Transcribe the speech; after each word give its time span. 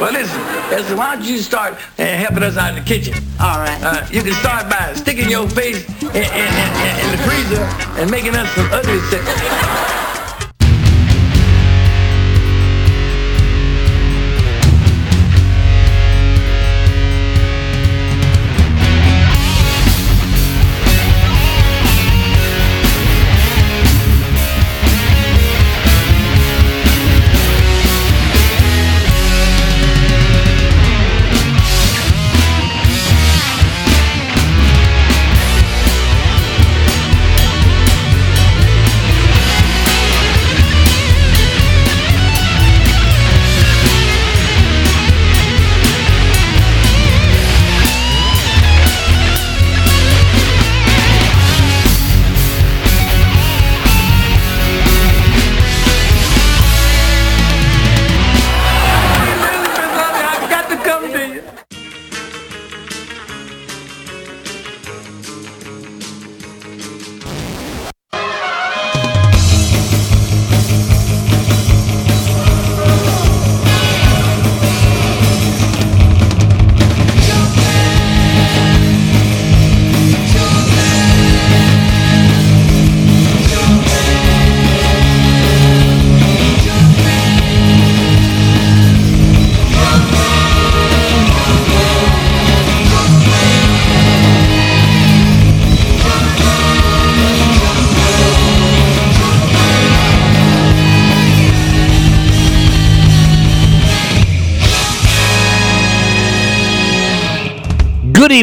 Well, 0.00 0.12
listen, 0.12 0.38
listen, 0.68 0.96
why 0.98 1.16
don't 1.16 1.24
you 1.24 1.38
start 1.38 1.74
uh, 1.98 2.04
helping 2.04 2.42
us 2.42 2.58
out 2.58 2.76
in 2.76 2.84
the 2.84 2.86
kitchen? 2.86 3.14
All 3.40 3.58
right. 3.58 3.80
Uh, 3.82 4.06
you 4.10 4.22
can 4.22 4.34
start 4.34 4.68
by 4.68 4.92
sticking 4.92 5.30
your 5.30 5.48
face 5.48 5.88
in, 6.02 6.08
in, 6.08 6.14
in, 6.14 6.92
in 7.00 7.10
the 7.12 7.22
freezer 7.24 7.62
and 7.98 8.10
making 8.10 8.36
us 8.36 8.50
some 8.52 8.68
ugly 8.72 8.98
stuff. 9.08 10.05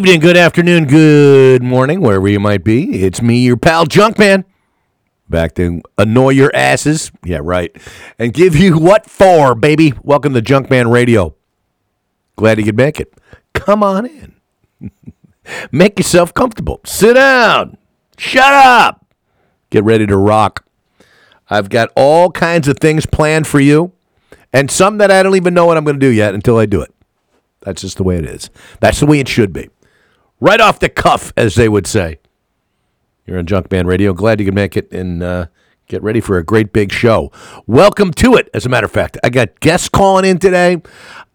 Evening, 0.03 0.19
good 0.19 0.35
afternoon, 0.35 0.85
good 0.85 1.63
morning, 1.63 2.01
wherever 2.01 2.27
you 2.27 2.37
might 2.37 2.61
be. 2.61 3.03
It's 3.03 3.21
me, 3.21 3.37
your 3.45 3.55
pal 3.55 3.85
Junkman, 3.85 4.43
back 5.29 5.55
to 5.55 5.81
annoy 5.97 6.31
your 6.31 6.51
asses. 6.53 7.09
Yeah, 7.23 7.39
right. 7.41 7.73
And 8.19 8.33
give 8.33 8.53
you 8.53 8.77
what 8.77 9.09
for, 9.09 9.55
baby. 9.55 9.93
Welcome 10.03 10.33
to 10.33 10.41
Junkman 10.41 10.91
Radio. 10.91 11.35
Glad 12.35 12.57
you 12.57 12.65
could 12.65 12.75
make 12.75 12.99
it. 12.99 13.13
Come 13.53 13.81
on 13.81 14.05
in. 14.05 14.35
make 15.71 15.97
yourself 15.97 16.33
comfortable. 16.33 16.81
Sit 16.83 17.13
down. 17.13 17.77
Shut 18.17 18.51
up. 18.51 19.05
Get 19.69 19.85
ready 19.85 20.05
to 20.05 20.17
rock. 20.17 20.65
I've 21.49 21.69
got 21.69 21.91
all 21.95 22.29
kinds 22.29 22.67
of 22.67 22.77
things 22.77 23.05
planned 23.05 23.47
for 23.47 23.61
you, 23.61 23.93
and 24.51 24.69
some 24.69 24.97
that 24.97 25.11
I 25.11 25.23
don't 25.23 25.37
even 25.37 25.53
know 25.53 25.65
what 25.65 25.77
I'm 25.77 25.85
going 25.85 25.97
to 25.97 26.05
do 26.05 26.11
yet 26.11 26.33
until 26.33 26.57
I 26.57 26.65
do 26.65 26.81
it. 26.81 26.93
That's 27.61 27.83
just 27.83 27.95
the 27.95 28.03
way 28.03 28.17
it 28.17 28.25
is. 28.25 28.49
That's 28.81 28.99
the 28.99 29.05
way 29.05 29.21
it 29.21 29.29
should 29.29 29.53
be. 29.53 29.69
Right 30.43 30.59
off 30.59 30.79
the 30.79 30.89
cuff, 30.89 31.31
as 31.37 31.55
they 31.55 31.69
would 31.69 31.87
say. 31.87 32.19
You're 33.25 33.39
on 33.39 33.45
Junkman 33.45 33.85
Radio. 33.85 34.11
Glad 34.11 34.41
you 34.41 34.45
can 34.45 34.53
make 34.53 34.75
it 34.75 34.91
and 34.91 35.23
uh, 35.23 35.45
get 35.87 36.03
ready 36.03 36.19
for 36.19 36.37
a 36.37 36.43
great 36.43 36.73
big 36.73 36.91
show. 36.91 37.31
Welcome 37.65 38.11
to 38.15 38.35
it, 38.35 38.49
as 38.53 38.65
a 38.65 38.69
matter 38.69 38.83
of 38.83 38.91
fact. 38.91 39.17
I 39.23 39.29
got 39.29 39.61
guests 39.61 39.87
calling 39.87 40.25
in 40.25 40.39
today. 40.39 40.81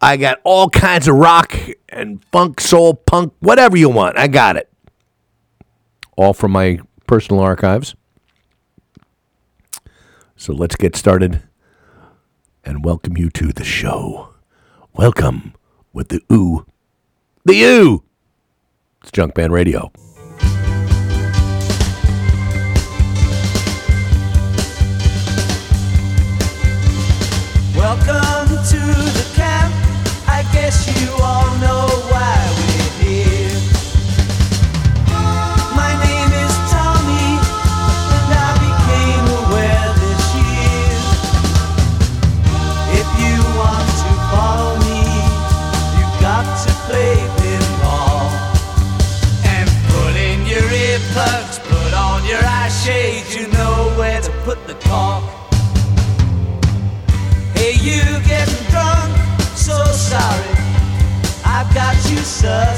I 0.02 0.18
got 0.18 0.42
all 0.44 0.68
kinds 0.68 1.08
of 1.08 1.14
rock 1.14 1.58
and 1.88 2.22
funk, 2.32 2.60
soul, 2.60 2.92
punk, 2.92 3.32
whatever 3.40 3.78
you 3.78 3.88
want. 3.88 4.18
I 4.18 4.28
got 4.28 4.56
it. 4.56 4.70
All 6.18 6.34
from 6.34 6.52
my 6.52 6.78
personal 7.06 7.40
archives. 7.40 7.94
So 10.36 10.52
let's 10.52 10.76
get 10.76 10.96
started 10.96 11.44
and 12.62 12.84
welcome 12.84 13.16
you 13.16 13.30
to 13.30 13.54
the 13.54 13.64
show. 13.64 14.34
Welcome 14.92 15.54
with 15.94 16.08
the 16.08 16.20
ooh. 16.30 16.66
The 17.46 17.62
ooh. 17.62 18.04
It's 19.08 19.16
Junk 19.16 19.32
Band 19.32 19.54
Radio. 19.54 19.90
Welcome 27.74 28.37
got 62.42 62.77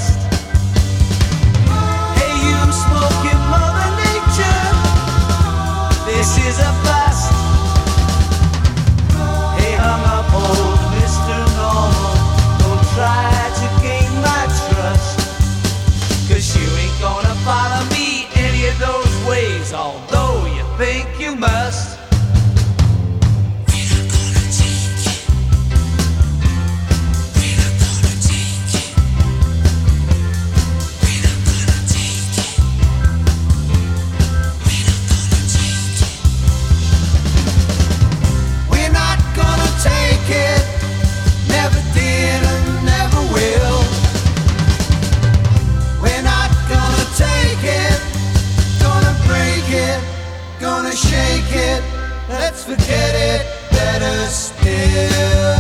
better 54.01 54.31
still. 54.31 55.60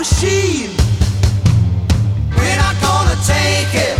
Machine. 0.00 0.70
We're 2.34 2.56
not 2.56 2.74
gonna 2.80 3.16
take 3.26 3.74
it. 3.74 3.99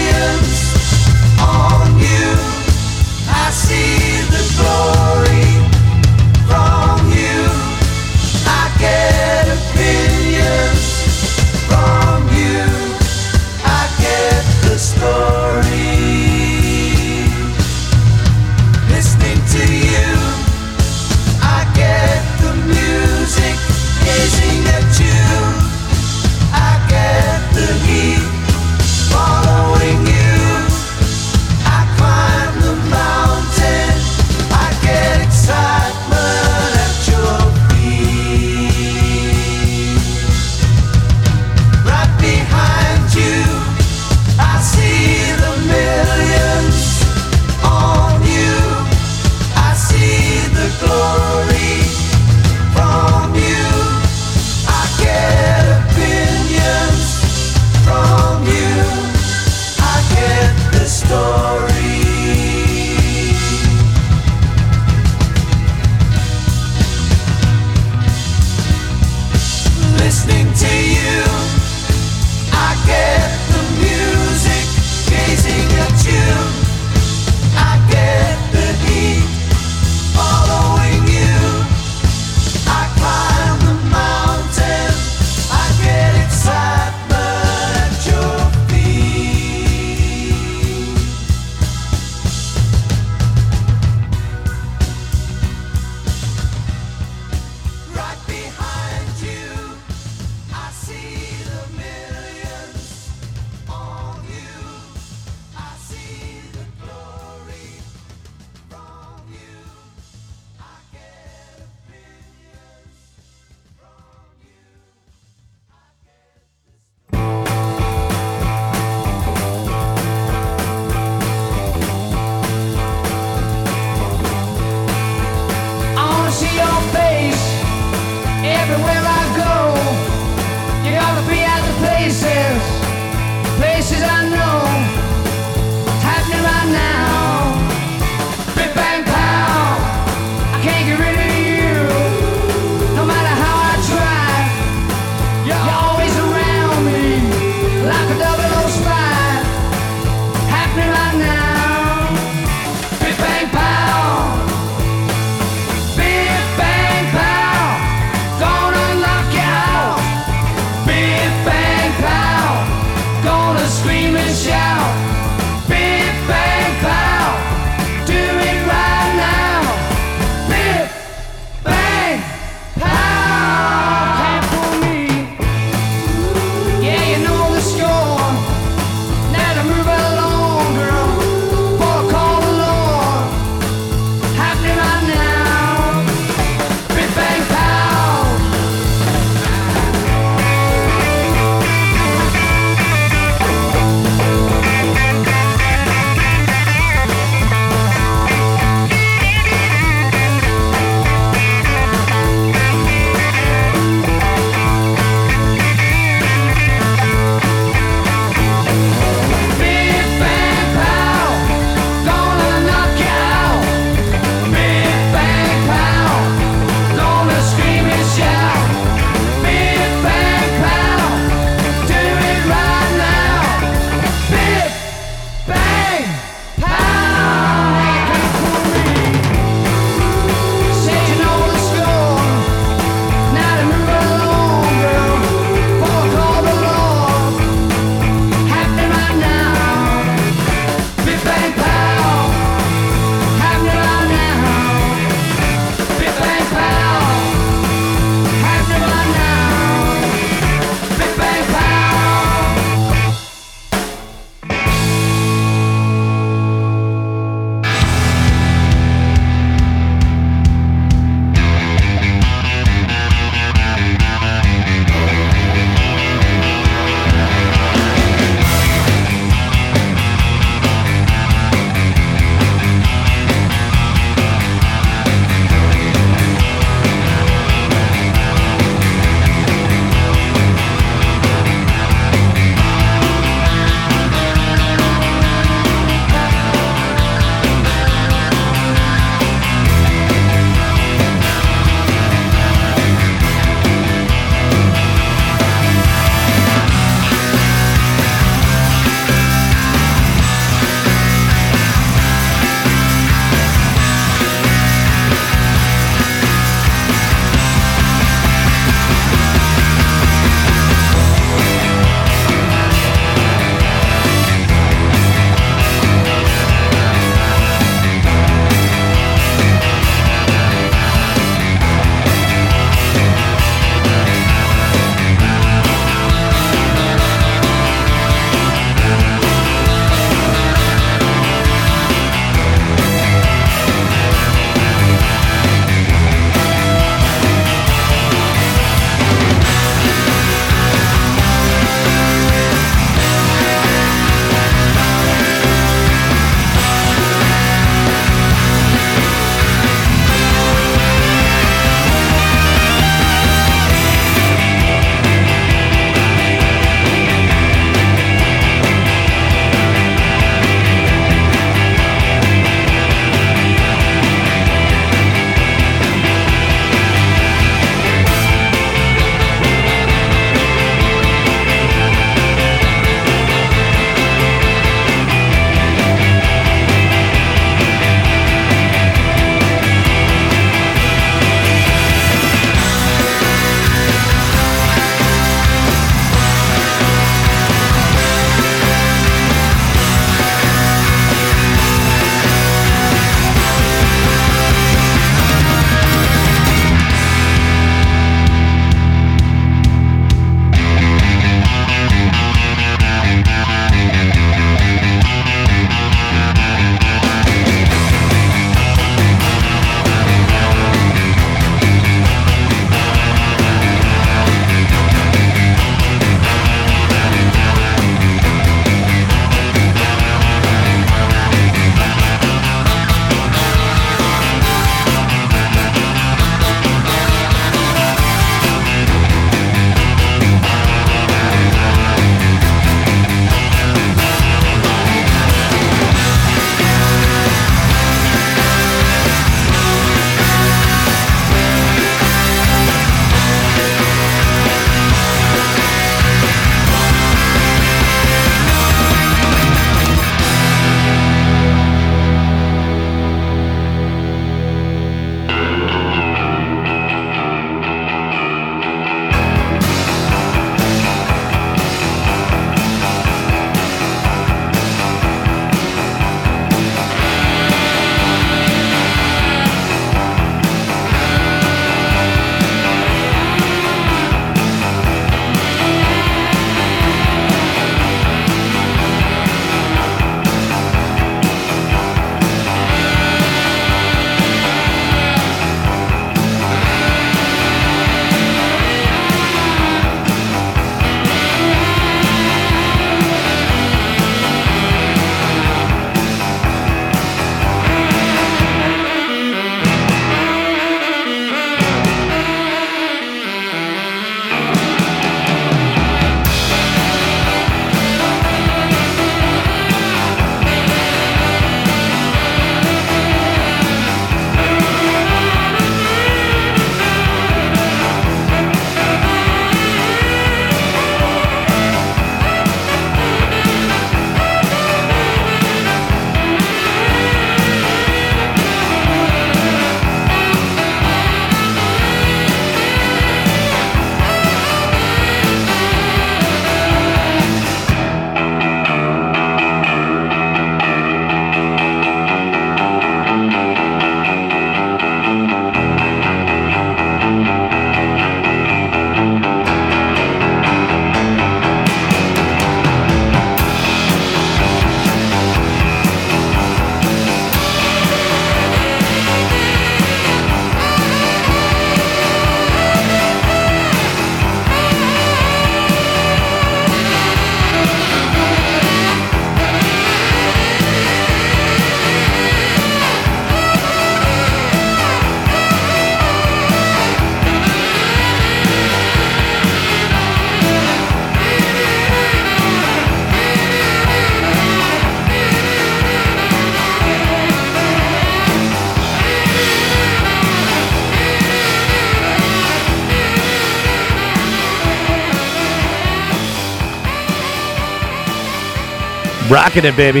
Rocking 599.36 599.66
it, 599.66 599.76
baby. 599.76 600.00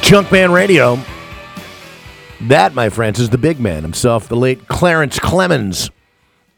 Junkman 0.00 0.52
Radio. 0.52 0.98
That, 2.40 2.74
my 2.74 2.88
friends, 2.88 3.20
is 3.20 3.30
the 3.30 3.38
big 3.38 3.60
man 3.60 3.82
himself, 3.82 4.26
the 4.26 4.34
late 4.34 4.66
Clarence 4.66 5.20
Clemons, 5.20 5.90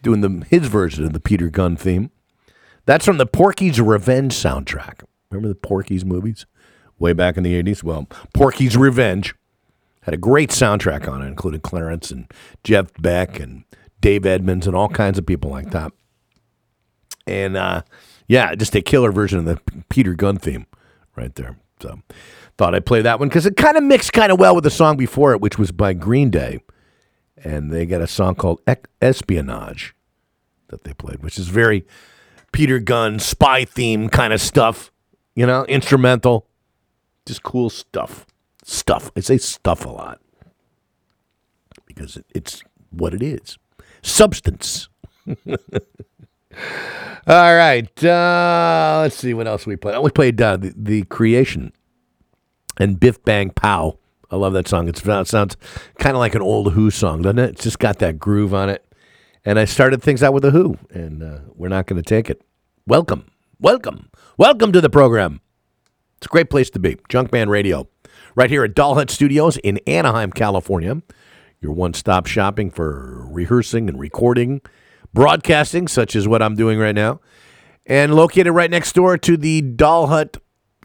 doing 0.00 0.22
the 0.22 0.46
his 0.48 0.66
version 0.66 1.04
of 1.04 1.12
the 1.12 1.20
Peter 1.20 1.50
Gunn 1.50 1.76
theme. 1.76 2.10
That's 2.86 3.04
from 3.04 3.18
the 3.18 3.26
Porky's 3.26 3.78
Revenge 3.82 4.32
soundtrack. 4.32 5.02
Remember 5.30 5.48
the 5.48 5.54
Porky's 5.54 6.06
movies? 6.06 6.46
Way 6.98 7.12
back 7.12 7.36
in 7.36 7.42
the 7.42 7.62
80s? 7.62 7.82
Well, 7.82 8.08
Porky's 8.32 8.74
Revenge 8.74 9.34
had 10.04 10.14
a 10.14 10.16
great 10.16 10.48
soundtrack 10.48 11.06
on 11.06 11.20
it, 11.20 11.26
including 11.26 11.60
Clarence 11.60 12.10
and 12.10 12.32
Jeff 12.64 12.90
Beck 12.98 13.38
and 13.38 13.64
Dave 14.00 14.24
Edmunds 14.24 14.66
and 14.66 14.74
all 14.74 14.88
kinds 14.88 15.18
of 15.18 15.26
people 15.26 15.50
like 15.50 15.70
that. 15.72 15.92
And 17.26 17.58
uh, 17.58 17.82
yeah, 18.26 18.54
just 18.54 18.74
a 18.74 18.80
killer 18.80 19.12
version 19.12 19.38
of 19.38 19.44
the 19.44 19.60
Peter 19.90 20.14
Gunn 20.14 20.38
theme 20.38 20.64
right 21.16 21.34
there. 21.34 21.56
So 21.80 22.00
thought 22.56 22.74
I'd 22.74 22.86
play 22.86 23.02
that 23.02 23.18
one 23.18 23.28
because 23.28 23.46
it 23.46 23.56
kind 23.56 23.76
of 23.76 23.82
mixed 23.82 24.12
kind 24.12 24.32
of 24.32 24.38
well 24.38 24.54
with 24.54 24.64
the 24.64 24.70
song 24.70 24.96
before 24.96 25.32
it, 25.32 25.40
which 25.40 25.58
was 25.58 25.72
by 25.72 25.92
Green 25.92 26.30
Day. 26.30 26.60
And 27.36 27.70
they 27.70 27.84
got 27.84 28.00
a 28.00 28.06
song 28.06 28.34
called 28.34 28.60
Espionage 29.02 29.94
that 30.68 30.84
they 30.84 30.94
played, 30.94 31.22
which 31.22 31.38
is 31.38 31.48
very 31.48 31.86
Peter 32.52 32.78
Gunn 32.78 33.18
spy 33.18 33.64
theme 33.64 34.08
kind 34.08 34.32
of 34.32 34.40
stuff, 34.40 34.90
you 35.34 35.46
know, 35.46 35.64
instrumental, 35.66 36.46
just 37.26 37.42
cool 37.42 37.68
stuff. 37.70 38.26
Stuff. 38.64 39.12
I 39.16 39.20
say 39.20 39.38
stuff 39.38 39.84
a 39.84 39.90
lot 39.90 40.20
because 41.86 42.18
it's 42.34 42.62
what 42.90 43.14
it 43.14 43.22
is 43.22 43.58
substance. 44.02 44.88
All 47.26 47.54
right. 47.56 48.04
Uh, 48.04 49.00
let's 49.02 49.16
see 49.16 49.34
what 49.34 49.46
else 49.46 49.66
we 49.66 49.76
played. 49.76 49.94
Oh, 49.94 50.02
we 50.02 50.10
played 50.10 50.40
uh, 50.40 50.56
the, 50.56 50.72
the 50.76 51.02
Creation 51.04 51.72
and 52.78 53.00
Biff 53.00 53.22
Bang 53.24 53.50
Pow. 53.50 53.98
I 54.30 54.36
love 54.36 54.52
that 54.54 54.68
song. 54.68 54.88
It's, 54.88 55.04
it 55.04 55.28
sounds 55.28 55.56
kind 55.98 56.16
of 56.16 56.20
like 56.20 56.34
an 56.34 56.42
old 56.42 56.72
Who 56.72 56.90
song, 56.90 57.22
doesn't 57.22 57.38
it? 57.38 57.50
It's 57.50 57.64
just 57.64 57.78
got 57.78 57.98
that 58.00 58.18
groove 58.18 58.54
on 58.54 58.68
it. 58.68 58.84
And 59.44 59.58
I 59.58 59.64
started 59.64 60.02
things 60.02 60.22
out 60.22 60.32
with 60.32 60.44
a 60.44 60.50
Who, 60.50 60.76
and 60.90 61.22
uh, 61.22 61.38
we're 61.54 61.68
not 61.68 61.86
going 61.86 62.02
to 62.02 62.08
take 62.08 62.28
it. 62.28 62.42
Welcome, 62.86 63.26
welcome, 63.60 64.10
welcome 64.36 64.72
to 64.72 64.80
the 64.80 64.90
program. 64.90 65.40
It's 66.16 66.26
a 66.26 66.28
great 66.28 66.50
place 66.50 66.70
to 66.70 66.80
be. 66.80 66.96
Junkman 67.08 67.48
Radio, 67.48 67.88
right 68.34 68.50
here 68.50 68.64
at 68.64 68.74
Doll 68.74 68.96
Hut 68.96 69.10
Studios 69.10 69.56
in 69.58 69.78
Anaheim, 69.86 70.32
California. 70.32 71.00
Your 71.60 71.72
one 71.72 71.94
stop 71.94 72.26
shopping 72.26 72.70
for 72.70 73.24
rehearsing 73.28 73.88
and 73.88 74.00
recording, 74.00 74.60
broadcasting, 75.16 75.88
such 75.88 76.14
as 76.14 76.28
what 76.28 76.42
I'm 76.42 76.54
doing 76.54 76.78
right 76.78 76.94
now, 76.94 77.20
and 77.86 78.14
located 78.14 78.52
right 78.52 78.70
next 78.70 78.94
door 78.94 79.16
to 79.16 79.36
the 79.38 79.62
Doll 79.62 80.08
Hut 80.08 80.36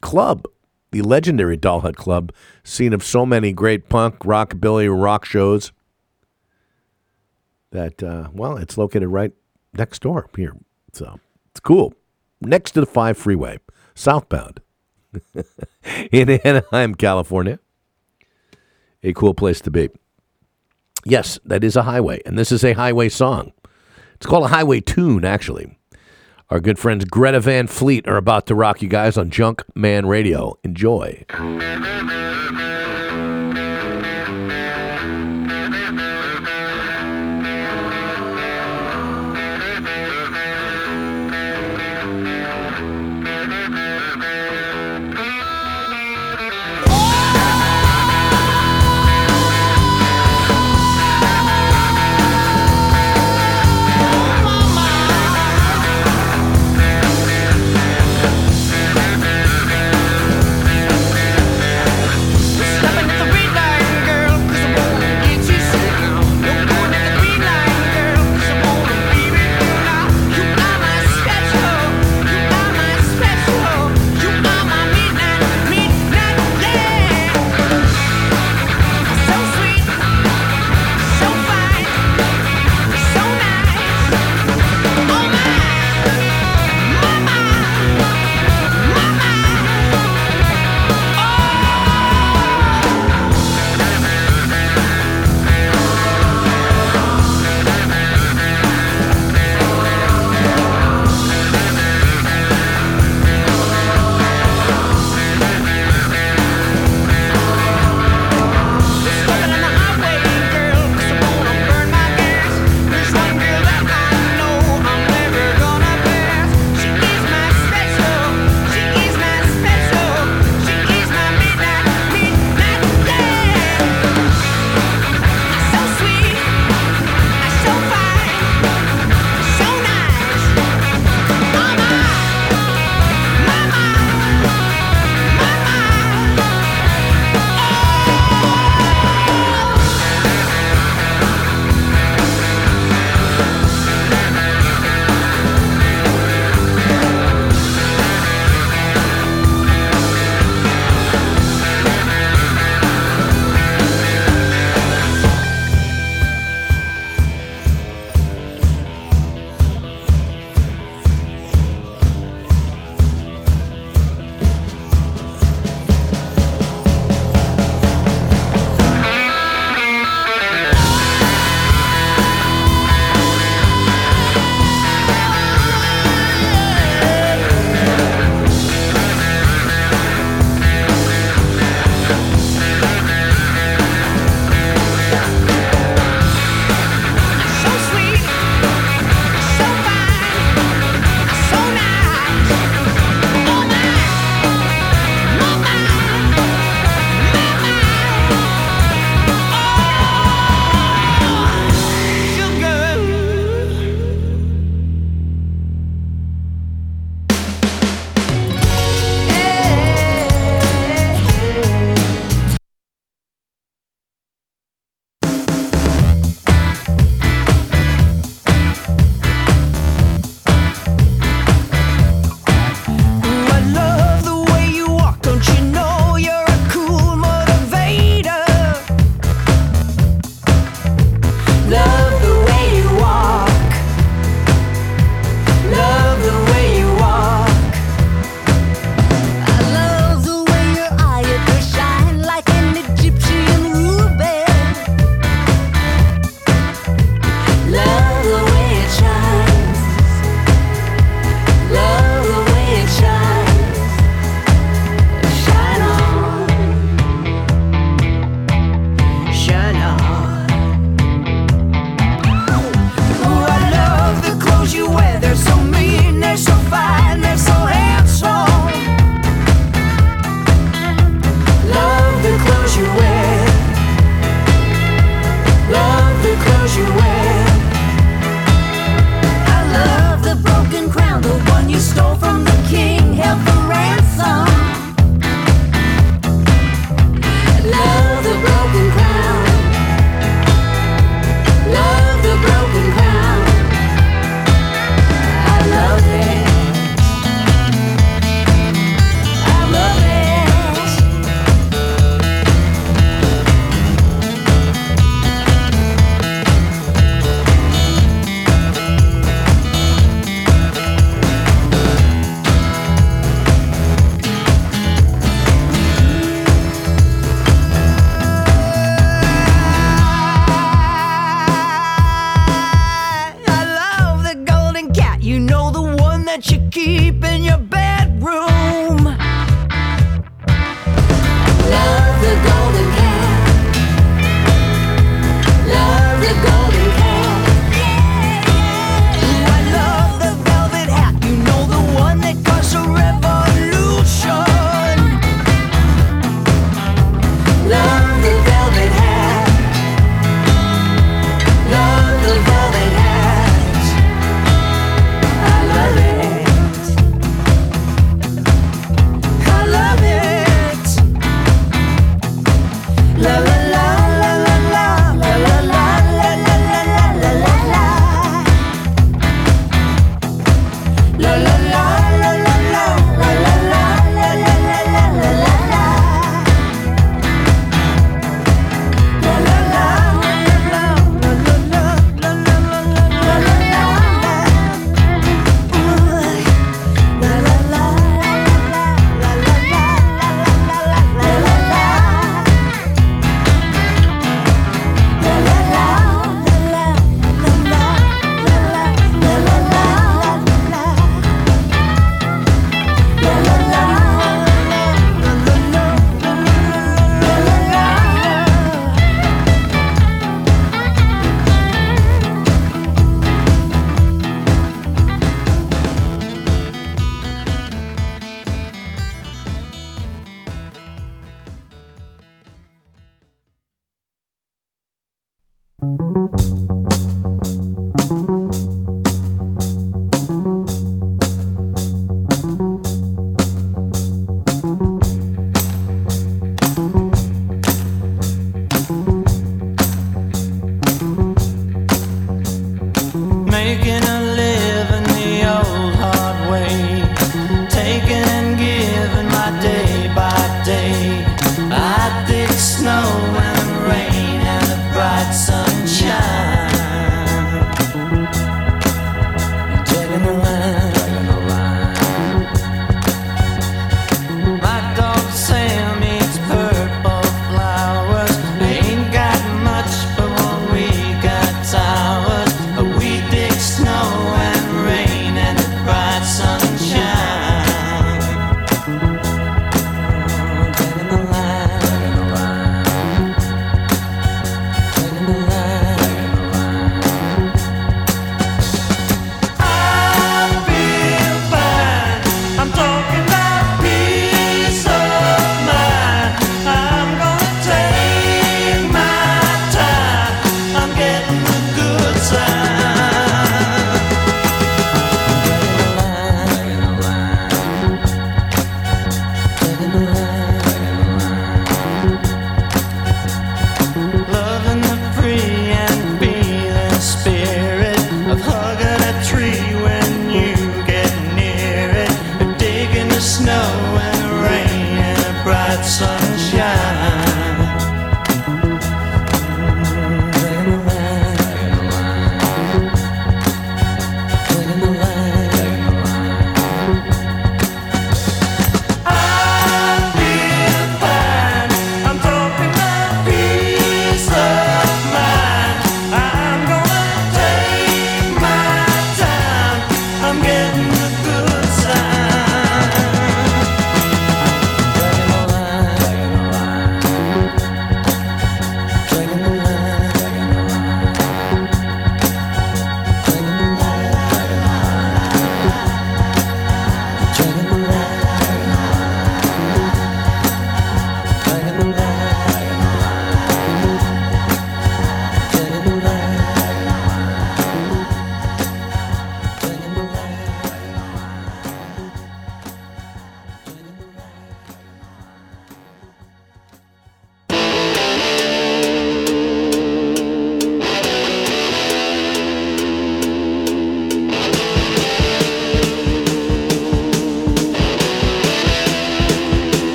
Club, 0.00 0.46
the 0.92 1.02
legendary 1.02 1.56
Doll 1.56 1.80
Hut 1.80 1.96
Club, 1.96 2.32
scene 2.62 2.92
of 2.92 3.02
so 3.02 3.26
many 3.26 3.52
great 3.52 3.88
punk, 3.88 4.20
rockabilly, 4.20 4.88
rock 4.88 5.24
shows. 5.24 5.72
That 7.72 8.02
uh, 8.02 8.28
well, 8.32 8.56
it's 8.56 8.78
located 8.78 9.08
right 9.08 9.32
next 9.74 10.02
door 10.02 10.28
here, 10.36 10.56
so 10.92 11.18
it's 11.50 11.60
cool. 11.60 11.92
Next 12.40 12.70
to 12.72 12.80
the 12.80 12.86
Five 12.86 13.18
Freeway, 13.18 13.58
southbound 13.96 14.60
in 16.12 16.30
Anaheim, 16.30 16.94
California. 16.94 17.58
A 19.02 19.12
cool 19.12 19.34
place 19.34 19.60
to 19.62 19.72
be. 19.72 19.88
Yes, 21.04 21.40
that 21.44 21.64
is 21.64 21.74
a 21.74 21.82
highway, 21.82 22.20
and 22.24 22.38
this 22.38 22.52
is 22.52 22.62
a 22.62 22.74
highway 22.74 23.08
song. 23.08 23.52
It's 24.20 24.26
called 24.26 24.44
a 24.44 24.48
highway 24.48 24.80
tune, 24.80 25.24
actually. 25.24 25.78
Our 26.50 26.60
good 26.60 26.78
friends 26.78 27.06
Greta 27.06 27.40
Van 27.40 27.66
Fleet 27.66 28.06
are 28.06 28.18
about 28.18 28.46
to 28.48 28.54
rock 28.54 28.82
you 28.82 28.88
guys 28.88 29.16
on 29.16 29.30
Junk 29.30 29.64
Man 29.74 30.04
Radio. 30.04 30.58
Enjoy. 30.62 31.24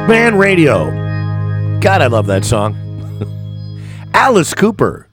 Junkman 0.00 0.38
Radio. 0.38 0.86
God, 1.80 2.00
I 2.00 2.06
love 2.06 2.26
that 2.26 2.44
song. 2.44 2.74
Alice 4.14 4.54
Cooper 4.54 5.06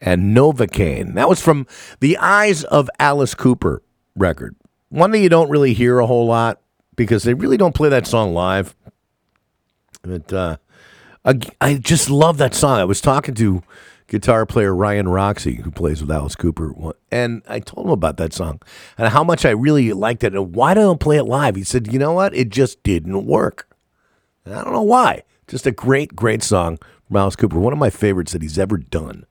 and 0.00 0.36
Novocaine. 0.36 1.14
That 1.14 1.28
was 1.28 1.40
from 1.40 1.66
the 2.00 2.18
Eyes 2.18 2.62
of 2.64 2.88
Alice 3.00 3.34
Cooper 3.34 3.82
record. 4.14 4.54
One 4.90 5.10
that 5.12 5.18
you 5.18 5.30
don't 5.30 5.48
really 5.48 5.72
hear 5.72 5.98
a 5.98 6.06
whole 6.06 6.26
lot 6.26 6.60
because 6.96 7.24
they 7.24 7.34
really 7.34 7.56
don't 7.56 7.74
play 7.74 7.88
that 7.88 8.06
song 8.06 8.34
live. 8.34 8.76
But 10.02 10.32
uh, 10.32 10.58
I, 11.24 11.40
I 11.60 11.74
just 11.74 12.08
love 12.08 12.36
that 12.36 12.54
song. 12.54 12.78
I 12.78 12.84
was 12.84 13.00
talking 13.00 13.34
to 13.36 13.62
guitar 14.06 14.46
player 14.46 14.76
Ryan 14.76 15.08
Roxie, 15.08 15.62
who 15.62 15.70
plays 15.72 16.02
with 16.02 16.10
Alice 16.10 16.36
Cooper, 16.36 16.72
and 17.10 17.42
I 17.48 17.58
told 17.58 17.86
him 17.86 17.92
about 17.92 18.18
that 18.18 18.34
song 18.34 18.60
and 18.96 19.08
how 19.08 19.24
much 19.24 19.44
I 19.44 19.50
really 19.50 19.92
liked 19.92 20.22
it 20.22 20.34
and 20.34 20.54
why 20.54 20.74
don't 20.74 20.96
I 20.96 20.98
play 21.02 21.16
it 21.16 21.24
live. 21.24 21.56
He 21.56 21.64
said, 21.64 21.92
"You 21.92 21.98
know 21.98 22.12
what? 22.12 22.32
It 22.34 22.50
just 22.50 22.82
didn't 22.82 23.26
work." 23.26 23.66
And 24.46 24.54
I 24.54 24.64
don't 24.64 24.72
know 24.72 24.82
why. 24.82 25.24
Just 25.48 25.66
a 25.66 25.72
great, 25.72 26.16
great 26.16 26.42
song 26.42 26.78
from 27.06 27.16
Alice 27.16 27.36
Cooper. 27.36 27.58
One 27.58 27.72
of 27.72 27.78
my 27.78 27.90
favorites 27.90 28.32
that 28.32 28.42
he's 28.42 28.58
ever 28.58 28.78
done. 28.78 29.26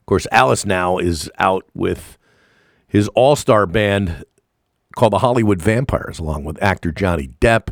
Of 0.00 0.06
course, 0.06 0.26
Alice 0.32 0.66
now 0.66 0.98
is 0.98 1.30
out 1.38 1.64
with 1.74 2.18
his 2.88 3.08
all 3.08 3.36
star 3.36 3.66
band 3.66 4.24
called 4.96 5.12
the 5.12 5.18
Hollywood 5.18 5.62
Vampires, 5.62 6.18
along 6.18 6.44
with 6.44 6.62
actor 6.62 6.92
Johnny 6.92 7.28
Depp, 7.40 7.68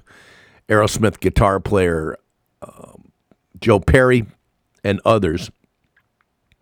Aerosmith 0.69 1.19
guitar 1.21 1.61
player 1.61 2.17
um, 2.63 3.11
Joe 3.61 3.81
Perry, 3.81 4.27
and 4.85 5.01
others. 5.05 5.51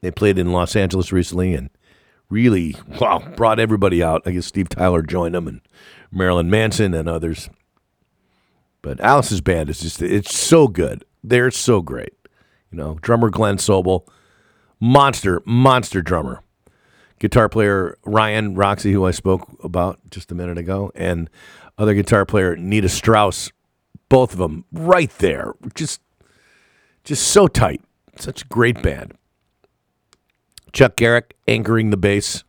They 0.01 0.11
played 0.11 0.39
in 0.39 0.53
Los 0.53 0.77
Angeles 0.77 1.13
recently 1.13 1.55
and 1.55 1.71
really, 2.31 2.77
wow, 3.01 3.19
brought 3.37 3.61
everybody 3.61 4.03
out. 4.03 4.23
I 4.27 4.33
guess 4.33 4.47
Steve 4.47 4.69
Tyler 4.69 5.03
joined 5.03 5.35
them 5.35 5.49
and 5.49 5.61
Marilyn 6.11 6.51
Manson 6.51 6.95
and 6.95 7.09
others. 7.09 7.51
But 8.83 9.01
Alice's 9.01 9.41
band 9.41 9.69
is 9.71 9.81
just, 9.81 10.01
it's 10.03 10.37
so 10.37 10.69
good. 10.69 11.05
They're 11.23 11.51
so 11.51 11.83
great. 11.83 12.15
You 12.71 12.79
know, 12.79 12.99
drummer 13.01 13.31
Glenn 13.31 13.57
Sobel, 13.57 14.07
monster, 14.81 15.43
monster 15.45 16.03
drummer. 16.03 16.43
Guitar 17.19 17.49
player 17.49 17.99
Ryan 18.05 18.55
Roxie, 18.55 18.93
who 18.93 19.05
I 19.05 19.11
spoke 19.11 19.49
about 19.65 19.99
just 20.11 20.31
a 20.31 20.37
minute 20.37 20.57
ago, 20.59 20.93
and 20.95 21.29
other 21.77 21.95
guitar 21.95 22.25
player 22.25 22.55
Nita 22.57 22.89
Strauss, 22.89 23.51
both 24.09 24.33
of 24.33 24.39
them 24.39 24.65
right 24.73 25.11
there. 25.19 25.55
Just, 25.75 26.01
just 27.03 27.27
so 27.27 27.49
tight. 27.49 27.83
Such 28.17 28.43
a 28.43 28.47
great 28.47 28.83
band. 28.83 29.15
Chuck 30.73 30.97
Garric 30.97 31.37
anchoring 31.49 31.91
the 31.91 31.97
bass. 31.97 32.45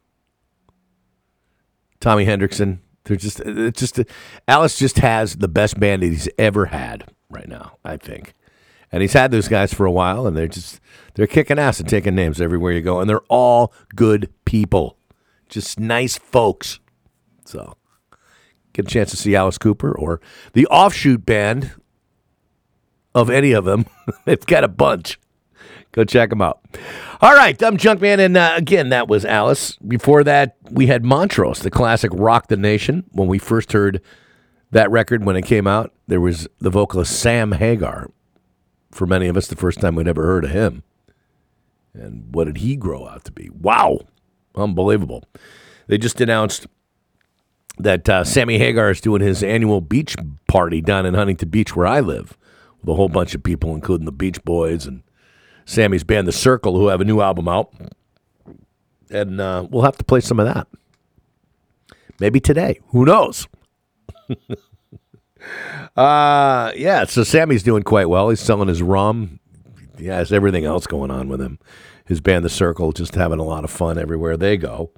Tommy 2.00 2.26
Henriksen. 2.26 2.82
They're 3.04 3.18
just 3.18 3.40
it's 3.40 3.80
just 3.80 4.00
Alice 4.48 4.78
just 4.78 5.00
has 5.00 5.38
the 5.38 5.48
best 5.48 5.80
band 5.80 6.04
that 6.04 6.08
he's 6.08 6.30
ever 6.38 6.68
had 6.68 7.06
right 7.30 7.48
now, 7.48 7.78
I 7.84 7.98
think. 7.98 8.34
And 8.92 9.02
he's 9.02 9.14
had 9.14 9.32
those 9.32 9.48
guys 9.48 9.74
for 9.74 9.86
a 9.86 9.92
while 9.92 10.26
and 10.26 10.36
they're 10.36 10.48
just 10.48 10.80
they're 11.16 11.28
kicking 11.28 11.60
ass 11.60 11.80
and 11.80 11.88
taking 11.88 12.16
names 12.16 12.42
everywhere 12.42 12.72
you 12.72 12.82
go 12.82 13.00
and 13.00 13.10
they're 13.10 13.22
all 13.30 13.74
good 13.96 14.32
people. 14.46 14.98
Just 15.48 15.80
nice 15.80 16.18
folks. 16.18 16.80
So, 17.46 17.76
get 18.74 18.86
a 18.86 18.90
chance 18.90 19.10
to 19.12 19.18
see 19.18 19.36
Alice 19.36 19.58
Cooper 19.58 19.92
or 19.92 20.22
the 20.54 20.68
offshoot 20.68 21.26
band 21.26 21.72
of 23.16 23.30
any 23.30 23.52
of 23.52 23.66
them. 23.66 23.86
They've 24.26 24.46
got 24.46 24.64
a 24.64 24.68
bunch. 24.68 25.20
Go 26.00 26.06
check 26.06 26.30
them 26.30 26.42
out. 26.42 26.62
All 27.20 27.34
right, 27.34 27.58
Dumb 27.58 27.76
Junk 27.76 28.00
Man. 28.00 28.22
and 28.22 28.38
uh, 28.38 28.54
again, 28.56 28.88
that 28.88 29.10
was 29.10 29.26
Alice. 29.26 29.76
Before 29.86 30.24
that, 30.24 30.56
we 30.72 30.86
had 30.86 31.04
Montrose, 31.04 31.60
the 31.60 31.70
classic 31.70 32.10
"Rock 32.14 32.48
the 32.48 32.56
Nation." 32.56 33.04
When 33.12 33.28
we 33.28 33.38
first 33.38 33.74
heard 33.74 34.02
that 34.72 34.90
record 34.90 35.26
when 35.26 35.36
it 35.36 35.42
came 35.42 35.68
out, 35.68 35.94
there 36.08 36.22
was 36.22 36.48
the 36.60 36.70
vocalist 36.70 37.20
Sam 37.20 37.52
Hagar. 37.52 38.10
For 38.92 39.06
many 39.06 39.28
of 39.28 39.36
us, 39.36 39.48
the 39.48 39.58
first 39.58 39.82
time 39.82 39.96
we'd 39.96 40.08
ever 40.08 40.24
heard 40.24 40.46
of 40.46 40.52
him. 40.52 40.84
And 41.94 42.34
what 42.34 42.46
did 42.46 42.60
he 42.60 42.78
grow 42.78 43.06
out 43.06 43.26
to 43.26 43.34
be? 43.34 43.50
Wow, 43.50 44.00
unbelievable! 44.56 45.26
They 45.88 45.98
just 45.98 46.22
announced 46.22 46.66
that 47.78 48.08
uh, 48.08 48.24
Sammy 48.24 48.58
Hagar 48.58 48.90
is 48.90 49.02
doing 49.02 49.22
his 49.22 49.44
annual 49.44 49.82
beach 49.82 50.16
party 50.48 50.80
down 50.80 51.06
in 51.06 51.14
Huntington 51.14 51.50
Beach, 51.50 51.76
where 51.76 51.88
I 51.88 52.00
live, 52.00 52.38
with 52.80 52.88
a 52.88 52.96
whole 52.96 53.10
bunch 53.10 53.36
of 53.36 53.44
people, 53.44 53.76
including 53.76 54.06
the 54.06 54.14
Beach 54.14 54.42
Boys 54.46 54.86
and 54.88 55.04
Sammy's 55.70 56.04
band, 56.04 56.28
The 56.28 56.32
Circle, 56.32 56.76
who 56.76 56.88
have 56.88 57.00
a 57.00 57.06
new 57.06 57.22
album 57.22 57.48
out. 57.48 57.72
And 59.12 59.40
uh, 59.40 59.68
we'll 59.70 59.84
have 59.84 60.00
to 60.00 60.04
play 60.04 60.20
some 60.20 60.40
of 60.40 60.48
that. 60.48 60.68
Maybe 62.20 62.40
today. 62.40 62.80
Who 62.88 63.06
knows? 63.06 63.48
uh, 65.96 66.72
yeah, 66.76 67.06
so 67.06 67.24
Sammy's 67.24 67.62
doing 67.62 67.84
quite 67.84 68.10
well. 68.10 68.30
He's 68.30 68.40
selling 68.40 68.68
his 68.68 68.82
rum. 68.82 69.40
He 69.96 70.08
has 70.08 70.34
everything 70.34 70.66
else 70.66 70.88
going 70.88 71.12
on 71.12 71.30
with 71.30 71.40
him. 71.40 71.60
His 72.04 72.20
band, 72.20 72.44
The 72.44 72.50
Circle, 72.50 72.92
just 72.94 73.14
having 73.14 73.38
a 73.38 73.44
lot 73.44 73.64
of 73.64 73.70
fun 73.70 74.00
everywhere 74.00 74.38
they 74.38 74.58
go. 74.58 74.90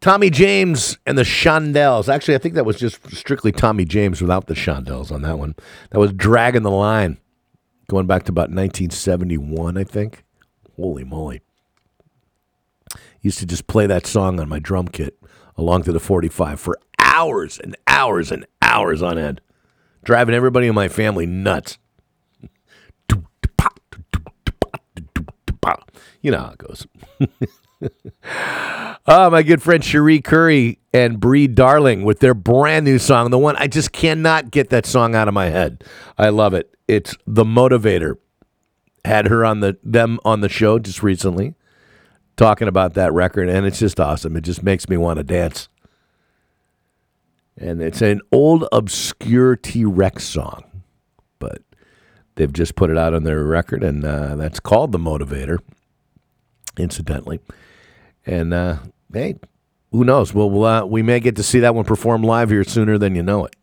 Tommy 0.00 0.30
James 0.30 0.98
and 1.06 1.16
the 1.16 1.22
Shondells. 1.22 2.12
Actually, 2.12 2.34
I 2.34 2.38
think 2.38 2.56
that 2.56 2.66
was 2.66 2.76
just 2.76 3.08
strictly 3.14 3.52
Tommy 3.52 3.84
James 3.84 4.20
without 4.20 4.48
the 4.48 4.54
Shondells 4.54 5.12
on 5.12 5.22
that 5.22 5.38
one. 5.38 5.54
That 5.90 6.00
was 6.00 6.12
Dragging 6.12 6.62
the 6.62 6.72
Line 6.72 7.18
going 7.88 8.06
back 8.06 8.24
to 8.24 8.30
about 8.30 8.50
1971, 8.50 9.76
I 9.76 9.84
think. 9.84 10.24
Holy 10.76 11.04
moly. 11.04 11.40
Used 13.20 13.38
to 13.40 13.46
just 13.46 13.66
play 13.66 13.86
that 13.86 14.06
song 14.06 14.38
on 14.38 14.48
my 14.48 14.58
drum 14.58 14.88
kit 14.88 15.18
along 15.56 15.82
to 15.84 15.92
the 15.92 16.00
45 16.00 16.60
for 16.60 16.78
hours 16.98 17.58
and 17.58 17.76
hours 17.86 18.30
and 18.30 18.46
hours 18.62 19.02
on 19.02 19.18
end, 19.18 19.40
driving 20.04 20.34
everybody 20.34 20.68
in 20.68 20.74
my 20.74 20.88
family 20.88 21.26
nuts. 21.26 21.78
You 26.20 26.32
know 26.32 26.38
how 26.38 26.50
it 26.50 26.58
goes. 26.58 26.86
oh, 29.06 29.30
my 29.30 29.42
good 29.42 29.62
friend 29.62 29.84
Cherie 29.84 30.20
Currie 30.20 30.80
and 30.92 31.20
Brie 31.20 31.46
Darling 31.46 32.04
with 32.04 32.18
their 32.18 32.34
brand 32.34 32.84
new 32.84 32.98
song. 32.98 33.30
The 33.30 33.38
one 33.38 33.54
I 33.56 33.68
just 33.68 33.92
cannot 33.92 34.50
get 34.50 34.70
that 34.70 34.84
song 34.84 35.14
out 35.14 35.28
of 35.28 35.34
my 35.34 35.46
head. 35.46 35.84
I 36.16 36.30
love 36.30 36.54
it. 36.54 36.74
It's 36.88 37.14
The 37.26 37.44
Motivator. 37.44 38.16
Had 39.04 39.28
her 39.28 39.44
on 39.44 39.60
the 39.60 39.78
them 39.82 40.18
on 40.24 40.40
the 40.40 40.48
show 40.48 40.78
just 40.78 41.02
recently, 41.02 41.54
talking 42.36 42.66
about 42.66 42.94
that 42.94 43.12
record, 43.12 43.48
and 43.48 43.64
it's 43.64 43.78
just 43.78 44.00
awesome. 44.00 44.36
It 44.36 44.40
just 44.40 44.62
makes 44.62 44.88
me 44.88 44.96
want 44.96 45.18
to 45.18 45.22
dance. 45.22 45.68
And 47.56 47.80
it's 47.80 48.02
an 48.02 48.20
old 48.32 48.66
obscure 48.72 49.54
T 49.56 49.84
Rex 49.84 50.24
song, 50.24 50.64
but 51.38 51.62
they've 52.34 52.52
just 52.52 52.74
put 52.74 52.90
it 52.90 52.98
out 52.98 53.14
on 53.14 53.22
their 53.22 53.44
record, 53.44 53.84
and 53.84 54.04
uh, 54.04 54.34
that's 54.36 54.60
called 54.60 54.92
The 54.92 54.98
Motivator, 54.98 55.58
incidentally. 56.76 57.40
And 58.26 58.52
uh, 58.52 58.78
hey, 59.12 59.36
who 59.92 60.04
knows? 60.04 60.34
Well, 60.34 60.64
uh, 60.64 60.84
we 60.84 61.02
may 61.02 61.20
get 61.20 61.36
to 61.36 61.42
see 61.42 61.60
that 61.60 61.74
one 61.74 61.84
perform 61.84 62.22
live 62.22 62.50
here 62.50 62.64
sooner 62.64 62.98
than 62.98 63.14
you 63.14 63.22
know 63.22 63.44
it. 63.44 63.54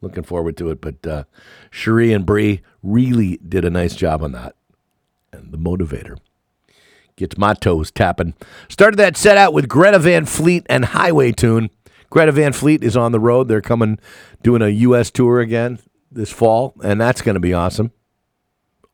Looking 0.00 0.22
forward 0.22 0.56
to 0.58 0.70
it. 0.70 0.80
But 0.80 1.06
uh, 1.06 1.24
Cherie 1.70 2.12
and 2.12 2.24
Brie 2.24 2.60
really 2.82 3.38
did 3.38 3.64
a 3.64 3.70
nice 3.70 3.94
job 3.94 4.22
on 4.22 4.32
that. 4.32 4.54
And 5.32 5.52
the 5.52 5.58
motivator 5.58 6.18
gets 7.16 7.36
my 7.36 7.54
toes 7.54 7.90
tapping. 7.90 8.34
Started 8.68 8.96
that 8.96 9.16
set 9.16 9.36
out 9.36 9.52
with 9.52 9.68
Greta 9.68 9.98
Van 9.98 10.24
Fleet 10.24 10.64
and 10.68 10.86
Highway 10.86 11.32
Tune. 11.32 11.70
Greta 12.10 12.32
Van 12.32 12.52
Fleet 12.52 12.82
is 12.82 12.96
on 12.96 13.12
the 13.12 13.20
road. 13.20 13.48
They're 13.48 13.60
coming, 13.60 13.98
doing 14.42 14.62
a 14.62 14.68
U.S. 14.68 15.10
tour 15.10 15.40
again 15.40 15.78
this 16.10 16.30
fall, 16.30 16.74
and 16.82 17.00
that's 17.00 17.20
going 17.20 17.34
to 17.34 17.40
be 17.40 17.52
awesome. 17.52 17.92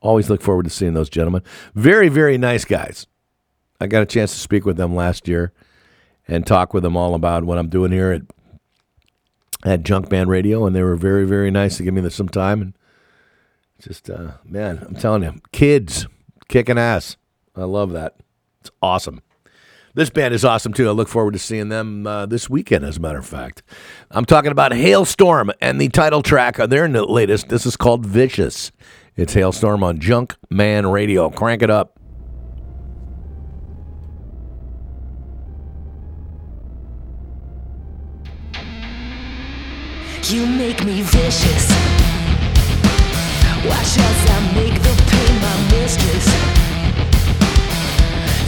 Always 0.01 0.29
look 0.29 0.43
forward 0.43 0.65
to 0.65 0.71
seeing 0.71 0.95
those 0.95 1.09
gentlemen. 1.09 1.43
Very, 1.75 2.09
very 2.09 2.37
nice 2.37 2.65
guys. 2.65 3.07
I 3.81 3.87
got 3.87 4.03
a 4.03 4.07
chance 4.07 4.33
to 4.33 4.39
speak 4.39 4.65
with 4.65 4.77
them 4.77 4.95
last 4.95 5.29
year 5.29 5.53
and 6.27 6.47
talk 6.47 6.75
with 6.75 6.83
them 6.83 6.97
all 6.97 7.15
about 7.15 7.45
what 7.45 7.59
I'm 7.59 7.69
doing 7.69 7.93
here 7.93 8.11
at 8.13 8.23
at 9.65 9.83
Junkman 9.83 10.27
Radio, 10.27 10.67
and 10.67 10.77
they 10.77 10.83
were 10.83 10.97
very, 10.97 11.27
very 11.27 11.51
nice 11.51 11.79
to 11.79 11.83
give 11.83 11.95
me 11.95 12.09
some 12.11 12.29
time. 12.29 12.61
And 12.61 12.75
just, 13.81 14.09
uh, 14.11 14.33
man, 14.45 14.85
I'm 14.87 14.95
telling 14.95 15.23
you, 15.23 15.41
kids 15.53 16.07
kicking 16.49 16.79
ass. 16.79 17.17
I 17.57 17.65
love 17.65 17.93
that. 17.93 18.17
It's 18.61 18.71
awesome. 18.83 19.23
This 19.95 20.11
band 20.11 20.35
is 20.35 20.45
awesome 20.45 20.73
too. 20.73 20.89
I 20.89 20.93
look 20.93 21.09
forward 21.09 21.35
to 21.35 21.39
seeing 21.39 21.69
them 21.69 22.07
uh, 22.07 22.27
this 22.27 22.51
weekend, 22.51 22.85
as 22.85 22.97
a 22.97 23.01
matter 23.01 23.19
of 23.19 23.27
fact. 23.27 23.63
I'm 24.11 24.25
talking 24.25 24.51
about 24.51 24.73
Halestorm 24.73 25.53
and 25.61 25.81
the 25.81 25.89
title 25.89 26.21
track 26.21 26.59
of 26.59 26.69
their 26.69 26.89
latest. 26.89 27.49
This 27.49 27.65
is 27.65 27.77
called 27.77 28.05
Vicious. 28.05 28.73
It's 29.15 29.35
Halestorm 29.35 29.85
on 29.85 30.01
Junk 30.01 30.35
Man 30.51 30.89
Radio. 30.89 31.31
Crank 31.31 31.63
it 31.63 31.71
up. 31.71 32.01
You 40.31 40.47
make 40.47 40.83
me 40.87 41.03
vicious. 41.03 41.69
Watch 43.69 43.99
as 43.99 44.21
I 44.31 44.53
make 44.55 44.73
the 44.83 44.95
pain 45.11 45.35
my 45.43 45.57
mistress. 45.77 46.27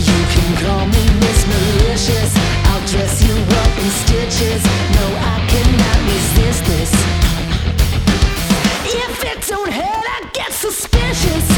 You 0.08 0.18
can 0.32 0.56
call 0.64 0.86
me 0.86 1.04
Miss 1.20 1.46
Malicious. 1.46 2.32
I'll 2.64 2.86
dress 2.88 3.22
you 3.22 3.34
up 3.34 3.78
in 3.78 3.90
stitches. 3.90 4.64
No, 4.96 5.04
I 5.20 5.36
cannot 5.52 5.98
resist 6.08 6.64
this. 6.64 6.92
If 8.86 9.24
it 9.24 9.46
don't 9.46 9.70
hurt, 9.70 10.06
I 10.16 10.30
get 10.32 10.52
suspicious. 10.52 11.55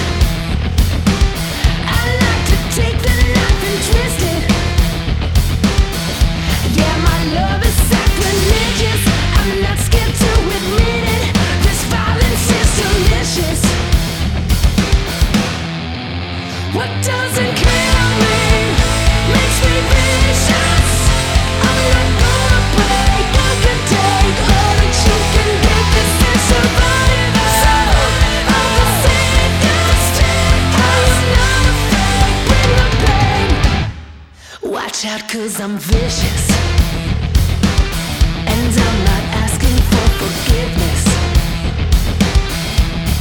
Watch 34.99 35.07
out, 35.07 35.29
cause 35.29 35.61
I'm 35.61 35.79
vicious. 35.79 36.51
And 38.51 38.73
I'm 38.87 38.99
not 39.05 39.25
asking 39.45 39.77
for 39.91 40.07
forgiveness. 40.19 41.03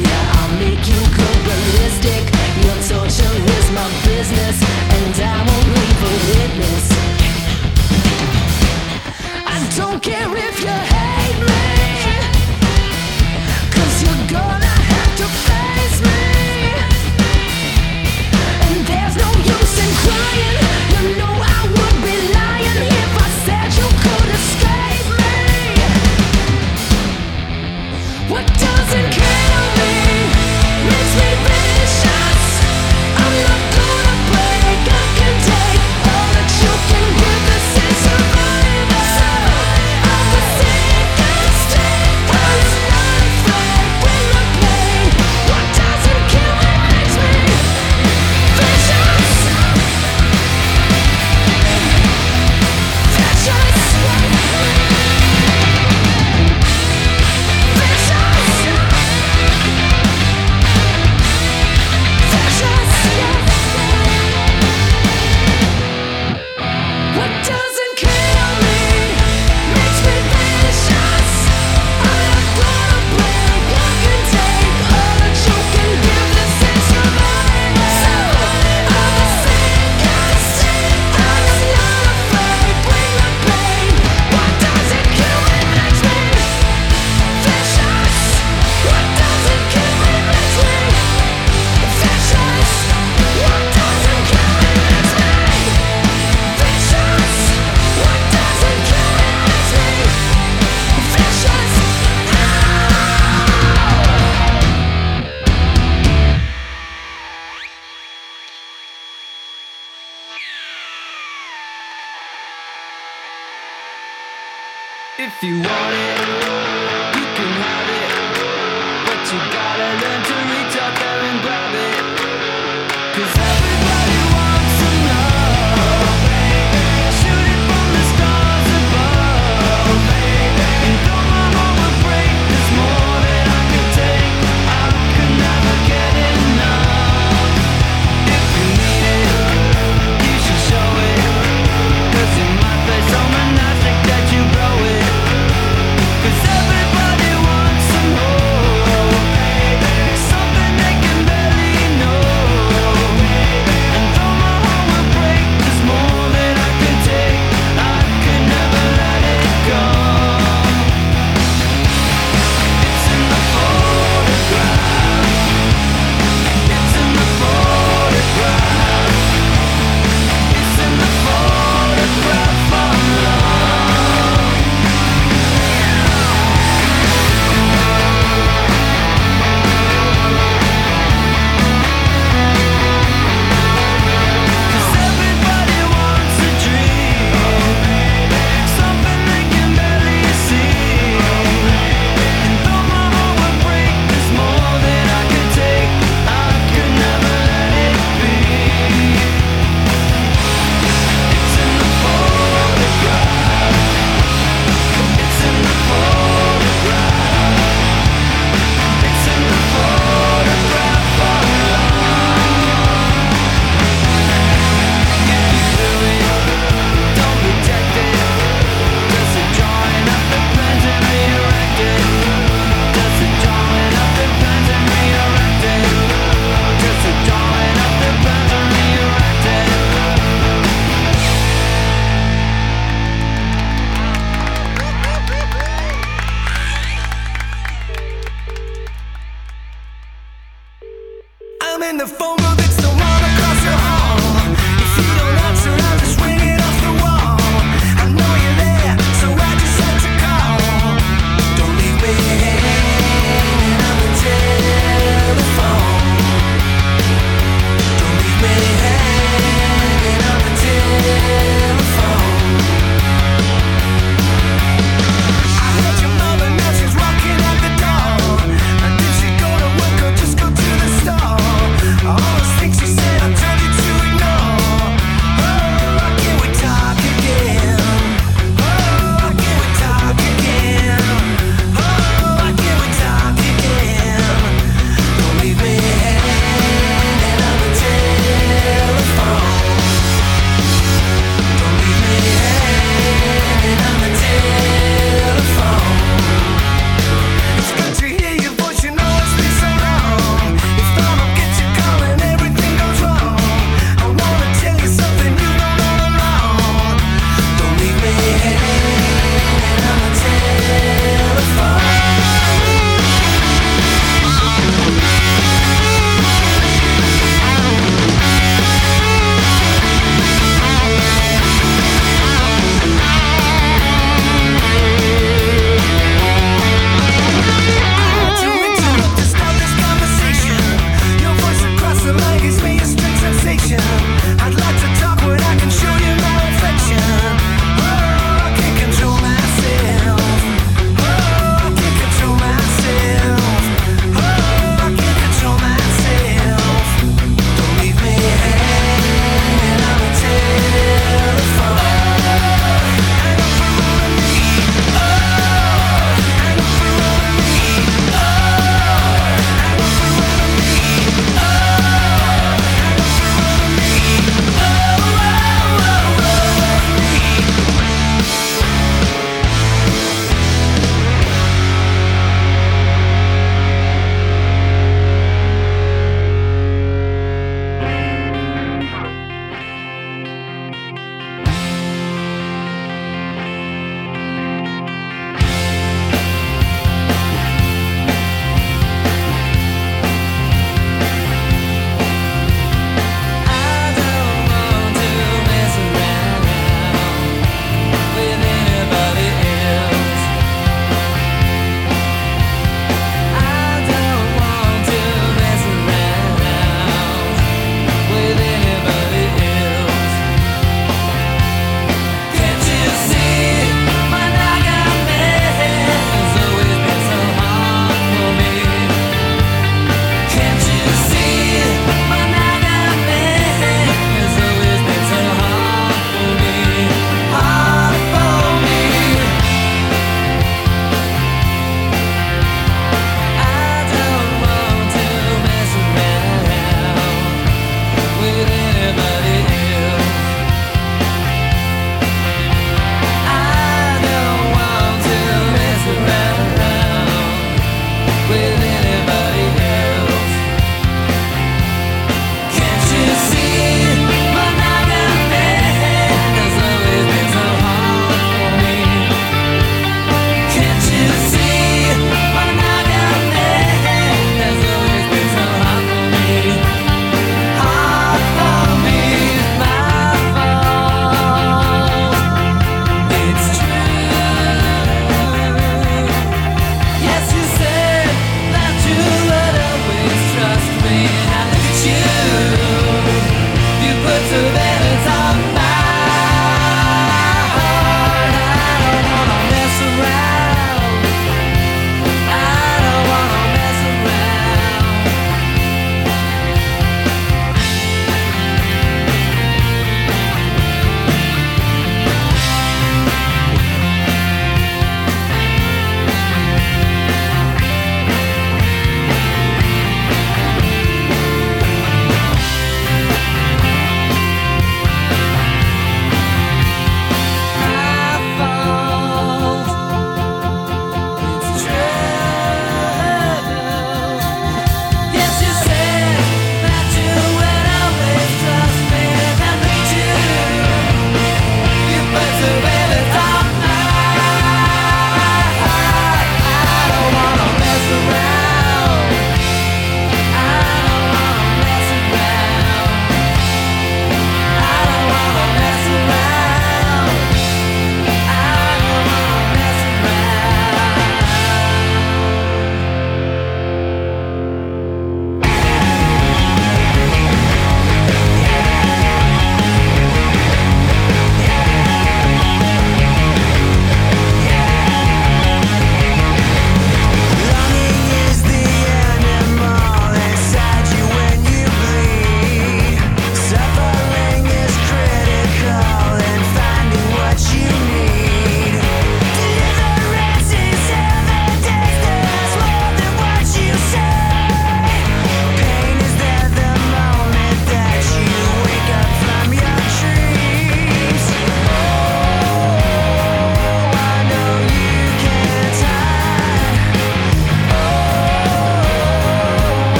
Yeah, 0.00 0.36
I'll 0.38 0.54
make 0.56 0.80
you 0.88 1.00
go 1.12 1.28
ballistic. 1.44 2.24
Your 2.64 2.78
torture 2.88 3.34
is 3.58 3.66
my 3.72 3.86
business, 4.02 4.56
and 4.96 5.14
I 5.20 5.44
won't 5.46 5.68
leave 5.76 6.02
a 6.08 6.14
witness. 6.32 6.86
I 9.44 9.58
don't 9.76 10.02
care 10.02 10.34
if 10.38 10.60
you 10.62 10.70
hate 10.70 11.46
me. 11.46 11.77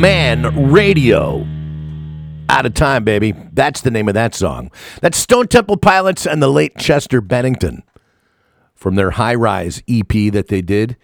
Man 0.00 0.70
Radio. 0.70 1.44
Out 2.48 2.66
of 2.66 2.74
time, 2.74 3.02
baby. 3.02 3.34
That's 3.52 3.80
the 3.80 3.90
name 3.90 4.06
of 4.06 4.14
that 4.14 4.32
song. 4.32 4.70
That's 5.00 5.18
Stone 5.18 5.48
Temple 5.48 5.76
Pilots 5.76 6.24
and 6.24 6.40
the 6.40 6.48
late 6.48 6.78
Chester 6.78 7.20
Bennington 7.20 7.82
from 8.76 8.94
their 8.94 9.10
High 9.10 9.34
Rise 9.34 9.82
EP 9.88 10.32
that 10.32 10.46
they 10.46 10.62
did, 10.62 10.96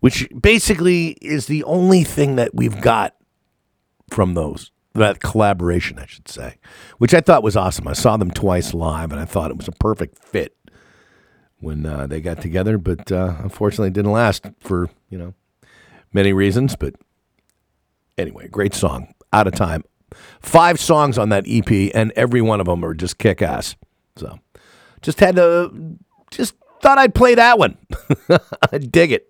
which 0.00 0.28
basically 0.40 1.10
is 1.22 1.46
the 1.46 1.62
only 1.62 2.02
thing 2.02 2.34
that 2.34 2.52
we've 2.52 2.80
got 2.80 3.14
from 4.10 4.34
those. 4.34 4.72
That 4.94 5.20
collaboration, 5.20 6.00
I 6.00 6.06
should 6.06 6.26
say, 6.26 6.56
which 6.98 7.14
I 7.14 7.20
thought 7.20 7.44
was 7.44 7.56
awesome. 7.56 7.86
I 7.86 7.92
saw 7.92 8.16
them 8.16 8.32
twice 8.32 8.74
live, 8.74 9.12
and 9.12 9.20
I 9.20 9.24
thought 9.24 9.52
it 9.52 9.56
was 9.56 9.68
a 9.68 9.72
perfect 9.72 10.18
fit 10.18 10.56
when 11.60 11.86
uh, 11.86 12.08
they 12.08 12.20
got 12.20 12.42
together. 12.42 12.76
But 12.76 13.12
uh, 13.12 13.36
unfortunately, 13.38 13.88
it 13.88 13.94
didn't 13.94 14.10
last 14.10 14.44
for 14.58 14.90
you 15.10 15.16
know 15.16 15.34
many 16.12 16.32
reasons. 16.32 16.74
But 16.74 16.96
anyway, 18.18 18.48
great 18.48 18.74
song. 18.74 19.14
Out 19.32 19.46
of 19.46 19.54
time. 19.54 19.84
Five 20.40 20.78
songs 20.78 21.16
on 21.18 21.30
that 21.30 21.44
EP, 21.48 21.90
and 21.94 22.12
every 22.12 22.42
one 22.42 22.60
of 22.60 22.66
them 22.66 22.84
are 22.84 22.94
just 22.94 23.18
kick 23.18 23.40
ass. 23.40 23.76
So 24.16 24.38
just 25.00 25.20
had 25.20 25.36
to, 25.36 25.96
just 26.30 26.54
thought 26.82 26.98
I'd 26.98 27.14
play 27.14 27.34
that 27.34 27.58
one. 27.58 27.78
I 28.72 28.78
dig 28.78 29.12
it. 29.12 29.28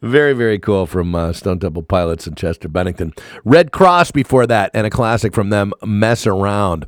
Very, 0.00 0.32
very 0.32 0.58
cool 0.58 0.86
from 0.86 1.14
uh, 1.14 1.32
Stone 1.32 1.60
Temple 1.60 1.82
Pilots 1.82 2.26
and 2.26 2.36
Chester 2.36 2.68
Bennington. 2.68 3.12
Redd 3.44 3.70
Kross 3.70 4.12
before 4.12 4.46
that, 4.46 4.70
and 4.74 4.86
a 4.86 4.90
classic 4.90 5.32
from 5.32 5.50
them, 5.50 5.72
Mess 5.84 6.26
Around. 6.26 6.86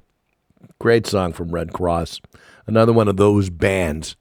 Great 0.78 1.06
song 1.06 1.32
from 1.32 1.50
Redd 1.50 1.68
Kross. 1.72 2.20
Another 2.66 2.92
one 2.92 3.08
of 3.08 3.16
those 3.16 3.50
bands 3.50 4.16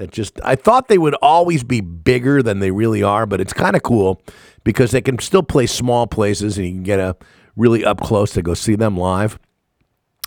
that 0.00 0.10
just, 0.10 0.40
I 0.42 0.56
thought 0.56 0.88
they 0.88 0.96
would 0.96 1.14
always 1.16 1.62
be 1.62 1.82
bigger 1.82 2.42
than 2.42 2.60
they 2.60 2.70
really 2.70 3.02
are, 3.02 3.26
but 3.26 3.38
it's 3.38 3.52
kind 3.52 3.76
of 3.76 3.82
cool 3.82 4.22
because 4.64 4.92
they 4.92 5.02
can 5.02 5.18
still 5.18 5.42
play 5.42 5.66
small 5.66 6.06
places 6.06 6.56
and 6.56 6.66
you 6.66 6.72
can 6.72 6.82
get 6.82 6.98
a 6.98 7.14
really 7.54 7.84
up 7.84 8.00
close 8.00 8.32
to 8.32 8.40
go 8.40 8.54
see 8.54 8.76
them 8.76 8.96
live. 8.96 9.38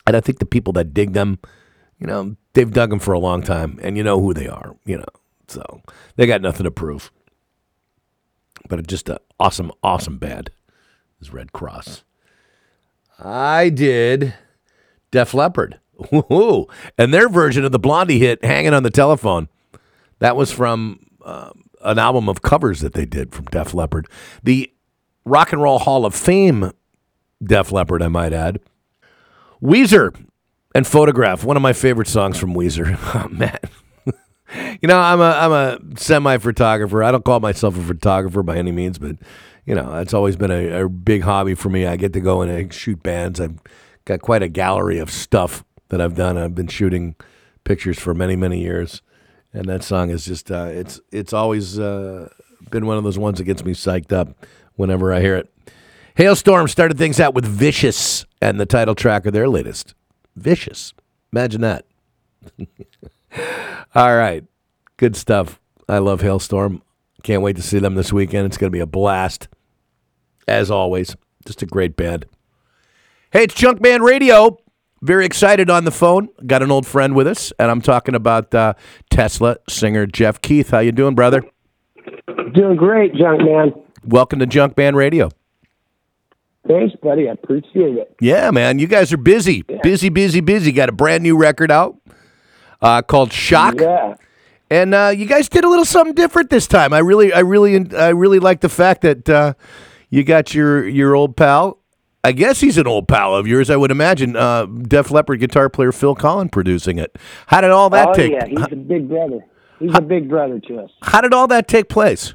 And 0.05 0.15
I 0.15 0.21
think 0.21 0.37
the 0.37 0.45
people 0.45 0.73
that 0.73 0.93
dig 0.93 1.13
them, 1.13 1.39
you 1.97 2.05
know, 2.05 2.35
they've 2.53 2.69
dug 2.69 2.91
them 2.91 2.99
for 2.99 3.13
a 3.13 3.19
long 3.19 3.41
time 3.41 3.79
and 3.81 3.97
you 3.97 4.03
know 4.03 4.21
who 4.21 4.31
they 4.31 4.47
are, 4.47 4.75
you 4.85 4.99
know. 4.99 5.05
So 5.47 5.81
they 6.17 6.27
got 6.27 6.43
nothing 6.43 6.65
to 6.65 6.71
prove. 6.71 7.11
But 8.69 8.85
just 8.85 9.09
an 9.09 9.17
awesome, 9.39 9.71
awesome 9.81 10.19
band 10.19 10.51
is 11.19 11.33
Redd 11.33 11.51
Kross. 11.51 12.03
I 13.17 13.69
did 13.69 14.35
Def 15.09 15.33
Leppard. 15.33 15.79
Woo-hoo. 16.11 16.67
And 16.95 17.11
their 17.11 17.27
version 17.27 17.65
of 17.65 17.71
the 17.71 17.79
Blondie 17.79 18.19
hit, 18.19 18.45
Hanging 18.45 18.75
on 18.75 18.83
the 18.83 18.91
Telephone. 18.91 19.49
That 20.23 20.37
was 20.37 20.53
from 20.53 21.01
uh, 21.25 21.49
an 21.81 21.99
album 21.99 22.29
of 22.29 22.41
covers 22.41 22.79
that 22.79 22.93
they 22.93 23.05
did 23.05 23.35
from 23.35 23.43
Def 23.47 23.73
Leppard. 23.73 24.07
The 24.41 24.71
Rock 25.25 25.51
and 25.51 25.61
Roll 25.61 25.79
Hall 25.79 26.05
of 26.05 26.15
Fame 26.15 26.71
Def 27.43 27.73
Leppard, 27.73 28.01
I 28.01 28.07
might 28.07 28.31
add. 28.31 28.61
Weezer 29.61 30.15
and 30.73 30.87
Photograph, 30.87 31.43
one 31.43 31.57
of 31.57 31.61
my 31.61 31.73
favorite 31.73 32.07
songs 32.07 32.39
from 32.39 32.53
Weezer. 32.53 32.97
Oh, 33.13 33.27
man. 33.27 33.59
you 34.81 34.87
know, 34.87 34.97
I'm 34.97 35.19
a 35.19 35.23
I'm 35.25 35.51
a 35.51 35.97
semi 35.97 36.37
photographer. 36.37 37.03
I 37.03 37.11
don't 37.11 37.25
call 37.25 37.41
myself 37.41 37.77
a 37.77 37.81
photographer 37.81 38.43
by 38.43 38.55
any 38.55 38.71
means, 38.71 38.97
but 38.97 39.17
you 39.65 39.75
know, 39.75 39.93
it's 39.95 40.13
always 40.13 40.37
been 40.37 40.51
a, 40.51 40.83
a 40.83 40.87
big 40.87 41.23
hobby 41.23 41.53
for 41.53 41.69
me. 41.69 41.85
I 41.85 41.97
get 41.97 42.13
to 42.13 42.21
go 42.21 42.41
and 42.41 42.73
shoot 42.73 43.03
bands. 43.03 43.41
I've 43.41 43.59
got 44.05 44.21
quite 44.21 44.41
a 44.41 44.47
gallery 44.47 44.99
of 44.99 45.11
stuff 45.11 45.65
that 45.89 45.99
I've 45.99 46.15
done. 46.15 46.37
I've 46.37 46.55
been 46.55 46.67
shooting 46.67 47.17
pictures 47.65 47.99
for 47.99 48.13
many 48.13 48.37
many 48.37 48.61
years, 48.61 49.01
and 49.53 49.65
that 49.65 49.83
song 49.83 50.09
is 50.09 50.25
just 50.25 50.51
uh, 50.51 50.69
it's 50.71 50.99
it's 51.11 51.33
always 51.33 51.79
uh, 51.79 52.29
been 52.69 52.85
one 52.85 52.97
of 52.97 53.03
those 53.03 53.19
ones 53.19 53.37
that 53.37 53.45
gets 53.45 53.63
me 53.63 53.73
psyched 53.73 54.11
up 54.11 54.45
whenever 54.75 55.13
I 55.13 55.21
hear 55.21 55.35
it. 55.35 55.49
Halestorm 56.17 56.69
started 56.69 56.97
things 56.97 57.19
out 57.19 57.33
with 57.33 57.45
Vicious 57.45 58.25
and 58.41 58.59
the 58.59 58.65
title 58.65 58.95
track 58.95 59.25
of 59.25 59.33
their 59.33 59.49
latest. 59.49 59.95
Vicious. 60.35 60.93
Imagine 61.31 61.61
that. 61.61 61.85
All 63.95 64.15
right. 64.15 64.43
Good 64.97 65.15
stuff. 65.15 65.59
I 65.89 65.97
love 65.97 66.21
Halestorm. 66.21 66.81
Can't 67.23 67.41
wait 67.41 67.55
to 67.55 67.61
see 67.61 67.79
them 67.79 67.95
this 67.95 68.13
weekend. 68.13 68.45
It's 68.45 68.57
going 68.57 68.71
to 68.71 68.75
be 68.75 68.79
a 68.79 68.85
blast. 68.85 69.47
As 70.47 70.69
always, 70.69 71.15
just 71.45 71.61
a 71.61 71.65
great 71.65 71.95
band. 71.95 72.25
Hey, 73.31 73.43
it's 73.43 73.55
Junkman 73.55 74.01
Radio. 74.01 74.57
Very 75.03 75.25
excited 75.25 75.69
on 75.69 75.83
the 75.83 75.91
phone. 75.91 76.29
Got 76.47 76.63
an 76.63 76.71
old 76.71 76.87
friend 76.87 77.13
with 77.13 77.27
us, 77.27 77.51
and 77.59 77.69
I'm 77.69 77.81
talking 77.81 78.15
about 78.15 78.55
uh, 78.55 78.73
Tesla 79.09 79.57
singer 79.67 80.05
Jeff 80.05 80.39
Keith. 80.39 80.69
How 80.69 80.79
you 80.79 80.93
doing, 80.93 81.13
brother? 81.13 81.43
Doing 82.53 82.77
great, 82.77 83.13
junk 83.13 83.41
man. 83.41 83.73
Welcome 84.05 84.39
to 84.39 84.45
Junk 84.45 84.75
Junkman 84.75 84.95
Radio. 84.95 85.29
Thanks, 86.65 86.95
buddy. 87.03 87.27
I 87.27 87.33
appreciate 87.33 87.97
it. 87.97 88.15
Yeah, 88.21 88.49
man. 88.51 88.79
You 88.79 88.87
guys 88.87 89.11
are 89.11 89.17
busy. 89.17 89.63
Busy, 89.83 90.07
busy, 90.07 90.39
busy. 90.39 90.71
Got 90.71 90.87
a 90.87 90.93
brand 90.93 91.21
new 91.21 91.35
record 91.35 91.69
out 91.69 91.97
uh, 92.81 93.01
called 93.01 93.33
Shock. 93.33 93.81
Yeah. 93.81 94.15
And 94.69 94.93
uh, 94.93 95.11
you 95.13 95.25
guys 95.25 95.49
did 95.49 95.65
a 95.65 95.69
little 95.69 95.83
something 95.83 96.15
different 96.15 96.49
this 96.49 96.65
time. 96.65 96.93
I 96.93 96.99
really, 96.99 97.33
I 97.33 97.39
really, 97.39 97.93
I 97.93 98.09
really 98.11 98.39
like 98.39 98.61
the 98.61 98.69
fact 98.69 99.01
that 99.01 99.27
uh, 99.27 99.53
you 100.09 100.23
got 100.23 100.53
your 100.53 100.87
your 100.87 101.13
old 101.13 101.35
pal. 101.35 101.82
I 102.23 102.31
guess 102.31 102.61
he's 102.61 102.77
an 102.77 102.87
old 102.87 103.07
pal 103.07 103.35
of 103.35 103.47
yours. 103.47 103.69
I 103.69 103.75
would 103.75 103.91
imagine. 103.91 104.35
Uh, 104.35 104.65
Def 104.65 105.11
Leppard 105.11 105.39
guitar 105.39 105.69
player 105.69 105.91
Phil 105.91 106.15
Collen 106.15 106.49
producing 106.49 106.97
it. 106.97 107.17
How 107.47 107.59
did 107.59 107.71
all 107.71 107.89
that 107.89 108.13
take 108.13 108.33
oh 108.33 108.39
take? 108.39 108.51
yeah, 108.51 108.63
he's 108.63 108.71
a 108.71 108.75
big 108.75 109.09
brother. 109.09 109.45
He's 109.79 109.95
a 109.95 110.01
big 110.01 110.29
brother 110.29 110.59
to 110.59 110.79
us. 110.79 110.91
How 111.01 111.19
did 111.19 111.33
all 111.33 111.47
that 111.47 111.67
take 111.67 111.89
place? 111.89 112.33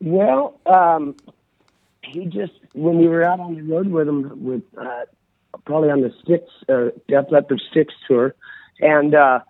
Well, 0.00 0.60
um, 0.66 1.16
he 2.04 2.26
just 2.26 2.52
when 2.74 2.98
we 2.98 3.08
were 3.08 3.22
out 3.22 3.40
on 3.40 3.54
the 3.54 3.62
road 3.62 3.88
with 3.88 4.08
him 4.08 4.44
with 4.44 4.62
uh, 4.76 5.04
probably 5.64 5.90
on 5.90 6.02
the 6.02 6.12
six 6.26 6.44
uh, 6.68 6.90
Def 7.08 7.26
Leppard 7.30 7.62
six 7.72 7.94
tour, 8.06 8.34
and 8.80 9.14
uh, 9.14 9.40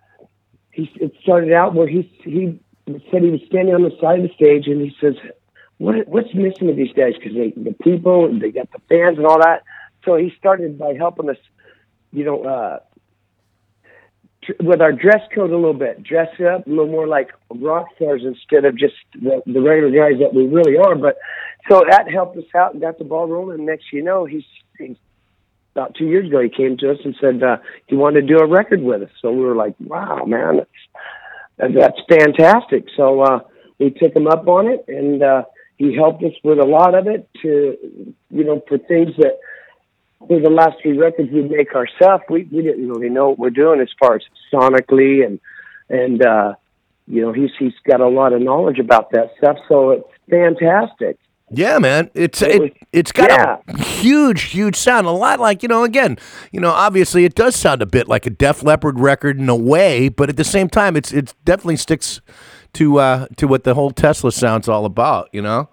he 0.71 0.89
it 0.95 1.13
started 1.21 1.51
out 1.51 1.73
where 1.73 1.87
he 1.87 2.03
he 2.23 2.59
said 3.11 3.23
he 3.23 3.29
was 3.29 3.41
standing 3.47 3.75
on 3.75 3.83
the 3.83 3.91
side 4.01 4.19
of 4.19 4.27
the 4.27 4.33
stage 4.33 4.67
and 4.67 4.81
he 4.81 4.95
says, 4.99 5.15
"What 5.83 6.07
what's 6.07 6.33
missing 6.33 6.67
with 6.67 6.77
these 6.77 6.93
guys? 6.93 7.13
Because 7.17 7.33
the 7.35 7.75
people 7.81 8.15
they 8.39 8.51
got 8.51 8.69
the 8.71 8.81
fans 8.89 9.17
and 9.17 9.25
all 9.25 9.39
that." 9.39 9.63
So 10.05 10.15
he 10.15 10.31
started 10.37 10.77
by 10.77 10.93
helping 10.93 11.29
us, 11.29 11.41
you 12.11 12.23
know. 12.25 12.43
Uh, 12.43 12.79
tr- 14.43 14.61
with 14.61 14.81
our 14.81 14.91
dress 14.91 15.21
code 15.33 15.51
a 15.51 15.55
little 15.55 15.73
bit, 15.73 16.03
dress 16.03 16.29
up 16.41 16.65
a 16.65 16.69
little 16.69 16.87
more 16.87 17.07
like 17.07 17.29
rock 17.49 17.87
stars 17.95 18.21
instead 18.25 18.65
of 18.65 18.77
just 18.77 18.95
the, 19.13 19.41
the 19.45 19.61
regular 19.61 19.91
guys 19.91 20.19
that 20.19 20.33
we 20.33 20.45
really 20.47 20.77
are. 20.77 20.95
But 20.95 21.17
so 21.69 21.83
that 21.89 22.11
helped 22.11 22.37
us 22.37 22.43
out 22.55 22.73
and 22.73 22.81
got 22.81 22.97
the 22.97 23.05
ball 23.05 23.27
rolling. 23.27 23.65
Next, 23.65 23.85
you 23.93 24.03
know, 24.03 24.25
he's, 24.25 24.43
he's 24.77 24.97
about 25.75 25.95
two 25.95 26.05
years 26.05 26.27
ago 26.27 26.41
he 26.41 26.49
came 26.49 26.77
to 26.77 26.91
us 26.91 26.97
and 27.03 27.15
said 27.21 27.43
uh, 27.43 27.57
he 27.87 27.95
wanted 27.95 28.21
to 28.21 28.27
do 28.27 28.39
a 28.39 28.47
record 28.47 28.81
with 28.81 29.03
us. 29.03 29.09
So 29.21 29.31
we 29.31 29.41
were 29.41 29.55
like, 29.55 29.75
wow, 29.79 30.25
man, 30.25 30.57
that's 30.57 31.75
that's 31.75 31.99
fantastic. 32.09 32.85
So 32.97 33.21
uh, 33.21 33.39
we 33.79 33.91
took 33.91 34.15
him 34.15 34.27
up 34.27 34.47
on 34.47 34.67
it, 34.67 34.83
and 34.87 35.21
uh, 35.21 35.43
he 35.81 35.95
helped 35.95 36.23
us 36.23 36.33
with 36.43 36.59
a 36.59 36.65
lot 36.65 36.93
of 36.93 37.07
it 37.07 37.27
to, 37.41 37.77
you 38.29 38.43
know, 38.43 38.61
for 38.67 38.77
things 38.77 39.15
that 39.17 39.39
for 40.27 40.39
the 40.39 40.49
last 40.49 40.77
three 40.81 40.97
records 40.97 41.31
we 41.31 41.41
make 41.41 41.73
ourselves, 41.73 42.23
we, 42.29 42.43
we 42.51 42.61
didn't 42.61 42.87
really 42.87 43.09
know 43.09 43.29
what 43.29 43.39
we're 43.39 43.49
doing 43.49 43.81
as 43.81 43.89
far 43.99 44.15
as 44.15 44.21
sonically 44.53 45.25
and 45.25 45.39
and 45.89 46.23
uh, 46.23 46.53
you 47.07 47.21
know 47.21 47.33
he's 47.33 47.49
he's 47.57 47.73
got 47.85 47.99
a 47.99 48.07
lot 48.07 48.31
of 48.31 48.41
knowledge 48.41 48.79
about 48.79 49.11
that 49.11 49.31
stuff, 49.37 49.57
so 49.67 49.91
it's 49.91 50.07
fantastic. 50.29 51.17
Yeah, 51.53 51.79
man. 51.79 52.09
It's 52.13 52.41
It 52.41 52.77
it's 52.93 53.11
got 53.11 53.29
yeah. 53.29 53.57
a 53.67 53.83
huge, 53.83 54.43
huge 54.43 54.77
sound. 54.77 55.05
A 55.05 55.11
lot 55.11 55.39
like 55.39 55.63
you 55.63 55.67
know. 55.67 55.83
Again, 55.83 56.17
you 56.51 56.61
know, 56.61 56.69
obviously 56.69 57.25
it 57.25 57.35
does 57.35 57.55
sound 57.57 57.81
a 57.81 57.85
bit 57.85 58.07
like 58.07 58.25
a 58.25 58.29
Def 58.29 58.63
Leppard 58.63 58.99
record 58.99 59.37
in 59.37 59.49
a 59.49 59.55
way, 59.55 60.07
but 60.07 60.29
at 60.29 60.37
the 60.37 60.45
same 60.45 60.69
time, 60.69 60.95
it's 60.95 61.11
it 61.11 61.33
definitely 61.43 61.75
sticks 61.75 62.21
to 62.73 62.99
uh, 62.99 63.27
to 63.35 63.47
what 63.47 63.65
the 63.65 63.73
whole 63.73 63.91
Tesla 63.91 64.31
sound's 64.31 64.69
all 64.69 64.85
about. 64.85 65.27
You 65.33 65.41
know. 65.41 65.67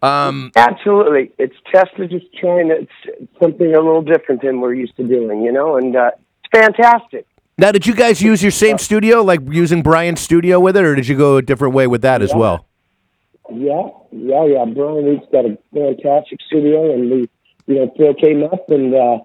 Um, 0.00 0.52
Absolutely, 0.54 1.32
it's 1.38 1.56
Tesla 1.72 2.06
just 2.06 2.26
trying 2.34 2.68
to, 2.68 2.74
it's 2.82 3.30
something 3.40 3.74
a 3.74 3.80
little 3.80 4.02
different 4.02 4.42
than 4.42 4.60
we're 4.60 4.74
used 4.74 4.96
to 4.96 5.06
doing, 5.06 5.42
you 5.42 5.50
know, 5.50 5.76
and 5.76 5.96
uh, 5.96 6.10
it's 6.44 6.50
fantastic. 6.52 7.26
now, 7.58 7.72
did 7.72 7.86
you 7.86 7.94
guys 7.94 8.22
use 8.22 8.40
your 8.40 8.52
same 8.52 8.78
studio, 8.78 9.22
like 9.22 9.40
using 9.50 9.82
Brian's 9.82 10.20
studio 10.20 10.60
with 10.60 10.76
it, 10.76 10.84
or 10.84 10.94
did 10.94 11.08
you 11.08 11.16
go 11.16 11.38
a 11.38 11.42
different 11.42 11.74
way 11.74 11.88
with 11.88 12.02
that 12.02 12.22
as 12.22 12.32
well? 12.32 12.66
Yeah, 13.50 13.88
yeah, 14.12 14.44
yeah. 14.44 14.64
Brian 14.66 15.04
Wheat's 15.06 15.26
got 15.32 15.46
a 15.46 15.58
fantastic 15.74 16.38
studio, 16.46 16.94
and 16.94 17.10
we, 17.10 17.30
you 17.66 17.74
know, 17.74 17.92
Phil 17.96 18.14
came 18.14 18.44
up 18.44 18.68
and 18.68 18.94
uh, 18.94 19.18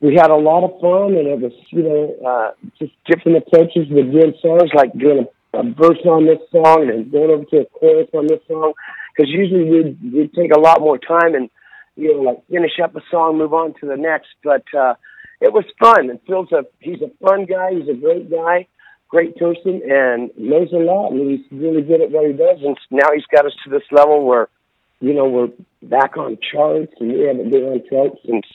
we 0.00 0.14
had 0.14 0.30
a 0.30 0.36
lot 0.36 0.64
of 0.64 0.78
fun, 0.80 1.16
and 1.16 1.28
it 1.28 1.40
was, 1.40 1.52
you 1.70 1.82
know, 1.82 2.14
uh, 2.28 2.50
just 2.78 2.92
different 3.06 3.38
approaches 3.38 3.88
with 3.88 4.12
doing 4.12 4.34
songs, 4.42 4.70
like 4.74 4.92
doing 4.98 5.24
a, 5.54 5.58
a 5.58 5.62
verse 5.72 6.04
on 6.04 6.26
this 6.26 6.40
song 6.50 6.90
and 6.90 7.10
going 7.10 7.30
over 7.30 7.44
to 7.44 7.60
a 7.60 7.64
chorus 7.66 8.08
on 8.12 8.26
this 8.26 8.40
song, 8.48 8.74
because 9.14 9.30
usually 9.30 9.70
we'd, 9.70 10.12
we'd 10.12 10.34
take 10.34 10.50
a 10.54 10.60
lot 10.60 10.80
more 10.80 10.98
time 10.98 11.34
and, 11.34 11.50
you 11.96 12.12
know, 12.12 12.20
like 12.22 12.46
finish 12.48 12.80
up 12.82 12.96
a 12.96 13.00
song, 13.10 13.38
move 13.38 13.54
on 13.54 13.74
to 13.80 13.86
the 13.86 13.96
next, 13.96 14.28
but 14.42 14.64
uh, 14.76 14.94
it 15.40 15.52
was 15.52 15.64
fun. 15.78 16.10
And 16.10 16.18
Phil's 16.26 16.50
a, 16.52 16.64
he's 16.80 17.00
a 17.00 17.10
fun 17.24 17.46
guy, 17.46 17.74
he's 17.74 17.88
a 17.88 17.94
great 17.94 18.30
guy 18.30 18.66
great 19.14 19.36
person 19.36 19.80
and 19.88 20.30
knows 20.36 20.72
a 20.72 20.76
lot 20.76 21.12
and 21.12 21.30
he's 21.30 21.46
really 21.52 21.82
good 21.82 22.00
at 22.00 22.10
what 22.10 22.26
he 22.26 22.32
does. 22.32 22.58
And 22.64 22.76
now 22.90 23.06
he's 23.14 23.26
got 23.26 23.46
us 23.46 23.52
to 23.62 23.70
this 23.70 23.84
level 23.92 24.24
where 24.24 24.48
you 25.00 25.14
know 25.14 25.28
we're 25.28 25.50
back 25.82 26.16
on 26.16 26.36
charts 26.50 26.92
and 26.98 27.12
we 27.12 27.20
haven't 27.20 27.52
been 27.52 27.62
on 27.62 27.82
charts 27.88 28.16
since 28.26 28.46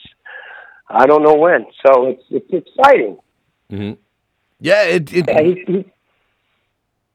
I 0.88 1.06
don't 1.06 1.22
know 1.22 1.34
when. 1.34 1.64
So 1.86 2.08
it's 2.08 2.22
it's 2.30 2.52
exciting. 2.52 3.18
Mhm 3.70 3.96
Yeah, 4.60 4.82
it, 4.82 5.12
it, 5.14 5.24
yeah, 5.28 5.40
he, 5.40 5.64
he 5.66 5.86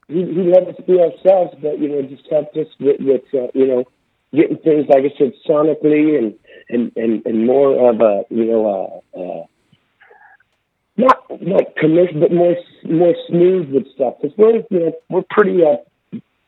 he 0.08 0.24
he 0.24 0.42
let 0.52 0.68
us 0.68 0.76
be 0.86 1.00
ourselves 1.00 1.56
but 1.60 1.78
you 1.78 1.88
know 1.88 2.02
just 2.02 2.26
helped 2.30 2.56
us 2.56 2.68
with, 2.80 3.00
with 3.00 3.22
uh, 3.34 3.48
you 3.54 3.66
know 3.66 3.84
getting 4.32 4.58
things 4.58 4.86
like 4.88 5.04
I 5.04 5.18
said 5.18 5.32
sonically 5.48 6.18
and 6.18 6.34
and 6.68 6.92
and, 6.96 7.24
and 7.26 7.46
more 7.46 7.90
of 7.90 8.00
a 8.00 8.24
you 8.30 8.44
know 8.44 9.02
uh, 9.14 9.18
uh 9.18 9.46
not 10.96 11.24
like 11.30 11.76
commercial, 11.76 12.20
but 12.20 12.32
more 12.32 12.56
more 12.84 13.14
smooth 13.28 13.70
with 13.70 13.86
stuff. 13.94 14.14
Because 14.20 14.36
we're 14.38 14.62
you 14.70 14.86
know 14.86 14.92
we're 15.10 15.24
pretty 15.28 15.62
uh, 15.62 15.76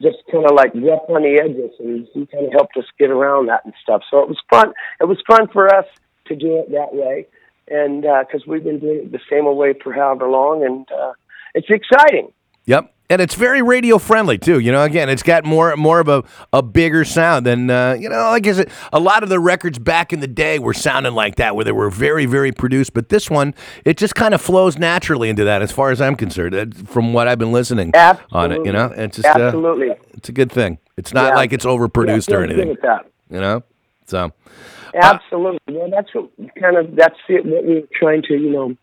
just 0.01 0.19
kind 0.31 0.47
of 0.47 0.53
like 0.55 0.73
rough 0.75 1.03
on 1.09 1.23
the 1.23 1.41
edges, 1.43 1.73
and 1.79 2.09
he 2.15 2.27
kind 2.27 2.47
of 2.47 2.53
helped 2.53 2.77
us 2.77 2.85
get 2.99 3.11
around 3.11 3.47
that 3.47 3.65
and 3.65 3.75
stuff. 3.83 4.03
So 4.11 4.21
it 4.21 4.29
was 4.29 4.39
fun. 4.51 4.73
It 5.01 5.05
was 5.05 5.19
fun 5.27 5.49
for 5.53 5.73
us 5.75 5.87
to 6.27 6.37
do 6.37 6.59
it 6.59 6.71
that 6.73 6.95
way, 6.95 7.27
and 7.69 8.03
because 8.03 8.47
we've 8.47 8.65
been 8.65 8.79
doing 8.79 9.05
it 9.05 9.13
the 9.13 9.21
same 9.31 9.45
way 9.55 9.75
for 9.83 9.93
however 9.93 10.29
long, 10.29 10.65
and 10.65 10.91
uh, 10.91 11.13
it's 11.55 11.69
exciting. 11.69 12.33
Yep. 12.65 12.95
And 13.11 13.23
it's 13.23 13.35
very 13.35 13.63
radio 13.63 13.97
friendly 13.97 14.37
too. 14.37 14.59
You 14.59 14.71
know, 14.71 14.83
again, 14.83 15.09
it's 15.09 15.23
got 15.23 15.45
more 15.45 15.75
more 15.77 15.99
of 15.99 16.09
a, 16.09 16.23
a 16.53 16.63
bigger 16.63 17.07
sound 17.07 17.47
than 17.47 17.71
uh, 17.71 17.97
you 17.99 18.07
know. 18.09 18.17
Like 18.31 18.47
I 18.47 18.53
said, 18.53 18.71
a 18.93 19.01
lot 19.01 19.23
of 19.23 19.31
the 19.31 19.41
records 19.41 19.79
back 19.79 20.13
in 20.13 20.21
the 20.21 20.27
day 20.27 20.59
were 20.59 20.75
sounding 20.75 21.15
like 21.15 21.37
that, 21.37 21.57
where 21.57 21.65
they 21.65 21.73
were 21.73 21.89
very 21.89 22.27
very 22.27 22.53
produced. 22.53 22.93
But 22.93 23.09
this 23.09 23.31
one, 23.31 23.55
it 23.87 23.97
just 23.97 24.15
kind 24.15 24.35
of 24.35 24.43
flows 24.43 24.77
naturally 24.77 25.31
into 25.31 25.45
that, 25.45 25.63
as 25.63 25.73
far 25.73 25.91
as 25.91 26.03
I'm 26.03 26.17
concerned. 26.17 26.55
uh, 26.55 26.67
From 26.85 27.15
what 27.15 27.29
I've 27.29 27.39
been 27.39 27.53
listening 27.53 27.95
on 27.97 28.53
it, 28.53 28.65
you 28.67 28.73
know, 28.73 28.93
it's 28.95 29.17
just 29.17 29.27
uh, 29.27 29.41
Absolutely. 29.41 29.93
it's 30.13 30.29
a 30.29 30.33
good 30.33 30.53
thing. 30.53 30.77
It's 30.99 31.15
not 31.15 31.29
Yeah. 31.31 31.37
like 31.37 31.55
it's 31.55 31.65
overproduced 31.65 32.29
Yeah, 32.29 32.37
or 32.37 32.43
anything. 32.45 32.77
You 33.31 33.41
know, 33.41 33.63
so 34.05 34.33
Absolutely. 34.95 35.59
Well, 35.75 35.89
that's 35.91 36.13
what 36.15 36.31
kind 36.61 36.77
of 36.77 36.95
that's 36.95 37.19
it. 37.31 37.47
What 37.47 37.65
we 37.65 37.75
were 37.77 37.89
trying 37.99 38.21
to, 38.23 38.35
you 38.35 38.51
know, 38.51 38.77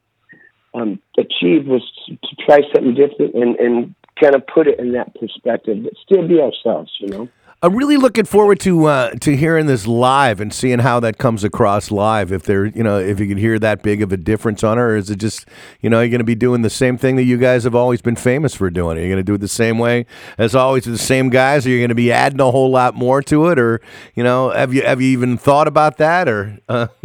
um, 0.73 0.99
achieve 1.17 1.67
was 1.67 1.84
to, 2.07 2.15
to 2.15 2.36
try 2.43 2.61
something 2.73 2.95
different 2.95 3.36
and 3.36 3.55
and 3.57 3.95
kind 4.20 4.36
of 4.36 4.45
put 4.47 4.68
it 4.68 4.80
in 4.80 4.93
that 4.93 5.13
perspective, 5.16 5.84
but 5.84 5.93
still 6.03 6.28
be 6.28 6.39
ourselves. 6.39 6.91
You 6.99 7.07
know. 7.07 7.30
I'm 7.66 7.76
really 7.76 7.97
looking 7.97 8.26
forward 8.26 8.59
to 8.59 8.86
uh, 8.86 9.09
to 9.22 9.36
hearing 9.36 9.66
this 9.66 9.88
live 9.88 10.39
and 10.39 10.53
seeing 10.53 10.80
how 10.80 10.99
that 10.99 11.18
comes 11.18 11.43
across 11.43 11.89
live. 11.89 12.32
If 12.32 12.43
there, 12.43 12.66
you 12.66 12.84
know, 12.84 12.99
if 12.99 13.20
you 13.20 13.28
can 13.28 13.38
hear 13.38 13.57
that 13.57 13.82
big 13.82 14.03
of 14.03 14.11
a 14.11 14.18
difference 14.18 14.63
on 14.63 14.78
her, 14.78 14.91
or 14.91 14.97
is 14.97 15.09
it 15.09 15.16
just, 15.16 15.47
you 15.82 15.89
know, 15.89 16.01
you're 16.01 16.09
going 16.09 16.20
to 16.20 16.26
be 16.26 16.36
doing 16.36 16.61
the 16.61 16.70
same 16.70 16.95
thing 16.95 17.16
that 17.16 17.24
you 17.24 17.38
guys 17.38 17.63
have 17.63 17.74
always 17.74 18.03
been 18.03 18.18
famous 18.18 18.53
for 18.53 18.70
doing? 18.70 18.99
Are 18.99 19.01
you 19.01 19.07
going 19.07 19.18
to 19.18 19.24
do 19.24 19.34
it 19.34 19.39
the 19.39 19.47
same 19.47 19.80
way 19.80 20.05
as 20.38 20.53
always 20.53 20.86
with 20.86 20.93
the 20.93 21.03
same 21.03 21.30
guys? 21.30 21.66
Are 21.66 21.70
you 21.70 21.80
going 21.80 21.89
to 21.89 21.95
be 21.95 22.11
adding 22.11 22.39
a 22.39 22.51
whole 22.51 22.70
lot 22.70 22.93
more 22.93 23.24
to 23.24 23.47
it, 23.47 23.57
or 23.57 23.82
you 24.13 24.24
know, 24.24 24.51
have 24.51 24.72
you 24.74 24.84
have 24.84 25.01
you 25.01 25.07
even 25.07 25.36
thought 25.36 25.68
about 25.68 25.97
that? 25.97 26.30
Or 26.30 26.59
uh, 26.70 26.88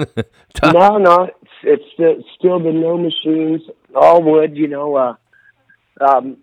no, 0.64 0.98
no, 0.98 1.30
it's, 1.62 1.84
it's 1.96 2.28
still 2.36 2.58
the 2.58 2.72
no 2.72 2.98
machines, 2.98 3.62
all 3.94 4.22
wood. 4.22 4.58
You 4.58 4.68
know, 4.68 4.96
uh, 4.96 5.14
um, 6.00 6.36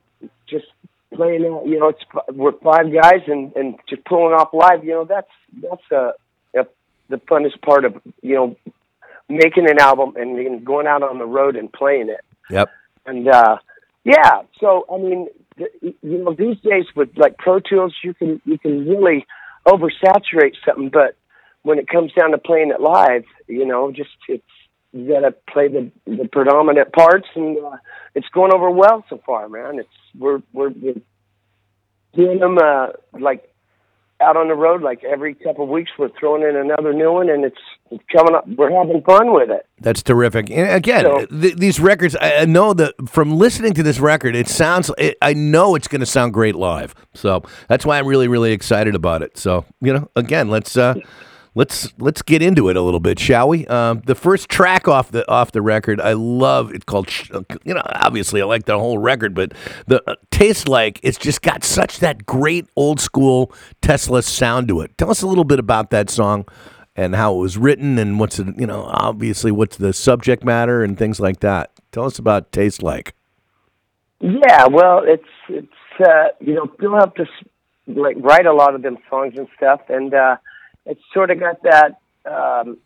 playing 1.17 1.45
out. 1.45 1.65
You 1.65 1.79
know, 1.79 1.89
it's 1.89 2.03
we're 2.33 2.53
five 2.63 2.93
guys 2.93 3.21
and 3.27 3.53
and 3.55 3.75
just 3.89 4.05
pulling 4.05 4.33
off 4.33 4.49
live. 4.53 4.83
You 4.83 4.91
know, 4.91 5.05
that's 5.05 5.31
that's 5.61 5.81
uh, 5.91 6.11
uh, 6.57 6.63
the 7.09 7.17
funnest 7.17 7.61
part 7.61 7.83
of 7.85 7.95
you 8.21 8.35
know 8.35 8.55
making 9.29 9.69
an 9.69 9.79
album 9.79 10.13
and 10.15 10.37
then 10.37 10.63
going 10.63 10.87
out 10.87 11.03
on 11.03 11.17
the 11.17 11.25
road 11.25 11.55
and 11.55 11.71
playing 11.71 12.09
it. 12.09 12.23
yep, 12.49 12.69
And 13.05 13.27
uh, 13.27 13.57
yeah, 14.03 14.43
so 14.59 14.85
I 14.93 14.97
mean, 14.97 15.27
th- 15.57 15.71
you 15.81 16.17
know, 16.23 16.33
these 16.33 16.57
days 16.61 16.85
with 16.95 17.09
like 17.17 17.37
Pro 17.37 17.59
Tools, 17.59 17.95
you 18.03 18.13
can 18.13 18.41
you 18.45 18.57
can 18.57 18.87
really 18.87 19.25
oversaturate 19.67 20.55
something, 20.65 20.89
but 20.89 21.15
when 21.63 21.77
it 21.77 21.89
comes 21.89 22.13
down 22.13 22.31
to 22.31 22.37
playing 22.37 22.71
it 22.71 22.79
live, 22.79 23.25
you 23.47 23.65
know, 23.65 23.91
just 23.91 24.11
it's 24.29 24.43
you 24.97 25.07
gotta 25.13 25.31
play 25.51 25.67
the 25.67 25.91
the 26.05 26.27
predominant 26.31 26.91
parts, 26.93 27.27
and 27.35 27.57
uh, 27.63 27.77
it's 28.15 28.27
going 28.29 28.53
over 28.53 28.69
well 28.69 29.03
so 29.09 29.21
far, 29.25 29.47
man. 29.49 29.79
It's 29.79 29.89
we're 30.17 30.41
we're, 30.53 30.69
we're 30.69 31.01
doing 32.13 32.39
them 32.39 32.57
uh, 32.57 32.87
like 33.19 33.53
out 34.19 34.35
on 34.35 34.47
the 34.47 34.55
road, 34.55 34.81
like 34.81 35.03
every 35.03 35.35
couple 35.35 35.63
of 35.63 35.69
weeks. 35.69 35.91
We're 35.99 36.09
throwing 36.19 36.41
in 36.41 36.55
another 36.55 36.91
new 36.91 37.11
one, 37.13 37.29
and 37.29 37.45
it's, 37.45 37.59
it's 37.91 38.03
coming 38.11 38.33
up. 38.33 38.47
We're 38.47 38.71
having 38.71 39.03
fun 39.03 39.31
with 39.31 39.51
it. 39.51 39.67
That's 39.79 40.01
terrific. 40.01 40.49
And 40.49 40.71
again, 40.71 41.03
So- 41.03 41.25
th- 41.27 41.55
these 41.57 41.79
records, 41.79 42.15
I 42.15 42.37
I 42.37 42.45
know 42.45 42.73
that 42.73 42.95
from 43.07 43.37
listening 43.37 43.73
to 43.75 43.83
this 43.83 43.99
record, 43.99 44.35
it 44.35 44.47
sounds, 44.47 44.89
it, 44.97 45.17
I 45.21 45.33
know 45.33 45.75
it's 45.75 45.87
going 45.87 45.99
to 45.99 46.07
sound 46.07 46.33
great 46.33 46.55
live. 46.55 46.95
So 47.13 47.43
that's 47.67 47.85
why 47.85 47.99
I'm 47.99 48.07
really, 48.07 48.27
really 48.27 48.53
excited 48.53 48.95
about 48.95 49.21
it. 49.21 49.37
So, 49.37 49.65
you 49.81 49.93
know, 49.93 50.09
again, 50.15 50.49
let's, 50.49 50.75
uh, 50.75 50.95
let's, 51.57 51.93
let's 51.97 52.21
get 52.21 52.41
into 52.41 52.69
it 52.69 52.77
a 52.77 52.81
little 52.81 52.99
bit, 52.99 53.19
shall 53.19 53.49
we? 53.49 53.65
Um, 53.67 54.01
the 54.05 54.15
first 54.15 54.47
track 54.49 54.87
off 54.87 55.11
the, 55.11 55.29
off 55.29 55.51
the 55.51 55.61
record, 55.61 55.99
I 55.99 56.13
love, 56.13 56.73
it's 56.73 56.85
called, 56.85 57.09
you 57.63 57.73
know, 57.73 57.81
obviously 57.85 58.41
I 58.41 58.45
like 58.45 58.65
the 58.65 58.77
whole 58.77 58.97
record, 58.97 59.33
but 59.33 59.53
the 59.87 60.01
uh, 60.09 60.15
Taste 60.31 60.67
Like, 60.67 60.99
it's 61.03 61.17
just 61.17 61.41
got 61.41 61.63
such 61.63 61.99
that 61.99 62.25
great 62.25 62.67
old 62.75 62.99
school 62.99 63.51
Tesla 63.81 64.21
sound 64.21 64.67
to 64.69 64.81
it. 64.81 64.97
Tell 64.97 65.09
us 65.09 65.21
a 65.21 65.27
little 65.27 65.43
bit 65.43 65.59
about 65.59 65.89
that 65.89 66.09
song 66.09 66.45
and 66.95 67.15
how 67.15 67.35
it 67.35 67.39
was 67.39 67.57
written 67.57 67.97
and 67.97 68.19
what's 68.19 68.39
it, 68.39 68.47
you 68.57 68.67
know, 68.67 68.85
obviously 68.91 69.51
what's 69.51 69.77
the 69.77 69.93
subject 69.93 70.43
matter 70.43 70.83
and 70.83 70.97
things 70.97 71.19
like 71.19 71.39
that. 71.41 71.71
Tell 71.91 72.05
us 72.05 72.19
about 72.19 72.51
Taste 72.51 72.83
Like. 72.83 73.13
Yeah, 74.19 74.65
well, 74.67 75.03
it's 75.05 75.29
it's 75.47 75.67
uh, 76.03 76.29
you 76.39 76.55
know 76.55 76.65
Bill 76.79 76.95
helped 76.95 77.19
us 77.19 77.27
like 77.85 78.15
write 78.19 78.47
a 78.47 78.53
lot 78.53 78.73
of 78.73 78.81
them 78.81 78.97
songs 79.09 79.35
and 79.37 79.47
stuff, 79.55 79.81
and 79.89 80.13
uh, 80.13 80.37
it's 80.87 81.01
sort 81.13 81.31
of 81.31 81.39
got 81.39 81.61
that 81.63 81.99
um, 82.25 82.77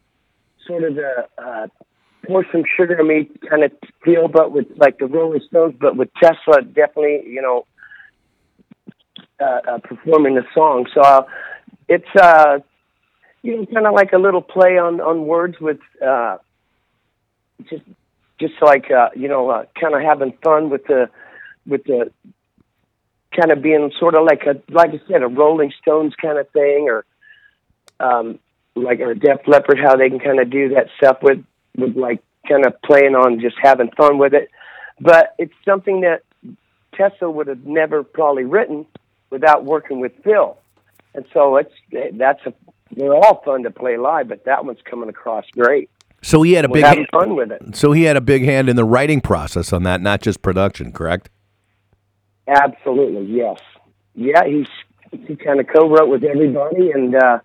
sort 0.68 0.84
of 0.84 0.95
the 0.95 1.28
uh, 1.38 1.68
pour 2.26 2.45
some 2.52 2.64
sugar 2.78 2.99
on 2.99 3.08
me 3.08 3.30
kind 3.49 3.64
of 3.64 3.72
feel, 4.04 4.28
but 4.28 4.52
with 4.52 4.68
like 4.76 4.97
the 4.97 5.06
Rolling 5.06 5.41
Stones, 5.47 5.76
but 5.80 5.95
with 5.95 6.10
Tesla 6.22 6.62
definitely 6.62 7.24
you 7.28 7.41
know 7.41 7.66
uh, 9.39 9.60
uh, 9.72 9.78
performing 9.80 10.36
the 10.36 10.45
song. 10.54 10.88
So 10.93 11.02
uh, 11.02 11.24
it's 11.88 12.16
uh, 12.20 12.60
you 13.43 13.58
know 13.58 13.66
kind 13.68 13.88
of 13.88 13.93
like 13.93 14.14
a 14.14 14.18
little 14.18 14.41
play 14.41 14.78
on 14.78 14.99
on 14.99 15.26
words 15.26 15.56
with 15.62 15.80
uh, 16.06 16.38
just 17.70 17.84
just 18.39 18.54
like 18.62 18.89
uh, 18.91 19.10
you 19.16 19.28
know 19.28 19.49
uh, 19.49 19.66
kind 19.80 19.93
of 19.93 20.02
having 20.02 20.34
fun 20.43 20.70
with 20.70 20.86
the 20.86 21.10
with 21.68 21.84
the 21.84 22.12
kind 23.36 23.52
of 23.52 23.62
being 23.62 23.91
sort 23.99 24.16
of 24.16 24.26
like 24.26 24.43
a 24.43 24.62
like 24.72 24.89
I 24.89 25.02
said 25.08 25.22
a 25.22 25.28
Rolling 25.28 25.72
Stones 25.82 26.14
kind 26.22 26.38
of 26.39 26.49
thing 26.49 26.88
or 26.89 27.06
um 28.02 28.39
like 28.76 28.99
a 28.99 29.14
Def 29.14 29.47
Leppard 29.47 29.80
how 29.80 29.95
they 29.95 30.10
can 30.10 30.20
kind 30.20 30.39
of 30.39 30.49
do 30.49 30.70
that 30.70 30.88
stuff 30.97 31.18
with 31.22 31.43
with 31.78 31.95
like 31.95 32.22
kind 32.47 32.66
of 32.66 32.82
playing 32.82 33.16
on 33.16 33.39
just 33.39 33.56
having 33.62 33.91
fun 33.91 34.18
with 34.18 34.34
it 34.34 34.49
but 34.99 35.36
it's 35.38 35.54
something 35.66 36.02
that 36.02 36.24
Tesla 36.95 37.30
would 37.30 37.47
have 37.47 37.66
never 37.66 38.04
probably 38.04 38.43
written 38.43 38.86
without 39.30 39.66
working 39.66 39.99
with 39.99 40.12
Phil 40.24 40.58
and 41.14 41.26
so 41.34 41.58
it's 41.58 41.74
that's 42.14 42.45
a 42.45 42.54
they're 42.95 43.14
all 43.14 43.41
fun 43.45 43.64
to 43.64 43.72
play 43.72 43.97
live 43.97 44.28
but 44.28 44.45
that 44.45 44.66
one's 44.66 44.82
coming 44.84 45.10
across 45.10 45.45
great 45.52 45.89
So 46.22 46.41
he 46.41 46.54
had 46.54 46.66
a 46.66 46.70
big 46.70 46.84
having 46.84 47.08
fun 47.12 47.36
with 47.36 47.52
it 47.52 47.76
so 47.76 47.91
he 47.91 48.04
had 48.04 48.18
a 48.18 48.22
big 48.22 48.43
hand 48.43 48.70
in 48.70 48.76
the 48.76 48.86
writing 48.86 49.22
process 49.22 49.72
on 49.74 49.84
that, 49.84 50.02
not 50.02 50.22
just 50.22 50.41
production, 50.41 50.91
correct? 50.91 51.30
Absolutely, 52.47 53.26
yes. 53.34 53.60
Yeah, 54.16 54.45
he's 54.45 54.68
he 55.12 55.36
kind 55.36 55.60
of 55.60 55.68
co-wrote 55.68 56.10
with 56.10 56.24
everybody 56.24 56.91
and 56.91 57.16
uh, 57.16 57.39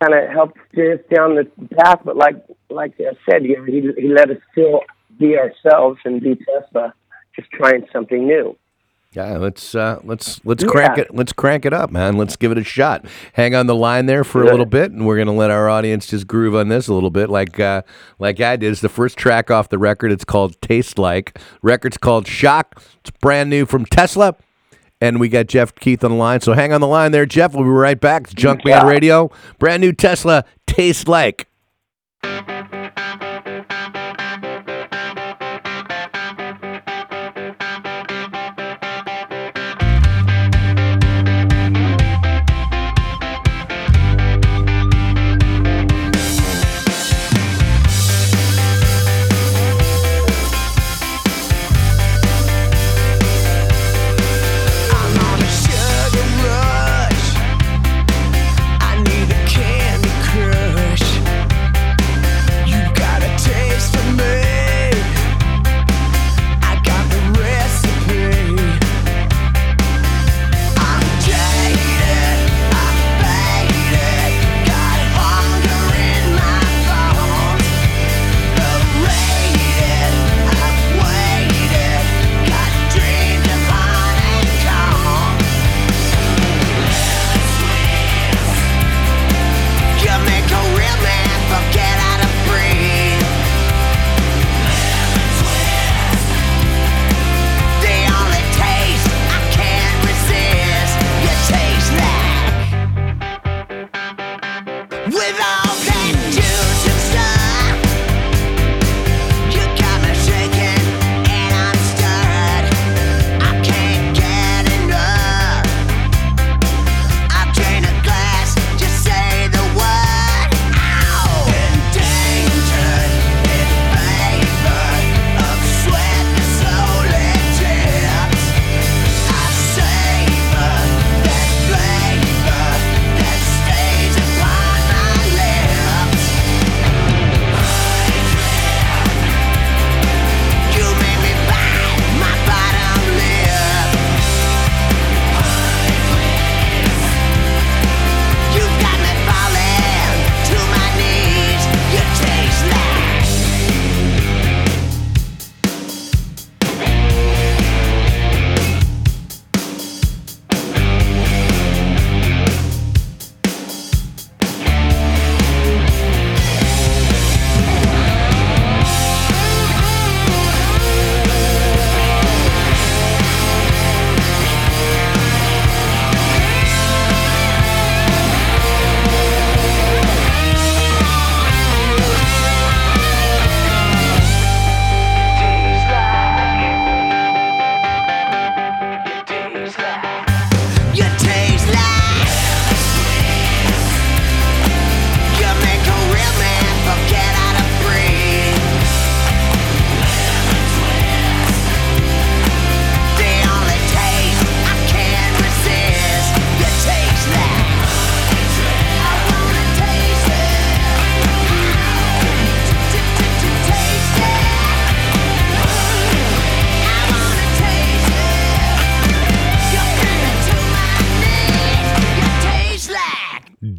kind 0.00 0.14
of 0.14 0.30
helped 0.30 0.58
steer 0.72 0.94
us 0.94 1.00
down 1.14 1.34
the 1.36 1.44
path. 1.76 2.00
But 2.04 2.16
like 2.16 2.36
like 2.70 2.94
I 3.00 3.12
said, 3.30 3.44
you 3.44 3.56
know, 3.58 3.64
he 3.64 3.80
he 4.00 4.08
let 4.08 4.30
us 4.30 4.38
still 4.52 4.80
be 5.18 5.36
ourselves 5.36 5.98
and 6.04 6.20
be 6.20 6.36
Tesla, 6.36 6.94
just 7.34 7.50
trying 7.50 7.86
something 7.92 8.26
new. 8.26 8.56
Yeah, 9.12 9.38
let's 9.38 9.74
uh, 9.74 10.00
let's 10.04 10.38
let's 10.44 10.62
Yeah. 10.62 10.68
crank 10.70 10.98
it. 10.98 11.14
Let's 11.14 11.32
crank 11.32 11.64
it 11.64 11.72
up, 11.72 11.90
man. 11.90 12.18
Let's 12.18 12.36
give 12.36 12.52
it 12.52 12.58
a 12.58 12.62
shot. 12.62 13.06
Hang 13.32 13.54
on 13.54 13.66
the 13.66 13.74
line 13.74 14.04
there 14.04 14.22
for 14.22 14.42
a 14.42 14.46
little 14.46 14.66
bit, 14.66 14.92
and 14.92 15.06
we're 15.06 15.16
gonna 15.16 15.32
let 15.34 15.50
our 15.50 15.68
audience 15.68 16.06
just 16.06 16.26
groove 16.26 16.54
on 16.54 16.68
this 16.68 16.88
a 16.88 16.94
little 16.94 17.08
bit, 17.10 17.30
like 17.30 17.58
uh, 17.58 17.82
like 18.18 18.38
I 18.40 18.56
did. 18.56 18.70
It's 18.70 18.82
the 18.82 18.88
first 18.90 19.16
track 19.16 19.50
off 19.50 19.70
the 19.70 19.78
record. 19.78 20.12
It's 20.12 20.26
called 20.26 20.60
"Taste 20.60 20.98
Like." 20.98 21.38
Record's 21.62 21.96
called 21.96 22.26
"Shock." 22.26 22.82
It's 23.00 23.10
brand 23.10 23.48
new 23.48 23.64
from 23.64 23.86
Tesla, 23.86 24.36
and 25.00 25.20
we 25.20 25.28
got 25.28 25.46
Jeff 25.46 25.74
Keith 25.74 26.02
on 26.04 26.10
the 26.12 26.16
line. 26.16 26.40
So 26.40 26.52
hang 26.52 26.72
on 26.72 26.80
the 26.80 26.86
line 26.88 27.12
there, 27.12 27.26
Jeff. 27.26 27.54
We'll 27.54 27.64
be 27.64 27.70
right 27.70 28.00
back. 28.00 28.22
It's 28.24 28.34
Junkman 28.34 28.66
Yeah. 28.66 28.86
Radio, 28.86 29.30
brand 29.58 29.80
new 29.80 29.92
Tesla. 29.92 30.44
"Taste 30.66 31.08
Like." 31.08 31.46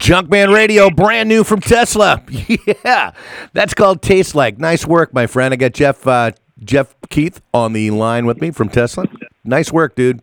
Junkman 0.10 0.52
Radio, 0.52 0.90
brand 0.90 1.30
new 1.30 1.44
from 1.44 1.62
Tesla. 1.62 2.24
Yeah, 2.84 3.12
that's 3.54 3.76
called 3.76 4.02
Taste 4.02 4.34
Like. 4.34 4.58
Nice 4.58 4.88
work, 4.88 5.14
my 5.14 5.28
friend. 5.28 5.54
I 5.54 5.58
got 5.58 5.74
Jeff 5.74 6.08
uh, 6.08 6.32
Jeff 6.64 6.96
Keith 7.10 7.42
on 7.54 7.74
the 7.74 7.92
line 7.92 8.26
with 8.26 8.42
me 8.42 8.50
from 8.50 8.70
Tesla. 8.70 9.06
Nice 9.44 9.72
work, 9.72 9.94
dude. 9.94 10.22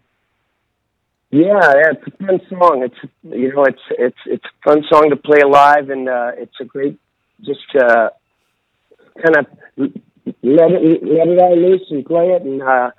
Yeah, 1.30 1.60
it's 1.92 2.02
a 2.04 2.26
fun 2.26 2.40
song. 2.48 2.82
It's 2.82 3.12
you 3.22 3.54
know, 3.54 3.64
it's 3.64 3.80
it's 3.90 4.18
it's 4.26 4.44
a 4.44 4.68
fun 4.68 4.82
song 4.90 5.10
to 5.10 5.16
play 5.16 5.44
live, 5.48 5.88
and 5.90 6.08
uh, 6.08 6.32
it's 6.34 6.56
a 6.60 6.64
great 6.64 6.98
just 7.42 7.60
uh, 7.80 8.08
kind 9.22 9.36
of 9.36 9.46
let 9.76 10.72
it 10.72 11.04
let 11.04 11.28
it 11.28 11.38
all 11.38 11.56
loose 11.56 11.86
and 11.90 12.04
play 12.04 12.30
it, 12.30 12.42
and 12.42 12.60
uh, 12.60 12.90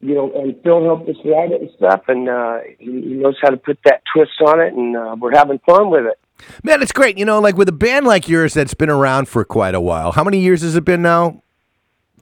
you 0.00 0.14
know, 0.14 0.32
and 0.34 0.56
Phil 0.62 0.82
helped 0.84 1.08
us 1.08 1.16
write 1.24 1.52
it 1.52 1.60
and 1.60 1.70
stuff, 1.76 2.02
and 2.08 2.28
uh, 2.28 2.58
he, 2.78 2.86
he 2.86 3.14
knows 3.14 3.36
how 3.42 3.50
to 3.50 3.56
put 3.56 3.78
that 3.84 4.02
twist 4.12 4.32
on 4.46 4.60
it, 4.60 4.72
and 4.72 4.96
uh, 4.96 5.16
we're 5.18 5.36
having 5.36 5.58
fun 5.60 5.90
with 5.90 6.06
it. 6.06 6.18
Man, 6.64 6.82
it's 6.82 6.92
great. 6.92 7.18
You 7.18 7.26
know, 7.26 7.38
like 7.38 7.56
with 7.56 7.68
a 7.68 7.72
band 7.72 8.06
like 8.06 8.28
yours 8.28 8.54
that's 8.54 8.72
been 8.72 8.88
around 8.88 9.28
for 9.28 9.44
quite 9.44 9.74
a 9.74 9.80
while. 9.80 10.12
How 10.12 10.24
many 10.24 10.40
years 10.40 10.62
has 10.62 10.74
it 10.74 10.84
been 10.84 11.02
now 11.02 11.42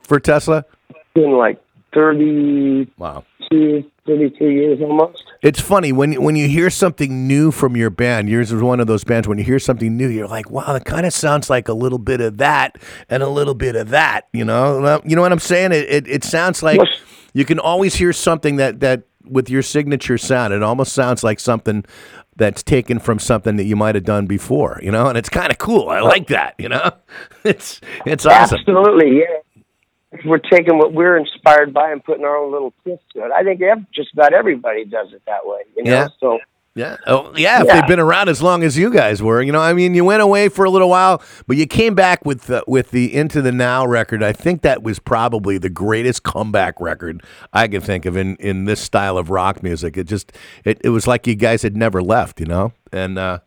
for 0.01 0.19
Tesla? 0.19 0.65
It's 0.89 0.99
been 1.13 1.31
like 1.31 1.61
thirty. 1.93 2.91
Wow. 2.97 3.23
32 3.49 4.45
years 4.45 4.81
almost. 4.81 5.23
It's 5.41 5.61
funny 5.61 5.91
when 5.91 6.21
when 6.21 6.35
you 6.35 6.49
hear 6.49 6.69
something 6.69 7.27
new 7.27 7.51
from 7.51 7.77
your 7.77 7.89
band. 7.89 8.29
Yours 8.29 8.51
is 8.51 8.61
one 8.61 8.79
of 8.79 8.87
those 8.87 9.03
bands. 9.03 9.27
When 9.27 9.37
you 9.37 9.43
hear 9.43 9.59
something 9.59 9.95
new, 9.95 10.07
you're 10.09 10.27
like, 10.27 10.49
"Wow, 10.51 10.73
that 10.73 10.85
kind 10.85 11.05
of 11.05 11.13
sounds 11.13 11.49
like 11.49 11.69
a 11.69 11.73
little 11.73 11.97
bit 11.97 12.19
of 12.19 12.37
that 12.37 12.77
and 13.09 13.23
a 13.23 13.29
little 13.29 13.55
bit 13.55 13.75
of 13.75 13.89
that." 13.89 14.27
You 14.33 14.43
know, 14.43 15.01
you 15.05 15.15
know 15.15 15.21
what 15.21 15.31
I'm 15.31 15.39
saying? 15.39 15.71
It 15.71 15.89
it, 15.89 16.07
it 16.07 16.23
sounds 16.23 16.61
like 16.61 16.81
you 17.33 17.45
can 17.45 17.59
always 17.59 17.95
hear 17.95 18.11
something 18.11 18.57
that 18.57 18.81
that 18.81 19.03
with 19.23 19.49
your 19.49 19.61
signature 19.61 20.17
sound. 20.17 20.53
It 20.53 20.63
almost 20.63 20.93
sounds 20.93 21.23
like 21.23 21.39
something 21.39 21.85
that's 22.35 22.63
taken 22.63 22.99
from 22.99 23.19
something 23.19 23.57
that 23.57 23.65
you 23.65 23.75
might 23.75 23.95
have 23.95 24.05
done 24.05 24.25
before. 24.25 24.79
You 24.83 24.91
know, 24.91 25.07
and 25.07 25.17
it's 25.17 25.29
kind 25.29 25.51
of 25.51 25.57
cool. 25.57 25.89
I 25.89 25.99
oh. 25.99 26.05
like 26.05 26.27
that. 26.27 26.55
You 26.57 26.69
know, 26.69 26.91
it's 27.43 27.79
it's 28.05 28.25
awesome. 28.25 28.59
Absolutely, 28.59 29.19
yeah. 29.19 29.39
We're 30.25 30.37
taking 30.39 30.77
what 30.77 30.93
we're 30.93 31.17
inspired 31.17 31.73
by 31.73 31.91
and 31.91 32.03
putting 32.03 32.25
our 32.25 32.35
own 32.37 32.51
little 32.51 32.73
twist 32.83 33.03
to 33.13 33.25
it. 33.25 33.31
I 33.31 33.43
think 33.43 33.61
just 33.93 34.13
about 34.13 34.33
everybody 34.33 34.85
does 34.85 35.13
it 35.13 35.21
that 35.27 35.45
way. 35.45 35.59
You 35.77 35.83
know, 35.83 35.91
Yeah. 35.91 36.07
so 36.19 36.39
Yeah. 36.75 36.97
Oh, 37.07 37.33
yeah. 37.35 37.61
If 37.61 37.67
Yeah. 37.67 37.75
they've 37.81 37.87
been 37.87 37.99
around 37.99 38.29
as 38.29 38.41
long 38.41 38.63
as 38.63 38.77
you 38.77 38.89
guys 38.91 39.21
were, 39.21 39.41
you 39.41 39.51
know, 39.51 39.59
I 39.59 39.73
mean, 39.73 39.95
you 39.95 40.05
went 40.05 40.21
away 40.21 40.47
for 40.49 40.63
a 40.63 40.69
little 40.69 40.87
while, 40.89 41.21
but 41.47 41.57
you 41.57 41.65
came 41.65 41.93
back 41.95 42.23
with 42.25 42.43
the, 42.43 42.63
with 42.67 42.91
the 42.91 43.13
Into 43.13 43.41
the 43.41 43.51
Now 43.51 43.85
record. 43.85 44.23
I 44.23 44.31
think 44.31 44.61
that 44.61 44.81
was 44.83 44.99
probably 44.99 45.57
the 45.57 45.69
greatest 45.69 46.23
comeback 46.23 46.79
record 46.79 47.21
I 47.51 47.67
can 47.67 47.81
think 47.81 48.05
of 48.05 48.15
in, 48.15 48.35
in 48.37 48.63
this 48.65 48.79
style 48.79 49.17
of 49.17 49.29
rock 49.29 49.61
music. 49.63 49.97
It 49.97 50.05
just 50.05 50.31
it, 50.63 50.79
it 50.83 50.89
was 50.89 51.05
like 51.07 51.27
you 51.27 51.35
guys 51.35 51.63
had 51.63 51.75
never 51.75 52.01
left, 52.01 52.39
you 52.39 52.45
know. 52.45 52.71
And 52.93 53.17
uh, 53.17 53.39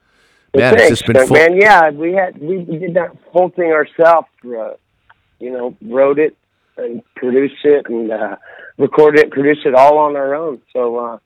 man, 0.54 0.74
it's 0.74 0.82
Thanks, 0.82 0.98
just 1.00 1.06
been 1.06 1.26
full. 1.26 1.36
man. 1.36 1.56
Yeah, 1.58 1.90
we 1.90 2.12
had 2.12 2.36
we 2.38 2.64
did 2.64 2.94
that 2.94 3.12
whole 3.30 3.48
thing 3.50 3.70
ourselves. 3.72 4.26
Uh, 4.44 4.72
you 5.38 5.50
know, 5.52 5.74
wrote 5.80 6.18
it 6.18 6.36
and 6.76 7.02
produced 7.14 7.64
it 7.64 7.86
and 7.88 8.10
uh, 8.10 8.36
recorded 8.78 9.20
it, 9.20 9.30
produced 9.30 9.66
it 9.66 9.74
all 9.74 9.98
on 9.98 10.16
our 10.16 10.34
own. 10.34 10.60
So 10.72 10.98
uh, 10.98 11.18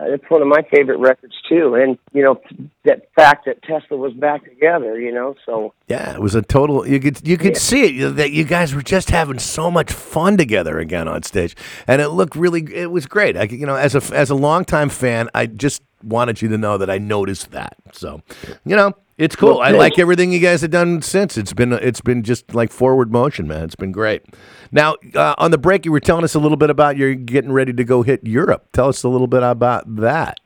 it's 0.00 0.24
one 0.28 0.42
of 0.42 0.48
my 0.48 0.62
favorite 0.70 0.98
records 0.98 1.34
too. 1.48 1.74
And 1.74 1.98
you 2.12 2.22
know, 2.22 2.40
that 2.84 3.08
fact 3.14 3.46
that 3.46 3.62
Tesla 3.62 3.96
was 3.96 4.12
back 4.12 4.44
together. 4.44 4.98
You 4.98 5.12
know, 5.12 5.34
so 5.44 5.74
Yeah, 5.88 6.14
it 6.14 6.20
was 6.20 6.34
a 6.34 6.42
total. 6.42 6.86
You 6.86 7.00
could 7.00 7.26
you 7.26 7.36
could 7.36 7.56
see 7.56 7.84
it 7.84 7.94
you 7.94 8.10
that 8.10 8.32
you 8.32 8.44
guys 8.44 8.74
were 8.74 8.82
just 8.82 9.10
having 9.10 9.38
so 9.38 9.70
much 9.70 9.92
fun 9.92 10.36
together 10.36 10.78
again 10.78 11.08
on 11.08 11.22
stage, 11.22 11.56
and 11.86 12.00
it 12.00 12.08
looked 12.08 12.36
really. 12.36 12.62
It 12.74 12.90
was 12.90 13.06
great. 13.06 13.36
I, 13.36 13.44
you 13.44 13.66
know, 13.66 13.76
as 13.76 13.94
a 13.94 14.14
as 14.14 14.30
a 14.30 14.34
longtime 14.34 14.88
fan, 14.88 15.28
I 15.34 15.46
just 15.46 15.82
wanted 16.02 16.42
you 16.42 16.48
to 16.48 16.58
know 16.58 16.78
that 16.78 16.90
I 16.90 16.98
noticed 16.98 17.50
that. 17.52 17.76
So, 17.92 18.20
you 18.64 18.76
know, 18.76 18.92
it's 19.16 19.36
cool. 19.36 19.60
I 19.60 19.70
like 19.70 19.98
everything 19.98 20.32
you 20.32 20.40
guys 20.40 20.60
have 20.62 20.70
done 20.70 21.00
since. 21.02 21.38
It's 21.38 21.52
been 21.52 21.72
it's 21.72 22.00
been 22.00 22.22
just 22.22 22.54
like 22.54 22.72
forward 22.72 23.12
motion, 23.12 23.46
man. 23.46 23.64
It's 23.64 23.76
been 23.76 23.92
great. 23.92 24.22
Now, 24.72 24.96
uh, 25.14 25.34
on 25.38 25.52
the 25.52 25.58
break, 25.58 25.84
you 25.84 25.92
were 25.92 26.00
telling 26.00 26.24
us 26.24 26.34
a 26.34 26.40
little 26.40 26.56
bit 26.56 26.68
about 26.68 26.96
you're 26.96 27.14
getting 27.14 27.52
ready 27.52 27.72
to 27.72 27.84
go 27.84 28.02
hit 28.02 28.26
Europe. 28.26 28.68
Tell 28.72 28.88
us 28.88 29.04
a 29.04 29.08
little 29.08 29.28
bit 29.28 29.42
about 29.42 29.96
that. 29.96 30.40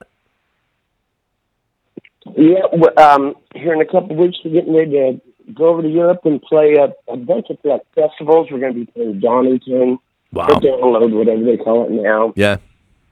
Yeah, 2.36 3.02
um, 3.02 3.34
here 3.54 3.72
in 3.72 3.80
a 3.80 3.84
couple 3.86 4.12
of 4.12 4.18
weeks, 4.18 4.38
we're 4.44 4.52
getting 4.52 4.74
ready 4.76 4.90
to 4.90 5.20
go 5.52 5.68
over 5.68 5.82
to 5.82 5.88
Europe 5.88 6.20
and 6.24 6.40
play 6.42 6.74
a, 6.74 6.92
a 7.12 7.16
bunch 7.16 7.46
of 7.50 7.58
like 7.64 7.82
festivals. 7.94 8.48
We're 8.50 8.60
going 8.60 8.74
to 8.74 8.80
be 8.80 8.86
playing 8.86 9.20
Donington, 9.20 9.98
Wow. 10.32 10.46
Download, 10.46 11.10
whatever 11.16 11.42
they 11.42 11.56
call 11.56 11.86
it 11.86 11.90
now, 11.90 12.34
Yeah. 12.36 12.58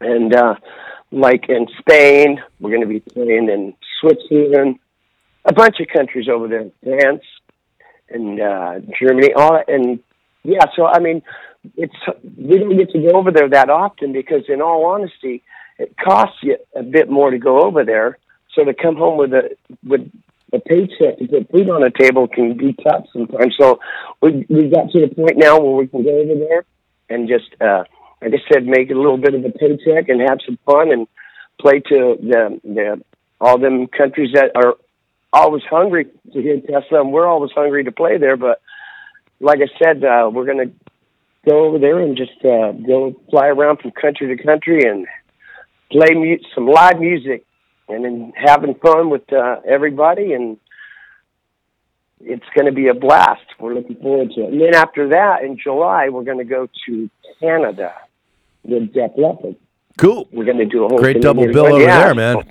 and 0.00 0.34
uh, 0.34 0.56
like 1.10 1.48
in 1.48 1.66
Spain, 1.78 2.42
we're 2.60 2.70
going 2.70 2.82
to 2.82 2.86
be 2.86 3.00
playing 3.00 3.48
in 3.48 3.74
Switzerland, 4.00 4.78
a 5.46 5.52
bunch 5.54 5.80
of 5.80 5.86
countries 5.88 6.28
over 6.28 6.46
there, 6.46 6.70
France 6.82 7.22
and 8.10 8.40
uh, 8.40 8.80
Germany, 9.00 9.32
all 9.34 9.62
and 9.66 9.98
yeah. 10.44 10.64
So 10.76 10.84
I 10.86 10.98
mean, 10.98 11.22
it's 11.76 11.94
we 12.38 12.58
don't 12.58 12.76
get 12.76 12.90
to 12.90 13.00
go 13.00 13.16
over 13.18 13.30
there 13.30 13.48
that 13.48 13.70
often 13.70 14.12
because, 14.12 14.42
in 14.48 14.60
all 14.60 14.84
honesty, 14.86 15.42
it 15.78 15.96
costs 15.96 16.36
you 16.42 16.58
a 16.74 16.82
bit 16.82 17.08
more 17.08 17.30
to 17.30 17.38
go 17.38 17.62
over 17.62 17.84
there. 17.84 18.18
So 18.56 18.64
to 18.64 18.74
come 18.74 18.96
home 18.96 19.18
with 19.18 19.32
a 19.32 19.56
with 19.84 20.10
a 20.52 20.58
paycheck 20.58 21.18
to 21.18 21.26
put 21.28 21.50
food 21.50 21.68
on 21.68 21.82
the 21.82 21.92
table 21.96 22.26
can 22.26 22.56
be 22.56 22.72
tough 22.72 23.04
sometimes. 23.12 23.54
So 23.60 23.78
we 24.22 24.46
we 24.48 24.68
got 24.70 24.90
to 24.90 25.00
the 25.00 25.14
point 25.14 25.36
now 25.36 25.60
where 25.60 25.76
we 25.76 25.86
can 25.86 26.02
go 26.02 26.18
over 26.18 26.34
there 26.34 26.64
and 27.10 27.28
just 27.28 27.54
uh 27.60 27.84
like 28.22 28.32
I 28.32 28.38
said, 28.50 28.66
make 28.66 28.90
a 28.90 28.94
little 28.94 29.18
bit 29.18 29.34
of 29.34 29.44
a 29.44 29.50
paycheck 29.50 30.08
and 30.08 30.22
have 30.22 30.38
some 30.46 30.58
fun 30.64 30.90
and 30.90 31.06
play 31.60 31.80
to 31.80 32.16
the 32.20 32.60
the 32.64 33.02
all 33.40 33.58
them 33.58 33.86
countries 33.88 34.30
that 34.32 34.52
are 34.56 34.76
always 35.32 35.62
hungry 35.68 36.06
to 36.32 36.40
hear 36.40 36.58
Tesla 36.60 37.02
and 37.02 37.12
we're 37.12 37.26
always 37.26 37.50
hungry 37.54 37.84
to 37.84 37.92
play 37.92 38.16
there. 38.16 38.38
But 38.38 38.62
like 39.40 39.58
I 39.60 39.68
said, 39.78 40.02
uh 40.02 40.30
we're 40.32 40.46
gonna 40.46 40.72
go 41.44 41.66
over 41.66 41.78
there 41.78 42.00
and 42.00 42.16
just 42.16 42.42
uh 42.42 42.72
go 42.72 43.20
fly 43.30 43.48
around 43.48 43.80
from 43.80 43.90
country 43.90 44.34
to 44.34 44.42
country 44.42 44.88
and 44.88 45.06
play 45.90 46.14
mu- 46.14 46.38
some 46.54 46.66
live 46.66 46.98
music 46.98 47.44
and 47.88 48.04
then 48.04 48.32
having 48.36 48.74
fun 48.76 49.10
with 49.10 49.32
uh, 49.32 49.60
everybody 49.66 50.32
and 50.32 50.58
it's 52.20 52.44
going 52.54 52.66
to 52.66 52.72
be 52.72 52.88
a 52.88 52.94
blast. 52.94 53.42
We're 53.60 53.74
looking 53.74 53.96
forward 53.96 54.30
to 54.34 54.40
it. 54.44 54.52
And 54.52 54.60
then 54.60 54.74
after 54.74 55.10
that, 55.10 55.42
in 55.44 55.58
July, 55.62 56.08
we're 56.08 56.24
going 56.24 56.38
to 56.38 56.44
go 56.44 56.66
to 56.86 57.10
Canada 57.40 57.92
with 58.64 58.92
Def 58.94 59.10
Leppard. 59.18 59.56
Cool. 59.98 60.26
We're 60.32 60.44
going 60.46 60.58
to 60.58 60.64
do 60.64 60.84
a 60.84 60.88
whole 60.88 60.98
Great 60.98 61.20
double 61.20 61.46
bill 61.46 61.66
over 61.74 61.82
Yeah, 61.82 62.04
there, 62.04 62.14
man. 62.14 62.50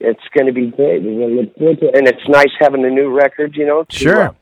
It's 0.00 0.20
going 0.36 0.46
to 0.46 0.52
be 0.52 0.66
great. 0.66 1.02
We're 1.02 1.18
going 1.18 1.30
to 1.36 1.40
look 1.42 1.56
forward 1.56 1.80
to 1.80 1.86
it. 1.88 1.96
And 1.96 2.06
it's 2.08 2.28
nice 2.28 2.50
having 2.60 2.84
a 2.84 2.90
new 2.90 3.10
record, 3.10 3.56
you 3.56 3.66
know, 3.66 3.84
to, 3.84 3.96
Sure. 3.96 4.22
uh, 4.28 4.32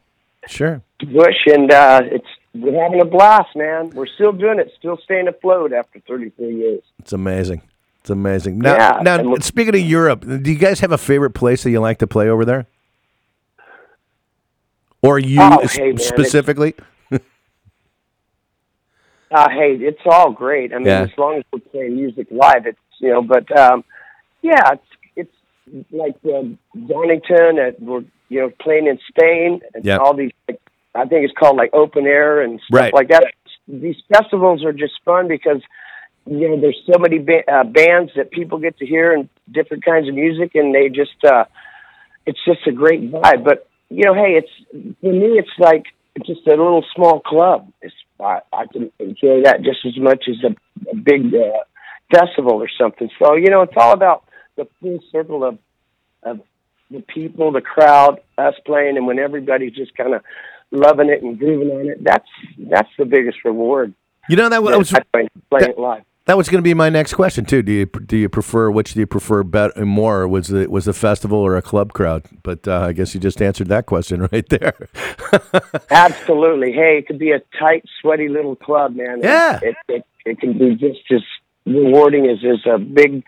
Sure. 0.49 0.83
Bush. 1.07 1.37
And 1.47 1.71
uh, 1.73 2.01
it's 2.05 2.27
we're 2.55 2.83
having 2.83 3.01
a 3.01 3.05
blast, 3.05 3.55
man. 3.55 3.91
We're 3.91 4.07
still 4.07 4.33
doing 4.33 4.59
it, 4.59 4.73
still 4.79 4.99
staying 5.05 5.29
afloat 5.29 5.73
after 5.73 6.01
33 6.01 6.57
years. 6.57 6.83
It's 6.99 7.13
amazing. 7.13 7.63
It's 8.01 8.11
amazing. 8.11 8.59
Now, 8.61 8.75
Yeah, 8.77 8.99
now 9.03 9.23
we're- 9.23 9.41
speaking 9.43 9.75
of 9.75 9.81
Europe, 9.81 10.25
do 10.27 10.51
you 10.51 10.59
guys 10.59 10.81
have 10.81 10.93
a 10.93 10.99
favorite 10.99 11.31
place 11.35 11.63
that 11.65 11.71
you 11.71 11.81
like 11.81 11.99
to 11.99 12.07
play 12.07 12.29
over 12.29 12.45
there? 12.45 12.67
Or 15.03 15.19
you 15.19 15.41
Oh, 15.41 15.67
hey, 15.67 15.89
man, 15.93 15.99
specifically? 15.99 16.75
Uh, 19.33 19.49
hey, 19.49 19.75
it's 19.77 20.01
all 20.07 20.33
great. 20.33 20.73
I 20.73 20.79
mean, 20.79 20.87
Yeah. 20.89 21.03
as 21.03 21.11
long 21.17 21.37
as 21.39 21.45
we're 21.53 21.61
playing 21.61 21.95
music 21.95 22.27
live, 22.33 22.67
it's 22.67 22.79
you 22.99 23.11
know. 23.13 23.23
But 23.23 23.57
um, 23.57 23.85
yeah, 24.43 24.73
it's 24.73 24.87
it's 25.15 25.87
like 25.93 26.17
um, 26.25 26.59
Donington. 26.89 27.61
At, 27.61 27.81
we're 27.81 28.03
you 28.29 28.41
know 28.41 28.51
playing 28.61 28.89
in 28.89 28.99
Spain 29.09 29.61
and 29.73 29.85
Yeah. 29.85 29.99
all 29.99 30.15
these. 30.15 30.33
Like, 30.49 30.61
I 30.97 31.05
think 31.05 31.25
it's 31.25 31.35
called 31.39 31.57
like 31.57 31.71
open 31.73 32.07
air 32.09 32.41
and 32.41 32.61
stuff 32.67 32.77
Right. 32.81 32.93
like 32.93 33.07
that. 33.11 33.25
These 33.69 34.03
festivals 34.13 34.65
are 34.65 34.73
just 34.73 34.95
fun 35.05 35.29
because 35.29 35.63
you 36.31 36.49
know 36.49 36.61
there's 36.61 36.81
so 36.91 36.99
many 36.99 37.19
ba- 37.19 37.51
uh, 37.53 37.65
bands 37.65 38.13
that 38.17 38.31
people 38.31 38.59
get 38.59 38.79
to 38.79 38.87
hear 38.87 39.13
and 39.13 39.29
different 39.51 39.85
kinds 39.85 40.09
of 40.09 40.15
music, 40.15 40.53
and 40.55 40.73
they 40.75 40.89
just 40.89 41.25
uh, 41.25 41.45
it's 42.25 42.39
just 42.45 42.67
a 42.69 42.73
great 42.73 43.11
vibe. 43.11 43.45
But 43.45 43.69
you 43.89 44.05
know, 44.05 44.15
hey, 44.15 44.39
it's 44.41 44.97
for 45.01 45.13
me, 45.13 45.39
it's 45.39 45.51
like 45.59 45.87
just 46.25 46.47
a 46.47 46.51
little 46.51 46.85
small 46.95 47.21
club. 47.21 47.71
It's 47.83 47.95
I, 48.21 48.41
I 48.53 48.67
can 48.67 48.93
enjoy 49.01 49.43
that 49.43 49.63
just 49.63 49.85
as 49.85 49.99
much 49.99 50.25
as 50.29 50.37
a, 50.45 50.91
a 50.91 50.95
big 50.95 51.35
uh, 51.35 51.65
festival 52.17 52.63
or 52.63 52.69
something. 52.81 53.11
So 53.21 53.35
you 53.35 53.51
know, 53.51 53.63
it's 53.63 53.75
all 53.77 53.93
about 53.93 54.25
the 54.57 54.69
full 54.81 55.01
circle 55.11 55.43
of 55.45 55.59
of 56.23 56.41
the 56.93 57.01
people, 57.01 57.51
the 57.51 57.61
crowd, 57.61 58.21
us 58.39 58.55
playing, 58.65 58.97
and 58.97 59.07
when 59.07 59.19
everybody's 59.19 59.75
just 59.75 59.97
kind 59.97 60.15
of 60.15 60.23
loving 60.71 61.09
it 61.09 61.23
and 61.23 61.39
grooving 61.39 61.71
on 61.71 61.89
it, 61.89 62.05
that's 62.05 62.29
that's 62.57 62.91
the 62.99 63.05
biggest 63.05 63.39
reward. 63.45 63.95
You 64.29 64.37
know 64.37 64.49
that 64.49 64.63
was 64.63 64.95
I 64.95 65.01
playing 65.13 65.29
that- 65.51 65.71
it 65.71 65.79
live. 65.79 66.03
That 66.27 66.37
was 66.37 66.49
going 66.49 66.59
to 66.59 66.63
be 66.63 66.75
my 66.75 66.89
next 66.89 67.15
question 67.15 67.45
too. 67.45 67.63
Do 67.63 67.73
you 67.73 67.87
do 67.87 68.17
you 68.17 68.29
prefer 68.29 68.71
which 68.71 68.95
do 68.95 69.01
you 69.01 69.07
prefer 69.07 69.43
better 69.43 69.85
more? 69.85 70.29
Was 70.29 70.51
it 70.51 70.71
was 70.71 70.87
a 70.87 70.93
festival 70.93 71.39
or 71.39 71.57
a 71.57 71.63
club 71.63 71.93
crowd? 71.93 72.25
But 72.43 72.69
uh, 72.69 72.81
I 72.89 72.93
guess 72.93 73.15
you 73.15 73.21
just 73.21 73.41
answered 73.43 73.69
that 73.69 73.87
question 73.87 74.23
right 74.33 74.49
there. 74.49 74.89
Absolutely. 75.91 76.73
Hey, 76.73 76.99
it 76.99 77.07
could 77.07 77.19
be 77.19 77.33
a 77.33 77.41
tight, 77.59 77.85
sweaty 78.01 78.29
little 78.29 78.57
club, 78.57 78.97
man. 78.97 79.21
Yeah. 79.23 79.61
It 79.63 79.77
it, 79.89 80.07
it 80.25 80.41
can 80.41 80.59
be 80.59 80.75
just 80.75 81.01
as 81.11 81.23
rewarding 81.67 82.27
as 82.27 82.39
as 82.45 82.61
a 82.71 82.79
big 82.79 83.25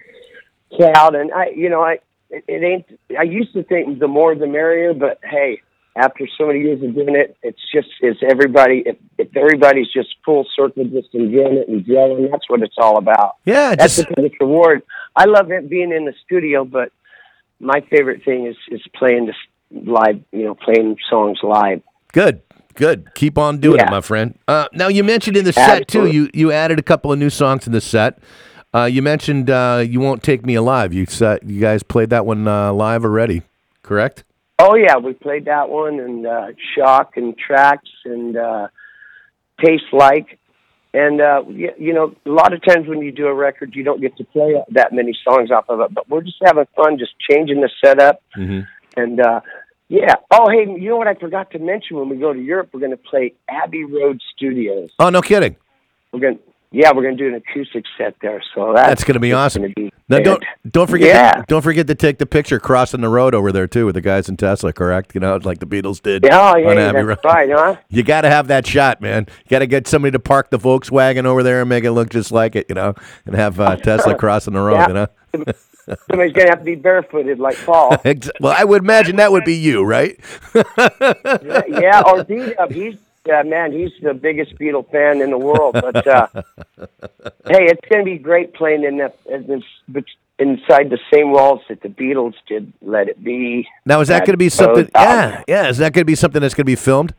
crowd. 0.77 1.15
And 1.15 1.33
I, 1.33 1.49
you 1.49 1.69
know, 1.69 1.83
I 1.83 1.99
it, 2.31 2.45
it 2.47 2.63
ain't. 2.63 3.01
I 3.19 3.23
used 3.23 3.53
to 3.55 3.63
think 3.63 3.99
the 3.99 4.09
more 4.09 4.35
the 4.35 4.47
merrier, 4.47 4.95
but 4.95 5.19
hey, 5.23 5.63
after 5.97 6.27
so 6.39 6.47
many 6.47 6.61
years 6.61 6.83
of 6.83 6.95
doing 6.95 7.15
it, 7.15 7.37
it's 7.43 7.61
just 7.75 7.89
is 8.01 8.17
everybody. 8.29 8.83
If 8.87 8.97
if 9.19 9.37
everybody's 9.37 9.93
just 9.93 10.09
full 10.25 10.47
circle, 10.57 10.85
just 10.85 11.09
enjoying 11.15 11.59
it 11.59 11.69
and 11.69 11.85
gelling, 11.85 12.31
that's 12.31 12.49
what 12.49 12.63
it's 12.63 12.77
all 12.79 12.97
about. 12.99 13.37
yeah, 13.45 13.75
That's 13.75 13.97
just 13.97 14.09
the 14.09 14.15
biggest 14.17 14.41
reward. 14.41 14.83
I 15.15 15.27
love 15.27 15.51
it 15.51 15.69
being 15.69 15.93
in 15.93 16.05
the 16.07 16.15
studio, 16.25 16.65
but 16.65 16.93
my 17.61 17.81
favorite 17.91 18.25
thing 18.25 18.47
is 18.47 18.57
is 18.71 18.83
playing 18.97 19.27
this 19.27 19.37
live. 19.71 20.21
You 20.33 20.45
know, 20.45 20.55
playing 20.55 20.97
songs 21.11 21.39
live. 21.43 21.83
Good, 22.13 22.43
good. 22.75 23.15
Keep 23.15 23.37
on 23.39 23.59
doing 23.59 23.81
it, 23.81 23.91
my 23.91 24.01
friend. 24.01 24.39
Uh, 24.49 24.67
now 24.73 24.89
you 24.89 25.05
mentioned 25.05 25.37
in 25.37 25.45
the 25.45 25.53
set 25.53 25.89
too. 25.89 26.07
You 26.07 26.31
you 26.33 26.53
added 26.53 26.79
a 26.79 26.83
couple 26.83 27.13
of 27.13 27.19
new 27.19 27.31
songs 27.31 27.67
in 27.67 27.73
the 27.73 27.81
set. 27.81 28.19
Uh, 28.75 28.85
you 28.85 29.03
mentioned 29.03 29.51
uh, 29.51 29.85
"You 29.87 30.01
Won't 30.01 30.23
Take 30.23 30.47
Me 30.47 30.55
Alive." 30.55 30.95
You 30.95 31.05
set, 31.05 31.43
you 31.43 31.61
guys 31.61 31.83
played 31.83 32.09
that 32.11 32.25
one 32.25 32.49
uh, 32.49 32.73
live 32.73 33.05
already, 33.05 33.43
correct? 33.83 34.25
Oh 34.65 34.77
yeah, 34.77 34.97
we 34.99 35.13
played 35.13 35.47
that 35.47 35.69
one 35.69 35.99
and 35.99 36.25
uh, 36.25 36.47
Shock 36.77 37.17
and 37.17 37.37
Tracks 37.37 37.89
and 38.05 38.37
uh, 38.37 38.69
Taste 39.65 39.93
Like, 39.93 40.39
and 40.95 41.21
uh, 41.21 41.43
you, 41.49 41.71
you 41.79 41.93
know, 41.93 42.15
a 42.25 42.31
lot 42.31 42.53
of 42.53 42.63
times 42.65 42.87
when 42.87 43.01
you 43.01 43.11
do 43.11 43.27
a 43.27 43.35
record, 43.35 43.75
you 43.75 43.83
don't 43.83 44.01
get 44.01 44.17
to 44.19 44.25
play 44.25 44.55
that 44.71 44.93
many 44.93 45.13
songs 45.25 45.51
off 45.51 45.65
of 45.69 45.81
it. 45.81 45.93
But 45.93 46.09
we're 46.09 46.21
just 46.23 46.37
having 46.45 46.67
fun, 46.77 46.97
just 46.99 47.13
changing 47.29 47.61
the 47.61 47.71
setup, 47.85 48.23
Mhm. 48.39 48.67
and 48.97 49.21
uh, 49.21 49.41
yeah. 49.89 50.15
Oh 50.31 50.49
hey, 50.49 50.71
you 50.81 50.91
know 50.91 50.97
what 50.97 51.09
I 51.09 51.15
forgot 51.15 51.51
to 51.53 51.59
mention 51.59 51.97
when 51.97 52.09
we 52.09 52.17
go 52.17 52.33
to 52.33 52.41
Europe, 52.41 52.69
we're 52.73 52.81
going 52.81 52.93
to 52.93 52.97
play 52.97 53.35
Abbey 53.49 53.85
Road 53.85 54.21
Studios. 54.37 54.91
Oh, 55.01 55.09
no 55.11 55.23
kidding. 55.23 55.57
We're 56.13 56.21
going, 56.21 56.39
yeah, 56.73 56.91
we're 56.93 57.03
going 57.03 57.17
to 57.17 57.23
do 57.23 57.29
an 57.29 57.35
acoustic 57.47 57.85
set 57.99 58.17
there. 58.23 58.43
So 58.55 58.73
that's, 58.75 58.89
That's 58.89 59.05
going 59.05 59.15
to 59.15 59.21
be 59.21 59.33
awesome. 59.33 59.63
gonna 59.63 59.75
be 59.77 59.93
Now, 60.09 60.19
don't 60.21 60.43
don't 60.71 60.89
forget 60.91 61.09
Yeah. 61.09 61.33
to, 61.33 61.45
don't 61.47 61.63
forget 61.63 61.87
to 61.87 61.95
take 61.95 62.19
the 62.19 62.27
picture 62.27 62.59
crossing 62.59 63.01
the 63.03 63.09
road 63.09 63.35
over 63.35 63.53
there 63.53 63.67
too 63.67 63.87
with 63.87 63.95
the 63.95 64.01
guys 64.01 64.29
in 64.29 64.37
Tesla, 64.37 64.73
correct? 64.73 65.15
You 65.15 65.21
know, 65.21 65.37
like 65.43 65.59
the 65.61 65.67
Beatles 65.67 66.01
did 66.03 66.25
Yeah, 66.25 66.53
oh, 66.53 66.57
yeah, 66.57 66.73
yeah, 66.73 66.93
that's 66.93 67.05
Road. 67.07 67.19
right, 67.25 67.51
huh? 67.51 67.77
You 67.89 68.03
got 68.03 68.23
to 68.23 68.31
have 68.31 68.49
that 68.49 68.67
shot, 68.67 69.01
man. 69.01 69.27
You 69.45 69.49
got 69.51 69.61
to 69.61 69.67
get 69.67 69.87
somebody 69.87 70.13
to 70.13 70.19
park 70.19 70.51
the 70.51 70.59
Volkswagen 70.59 71.25
over 71.27 71.43
there 71.43 71.61
and 71.61 71.69
make 71.69 71.85
it 71.85 71.93
look 71.93 72.11
just 72.11 72.33
like 72.33 72.57
it, 72.57 72.67
you 72.69 72.75
know, 72.75 72.95
and 73.27 73.35
have 73.37 73.61
uh, 73.61 73.77
Tesla 73.77 74.15
crossing 74.19 74.55
the 74.55 74.61
road, 74.61 74.75
Yeah. 74.75 74.89
you 74.89 74.95
know. 74.95 75.07
Somebody's 76.11 76.33
gonna 76.33 76.51
have 76.51 76.61
to 76.61 76.65
be 76.65 76.77
barefooted 76.77 77.41
like 77.41 77.57
Paul. 77.67 77.97
Well, 78.41 78.55
I 78.57 78.63
would 78.63 78.83
imagine 78.83 79.17
that 79.17 79.33
would 79.33 79.45
be 79.45 79.57
you, 79.57 79.83
right? 79.83 80.17
yeah, 80.55 82.03
or 82.07 82.23
D 82.25 82.53
Dub. 82.57 82.71
He's 82.71 82.95
uh, 83.31 83.45
man, 83.45 83.73
he's 83.73 83.91
the 84.03 84.15
biggest 84.15 84.57
Beatle 84.59 84.91
fan 84.91 85.21
in 85.21 85.31
the 85.31 85.39
world. 85.39 85.75
But 85.75 86.07
uh, 86.07 86.27
hey, 87.47 87.67
it's 87.67 87.89
going 87.89 88.05
to 88.05 88.11
be 88.11 88.19
great 88.19 88.55
playing 88.55 88.85
in 88.85 88.99
that 88.99 89.17
in 89.31 89.47
this, 89.47 90.05
inside 90.39 90.91
the 90.91 90.99
same 91.13 91.31
walls 91.31 91.61
that 91.69 91.83
the 91.83 91.89
Beatles 91.89 92.35
did. 92.49 92.73
Let 92.83 93.09
it 93.09 93.23
be. 93.23 93.69
Now, 93.85 94.01
is 94.01 94.09
that 94.09 94.21
going 94.21 94.35
to 94.35 94.39
be 94.39 94.49
something? 94.49 94.89
Yeah, 94.95 95.43
yeah. 95.47 95.69
Is 95.69 95.79
that 95.79 95.93
going 95.93 96.03
to 96.03 96.07
be 96.07 96.15
something 96.15 96.41
that's 96.41 96.55
going 96.55 96.65
to 96.65 96.71
be 96.71 96.77
filmed? 96.77 97.15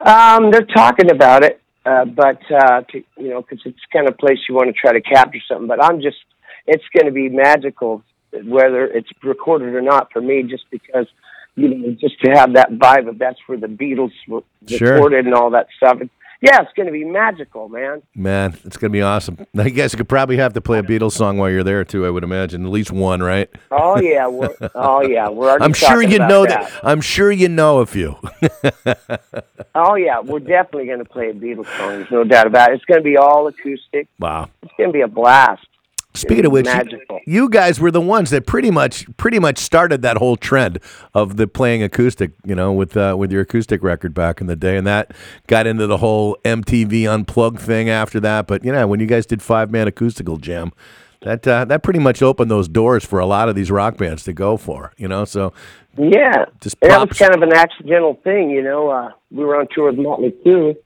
Um, 0.00 0.50
they're 0.50 0.66
talking 0.66 1.10
about 1.10 1.44
it, 1.44 1.60
uh, 1.86 2.04
but 2.04 2.38
uh, 2.52 2.82
to, 2.82 3.04
you 3.16 3.30
know, 3.30 3.40
because 3.40 3.60
it's 3.64 3.78
kind 3.90 4.06
of 4.06 4.18
place 4.18 4.38
you 4.48 4.54
want 4.54 4.68
to 4.68 4.74
try 4.74 4.92
to 4.92 5.00
capture 5.00 5.40
something. 5.48 5.66
But 5.66 5.82
I'm 5.82 6.02
just, 6.02 6.18
it's 6.66 6.84
going 6.92 7.06
to 7.06 7.12
be 7.12 7.30
magical, 7.30 8.02
whether 8.30 8.84
it's 8.84 9.08
recorded 9.22 9.74
or 9.74 9.80
not 9.80 10.12
for 10.12 10.20
me, 10.20 10.42
just 10.42 10.64
because 10.70 11.06
you 11.56 11.68
know, 11.68 11.96
just 12.00 12.20
to 12.22 12.30
have 12.30 12.54
that 12.54 12.72
vibe 12.72 13.08
of 13.08 13.18
that's 13.18 13.38
where 13.46 13.58
the 13.58 13.66
Beatles 13.68 14.12
were 14.28 14.42
Sure. 14.66 14.94
recorded 14.94 15.26
and 15.26 15.34
all 15.34 15.50
that 15.50 15.68
stuff. 15.76 15.98
Yeah, 16.40 16.60
it's 16.60 16.72
going 16.76 16.86
to 16.86 16.92
be 16.92 17.04
magical, 17.04 17.70
man. 17.70 18.02
Man, 18.14 18.54
it's 18.64 18.76
going 18.76 18.90
to 18.90 18.92
be 18.92 19.00
awesome. 19.00 19.46
Now, 19.54 19.62
you 19.64 19.70
guys 19.70 19.94
could 19.94 20.08
probably 20.10 20.36
have 20.36 20.52
to 20.54 20.60
play 20.60 20.78
a 20.78 20.82
Beatles 20.82 21.12
song 21.12 21.38
while 21.38 21.48
you're 21.48 21.62
there 21.62 21.84
too. 21.84 22.04
I 22.04 22.10
would 22.10 22.22
imagine 22.24 22.66
at 22.66 22.70
least 22.70 22.90
one, 22.90 23.22
right? 23.22 23.48
Oh 23.70 23.98
yeah, 23.98 24.26
we're, 24.26 24.50
oh 24.74 25.00
yeah, 25.02 25.30
we're. 25.30 25.48
Already 25.48 25.64
I'm 25.64 25.72
sure 25.72 26.02
you 26.02 26.18
know 26.18 26.44
that. 26.44 26.70
I'm 26.82 27.00
sure 27.00 27.32
you 27.32 27.48
know 27.48 27.78
a 27.78 27.86
few. 27.86 28.16
Oh 29.76 29.96
yeah, 29.96 30.20
we're 30.20 30.38
definitely 30.38 30.86
going 30.86 31.00
to 31.00 31.04
play 31.04 31.30
a 31.30 31.34
Beatles 31.34 31.66
song. 31.76 31.88
There's 31.88 32.10
no 32.10 32.22
doubt 32.22 32.46
about 32.46 32.70
it. 32.70 32.74
It's 32.76 32.84
going 32.84 33.00
to 33.00 33.04
be 33.04 33.16
all 33.16 33.48
acoustic. 33.48 34.06
wow. 34.20 34.48
It's 34.62 34.72
going 34.78 34.90
to 34.90 34.92
be 34.92 35.00
a 35.00 35.08
blast. 35.08 35.66
Speaking 36.16 36.46
of 36.46 36.52
which, 36.52 36.66
you, 36.66 36.72
magical. 36.72 37.20
you 37.26 37.48
guys 37.48 37.80
were 37.80 37.90
the 37.90 38.00
ones 38.00 38.30
that 38.30 38.46
pretty 38.46 38.70
much 38.70 39.04
pretty 39.16 39.40
much 39.40 39.58
started 39.58 40.02
that 40.02 40.16
whole 40.18 40.36
trend 40.36 40.78
of 41.12 41.36
the 41.36 41.48
playing 41.48 41.82
acoustic, 41.82 42.30
you 42.44 42.54
know, 42.54 42.72
with 42.72 42.96
uh, 42.96 43.16
with 43.18 43.32
your 43.32 43.42
acoustic 43.42 43.82
record 43.82 44.14
back 44.14 44.40
in 44.40 44.46
the 44.46 44.54
day, 44.54 44.76
and 44.76 44.86
that 44.86 45.12
got 45.48 45.66
into 45.66 45.88
the 45.88 45.96
whole 45.96 46.36
MTV 46.44 47.08
unplugged 47.12 47.58
thing 47.58 47.90
after 47.90 48.20
that. 48.20 48.46
But 48.46 48.64
you 48.64 48.70
know, 48.70 48.86
when 48.86 49.00
you 49.00 49.06
guys 49.06 49.26
did 49.26 49.42
five 49.42 49.72
man 49.72 49.88
acoustical 49.88 50.36
jam, 50.36 50.70
that 51.24 51.48
uh, 51.48 51.64
that 51.64 51.82
pretty 51.82 51.98
much 51.98 52.22
opened 52.22 52.50
those 52.50 52.68
doors 52.68 53.04
for 53.04 53.18
a 53.18 53.26
lot 53.26 53.48
of 53.48 53.56
these 53.56 53.70
rock 53.70 53.96
bands 53.96 54.22
to 54.24 54.32
go 54.32 54.56
for, 54.56 54.92
you 54.96 55.08
know. 55.08 55.24
So 55.24 55.52
Yeah, 55.96 56.44
Just 56.60 56.80
that 56.82 57.08
was 57.08 57.18
kind 57.18 57.34
of 57.34 57.42
an 57.42 57.52
accidental 57.52 58.20
thing, 58.22 58.50
you 58.50 58.62
know. 58.62 58.88
Uh, 58.90 59.10
we 59.30 59.44
were 59.44 59.58
on 59.58 59.66
tour 59.74 59.90
with 59.90 59.98
Motley 59.98 60.32
Crue, 60.44 60.76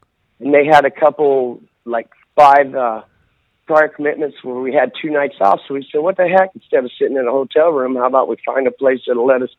and 0.40 0.54
they 0.54 0.64
had 0.64 0.86
a 0.86 0.90
couple 0.90 1.60
like 1.84 2.08
five 2.34 2.74
uh, 2.74 3.02
prior 3.68 3.88
commitments 3.88 4.38
where 4.42 4.56
we 4.56 4.72
had 4.72 4.92
two 5.00 5.10
nights 5.10 5.36
off. 5.40 5.60
So 5.68 5.74
we 5.74 5.86
said, 5.92 6.00
"What 6.00 6.16
the 6.16 6.26
heck? 6.26 6.50
Instead 6.54 6.84
of 6.84 6.90
sitting 6.98 7.16
in 7.16 7.28
a 7.28 7.30
hotel 7.30 7.70
room, 7.70 7.94
how 7.94 8.06
about 8.06 8.28
we 8.28 8.36
find 8.44 8.66
a 8.66 8.72
place 8.72 9.00
that'll 9.06 9.26
let 9.26 9.42
us 9.42 9.50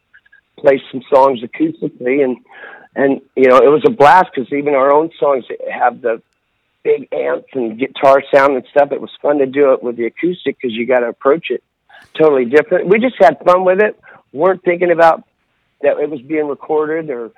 play 0.57 0.81
some 0.91 1.01
songs 1.13 1.41
acoustically?" 1.41 2.23
And 2.23 2.37
and 2.95 3.21
you 3.37 3.47
know, 3.49 3.57
it 3.57 3.69
was 3.69 3.83
a 3.85 3.91
blast 3.91 4.31
because 4.35 4.51
even 4.51 4.75
our 4.75 4.91
own 4.91 5.11
songs 5.17 5.45
have 5.71 6.01
the 6.01 6.21
big 6.83 7.07
amps 7.13 7.47
and 7.53 7.79
guitar 7.79 8.23
sound 8.33 8.55
and 8.55 8.65
stuff. 8.71 8.91
It 8.91 9.01
was 9.01 9.11
fun 9.21 9.37
to 9.37 9.45
do 9.45 9.73
it 9.73 9.83
with 9.83 9.95
the 9.95 10.05
acoustic 10.05 10.57
because 10.59 10.75
you 10.75 10.85
got 10.85 10.99
to 10.99 11.07
approach 11.07 11.51
it 11.51 11.63
totally 12.17 12.45
different. 12.45 12.87
We 12.87 12.99
just 12.99 13.15
had 13.19 13.37
fun 13.45 13.63
with 13.63 13.79
it. 13.79 13.99
weren't 14.33 14.63
thinking 14.63 14.91
about 14.91 15.23
that 15.81 15.99
it 15.99 16.09
was 16.09 16.21
being 16.21 16.47
recorded 16.47 17.09
or 17.09 17.31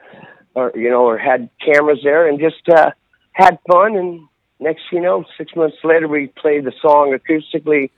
or 0.55 0.71
you 0.75 0.89
know 0.89 1.05
or 1.05 1.17
had 1.17 1.49
cameras 1.63 1.99
there 2.03 2.27
and 2.27 2.39
just 2.39 2.67
uh 2.69 2.91
had 3.33 3.59
fun 3.69 3.95
and 3.95 4.27
next 4.61 4.83
you 4.91 5.01
know 5.01 5.25
six 5.37 5.55
months 5.55 5.77
later 5.83 6.07
we 6.07 6.27
played 6.27 6.63
the 6.63 6.71
song 6.81 7.17
acoustically 7.17 7.89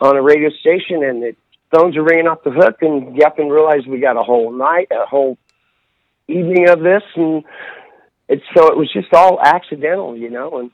on 0.00 0.16
a 0.16 0.22
radio 0.22 0.50
station 0.50 1.02
and 1.02 1.22
the 1.22 1.36
phones 1.70 1.96
are 1.96 2.02
ringing 2.02 2.26
off 2.26 2.42
the 2.44 2.50
hook 2.50 2.76
and 2.82 3.22
up 3.22 3.38
and 3.38 3.50
realized 3.50 3.86
we 3.86 4.00
got 4.00 4.16
a 4.16 4.22
whole 4.22 4.52
night 4.52 4.88
a 4.90 5.06
whole 5.06 5.38
evening 6.26 6.68
of 6.68 6.80
this 6.80 7.02
and 7.14 7.44
it's 8.28 8.44
so 8.54 8.68
it 8.68 8.76
was 8.76 8.92
just 8.92 9.12
all 9.14 9.40
accidental 9.40 10.16
you 10.16 10.28
know 10.28 10.58
and 10.58 10.70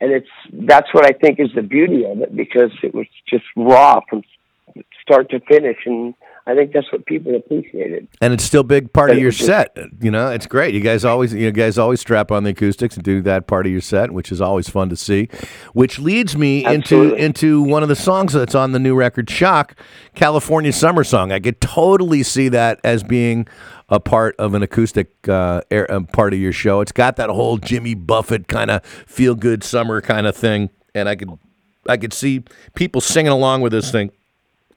and 0.00 0.12
it's 0.12 0.28
that's 0.52 0.92
what 0.92 1.06
i 1.06 1.12
think 1.12 1.38
is 1.40 1.50
the 1.54 1.62
beauty 1.62 2.04
of 2.04 2.20
it 2.20 2.34
because 2.36 2.72
it 2.82 2.94
was 2.94 3.06
just 3.28 3.44
raw 3.56 4.00
from 4.10 4.22
start 5.00 5.30
to 5.30 5.40
finish 5.40 5.78
and 5.86 6.14
I 6.46 6.54
think 6.54 6.72
that's 6.74 6.92
what 6.92 7.06
people 7.06 7.34
appreciated. 7.34 8.06
and 8.20 8.34
it's 8.34 8.44
still 8.44 8.60
a 8.60 8.64
big 8.64 8.92
part 8.92 9.10
of 9.10 9.18
your 9.18 9.30
just- 9.30 9.46
set. 9.46 9.76
You 10.00 10.10
know, 10.10 10.28
it's 10.30 10.46
great. 10.46 10.74
You 10.74 10.80
guys 10.80 11.04
always 11.04 11.32
you 11.32 11.50
guys 11.52 11.78
always 11.78 12.00
strap 12.00 12.30
on 12.30 12.44
the 12.44 12.50
acoustics 12.50 12.96
and 12.96 13.04
do 13.04 13.22
that 13.22 13.46
part 13.46 13.64
of 13.64 13.72
your 13.72 13.80
set, 13.80 14.10
which 14.10 14.30
is 14.30 14.40
always 14.42 14.68
fun 14.68 14.90
to 14.90 14.96
see. 14.96 15.28
Which 15.72 15.98
leads 15.98 16.36
me 16.36 16.64
into 16.66 16.76
Absolutely. 16.96 17.20
into 17.20 17.62
one 17.62 17.82
of 17.82 17.88
the 17.88 17.96
songs 17.96 18.34
that's 18.34 18.54
on 18.54 18.72
the 18.72 18.78
new 18.78 18.94
record, 18.94 19.30
Shock, 19.30 19.74
California 20.14 20.72
Summer 20.72 21.02
Song. 21.02 21.32
I 21.32 21.40
could 21.40 21.60
totally 21.62 22.22
see 22.22 22.48
that 22.50 22.78
as 22.84 23.02
being 23.02 23.48
a 23.88 23.98
part 24.00 24.36
of 24.38 24.52
an 24.54 24.62
acoustic 24.62 25.28
uh, 25.28 25.62
air, 25.70 25.90
uh, 25.90 26.00
part 26.00 26.34
of 26.34 26.38
your 26.40 26.52
show. 26.52 26.80
It's 26.80 26.92
got 26.92 27.16
that 27.16 27.30
whole 27.30 27.56
Jimmy 27.58 27.94
Buffett 27.94 28.48
kind 28.48 28.70
of 28.70 28.84
feel 28.84 29.34
good 29.34 29.64
summer 29.64 30.00
kind 30.02 30.26
of 30.26 30.36
thing, 30.36 30.68
and 30.94 31.08
I 31.08 31.16
could 31.16 31.30
I 31.88 31.96
could 31.96 32.12
see 32.12 32.42
people 32.74 33.00
singing 33.00 33.32
along 33.32 33.62
with 33.62 33.72
this 33.72 33.90
thing 33.90 34.10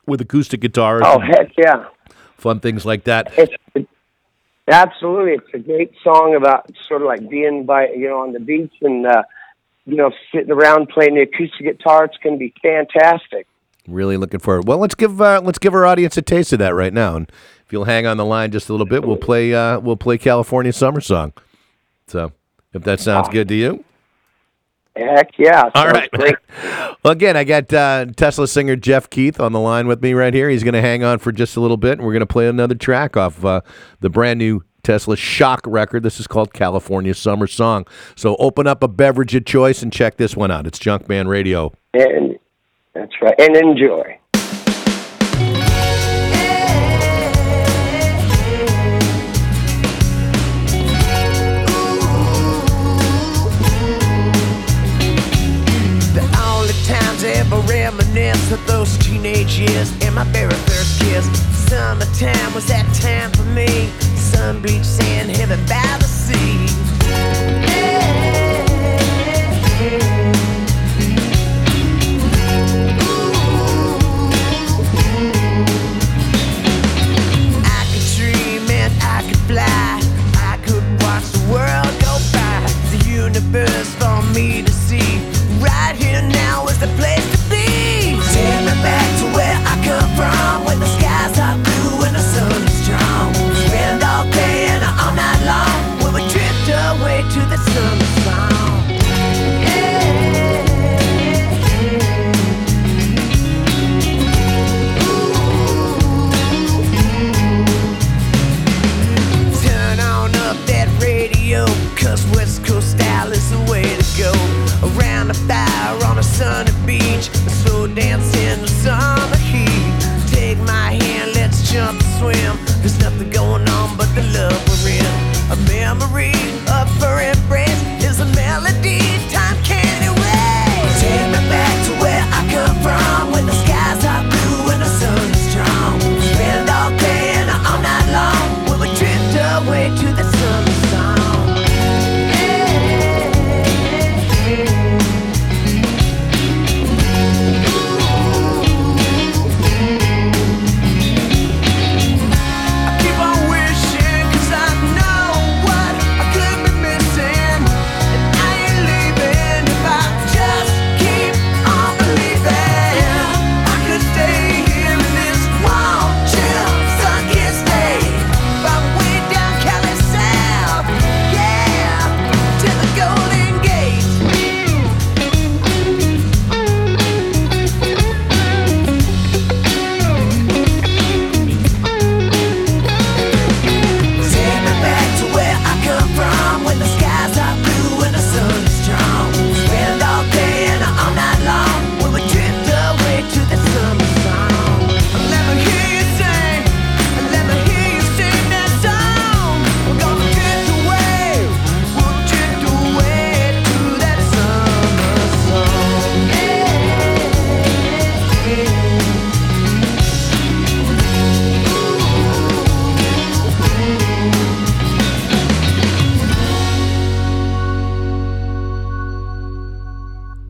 with 0.07 0.21
acoustic 0.21 0.61
guitars, 0.61 1.03
Oh 1.05 1.19
heck 1.19 1.51
yeah! 1.57 1.85
fun 2.38 2.59
things 2.59 2.85
like 2.85 3.03
that. 3.03 3.31
It's 3.38 3.53
it, 3.75 3.88
absolutely 4.67 5.34
it's 5.34 5.53
a 5.53 5.59
great 5.59 5.91
song 6.03 6.35
about 6.35 6.69
sort 6.88 7.01
of 7.01 7.07
like 7.07 7.29
being 7.29 7.65
by 7.65 7.89
you 7.89 8.09
know 8.09 8.19
on 8.19 8.34
the 8.34 8.39
beach 8.39 8.73
and 8.81 9.05
uh, 9.05 9.23
you 9.85 9.95
know 9.95 10.11
sitting 10.34 10.51
around 10.51 10.89
playing 10.89 11.15
the 11.15 11.21
acoustic 11.21 11.65
guitar. 11.65 12.05
It's 12.05 12.17
going 12.23 12.35
to 12.35 12.39
be 12.39 12.53
fantastic. 12.61 13.47
Really 13.88 14.17
looking 14.17 14.41
forward. 14.41 14.67
Well, 14.67 14.79
let's 14.79 14.95
give 14.95 15.21
uh, 15.21 15.41
let's 15.43 15.59
give 15.59 15.73
our 15.73 15.85
audience 15.85 16.17
a 16.17 16.21
taste 16.21 16.53
of 16.53 16.59
that 16.59 16.75
right 16.75 16.93
now, 16.93 17.15
and 17.15 17.31
if 17.65 17.71
you'll 17.71 17.85
hang 17.85 18.05
on 18.05 18.17
the 18.17 18.25
line 18.25 18.51
just 18.51 18.69
a 18.69 18.73
little 18.73 18.85
bit, 18.85 19.05
we'll 19.05 19.17
play 19.17 19.53
uh, 19.53 19.79
we'll 19.79 19.97
play 19.97 20.17
California 20.17 20.73
Summer 20.73 21.01
Song. 21.01 21.34
So, 22.07 22.31
if 22.73 22.84
that 22.84 22.99
sounds 22.99 23.29
good 23.29 23.47
to 23.49 23.55
you, 23.55 23.84
Heck 24.98 25.38
yeah! 25.38 25.69
all 25.76 25.91
great. 26.14 26.36
well, 27.03 27.14
again, 27.14 27.38
I 27.38 27.44
got 27.44 27.72
uh, 27.72 28.06
Tesla 28.15 28.48
singer 28.48 28.76
Jeff 28.76 29.10
Keith 29.10 29.40
on 29.40 29.52
the 29.52 29.60
line 29.60 29.88
with 29.88 30.02
me 30.02 30.14
right 30.14 30.34
here. 30.34 30.49
He's 30.49 30.64
going 30.64 30.74
to 30.74 30.82
hang 30.82 31.03
on 31.03 31.19
for 31.19 31.32
just 31.32 31.56
a 31.56 31.60
little 31.60 31.78
bit, 31.78 31.94
and 31.94 32.02
we're 32.02 32.14
going 32.14 32.22
to 32.22 32.26
play 32.26 32.48
another 32.48 32.76
track 32.76 33.15
off 33.15 33.45
uh, 33.45 33.61
the 33.99 34.10
brand 34.10 34.40
new 34.40 34.64
Tesla 34.84 35.15
Shock 35.15 35.61
record. 35.65 36.03
This 36.03 36.19
is 36.19 36.28
called 36.28 36.53
California 36.53 37.14
Summer 37.14 37.48
Song. 37.48 37.86
So, 38.15 38.36
open 38.38 38.65
up 38.65 38.82
a 38.82 38.88
beverage 38.88 39.36
of 39.36 39.45
choice 39.45 39.84
and 39.84 39.94
check 39.94 40.18
this 40.18 40.36
one 40.36 40.49
out. 40.49 40.65
It's 40.65 40.80
Junkman 40.80 41.28
Radio. 41.28 41.74
And 41.94 42.40
that's 42.94 43.14
right. 43.22 43.36
And 43.40 43.56
enjoy. 43.56 44.18
Reminisce 58.48 58.52
of 58.52 58.68
those 58.68 58.98
teenage 58.98 59.60
years 59.60 59.91
and 60.03 60.15
my 60.15 60.24
very 60.26 60.53
first 60.53 61.02
kiss. 61.02 61.26
Summertime 61.69 62.53
was 62.53 62.68
that 62.68 62.86
time 62.95 63.32
for 63.32 63.44
me. 63.53 63.90
Sun 64.15 64.61
sand, 64.84 65.32
heaven 65.32 65.60
by 65.68 65.98
the 65.99 66.06
sea. 66.06 66.68
Could 79.28 79.38
fly. 79.48 79.99
I 80.36 80.57
could 80.64 80.84
watch 81.02 81.32
the 81.32 81.44
world 81.52 81.94
go 81.99 82.18
by. 82.32 82.64
The 82.91 83.10
universe 83.10 83.94
for 83.95 84.22
me 84.34 84.61
to 84.61 84.72
see. 84.72 85.16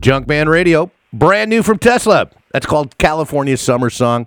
Junkman 0.08 0.46
Radio, 0.46 0.90
brand 1.12 1.50
new 1.50 1.62
from 1.62 1.78
Tesla. 1.78 2.30
That's 2.50 2.64
called 2.64 2.96
California 2.96 3.58
Summer 3.58 3.90
Song. 3.90 4.26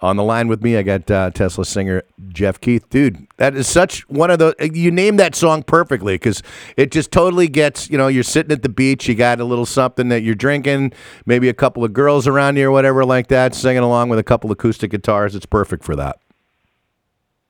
On 0.00 0.16
the 0.16 0.24
line 0.24 0.48
with 0.48 0.60
me, 0.60 0.76
I 0.76 0.82
got 0.82 1.08
uh, 1.08 1.30
Tesla 1.30 1.64
singer 1.64 2.02
Jeff 2.30 2.60
Keith. 2.60 2.90
Dude, 2.90 3.28
that 3.36 3.54
is 3.54 3.68
such 3.68 4.00
one 4.08 4.32
of 4.32 4.40
the. 4.40 4.56
You 4.74 4.90
named 4.90 5.20
that 5.20 5.36
song 5.36 5.62
perfectly 5.62 6.16
because 6.16 6.42
it 6.76 6.90
just 6.90 7.12
totally 7.12 7.46
gets. 7.46 7.88
You 7.88 7.96
know, 7.96 8.08
you're 8.08 8.24
sitting 8.24 8.50
at 8.50 8.64
the 8.64 8.68
beach, 8.68 9.06
you 9.06 9.14
got 9.14 9.38
a 9.38 9.44
little 9.44 9.66
something 9.66 10.08
that 10.08 10.24
you're 10.24 10.34
drinking, 10.34 10.92
maybe 11.26 11.48
a 11.48 11.54
couple 11.54 11.84
of 11.84 11.92
girls 11.92 12.26
around 12.26 12.56
you 12.56 12.66
or 12.66 12.72
whatever 12.72 13.04
like 13.04 13.28
that, 13.28 13.54
singing 13.54 13.84
along 13.84 14.08
with 14.08 14.18
a 14.18 14.24
couple 14.24 14.50
acoustic 14.50 14.90
guitars. 14.90 15.36
It's 15.36 15.46
perfect 15.46 15.84
for 15.84 15.94
that. 15.94 16.18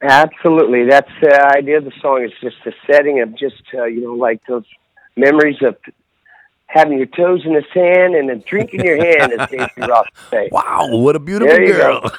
Absolutely, 0.02 0.84
that's 0.86 1.10
the 1.22 1.50
idea 1.56 1.78
of 1.78 1.86
the 1.86 1.92
song. 2.02 2.28
It's 2.28 2.38
just 2.42 2.56
the 2.62 2.74
setting 2.92 3.22
of 3.22 3.34
just 3.38 3.62
uh, 3.72 3.84
you 3.84 4.02
know 4.02 4.12
like 4.12 4.42
those 4.46 4.66
memories 5.16 5.56
of 5.62 5.76
having 6.74 6.98
your 6.98 7.06
toes 7.06 7.42
in 7.44 7.52
the 7.52 7.64
sand 7.72 8.16
and 8.16 8.28
a 8.30 8.36
drink 8.36 8.74
in 8.74 8.84
your 8.84 8.96
hand, 8.96 9.32
as 9.32 9.48
Casey 9.48 9.88
Ross 9.88 10.06
would 10.06 10.30
say. 10.30 10.48
Wow, 10.52 10.88
what 10.90 11.14
a 11.16 11.20
beautiful 11.20 11.56
girl. 11.56 12.10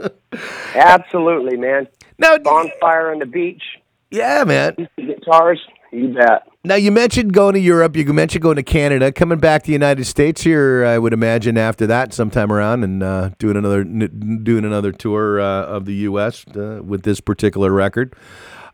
Absolutely, 0.74 1.56
man. 1.56 1.86
Now, 2.18 2.36
Bonfire 2.38 3.12
on 3.12 3.20
the 3.20 3.26
beach, 3.26 3.62
yeah, 4.10 4.44
man. 4.44 4.88
guitars, 4.96 5.60
you 5.92 6.08
bet. 6.08 6.48
Now 6.64 6.76
you 6.76 6.90
mentioned 6.90 7.32
going 7.32 7.54
to 7.54 7.60
Europe. 7.60 7.94
You 7.96 8.04
mentioned 8.12 8.42
going 8.42 8.56
to 8.56 8.62
Canada. 8.62 9.12
Coming 9.12 9.38
back 9.38 9.62
to 9.62 9.66
the 9.66 9.72
United 9.72 10.04
States 10.06 10.42
here, 10.42 10.84
I 10.84 10.98
would 10.98 11.12
imagine 11.12 11.56
after 11.58 11.86
that, 11.86 12.12
sometime 12.12 12.50
around, 12.50 12.82
and 12.84 13.02
uh, 13.02 13.30
doing 13.38 13.56
another 13.56 13.80
n- 13.80 14.40
doing 14.42 14.64
another 14.64 14.90
tour 14.90 15.40
uh, 15.40 15.64
of 15.66 15.84
the 15.84 15.94
U.S. 15.94 16.44
Uh, 16.48 16.80
with 16.82 17.02
this 17.02 17.20
particular 17.20 17.70
record. 17.70 18.14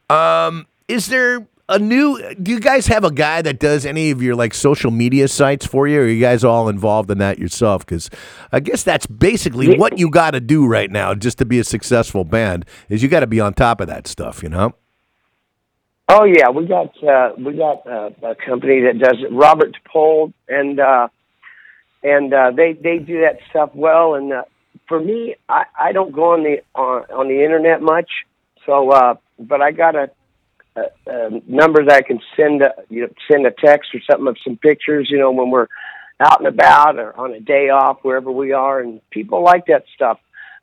Um, 0.09 0.67
is 0.89 1.07
there 1.09 1.47
a 1.71 1.79
new? 1.79 2.35
Do 2.35 2.51
you 2.51 2.61
guys 2.61 2.89
have 2.89 3.05
a 3.05 3.11
guy 3.11 3.41
that 3.43 3.59
does 3.59 3.87
any 3.87 4.11
of 4.11 4.21
your 4.21 4.35
like 4.35 4.53
social 4.53 4.91
media 4.91 5.29
sites 5.29 5.65
for 5.65 5.89
you? 5.89 6.01
Or 6.01 6.03
are 6.03 6.09
you 6.09 6.21
guys 6.21 6.45
all 6.45 6.69
involved 6.69 7.11
in 7.11 7.19
that 7.19 7.39
yourself? 7.39 7.87
Because 7.87 8.11
I 8.53 8.61
guess 8.61 8.83
that's 8.83 9.07
basically 9.07 9.79
what 9.79 9.99
you 9.99 10.11
got 10.11 10.33
to 10.33 10.41
do 10.41 10.67
right 10.67 10.91
now, 10.91 11.15
just 11.15 11.39
to 11.39 11.47
be 11.47 11.59
a 11.59 11.65
successful 11.65 12.25
band. 12.25 12.67
Is 12.89 13.03
you 13.03 13.09
got 13.09 13.21
to 13.21 13.27
be 13.27 13.41
on 13.41 13.55
top 13.55 13.81
of 13.81 13.87
that 13.87 14.07
stuff, 14.07 14.43
you 14.43 14.49
know? 14.49 14.75
Oh 16.09 16.25
yeah, 16.25 16.51
we 16.51 16.67
got 16.67 16.93
uh, 17.05 17.35
we 17.39 17.57
got 17.57 17.87
uh, 17.87 18.11
a 18.25 18.35
company 18.35 18.81
that 18.81 18.99
does 18.99 19.19
it, 19.21 19.33
Robert 19.33 19.77
DePole, 19.77 20.33
and 20.49 20.81
uh, 20.81 21.07
and 22.03 22.35
uh, 22.35 22.51
they 22.51 22.73
they 22.73 22.99
do 22.99 23.21
that 23.21 23.39
stuff 23.49 23.71
well. 23.75 24.15
And 24.15 24.33
uh, 24.33 24.43
for 24.89 24.99
me, 24.99 25.37
I, 25.49 25.67
I 25.79 25.93
don't 25.93 26.13
go 26.13 26.33
on 26.33 26.43
the 26.43 26.63
on, 26.75 27.05
on 27.13 27.29
the 27.29 27.45
internet 27.45 27.81
much, 27.81 28.11
so 28.67 28.91
uh, 28.91 29.15
but 29.39 29.63
I 29.63 29.71
got 29.71 29.95
a, 29.95 30.11
a, 30.77 30.83
a 31.07 31.43
number 31.47 31.85
that 31.85 31.97
I 31.97 32.03
can 32.03 32.21
send 32.37 32.63
a, 32.63 32.75
you 32.89 33.03
know 33.03 33.09
send 33.31 33.47
a 33.47 33.51
text 33.51 33.95
or 33.95 34.01
something 34.09 34.29
of 34.29 34.37
some 34.45 34.57
pictures. 34.57 35.09
You 35.11 35.19
know 35.19 35.31
when 35.31 35.51
we're 35.51 35.69
out 36.21 36.39
and 36.39 36.49
about 36.49 36.99
or 36.99 37.19
on 37.19 37.33
a 37.33 37.41
day 37.41 37.71
off 37.71 37.99
wherever 38.03 38.31
we 38.31 38.53
are, 38.53 38.81
and 38.81 39.01
people 39.11 39.43
like 39.43 39.67
that 39.67 39.85
stuff. 39.95 40.19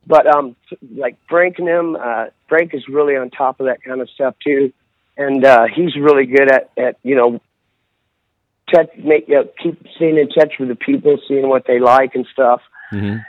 But 0.05 0.27
um, 0.27 0.55
like 0.95 1.17
Frank 1.27 1.59
and 1.59 1.67
him, 1.67 1.95
uh, 1.95 2.27
Frank 2.47 2.73
is 2.73 2.87
really 2.87 3.15
on 3.15 3.29
top 3.29 3.59
of 3.59 3.65
that 3.65 3.83
kind 3.83 4.01
of 4.01 4.09
stuff 4.09 4.35
too 4.43 4.71
and 5.17 5.43
uh, 5.43 5.65
he's 5.73 5.95
really 5.95 6.25
good 6.25 6.51
at 6.51 6.69
at 6.77 6.97
you 7.03 7.15
know 7.15 7.41
touch 8.73 8.89
make 8.97 9.27
you 9.27 9.35
know, 9.35 9.49
keep 9.61 9.85
staying 9.95 10.17
in 10.17 10.29
touch 10.29 10.53
with 10.59 10.69
the 10.69 10.75
people, 10.75 11.17
seeing 11.27 11.49
what 11.49 11.65
they 11.65 11.79
like 11.79 12.15
and 12.15 12.27
stuff. 12.31 12.61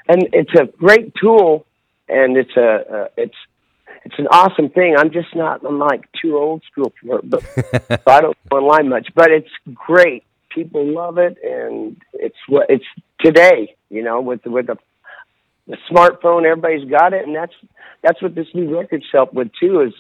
And 0.09 0.29
it's 0.33 0.55
a 0.55 0.67
great 0.67 1.15
tool, 1.15 1.67
and 2.09 2.37
it's 2.37 2.57
a 2.57 3.03
uh, 3.05 3.09
it's 3.17 3.37
it's 4.05 4.19
an 4.19 4.29
awesome 4.31 4.71
thing. 4.71 4.97
I'm 4.97 5.11
just 5.11 5.35
not 5.35 5.65
I'm 5.65 5.79
like 5.79 6.09
too 6.21 6.37
old 6.37 6.63
school 6.71 6.93
for 7.03 7.19
it, 7.19 7.31
but 7.31 7.43
so 8.05 8.11
I 8.13 8.21
don't 8.21 8.37
go 8.51 8.59
online 8.59 8.89
much. 8.89 9.09
But 9.15 9.31
it's 9.31 9.51
great. 9.75 10.25
People 10.51 10.87
love 10.87 11.19
it, 11.19 11.37
and 11.43 12.01
it's 12.15 12.39
what 12.49 12.67
it's 12.71 12.85
today. 13.21 13.77
You 13.91 14.03
know, 14.03 14.21
with 14.21 14.45
with 14.47 14.67
the 14.67 14.77
the 15.67 15.77
smartphone, 15.91 16.45
everybody's 16.45 16.89
got 16.89 17.13
it, 17.13 17.27
and 17.27 17.35
that's 17.35 17.55
that's 18.03 18.23
what 18.23 18.35
this 18.35 18.49
new 18.55 18.77
record's 18.77 19.07
helped 19.13 19.35
with 19.35 19.51
too. 19.61 19.83
Is 19.83 19.93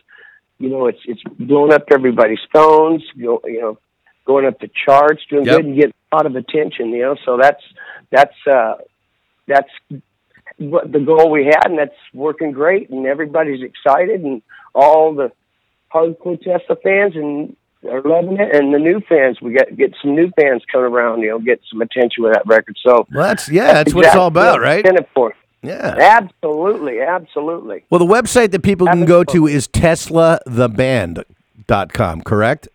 you 0.58 0.70
know, 0.70 0.86
it's 0.86 1.00
it's 1.04 1.22
blowing 1.38 1.72
up 1.72 1.84
everybody's 1.92 2.38
phones. 2.52 3.02
You 3.14 3.24
know, 3.24 3.40
you 3.44 3.60
know 3.60 3.78
going 4.28 4.46
up 4.46 4.60
the 4.60 4.70
charts, 4.84 5.22
doing 5.30 5.46
Yep. 5.46 5.56
good, 5.56 5.64
and 5.64 5.76
getting 5.76 5.94
a 6.12 6.16
lot 6.16 6.26
of 6.26 6.36
attention. 6.36 6.90
You 6.90 7.02
know, 7.02 7.16
so 7.24 7.38
that's 7.40 7.62
that's 8.10 8.36
uh, 8.46 8.74
that's 9.46 9.70
what 10.58 10.92
the 10.92 11.00
goal 11.00 11.30
we 11.30 11.46
had, 11.46 11.66
and 11.66 11.78
that's 11.78 11.94
working 12.12 12.52
great, 12.52 12.90
and 12.90 13.06
everybody's 13.06 13.62
excited, 13.62 14.22
and 14.22 14.42
all 14.74 15.14
the 15.14 15.32
hardcore 15.92 16.38
Tesla 16.42 16.76
fans 16.82 17.16
and 17.16 17.56
are 17.88 18.02
loving 18.02 18.38
it, 18.40 18.54
and 18.54 18.74
the 18.74 18.78
new 18.78 19.00
fans 19.08 19.40
we 19.40 19.52
get 19.52 19.74
get 19.76 19.94
some 20.02 20.14
new 20.14 20.30
fans 20.38 20.62
coming 20.70 20.92
around. 20.92 21.20
You 21.20 21.30
know, 21.30 21.38
get 21.38 21.62
some 21.70 21.80
attention 21.80 22.24
with 22.24 22.34
that 22.34 22.46
record. 22.46 22.76
So 22.84 23.06
Well, 23.12 23.26
that's 23.26 23.48
yeah, 23.48 23.72
that's 23.72 23.94
what 23.94 24.04
it's 24.04 24.16
all 24.16 24.26
about, 24.26 24.60
right? 24.60 24.84
for. 25.14 25.34
Yeah. 25.62 25.94
Absolutely, 25.98 27.00
absolutely. 27.00 27.84
Well, 27.90 27.98
the 27.98 28.06
website 28.06 28.52
that 28.52 28.62
people 28.62 28.86
can 28.86 29.06
go 29.06 29.24
to 29.24 29.48
is 29.48 29.66
teslatheband.com, 29.68 32.22
correct? 32.22 32.68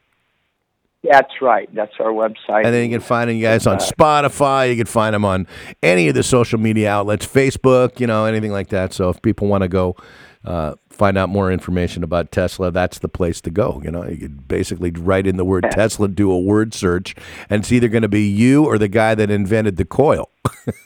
That's 1.03 1.41
right. 1.41 1.67
That's 1.75 1.93
our 1.99 2.11
website. 2.11 2.63
And 2.65 2.73
then 2.73 2.89
you 2.89 2.95
can 2.95 3.01
find 3.01 3.30
you 3.30 3.41
guys 3.41 3.67
on 3.67 3.77
Spotify. 3.77 4.69
You 4.69 4.77
can 4.77 4.85
find 4.85 5.13
them 5.13 5.25
on 5.25 5.47
any 5.81 6.07
of 6.07 6.15
the 6.15 6.23
social 6.23 6.59
media 6.59 6.89
outlets, 6.89 7.25
Facebook, 7.27 7.99
you 7.99 8.07
know, 8.07 8.25
anything 8.25 8.51
like 8.51 8.69
that. 8.69 8.93
So 8.93 9.09
if 9.09 9.21
people 9.21 9.47
want 9.47 9.63
to 9.63 9.67
go 9.67 9.97
uh, 10.45 10.75
find 10.89 11.17
out 11.17 11.27
more 11.30 11.51
information 11.51 12.03
about 12.03 12.31
Tesla, 12.31 12.71
that's 12.71 12.99
the 12.99 13.09
place 13.09 13.41
to 13.41 13.49
go. 13.51 13.81
You 13.84 13.91
know, 13.91 14.05
you 14.05 14.15
could 14.17 14.47
basically 14.47 14.91
write 14.91 15.27
in 15.27 15.35
the 15.35 15.43
word 15.45 15.65
Tesla, 15.71 16.07
do 16.07 16.31
a 16.31 16.39
word 16.39 16.73
search, 16.73 17.15
and 17.49 17.61
it's 17.63 17.71
either 17.73 17.89
going 17.89 18.01
to 18.03 18.09
be 18.09 18.25
you 18.27 18.63
or 18.65 18.77
the 18.77 18.88
guy 18.88 19.13
that 19.15 19.30
invented 19.30 19.75
the 19.75 19.85
coil. 19.85 20.30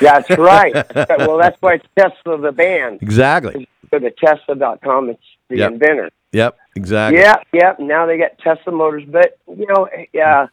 That's 0.00 0.30
right. 0.36 0.74
Well, 1.18 1.38
that's 1.38 1.56
why 1.60 1.74
it's 1.74 1.86
Tesla 1.98 2.38
the 2.40 2.52
band. 2.52 3.00
exactly. 3.02 3.68
Go 3.90 3.98
to 4.00 4.10
Tesla.com. 4.10 5.10
It's 5.10 5.22
the 5.48 5.58
Yep. 5.58 5.72
inventor. 5.72 6.10
Yep. 6.34 6.58
Exactly. 6.74 7.20
Yeah, 7.20 7.36
yeah. 7.52 7.74
Now 7.78 8.06
they 8.06 8.18
got 8.18 8.38
Tesla 8.38 8.72
Motors, 8.72 9.04
but 9.06 9.38
you 9.48 9.66
know, 9.68 9.88
yeah, 10.12 10.48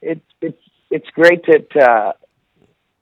it's 0.00 0.24
it's 0.40 0.60
it's 0.90 1.06
great 1.10 1.44
that 1.46 1.76
uh, 1.76 2.12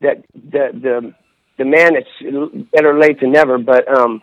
that 0.00 0.24
the 0.34 0.70
the 0.74 1.14
the 1.58 1.64
man. 1.64 1.92
It's 1.94 2.66
better 2.72 2.98
late 2.98 3.20
than 3.20 3.30
never, 3.30 3.58
but 3.58 3.86
um, 3.86 4.20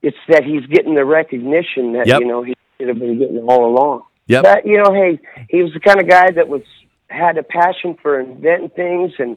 it's 0.00 0.16
that 0.28 0.44
he's 0.44 0.64
getting 0.66 0.94
the 0.94 1.04
recognition 1.04 1.94
that 1.94 2.06
Yep. 2.06 2.20
you 2.20 2.26
know 2.26 2.44
he 2.44 2.54
should 2.78 2.88
have 2.88 3.00
been 3.00 3.18
getting 3.18 3.38
all 3.38 3.66
along. 3.66 4.04
Yep. 4.28 4.44
But 4.44 4.64
you 4.64 4.76
know, 4.80 4.92
hey, 4.92 5.18
he 5.48 5.60
was 5.60 5.72
the 5.72 5.80
kind 5.80 6.00
of 6.00 6.08
guy 6.08 6.30
that 6.30 6.46
was 6.48 6.62
had 7.08 7.36
a 7.36 7.42
passion 7.42 7.96
for 8.00 8.20
inventing 8.20 8.70
things, 8.70 9.12
and 9.18 9.36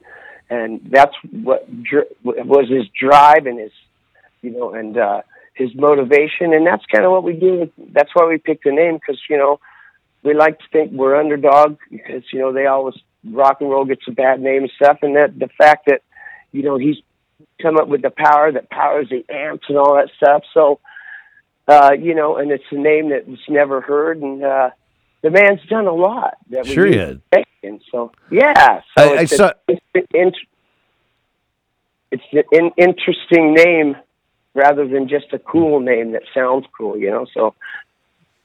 and 0.52 0.82
that's 0.92 1.16
what 1.32 1.66
dr- 1.84 2.08
was 2.24 2.70
his 2.70 2.86
drive 2.90 3.48
and 3.48 3.60
his 3.60 3.72
you 4.44 4.52
know 4.52 4.74
and 4.76 4.98
uh, 5.00 5.22
his 5.58 5.74
motivation, 5.76 6.54
and 6.54 6.66
that's 6.66 6.86
kind 6.86 7.06
of 7.06 7.12
what 7.12 7.24
we 7.24 7.34
do. 7.34 7.72
That's 7.92 8.10
why 8.14 8.26
we 8.28 8.38
picked 8.38 8.64
the 8.64 8.72
name 8.72 8.96
because 8.96 9.20
you 9.30 9.38
know 9.38 9.60
we 10.24 10.34
like 10.34 10.60
to 10.60 10.66
think 10.72 10.92
we're 10.92 11.16
underdog 11.16 11.78
because 11.92 12.24
you 12.32 12.40
know 12.40 12.54
they 12.54 12.66
always 12.68 12.96
rock 13.30 13.58
and 13.62 13.70
roll 13.70 13.86
gets 13.86 14.04
a 14.08 14.12
bad 14.12 14.40
name 14.42 14.64
and 14.64 14.72
stuff, 14.76 15.00
and 15.02 15.16
that 15.16 15.38
the 15.38 15.50
fact 15.58 15.88
that 15.88 16.02
you 16.52 16.64
know 16.64 16.78
he's 16.78 16.98
come 17.62 17.78
up 17.78 17.88
with 17.88 18.02
the 18.02 18.12
power 18.12 18.52
that 18.52 18.70
powers 18.70 19.10
the 19.10 19.26
amps 19.34 19.66
and 19.70 19.78
all 19.78 19.96
that 19.96 20.10
stuff. 20.18 20.44
So 20.54 20.80
uh, 21.68 21.92
you 22.00 22.14
know, 22.16 22.38
and 22.38 22.52
it's 22.52 22.64
a 22.72 22.76
name 22.76 23.10
that 23.10 23.28
was 23.28 23.40
never 23.50 23.82
heard, 23.82 24.22
and 24.22 24.44
uh, 24.44 24.70
the 25.22 25.32
man's 25.32 25.60
done 25.70 25.88
a 25.88 25.94
lot. 25.94 26.38
That 26.52 26.66
we 26.66 26.74
Sure 26.74 26.86
he 26.86 26.92
didn't 26.94 27.08
has. 27.08 27.18
expect, 27.42 27.50
And 27.64 27.82
so 27.92 28.12
yeah, 28.32 28.82
so 28.98 29.14
I- 29.14 29.18
I 29.18 29.22
it's, 29.24 29.36
saw- 29.36 29.48
a, 29.48 29.54
it's 29.68 29.82
an 30.14 30.32
it's 32.12 32.24
an 32.54 32.72
interesting 32.78 33.54
name 33.54 33.96
rather 34.58 34.88
than 34.88 35.08
just 35.08 35.32
a 35.34 35.40
cool 35.40 35.80
name 35.80 36.12
that 36.14 36.24
sounds 36.34 36.66
cool, 36.76 36.98
you 36.98 37.12
know. 37.12 37.28
So 37.32 37.54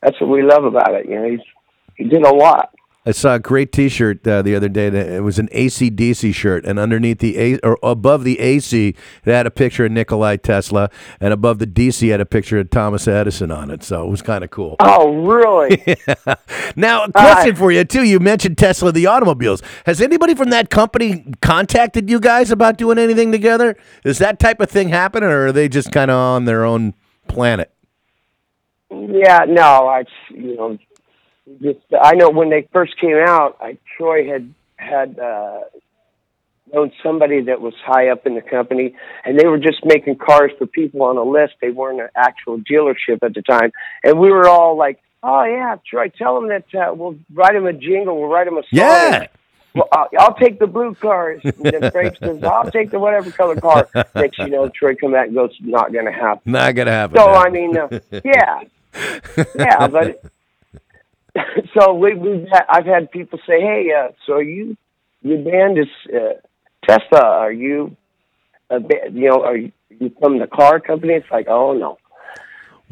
that's 0.03 0.21
what 0.21 0.29
we 0.29 0.43
love 0.43 0.65
about 0.65 0.95
it. 0.95 1.09
You 1.09 1.17
know, 1.17 1.31
he's 1.31 1.41
he 1.97 2.05
did 2.05 2.23
a 2.23 2.35
lot. 2.35 2.75
I 3.05 3.11
saw 3.11 3.35
a 3.35 3.41
great 3.41 3.73
T-shirt 3.73 4.27
uh, 4.29 4.43
the 4.43 4.55
other 4.55 4.69
day. 4.69 4.89
That 4.89 5.09
it 5.09 5.23
was 5.23 5.41
an 5.41 5.49
ACDC 5.49 6.33
shirt, 6.35 6.65
and 6.65 6.79
underneath 6.79 7.19
the 7.19 7.37
A 7.39 7.59
or 7.61 7.77
above 7.83 8.23
the 8.23 8.39
AC, 8.39 8.95
it 9.25 9.31
had 9.31 9.45
a 9.45 9.51
picture 9.51 9.87
of 9.87 9.93
Nikolai 9.93 10.37
Tesla, 10.37 10.89
and 11.21 11.33
above 11.33 11.59
the 11.59 11.67
DC 11.67 12.11
had 12.11 12.21
a 12.21 12.27
picture 12.27 12.59
of 12.59 12.71
Thomas 12.71 13.09
Edison 13.09 13.51
on 13.51 13.71
it. 13.71 13.83
So 13.83 14.07
it 14.07 14.11
was 14.11 14.23
kind 14.23 14.45
of 14.45 14.51
cool. 14.51 14.77
Oh, 14.81 15.17
really? 15.17 15.83
Now, 16.75 17.05
a 17.05 17.13
question 17.13 17.55
for 17.55 17.71
you 17.71 17.85
too. 17.85 18.03
You 18.05 18.19
mentioned 18.19 18.57
Tesla, 18.57 18.93
the 18.93 19.07
automobiles. 19.07 19.63
Has 19.85 20.01
anybody 20.01 20.35
from 20.35 20.51
that 20.51 20.71
company 20.71 21.27
contacted 21.43 22.09
you 22.09 22.19
guys 22.19 22.51
about 22.51 22.79
doing 22.79 22.99
anything 22.99 23.31
together? 23.31 23.77
Is 24.05 24.19
that 24.19 24.39
type 24.39 24.61
of 24.61 24.71
thing 24.71 24.89
happening, 24.89 25.29
or 25.29 25.49
are 25.49 25.53
they 25.53 25.69
just 25.69 25.93
kind 25.93 26.11
of 26.11 26.17
on 26.17 26.45
their 26.47 26.65
own 26.65 26.95
planet? 27.29 27.73
yeah, 28.91 29.45
no, 29.49 29.89
I 29.89 30.05
you 30.31 30.57
know 30.57 30.79
just 31.61 31.81
I 32.01 32.15
know 32.15 32.31
when 32.31 32.51
they 32.51 32.69
first 32.73 32.97
came 32.99 33.17
out, 33.17 33.59
I 33.61 33.79
Troy 33.97 34.29
had 34.29 34.55
had 34.77 35.19
uh 35.19 35.61
known 36.73 36.93
somebody 37.03 37.43
that 37.43 37.61
was 37.61 37.75
high 37.85 38.09
up 38.09 38.27
in 38.27 38.35
the 38.35 38.41
company 38.41 38.95
and 39.25 39.39
they 39.39 39.47
were 39.47 39.59
just 39.59 39.85
making 39.85 40.17
cars 40.17 40.51
for 40.59 40.67
people 40.67 41.03
on 41.03 41.17
a 41.17 41.23
list. 41.23 41.55
They 41.61 41.71
weren't 41.71 42.01
an 42.01 42.09
actual 42.17 42.59
dealership 42.59 43.23
at 43.23 43.35
the 43.35 43.43
time. 43.43 43.73
And 44.03 44.19
we 44.19 44.31
were 44.31 44.49
all 44.49 44.77
like, 44.77 45.01
"Oh 45.23 45.45
yeah, 45.45 45.77
Troy, 45.87 46.09
tell 46.09 46.41
them 46.41 46.49
that 46.49 46.75
uh, 46.75 46.95
we'll 46.95 47.19
write 47.33 47.55
him 47.55 47.67
a 47.67 47.73
jingle, 47.73 48.19
we'll 48.19 48.31
write 48.31 48.47
him 48.47 48.57
a 48.57 48.63
song." 48.63 48.69
Yeah. 48.71 49.27
well, 49.75 49.89
I'll, 49.93 50.09
I'll 50.19 50.35
take 50.35 50.59
the 50.59 50.67
blue 50.67 50.95
cars. 50.95 51.41
And 51.45 51.55
then 51.65 51.91
Frank 51.91 52.17
says, 52.19 52.43
I'll 52.43 52.71
take 52.71 52.91
the 52.91 52.99
whatever 52.99 53.31
color 53.31 53.57
car. 53.57 53.89
Next, 54.15 54.39
you 54.39 54.51
know, 54.51 54.69
Troy 54.69 54.95
come 54.95 55.13
back 55.13 55.29
and 55.29 55.35
goes, 55.35 55.57
not 55.61 55.93
going 55.93 56.05
to 56.05 56.13
happen. 56.13 56.53
Not 56.53 56.75
gonna 56.75 56.91
happen. 56.91 57.17
So 57.17 57.27
man. 57.27 57.37
I 57.37 57.51
mean, 57.51 57.77
uh, 57.77 58.01
yeah, 58.25 58.63
yeah, 59.59 59.89
but 59.89 60.23
so 61.79 61.95
we 61.95 62.15
we've 62.15 62.47
had, 62.51 62.65
I've 62.69 62.87
had 62.87 63.11
people 63.11 63.39
say, 63.47 63.61
"Hey, 63.61 63.89
uh, 63.97 64.13
so 64.27 64.39
you 64.39 64.77
your 65.23 65.39
band 65.39 65.79
is 65.79 65.87
uh, 66.15 66.35
Tesla? 66.87 67.23
Are 67.23 67.53
you 67.53 67.97
a 68.71 68.81
ba- 68.81 69.11
you 69.13 69.29
know 69.29 69.43
are 69.43 69.57
you, 69.57 69.73
you 69.89 70.13
from 70.21 70.39
the 70.39 70.47
car 70.47 70.81
company?" 70.81 71.15
It's 71.15 71.31
like, 71.31 71.47
oh 71.49 71.73
no, 71.73 71.99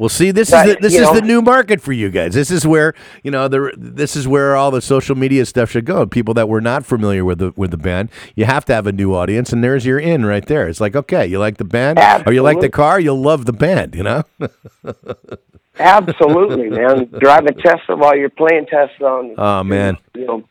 Well, 0.01 0.09
see, 0.09 0.31
this 0.31 0.49
But, 0.49 0.67
is 0.67 0.75
the, 0.77 0.81
this 0.81 0.95
is 0.95 1.01
know- 1.01 1.13
the 1.13 1.21
new 1.21 1.43
market 1.43 1.79
for 1.79 1.93
you 1.93 2.09
guys. 2.09 2.33
This 2.33 2.49
is 2.49 2.65
where 2.65 2.95
you 3.21 3.29
know 3.29 3.47
the 3.47 3.71
this 3.77 4.15
is 4.15 4.27
where 4.27 4.55
all 4.55 4.71
the 4.71 4.81
social 4.81 5.15
media 5.15 5.45
stuff 5.45 5.69
should 5.69 5.85
go. 5.85 6.07
People 6.07 6.33
that 6.33 6.49
were 6.49 6.59
not 6.59 6.87
familiar 6.87 7.23
with 7.23 7.37
the 7.37 7.53
with 7.55 7.69
the 7.69 7.77
band, 7.77 8.09
you 8.35 8.45
have 8.45 8.65
to 8.65 8.73
have 8.73 8.87
a 8.87 8.91
new 8.91 9.13
audience, 9.13 9.53
and 9.53 9.63
there's 9.63 9.85
your 9.85 9.99
in 9.99 10.25
right 10.25 10.43
there. 10.47 10.67
It's 10.67 10.81
like, 10.81 10.95
okay, 10.95 11.27
you 11.27 11.37
like 11.37 11.57
the 11.57 11.65
band, 11.65 11.99
or 12.25 12.33
you 12.33 12.41
like 12.41 12.61
the 12.61 12.69
car, 12.69 12.99
you'll 12.99 13.21
love 13.21 13.45
the 13.45 13.53
band. 13.53 13.93
You 13.93 14.01
know, 14.01 14.23
absolutely, 15.79 16.71
man. 16.71 17.05
Drive 17.19 17.45
a 17.45 17.53
Tesla 17.53 17.95
while 17.95 18.17
you're 18.17 18.31
playing 18.31 18.65
Tesla 18.65 19.07
on 19.07 19.35
oh 19.37 19.63
man, 19.63 19.99
you 20.15 20.25
know 20.25 20.43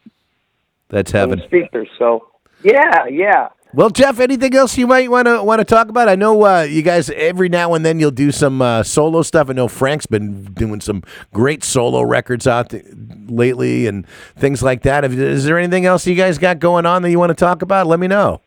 that's 0.90 1.10
heaven. 1.10 1.42
speakers. 1.44 1.88
So 1.98 2.28
yeah, 2.62 3.06
yeah. 3.06 3.48
Well, 3.72 3.90
Jeff, 3.90 4.18
anything 4.18 4.54
else 4.56 4.76
you 4.76 4.86
might 4.88 5.08
want 5.10 5.26
to 5.28 5.44
want 5.44 5.60
to 5.60 5.64
talk 5.64 5.88
about? 5.88 6.08
I 6.08 6.16
know 6.16 6.44
uh, 6.44 6.62
you 6.62 6.82
guys 6.82 7.08
every 7.10 7.48
now 7.48 7.74
and 7.74 7.86
then 7.86 8.00
you'll 8.00 8.10
do 8.10 8.32
some 8.32 8.60
uh, 8.60 8.82
solo 8.82 9.22
stuff. 9.22 9.48
I 9.48 9.52
know 9.52 9.68
Frank's 9.68 10.06
been 10.06 10.42
doing 10.54 10.80
some 10.80 11.04
great 11.32 11.62
solo 11.62 12.02
records 12.02 12.48
out 12.48 12.70
th- 12.70 12.84
lately 13.28 13.86
and 13.86 14.06
things 14.36 14.60
like 14.60 14.82
that. 14.82 15.04
If- 15.04 15.12
Is 15.12 15.44
there 15.44 15.56
anything 15.56 15.86
else 15.86 16.04
you 16.04 16.16
guys 16.16 16.36
got 16.36 16.58
going 16.58 16.84
on 16.84 17.02
that 17.02 17.10
you 17.10 17.18
want 17.20 17.30
to 17.30 17.34
talk 17.34 17.62
about? 17.62 17.86
Let 17.86 18.00
me 18.00 18.08
know. 18.08 18.40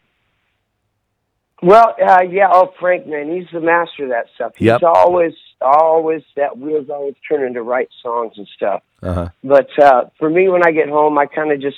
Well, 1.62 1.96
uh, 2.06 2.24
yeah. 2.30 2.50
Oh, 2.52 2.74
Frank, 2.78 3.08
man, 3.08 3.34
he's 3.34 3.48
the 3.54 3.62
master 3.62 4.04
of 4.04 4.10
that 4.10 4.26
stuff. 4.36 4.52
He's 4.58 4.66
Yep. 4.66 4.84
always, 4.84 5.32
always 5.62 6.22
that 6.36 6.58
wheels 6.58 6.90
always 6.90 7.16
turning 7.30 7.54
to 7.54 7.62
write 7.64 7.88
songs 8.02 8.34
and 8.36 8.46
stuff. 8.58 8.82
Uh 9.02 9.14
huh. 9.14 9.30
But 9.42 9.70
uh, 9.82 10.02
for 10.20 10.30
me, 10.30 10.50
when 10.50 10.68
I 10.68 10.72
get 10.72 10.90
home, 10.90 11.18
I 11.18 11.28
kind 11.28 11.54
of 11.54 11.62
just, 11.62 11.78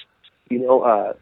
you 0.50 0.58
know, 0.66 0.82
uh, 0.82 1.14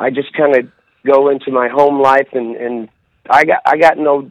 I 0.00 0.10
just 0.10 0.32
kind 0.32 0.56
of 0.56 0.66
go 1.06 1.28
into 1.30 1.50
my 1.50 1.68
home 1.68 2.00
life, 2.00 2.28
and 2.32 2.56
and 2.56 2.88
I 3.30 3.44
got 3.44 3.62
I 3.64 3.76
got 3.78 3.98
no, 3.98 4.30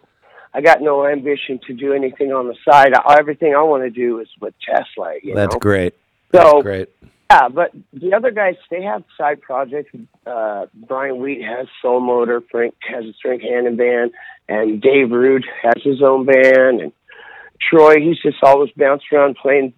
I 0.53 0.61
got 0.61 0.81
no 0.81 1.07
ambition 1.07 1.59
to 1.67 1.73
do 1.73 1.93
anything 1.93 2.33
on 2.33 2.47
the 2.47 2.55
side. 2.69 2.93
I, 2.93 3.17
everything 3.17 3.55
I 3.55 3.61
want 3.63 3.83
to 3.83 3.89
do 3.89 4.19
is 4.19 4.27
with 4.39 4.53
Tesla. 4.65 5.15
You 5.23 5.35
That's 5.35 5.55
know? 5.55 5.59
great. 5.59 5.95
So 6.33 6.61
Great. 6.61 6.89
yeah, 7.31 7.47
but 7.49 7.71
the 7.93 8.13
other 8.13 8.31
guys 8.31 8.55
they 8.69 8.83
have 8.83 9.03
side 9.17 9.41
projects. 9.41 9.91
Uh, 10.25 10.65
Brian 10.73 11.19
Wheat 11.21 11.41
has 11.43 11.67
Soul 11.81 12.01
Motor, 12.01 12.41
Frank 12.51 12.75
has 12.81 13.05
a 13.05 13.13
Frank 13.21 13.41
Hannon 13.41 13.77
band, 13.77 14.11
and 14.49 14.81
Dave 14.81 15.11
Rude 15.11 15.45
has 15.61 15.81
his 15.83 16.01
own 16.01 16.25
band, 16.25 16.81
and 16.81 16.91
Troy 17.69 17.95
he's 18.01 18.19
just 18.21 18.37
always 18.43 18.71
bounced 18.75 19.05
around 19.13 19.37
playing, 19.41 19.73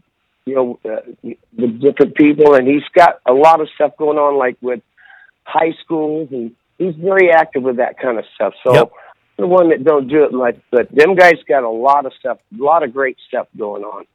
you 0.45 0.56
know, 0.56 0.80
uh, 0.86 1.02
with 1.57 1.82
different 1.82 2.15
people, 2.15 2.56
and 2.56 2.68
he's 2.68 2.88
got 2.95 3.19
a 3.26 3.34
lot 3.34 3.61
of 3.61 3.69
stuff 3.76 3.91
going 3.98 4.18
on, 4.18 4.38
like 4.38 4.57
with 4.61 4.82
high 5.44 5.74
schools, 5.84 6.30
and 6.32 6.56
he's 6.78 6.95
very 6.95 7.32
active 7.32 7.64
with 7.64 7.78
that 7.78 7.99
kind 7.99 8.18
of 8.18 8.26
stuff. 8.36 8.54
So. 8.64 8.74
Yep. 8.74 8.91
The 9.40 9.45
one 9.45 9.70
that 9.70 9.84
don't 9.84 10.08
do 10.08 10.24
it 10.24 10.34
much, 10.34 10.58
but 10.72 10.90
them 10.91 11.14
guys 11.14 11.36
got 11.48 11.62
a 11.62 11.70
lot 11.70 12.08
of 12.08 12.14
stuff, 12.20 12.40
a 12.60 12.64
lot 12.64 12.82
of 12.82 12.91
great 12.91 13.18
stuff 13.28 13.48
going 13.56 13.84
on. 13.84 14.06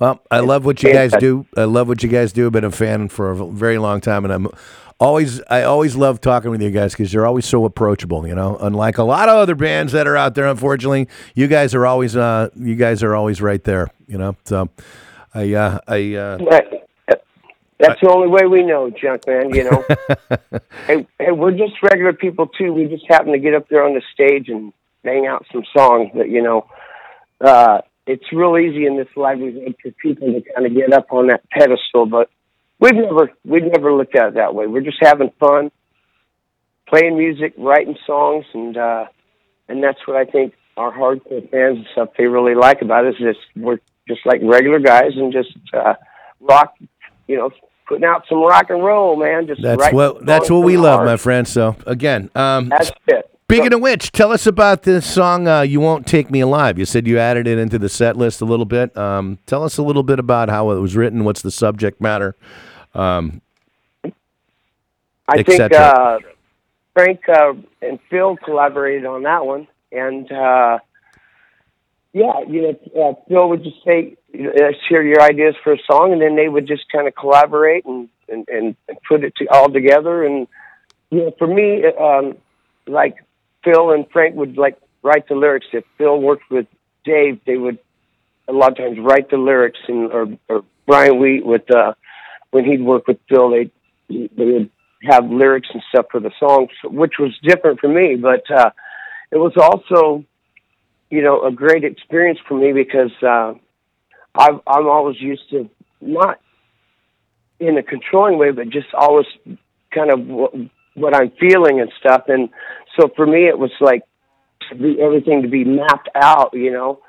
Well, 0.00 0.20
I 0.28 0.40
love 0.40 0.64
what 0.64 0.82
you 0.82 0.92
guys 0.92 1.12
do. 1.20 1.46
I 1.56 1.64
love 1.64 1.86
what 1.86 2.02
you 2.02 2.08
guys 2.08 2.32
do. 2.32 2.46
I've 2.46 2.52
been 2.52 2.64
a 2.64 2.72
fan 2.72 3.08
for 3.08 3.30
a 3.30 3.46
very 3.46 3.78
long 3.78 4.00
time, 4.00 4.24
and 4.24 4.32
I'm 4.32 4.48
always 4.98 5.42
I 5.50 5.62
always 5.62 5.94
love 5.94 6.20
talking 6.20 6.50
with 6.50 6.62
you 6.62 6.70
guys 6.70 6.92
because 6.92 7.12
you're 7.12 7.26
always 7.26 7.44
so 7.44 7.66
approachable. 7.66 8.26
You 8.26 8.34
know, 8.34 8.56
unlike 8.60 8.98
a 8.98 9.02
lot 9.02 9.28
of 9.28 9.36
other 9.36 9.54
bands 9.54 9.92
that 9.92 10.06
are 10.06 10.16
out 10.16 10.34
there. 10.34 10.46
Unfortunately, 10.46 11.06
you 11.34 11.48
guys 11.48 11.74
are 11.74 11.86
always 11.86 12.16
uh, 12.16 12.48
you 12.56 12.76
guys 12.76 13.02
are 13.02 13.14
always 13.14 13.42
right 13.42 13.62
there. 13.62 13.88
You 14.08 14.16
know, 14.16 14.36
so 14.44 14.68
I 15.34 15.52
uh, 15.52 15.78
I 15.86 16.14
uh, 16.14 16.38
Right. 16.38 16.89
That's 17.80 18.00
the 18.00 18.10
only 18.10 18.28
way 18.28 18.46
we 18.46 18.62
know, 18.62 18.90
Junkman. 18.90 19.54
You 19.54 19.64
know, 19.64 19.84
hey, 20.86 21.06
hey, 21.18 21.32
we're 21.32 21.52
just 21.52 21.82
regular 21.82 22.12
people 22.12 22.46
too. 22.46 22.72
We 22.72 22.86
just 22.86 23.06
happen 23.08 23.32
to 23.32 23.38
get 23.38 23.54
up 23.54 23.68
there 23.68 23.84
on 23.84 23.94
the 23.94 24.02
stage 24.12 24.48
and 24.48 24.72
bang 25.02 25.26
out 25.26 25.46
some 25.50 25.64
songs. 25.74 26.10
But 26.14 26.28
you 26.28 26.42
know, 26.42 26.66
uh, 27.40 27.80
it's 28.06 28.30
real 28.32 28.58
easy 28.58 28.86
in 28.86 28.96
this 28.96 29.08
livelihood 29.16 29.76
for 29.82 29.90
people 29.92 30.28
to 30.28 30.42
kind 30.52 30.66
of 30.66 30.74
get 30.74 30.92
up 30.92 31.06
on 31.10 31.28
that 31.28 31.48
pedestal. 31.50 32.04
But 32.04 32.28
we've 32.80 32.94
never 32.94 33.30
we've 33.44 33.64
never 33.64 33.92
looked 33.94 34.14
at 34.14 34.28
it 34.28 34.34
that 34.34 34.54
way. 34.54 34.66
We're 34.66 34.82
just 34.82 34.98
having 35.00 35.30
fun, 35.40 35.70
playing 36.86 37.16
music, 37.16 37.54
writing 37.56 37.96
songs, 38.06 38.44
and 38.52 38.76
uh, 38.76 39.06
and 39.68 39.82
that's 39.82 40.06
what 40.06 40.16
I 40.16 40.26
think 40.26 40.54
our 40.76 40.92
hardcore 40.92 41.48
fans 41.50 41.78
and 41.78 41.86
stuff 41.92 42.10
they 42.18 42.26
really 42.26 42.54
like 42.54 42.82
about 42.82 43.06
us. 43.06 43.14
Is 43.20 43.36
we're 43.56 43.80
just 44.06 44.26
like 44.26 44.40
regular 44.42 44.80
guys 44.80 45.12
and 45.16 45.32
just 45.32 45.56
uh, 45.72 45.94
rock, 46.40 46.74
you 47.26 47.36
know, 47.36 47.50
putting 47.90 48.04
out 48.04 48.24
some 48.28 48.38
rock 48.38 48.70
and 48.70 48.82
roll, 48.82 49.16
man. 49.16 49.48
Just 49.48 49.60
that's 49.60 49.80
writing 49.80 49.96
what 49.96 50.24
that's 50.24 50.48
what 50.48 50.60
we 50.60 50.76
love, 50.76 51.00
heart. 51.00 51.06
my 51.06 51.16
friend. 51.16 51.46
So 51.46 51.76
again, 51.86 52.30
um, 52.34 52.68
That's 52.68 52.92
it. 53.08 53.26
Speaking 53.44 53.72
of 53.72 53.80
which, 53.80 54.12
tell 54.12 54.30
us 54.30 54.46
about 54.46 54.84
this 54.84 55.04
song 55.04 55.48
uh, 55.48 55.62
"You 55.62 55.80
Won't 55.80 56.06
Take 56.06 56.30
Me 56.30 56.38
Alive." 56.38 56.78
You 56.78 56.84
said 56.84 57.08
you 57.08 57.18
added 57.18 57.48
it 57.48 57.58
into 57.58 57.80
the 57.80 57.88
set 57.88 58.16
list 58.16 58.40
a 58.40 58.44
little 58.44 58.64
bit. 58.64 58.96
Um, 58.96 59.38
tell 59.44 59.64
us 59.64 59.76
a 59.76 59.82
little 59.82 60.04
bit 60.04 60.20
about 60.20 60.48
how 60.48 60.70
it 60.70 60.78
was 60.78 60.94
written. 60.94 61.24
What's 61.24 61.42
the 61.42 61.50
subject 61.50 62.00
matter? 62.00 62.36
Um, 62.94 63.42
I 65.26 65.42
think 65.42 65.72
uh, 65.72 66.18
Frank 66.94 67.28
uh, 67.28 67.54
and 67.82 67.98
Phil 68.08 68.36
collaborated 68.36 69.04
on 69.04 69.24
that 69.24 69.44
one, 69.44 69.66
and 69.90 70.30
uh, 70.30 70.78
yeah, 72.12 72.40
you 72.48 72.62
know, 72.62 73.02
uh, 73.02 73.14
Phil 73.28 73.48
would 73.48 73.62
just 73.62 73.84
say, 73.84 74.16
"Let's 74.34 74.78
hear 74.88 75.02
your 75.02 75.22
ideas 75.22 75.54
for 75.62 75.72
a 75.72 75.78
song," 75.90 76.12
and 76.12 76.20
then 76.20 76.36
they 76.36 76.48
would 76.48 76.66
just 76.66 76.90
kind 76.90 77.06
of 77.06 77.14
collaborate 77.14 77.84
and 77.84 78.08
and, 78.28 78.46
and 78.48 78.76
put 79.08 79.24
it 79.24 79.34
to, 79.36 79.46
all 79.46 79.70
together. 79.70 80.24
And 80.24 80.46
you 81.10 81.18
know, 81.18 81.34
for 81.38 81.46
me, 81.46 81.84
um, 81.86 82.36
like 82.86 83.16
Phil 83.64 83.90
and 83.92 84.06
Frank 84.10 84.34
would 84.36 84.56
like 84.56 84.76
write 85.02 85.28
the 85.28 85.34
lyrics. 85.34 85.66
If 85.72 85.84
Phil 85.98 86.20
worked 86.20 86.50
with 86.50 86.66
Dave, 87.04 87.40
they 87.46 87.56
would 87.56 87.78
a 88.48 88.52
lot 88.52 88.72
of 88.72 88.78
times 88.78 88.98
write 88.98 89.30
the 89.30 89.36
lyrics, 89.36 89.78
and 89.86 90.12
or, 90.12 90.26
or 90.48 90.64
Brian 90.86 91.18
Wheat 91.20 91.46
with 91.46 91.70
uh, 91.70 91.94
when 92.50 92.64
he'd 92.64 92.82
work 92.82 93.06
with 93.06 93.18
Phil, 93.28 93.50
they 93.50 93.70
they 94.08 94.44
would 94.44 94.70
have 95.02 95.30
lyrics 95.30 95.68
and 95.72 95.82
stuff 95.88 96.06
for 96.10 96.20
the 96.20 96.32
songs, 96.38 96.70
which 96.84 97.14
was 97.18 97.38
different 97.42 97.80
for 97.80 97.88
me. 97.88 98.16
But 98.16 98.50
uh, 98.50 98.70
it 99.30 99.36
was 99.36 99.52
also, 99.56 100.24
you 101.10 101.22
know, 101.22 101.44
a 101.44 101.52
great 101.52 101.84
experience 101.84 102.38
for 102.48 102.56
me 102.58 102.72
because 102.72 103.10
uh, 103.22 103.54
I've, 104.34 104.60
I'm 104.66 104.86
always 104.86 105.20
used 105.20 105.48
to 105.50 105.68
not 106.00 106.40
in 107.58 107.76
a 107.76 107.82
controlling 107.82 108.38
way, 108.38 108.52
but 108.52 108.70
just 108.70 108.88
always 108.94 109.26
kind 109.92 110.10
of 110.10 110.26
what, 110.26 110.54
what 110.94 111.14
I'm 111.14 111.30
feeling 111.32 111.80
and 111.80 111.90
stuff. 111.98 112.24
And 112.28 112.48
so 112.98 113.10
for 113.16 113.26
me, 113.26 113.48
it 113.48 113.58
was 113.58 113.72
like 113.80 114.02
to 114.70 114.76
be, 114.76 115.00
everything 115.00 115.42
to 115.42 115.48
be 115.48 115.64
mapped 115.64 116.08
out, 116.14 116.50
you 116.54 116.70
know. 116.70 117.00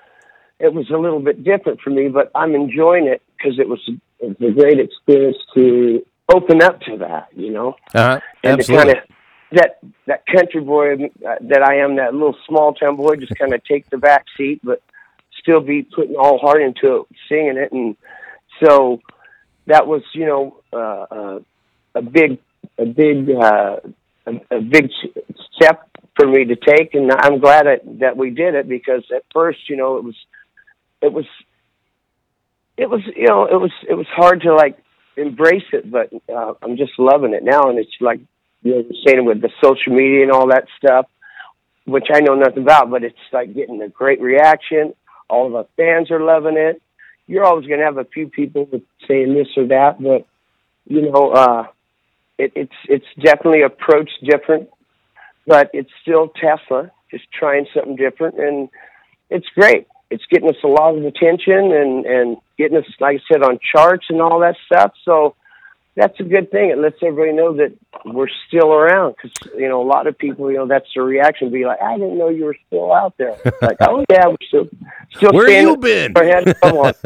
It 0.59 0.73
was 0.73 0.89
a 0.91 0.97
little 0.97 1.19
bit 1.19 1.43
different 1.43 1.81
for 1.81 1.89
me, 1.89 2.07
but 2.07 2.29
I'm 2.35 2.53
enjoying 2.53 3.07
it 3.07 3.21
because 3.37 3.59
it 3.59 3.67
was, 3.67 3.79
it 4.19 4.39
was 4.39 4.51
a 4.51 4.53
great 4.53 4.79
experience 4.79 5.37
to 5.55 6.05
open 6.33 6.61
up 6.61 6.81
to 6.81 6.97
that, 6.97 7.29
you 7.35 7.51
know 7.51 7.75
uh-huh. 7.93 8.19
and 8.43 8.59
Absolutely. 8.59 8.93
to 8.93 8.93
kind 8.93 9.09
of 9.09 9.15
that 9.51 9.79
that 10.07 10.25
country 10.25 10.61
boy 10.61 10.93
uh, 10.93 11.35
that 11.41 11.61
I 11.61 11.77
am, 11.77 11.97
that 11.97 12.13
little 12.13 12.35
small 12.47 12.73
town 12.73 12.95
boy, 12.95 13.15
just 13.17 13.35
kind 13.37 13.53
of 13.53 13.63
take 13.63 13.89
the 13.89 13.97
back 13.97 14.25
seat, 14.37 14.61
but 14.63 14.81
still 15.41 15.61
be 15.61 15.83
putting 15.83 16.15
all 16.15 16.37
heart 16.37 16.61
into 16.61 16.97
it, 16.97 17.17
singing 17.27 17.57
it, 17.57 17.71
and 17.71 17.95
so 18.63 19.01
that 19.67 19.87
was 19.87 20.03
you 20.13 20.25
know 20.25 20.57
uh, 20.73 21.05
uh, 21.11 21.39
a 21.95 22.01
big 22.01 22.39
a 22.77 22.85
big 22.85 23.29
uh, 23.29 23.77
a, 24.25 24.57
a 24.57 24.61
big 24.61 24.89
step 25.55 25.89
for 26.15 26.27
me 26.27 26.45
to 26.45 26.55
take, 26.55 26.93
and 26.93 27.11
I'm 27.11 27.39
glad 27.39 27.65
that 27.65 27.81
that 27.99 28.17
we 28.17 28.29
did 28.29 28.55
it 28.55 28.67
because 28.69 29.03
at 29.15 29.23
first 29.33 29.69
you 29.69 29.77
know 29.77 29.97
it 29.97 30.03
was 30.03 30.15
it 31.01 31.11
was 31.11 31.25
it 32.77 32.89
was 32.89 33.01
you 33.15 33.27
know 33.27 33.45
it 33.45 33.59
was 33.59 33.71
it 33.89 33.95
was 33.95 34.07
hard 34.07 34.41
to 34.41 34.53
like 34.53 34.77
embrace 35.17 35.67
it, 35.73 35.91
but 35.91 36.09
uh, 36.33 36.53
I'm 36.61 36.77
just 36.77 36.93
loving 36.97 37.33
it 37.33 37.43
now, 37.43 37.63
and 37.69 37.77
it's 37.77 37.91
like 37.99 38.21
you 38.63 38.75
know 38.75 38.83
saying 39.05 39.25
with 39.25 39.41
the 39.41 39.49
social 39.63 39.93
media 39.93 40.23
and 40.23 40.31
all 40.31 40.47
that 40.47 40.65
stuff, 40.77 41.07
which 41.85 42.07
I 42.13 42.19
know 42.19 42.35
nothing 42.35 42.63
about, 42.63 42.89
but 42.89 43.03
it's 43.03 43.17
like 43.31 43.53
getting 43.53 43.81
a 43.81 43.89
great 43.89 44.21
reaction. 44.21 44.93
All 45.29 45.47
of 45.47 45.55
our 45.55 45.67
fans 45.77 46.11
are 46.11 46.21
loving 46.21 46.57
it. 46.57 46.81
You're 47.27 47.45
always 47.45 47.67
going 47.67 47.79
to 47.79 47.85
have 47.85 47.97
a 47.97 48.05
few 48.05 48.27
people 48.27 48.67
saying 49.07 49.33
this 49.33 49.47
or 49.55 49.67
that, 49.67 50.01
but 50.01 50.25
you 50.85 51.09
know, 51.09 51.31
uh, 51.31 51.67
it, 52.37 52.51
it's 52.55 52.75
it's 52.89 53.05
definitely 53.21 53.61
approached 53.61 54.23
different, 54.23 54.69
but 55.47 55.69
it's 55.73 55.91
still 56.01 56.29
Tesla, 56.29 56.91
just 57.09 57.25
trying 57.31 57.67
something 57.73 57.95
different, 57.95 58.39
and 58.39 58.69
it's 59.29 59.47
great. 59.55 59.87
It's 60.09 60.25
getting 60.29 60.49
us 60.49 60.57
a 60.63 60.67
lot 60.67 60.97
of 60.97 61.05
attention 61.05 61.71
and 61.71 62.05
and 62.05 62.37
getting 62.57 62.77
us, 62.77 62.85
like 62.99 63.17
I 63.17 63.33
said, 63.33 63.43
on 63.43 63.59
charts 63.71 64.07
and 64.09 64.21
all 64.21 64.39
that 64.39 64.55
stuff. 64.65 64.93
So 65.05 65.35
that's 65.95 66.19
a 66.19 66.23
good 66.23 66.51
thing. 66.51 66.69
It 66.69 66.77
lets 66.77 66.97
everybody 67.01 67.33
know 67.33 67.53
that 67.57 67.73
we're 68.05 68.29
still 68.47 68.71
around 68.71 69.15
because 69.15 69.31
you 69.57 69.67
know 69.67 69.81
a 69.81 69.87
lot 69.87 70.07
of 70.07 70.17
people, 70.17 70.49
you 70.51 70.57
know, 70.57 70.67
that's 70.67 70.87
the 70.95 71.01
reaction. 71.01 71.51
Be 71.51 71.65
like, 71.65 71.81
I 71.81 71.97
didn't 71.97 72.17
know 72.17 72.29
you 72.29 72.45
were 72.45 72.55
still 72.67 72.93
out 72.93 73.15
there. 73.17 73.37
like, 73.61 73.77
oh 73.81 74.05
yeah, 74.09 74.27
we're 74.27 74.37
still 74.47 74.69
still. 75.15 75.31
Where 75.33 75.49
you 75.49 75.77
been? 75.77 76.13
our 76.15 76.23
head. 76.23 76.55
Come 76.61 76.77
on. 76.77 76.93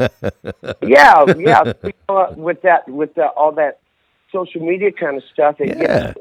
yeah, 0.82 1.24
yeah. 1.38 1.72
You 1.82 1.92
know, 2.08 2.34
with 2.36 2.62
that, 2.62 2.88
with 2.88 3.14
the, 3.14 3.26
all 3.26 3.52
that 3.52 3.80
social 4.32 4.60
media 4.60 4.92
kind 4.92 5.16
of 5.16 5.22
stuff, 5.32 5.56
it 5.60 5.76
Yeah. 5.78 6.14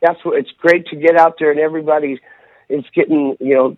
that's 0.00 0.24
what 0.24 0.38
it's 0.38 0.50
great 0.58 0.86
to 0.88 0.96
get 0.96 1.16
out 1.16 1.36
there 1.38 1.50
and 1.50 1.60
everybody 1.60 2.20
is 2.68 2.84
getting, 2.94 3.36
you 3.40 3.54
know, 3.54 3.76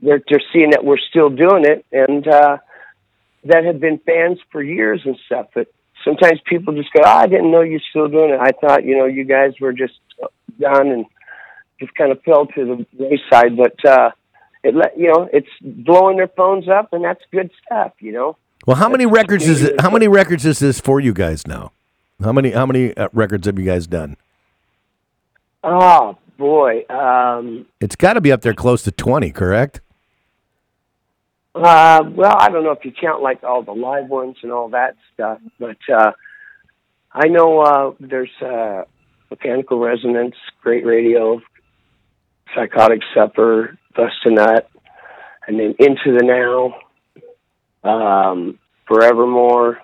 they're 0.00 0.22
they're 0.28 0.42
seeing 0.52 0.70
that 0.70 0.84
we're 0.84 0.98
still 1.10 1.30
doing 1.30 1.64
it 1.66 1.84
and. 1.92 2.26
uh 2.28 2.58
that 3.46 3.64
have 3.64 3.78
been 3.78 3.98
fans 3.98 4.38
for 4.50 4.62
years 4.62 5.02
and 5.04 5.18
stuff. 5.26 5.48
But 5.54 5.68
sometimes 6.04 6.40
people 6.46 6.74
just 6.74 6.92
go, 6.92 7.02
oh, 7.04 7.08
I 7.08 7.26
didn't 7.26 7.50
know 7.50 7.62
you're 7.62 7.80
still 7.90 8.08
doing 8.08 8.30
it. 8.30 8.40
I 8.40 8.52
thought, 8.52 8.84
you 8.84 8.96
know, 8.96 9.06
you 9.06 9.24
guys 9.24 9.54
were 9.60 9.72
just 9.72 9.94
done 10.60 10.88
and 10.88 11.06
just 11.80 11.94
kind 11.94 12.12
of 12.12 12.22
fell 12.22 12.46
to 12.46 12.64
the 12.64 12.86
wayside. 12.98 13.56
But, 13.56 13.84
uh, 13.84 14.10
it 14.62 14.74
let, 14.74 14.98
you 14.98 15.08
know, 15.08 15.28
it's 15.32 15.48
blowing 15.60 16.16
their 16.16 16.28
phones 16.28 16.68
up 16.68 16.92
and 16.92 17.04
that's 17.04 17.20
good 17.32 17.50
stuff, 17.64 17.92
you 18.00 18.12
know? 18.12 18.36
Well, 18.66 18.76
how 18.76 18.88
many 18.88 19.04
records 19.04 19.46
is 19.46 19.62
it? 19.62 19.80
How 19.80 19.90
many 19.90 20.08
records 20.08 20.46
is 20.46 20.58
this 20.58 20.80
for 20.80 20.98
you 20.98 21.12
guys 21.12 21.46
now? 21.46 21.72
How 22.22 22.32
many 22.32 22.52
how 22.52 22.64
many 22.64 22.96
uh, 22.96 23.08
records 23.12 23.46
have 23.46 23.58
you 23.58 23.64
guys 23.66 23.86
done? 23.86 24.16
Oh 25.62 26.16
boy. 26.38 26.86
Um, 26.88 27.66
It's 27.80 27.96
got 27.96 28.14
to 28.14 28.22
be 28.22 28.32
up 28.32 28.40
there 28.40 28.54
close 28.54 28.82
to 28.84 28.90
twenty, 28.90 29.30
correct? 29.32 29.82
Uh, 31.54 32.02
well, 32.10 32.36
I 32.36 32.50
don't 32.50 32.64
know 32.64 32.72
if 32.72 32.84
you 32.84 32.92
count 32.92 33.22
like 33.22 33.44
all 33.44 33.62
the 33.62 33.72
live 33.72 34.08
ones 34.08 34.36
and 34.42 34.50
all 34.50 34.70
that 34.70 34.96
stuff, 35.12 35.38
but 35.58 35.76
uh, 35.92 36.12
I 37.12 37.28
know 37.28 37.60
uh, 37.60 37.92
there's 38.00 38.30
uh, 38.42 38.82
Mechanical 39.30 39.78
Resonance, 39.78 40.34
Great 40.62 40.84
Radio, 40.84 41.40
Psychotic 42.54 43.00
Supper, 43.14 43.78
Bust 43.94 44.14
a 44.24 44.30
Nut, 44.30 44.68
and 45.46 45.60
then 45.60 45.74
Into 45.78 46.18
the 46.18 46.72
Now, 47.84 47.88
um, 47.88 48.58
Forevermore, 48.88 49.78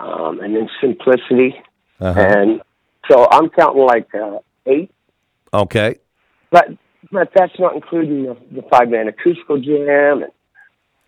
um, 0.00 0.40
and 0.40 0.56
then 0.56 0.68
Simplicity, 0.80 1.54
Uh-huh. 2.00 2.20
and 2.20 2.60
so 3.08 3.26
I'm 3.30 3.50
counting 3.50 3.82
like 3.84 4.12
uh, 4.14 4.38
eight 4.66 4.90
Okay. 5.54 5.96
but 6.50 6.68
but 7.12 7.30
that's 7.34 7.58
not 7.58 7.74
including 7.74 8.24
the, 8.24 8.36
the 8.52 8.62
five 8.70 8.88
man 8.88 9.08
acoustical 9.08 9.58
jam 9.60 10.22
and 10.22 10.32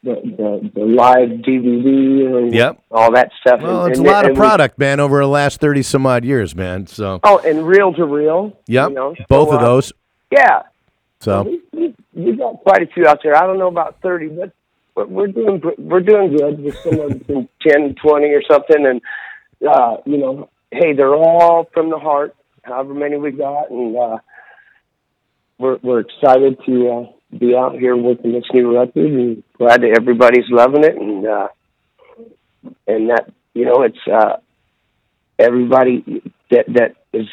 the, 0.02 0.14
the 0.14 0.70
the 0.81 0.85
live 0.86 1.28
DVD 1.28 2.39
and 2.39 2.55
Yep. 2.55 2.82
all 2.90 3.12
that 3.12 3.31
stuff. 3.40 3.60
Well, 3.62 3.85
and, 3.85 3.90
it's 3.90 4.01
a 4.01 4.02
lot 4.02 4.24
of 4.24 4.31
and 4.31 4.39
we- 4.39 4.40
product, 4.40 4.78
man, 4.78 4.98
over 5.01 5.18
the 5.20 5.27
last 5.28 5.60
thirty 5.60 5.82
some 5.82 6.06
odd 6.06 6.24
years, 6.24 6.55
man. 6.56 6.86
So, 6.86 7.20
oh, 7.22 7.39
and 7.40 7.66
reel 7.66 7.93
to 7.94 8.05
reel. 8.06 8.59
yep, 8.66 8.89
you 8.90 8.94
know, 8.94 9.14
both 9.28 9.48
so, 9.51 9.56
of 9.56 9.60
uh, 9.62 9.64
those. 9.66 9.93
Yeah, 10.32 10.62
So, 11.20 11.43
we, 11.43 11.60
we, 11.72 11.94
we 12.14 12.32
got 12.36 12.60
quite 12.62 12.82
a 12.82 12.86
few 12.86 13.06
out 13.06 13.20
there. 13.22 13.36
I 13.36 13.47
don't 13.47 13.59
know 13.59 13.66
about 13.68 14.01
thirty, 14.01 14.28
but 14.28 14.52
we're, 14.94 15.06
we're 15.06 15.27
doing 15.27 15.59
gr- 15.59 15.77
we're 15.78 16.01
doing 16.01 16.35
good 16.36 16.62
with 16.62 16.77
somewhere 16.78 17.09
between 17.10 17.48
10 17.66 17.97
twenty 17.97 18.28
or 18.28 18.43
something. 18.51 18.86
And 18.86 19.02
uh, 19.68 19.97
you 20.06 20.16
know, 20.16 20.48
hey, 20.70 20.94
they're 20.94 21.14
all 21.14 21.68
from 21.74 21.90
the 21.90 21.98
heart. 21.98 22.35
However 22.62 22.94
many 22.94 23.16
we 23.18 23.32
got, 23.32 23.70
and 23.70 23.97
uh, 23.97 24.18
we're 25.61 25.78
we're 25.82 26.01
excited 26.01 26.59
to 26.66 26.89
uh, 26.89 27.39
be 27.39 27.55
out 27.55 27.78
here 27.78 27.95
working 27.97 28.32
this 28.32 28.45
new 28.53 28.77
record, 28.77 29.12
and 29.12 29.43
glad 29.59 29.82
that 29.82 29.97
everybody's 29.97 30.49
loving 30.49 30.85
it, 30.85 30.97
and 30.97 31.27
uh, 31.27 31.49
and 32.87 33.11
that 33.11 33.31
you 33.55 33.66
know 33.66 33.82
it's 33.82 33.99
uh, 34.11 34.39
everybody 35.39 36.23
that 36.51 36.65
that 36.69 36.97
is 37.12 37.27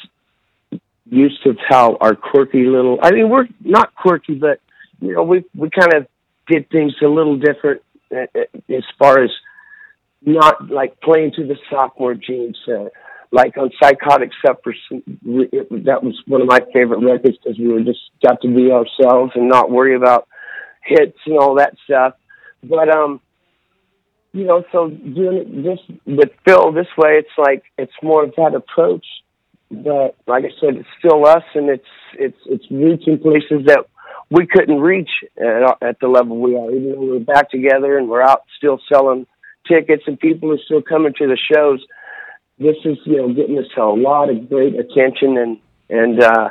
used 1.09 1.41
to 1.43 1.55
how 1.67 1.97
our 2.01 2.15
quirky 2.15 2.65
little. 2.65 2.99
I 3.01 3.11
mean, 3.11 3.29
we're 3.29 3.47
not 3.63 3.95
quirky, 3.95 4.35
but 4.35 4.59
you 4.99 5.13
know, 5.13 5.23
we 5.23 5.45
we 5.55 5.69
kind 5.69 5.93
of 5.93 6.07
did 6.47 6.69
things 6.69 6.93
a 7.01 7.07
little 7.07 7.37
different 7.37 7.81
uh, 8.11 8.25
uh, 8.35 8.75
as 8.75 8.83
far 8.99 9.23
as 9.23 9.29
not 10.21 10.69
like 10.69 10.99
playing 10.99 11.31
to 11.37 11.47
the 11.47 11.55
sophomore 11.69 12.15
genes. 12.15 12.57
Uh, 12.67 12.89
like 13.31 13.57
on 13.57 13.71
Psychotic 13.81 14.31
Supper, 14.45 14.73
that 14.91 15.99
was 16.03 16.15
one 16.27 16.41
of 16.41 16.47
my 16.47 16.59
favorite 16.73 16.99
records 16.99 17.37
because 17.37 17.59
we 17.59 17.67
were 17.67 17.83
just 17.83 17.99
got 18.25 18.41
to 18.41 18.47
be 18.47 18.71
ourselves 18.71 19.33
and 19.35 19.49
not 19.49 19.71
worry 19.71 19.95
about 19.95 20.27
hits 20.83 21.17
and 21.25 21.37
all 21.37 21.55
that 21.55 21.75
stuff. 21.85 22.13
But 22.63 22.89
um, 22.89 23.19
you 24.33 24.45
know, 24.45 24.63
so 24.71 24.89
doing 24.89 25.37
it 25.37 25.63
this 25.63 25.79
with 26.05 26.29
Phil 26.45 26.71
this 26.71 26.87
way, 26.97 27.19
it's 27.19 27.37
like 27.37 27.63
it's 27.77 27.93
more 28.01 28.23
of 28.23 28.33
that 28.37 28.55
approach. 28.55 29.05
But 29.69 30.15
like 30.27 30.45
I 30.45 30.51
said, 30.61 30.75
it's 30.75 30.89
still 30.99 31.25
us, 31.25 31.43
and 31.53 31.69
it's 31.69 31.83
it's 32.13 32.37
it's 32.45 32.65
reaching 32.71 33.19
places 33.19 33.65
that 33.65 33.85
we 34.29 34.45
couldn't 34.47 34.79
reach 34.79 35.09
at, 35.37 35.81
at 35.81 35.99
the 35.99 36.07
level 36.07 36.39
we 36.39 36.55
are. 36.55 36.71
Even 36.71 36.91
though 36.91 37.13
we're 37.13 37.19
back 37.19 37.49
together 37.49 37.97
and 37.97 38.09
we're 38.09 38.21
out 38.21 38.43
still 38.57 38.79
selling 38.91 39.27
tickets, 39.67 40.03
and 40.07 40.19
people 40.19 40.51
are 40.53 40.63
still 40.63 40.81
coming 40.81 41.13
to 41.17 41.27
the 41.27 41.37
shows. 41.37 41.85
This 42.59 42.75
is 42.85 42.97
you 43.05 43.17
know 43.17 43.33
getting 43.33 43.57
us 43.59 43.65
a 43.77 43.83
lot 43.83 44.29
of 44.29 44.49
great 44.49 44.75
attention, 44.75 45.37
and 45.37 45.57
and 45.89 46.21
uh, 46.21 46.49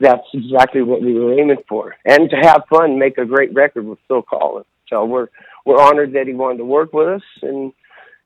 that's 0.00 0.26
exactly 0.32 0.82
what 0.82 1.00
we 1.00 1.14
were 1.14 1.38
aiming 1.38 1.62
for. 1.68 1.94
And 2.04 2.28
to 2.30 2.36
have 2.36 2.64
fun, 2.68 2.98
make 2.98 3.18
a 3.18 3.24
great 3.24 3.54
record 3.54 3.86
with 3.86 3.98
Phil 4.08 4.22
Collen. 4.22 4.64
So 4.88 5.04
we're 5.04 5.28
we're 5.64 5.80
honored 5.80 6.12
that 6.14 6.26
he 6.26 6.34
wanted 6.34 6.58
to 6.58 6.64
work 6.64 6.92
with 6.92 7.08
us, 7.08 7.22
and 7.42 7.72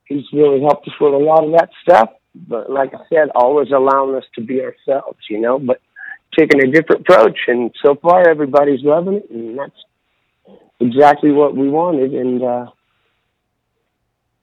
he's 0.07 0.25
really 0.33 0.61
helped 0.61 0.89
us 0.89 0.95
with 1.01 1.15
a 1.15 1.19
lot 1.19 1.45
of 1.45 1.53
that 1.53 1.71
stuff. 1.83 2.11
But 2.35 2.71
like 2.71 2.95
I 2.95 3.01
said, 3.09 3.31
always 3.35 3.71
allowing 3.71 4.17
us 4.17 4.25
to 4.35 4.41
be 4.41 4.63
ourselves, 4.63 5.19
you 5.29 5.41
know. 5.41 5.59
But 5.59 5.81
taking 6.39 6.63
a 6.63 6.71
different 6.71 7.03
approach, 7.03 7.39
and 7.47 7.71
so 7.85 7.95
far 7.95 8.29
everybody's 8.29 8.83
loving 8.83 9.15
it, 9.15 9.31
and 9.31 9.59
that's 9.59 10.59
exactly 10.81 11.31
what 11.31 11.57
we 11.57 11.69
wanted. 11.69 12.15
And 12.15 12.43
uh, 12.43 12.67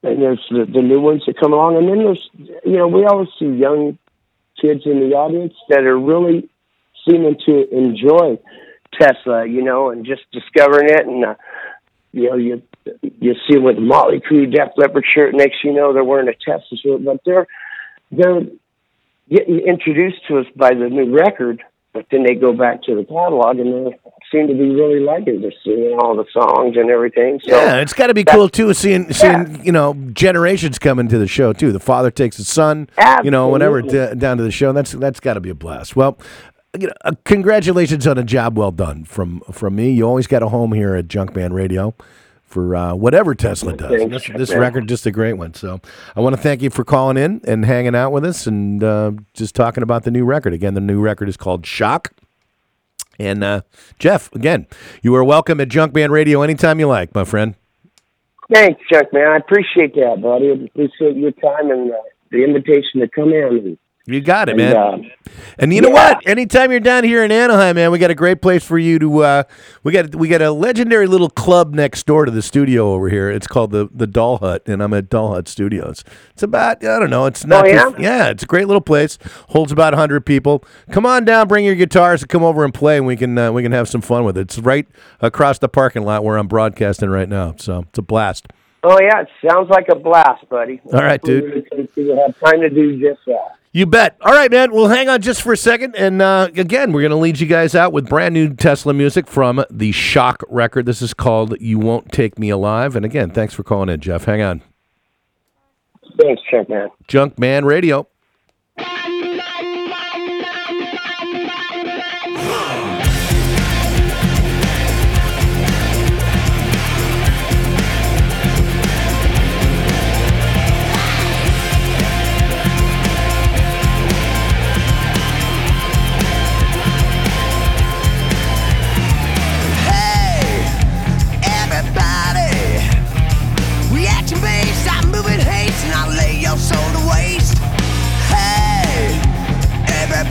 and 0.06 0.22
there's 0.22 0.44
the, 0.50 0.64
the 0.64 0.82
new 0.82 1.00
ones 1.00 1.22
that 1.26 1.38
come 1.38 1.52
along, 1.52 1.76
and 1.76 1.88
then 1.88 1.98
there's 1.98 2.30
you 2.64 2.76
know 2.76 2.88
we 2.88 3.04
always 3.04 3.28
see 3.38 3.46
young 3.46 3.98
kids 4.60 4.82
in 4.86 5.00
the 5.00 5.14
audience 5.16 5.54
that 5.68 5.84
are 5.84 5.98
really 5.98 6.48
seeming 7.06 7.36
to 7.46 7.68
enjoy 7.70 8.38
Tesla, 8.98 9.46
you 9.46 9.62
know, 9.62 9.90
and 9.90 10.06
just 10.06 10.22
discovering 10.32 10.88
it, 10.88 11.06
and 11.06 11.24
uh, 11.24 11.34
you 12.12 12.30
know 12.30 12.36
you 12.36 12.62
you 13.02 13.34
see 13.48 13.58
with 13.58 13.76
Mötley 13.76 14.22
Crüe 14.22 14.50
Def 14.50 14.72
Leppard 14.76 15.04
shirt, 15.14 15.34
next 15.34 15.64
you 15.64 15.72
know 15.72 15.92
they're 15.92 16.04
wearing 16.04 16.28
a 16.28 16.34
Tesla 16.34 16.78
shirt, 16.78 17.04
but 17.04 17.20
they're 17.24 17.46
they're 18.10 18.42
getting 19.28 19.60
introduced 19.60 20.26
to 20.28 20.38
us 20.38 20.46
by 20.54 20.70
the 20.70 20.88
new 20.88 21.14
record, 21.14 21.62
but 21.92 22.06
then 22.10 22.22
they 22.22 22.34
go 22.34 22.52
back 22.52 22.82
to 22.84 22.94
the 22.94 23.04
catalog 23.04 23.58
and 23.58 23.86
they 23.86 23.98
seem 24.32 24.48
to 24.48 24.54
be 24.54 24.70
really 24.70 25.00
liking. 25.00 25.40
They're 25.40 25.52
singing 25.64 25.98
all 26.00 26.16
the 26.16 26.24
songs 26.32 26.76
and 26.76 26.90
everything. 26.90 27.40
So 27.44 27.56
yeah, 27.56 27.80
it's 27.80 27.92
got 27.92 28.08
to 28.08 28.14
be 28.14 28.24
cool 28.24 28.48
too, 28.48 28.72
seeing 28.74 29.12
seeing 29.12 29.64
you 29.64 29.72
know 29.72 29.94
generations 30.12 30.78
coming 30.78 31.08
to 31.08 31.18
the 31.18 31.26
show 31.26 31.52
too. 31.52 31.72
The 31.72 31.80
father 31.80 32.10
takes 32.10 32.36
his 32.36 32.48
son, 32.48 32.88
you 33.22 33.30
know, 33.30 33.48
whenever 33.48 33.82
d- 33.82 34.14
down 34.16 34.36
to 34.38 34.42
the 34.42 34.50
show. 34.50 34.72
That's 34.72 34.92
that's 34.92 35.20
got 35.20 35.34
to 35.34 35.40
be 35.40 35.50
a 35.50 35.54
blast. 35.54 35.96
Well. 35.96 36.18
You 36.78 36.88
know, 36.88 36.92
uh, 37.06 37.12
congratulations 37.24 38.06
on 38.06 38.18
a 38.18 38.22
job 38.24 38.58
well 38.58 38.70
done 38.70 39.04
from 39.04 39.40
from 39.50 39.76
me. 39.76 39.92
You 39.92 40.06
always 40.06 40.26
got 40.26 40.42
a 40.42 40.48
home 40.48 40.72
here 40.72 40.94
at 40.94 41.08
Junkman 41.08 41.52
Radio 41.52 41.94
for 42.44 42.76
uh, 42.76 42.94
whatever 42.94 43.34
Tesla 43.34 43.74
does. 43.74 43.90
Thanks, 43.90 44.28
This, 44.28 44.36
this 44.50 44.54
record 44.54 44.86
just 44.88 45.06
a 45.06 45.10
great 45.10 45.34
one. 45.34 45.54
So 45.54 45.80
I 46.14 46.20
want 46.20 46.36
to 46.36 46.42
thank 46.42 46.60
you 46.60 46.68
for 46.68 46.84
calling 46.84 47.16
in 47.16 47.40
and 47.44 47.64
hanging 47.64 47.94
out 47.94 48.12
with 48.12 48.26
us 48.26 48.46
and 48.46 48.84
uh, 48.84 49.12
just 49.32 49.54
talking 49.54 49.82
about 49.82 50.04
the 50.04 50.10
new 50.10 50.26
record. 50.26 50.52
Again, 50.52 50.74
the 50.74 50.80
new 50.82 51.00
record 51.00 51.30
is 51.30 51.36
called 51.38 51.64
Shock. 51.64 52.12
And 53.18 53.42
uh, 53.42 53.62
Jeff, 53.98 54.32
again, 54.32 54.66
you 55.02 55.14
are 55.14 55.24
welcome 55.24 55.60
at 55.60 55.68
Junkman 55.68 56.10
Radio 56.10 56.42
anytime 56.42 56.80
you 56.80 56.86
like, 56.86 57.14
my 57.14 57.24
friend. 57.24 57.54
Thanks, 58.52 58.80
Chuck, 58.92 59.12
man. 59.12 59.28
I 59.28 59.36
appreciate 59.38 59.94
that, 59.94 60.20
buddy. 60.22 60.50
I 60.50 60.64
appreciate 60.64 61.16
your 61.16 61.32
time 61.32 61.70
and 61.70 61.90
uh, 61.90 61.96
the 62.30 62.44
invitation 62.44 63.00
to 63.00 63.08
come 63.08 63.30
in. 63.30 63.78
You 64.08 64.20
got 64.20 64.48
it, 64.48 64.52
And, 64.52 64.72
man. 64.72 64.76
uh, 64.76 65.32
and 65.58 65.72
you 65.74 65.80
know 65.80 65.88
yeah. 65.88 66.12
what? 66.14 66.28
Anytime 66.28 66.70
you're 66.70 66.78
down 66.78 67.02
here 67.02 67.24
in 67.24 67.32
Anaheim, 67.32 67.74
man, 67.74 67.90
we 67.90 67.98
got 67.98 68.12
a 68.12 68.14
great 68.14 68.40
place 68.40 68.62
for 68.64 68.78
you 68.78 69.00
to. 69.00 69.18
Uh, 69.24 69.42
we 69.82 69.90
got 69.90 70.14
we 70.14 70.28
got 70.28 70.40
a 70.42 70.52
legendary 70.52 71.08
little 71.08 71.28
club 71.28 71.74
next 71.74 72.06
door 72.06 72.24
to 72.24 72.30
the 72.30 72.40
studio 72.40 72.92
over 72.92 73.08
here. 73.08 73.28
It's 73.28 73.48
called 73.48 73.72
the 73.72 73.88
the 73.92 74.06
Doll 74.06 74.38
Hut, 74.38 74.62
and 74.66 74.80
I'm 74.80 74.94
at 74.94 75.08
Doll 75.08 75.34
Hut 75.34 75.48
Studios. 75.48 76.04
It's 76.30 76.44
about 76.44 76.84
I 76.84 77.00
don't 77.00 77.10
know. 77.10 77.26
It's 77.26 77.44
not. 77.44 77.66
Oh, 77.66 77.90
too- 77.90 78.00
yeah? 78.00 78.26
yeah. 78.26 78.28
It's 78.28 78.44
a 78.44 78.46
great 78.46 78.68
little 78.68 78.80
place. 78.80 79.18
Holds 79.48 79.72
about 79.72 79.92
hundred 79.94 80.24
people. 80.24 80.62
Come 80.92 81.04
on 81.04 81.24
down, 81.24 81.48
bring 81.48 81.64
your 81.64 81.74
guitars, 81.74 82.22
and 82.22 82.28
come 82.28 82.44
over 82.44 82.64
and 82.64 82.72
play, 82.72 82.98
and 82.98 83.06
we 83.06 83.16
can 83.16 83.36
uh, 83.36 83.50
we 83.50 83.64
can 83.64 83.72
have 83.72 83.88
some 83.88 84.02
fun 84.02 84.22
with 84.24 84.38
it. 84.38 84.42
It's 84.42 84.58
right 84.60 84.86
across 85.20 85.58
the 85.58 85.68
parking 85.68 86.04
lot 86.04 86.22
where 86.22 86.36
I'm 86.38 86.46
broadcasting 86.46 87.10
right 87.10 87.28
now. 87.28 87.54
So 87.58 87.80
it's 87.88 87.98
a 87.98 88.02
blast. 88.02 88.46
Oh, 88.90 89.00
yeah, 89.00 89.22
it 89.22 89.28
sounds 89.46 89.68
like 89.70 89.88
a 89.88 89.94
blast, 89.94 90.48
buddy. 90.48 90.80
All 90.92 91.02
right, 91.02 91.20
dude. 91.20 91.44
Hopefully 91.52 91.88
we 91.96 92.06
can 92.06 92.18
have 92.18 92.38
time 92.38 92.60
to 92.60 92.70
do 92.70 92.98
just 93.00 93.24
that. 93.26 93.56
You 93.72 93.84
bet. 93.84 94.16
All 94.22 94.32
right, 94.32 94.50
man. 94.50 94.72
We'll 94.72 94.88
hang 94.88 95.10
on 95.10 95.20
just 95.20 95.42
for 95.42 95.52
a 95.52 95.56
second. 95.56 95.96
And 95.96 96.22
uh, 96.22 96.48
again, 96.56 96.92
we're 96.92 97.02
going 97.02 97.10
to 97.10 97.16
lead 97.16 97.40
you 97.40 97.46
guys 97.46 97.74
out 97.74 97.92
with 97.92 98.08
brand 98.08 98.32
new 98.32 98.54
Tesla 98.54 98.94
music 98.94 99.26
from 99.26 99.62
the 99.70 99.92
Shock 99.92 100.42
record. 100.48 100.86
This 100.86 101.02
is 101.02 101.12
called 101.12 101.60
You 101.60 101.78
Won't 101.78 102.10
Take 102.10 102.38
Me 102.38 102.48
Alive. 102.48 102.96
And 102.96 103.04
again, 103.04 103.30
thanks 103.30 103.52
for 103.52 103.62
calling 103.62 103.90
in, 103.90 104.00
Jeff. 104.00 104.24
Hang 104.24 104.40
on. 104.40 104.62
Thanks, 106.18 106.40
Chuck, 106.50 106.70
man. 106.70 106.88
Junkman 107.06 107.64
Radio. 107.64 108.08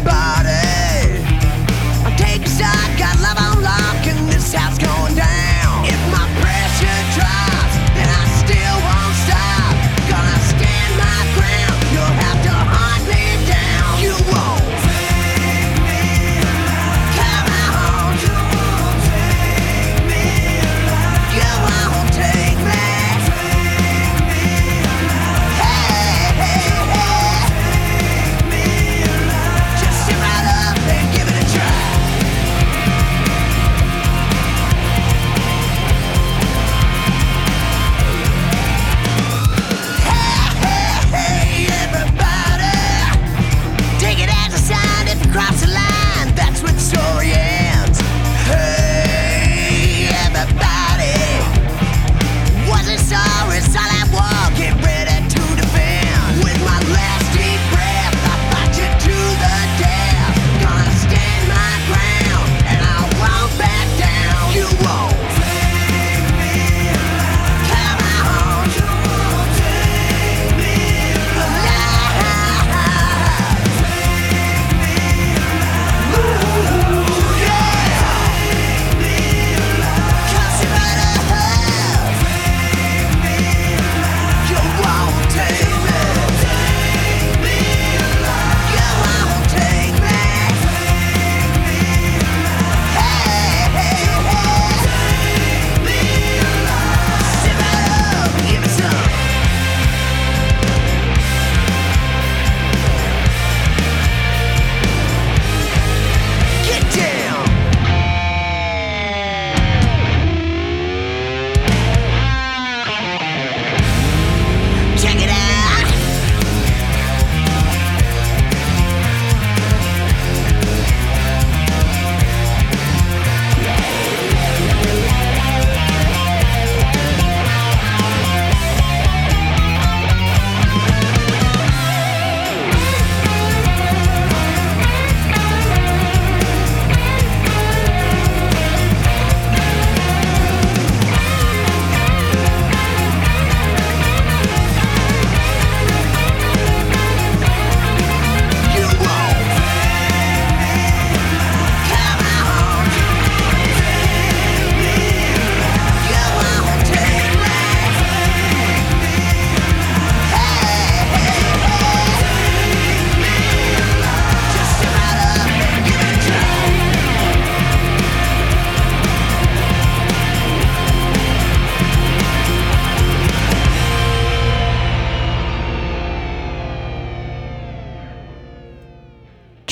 body. 0.06 0.45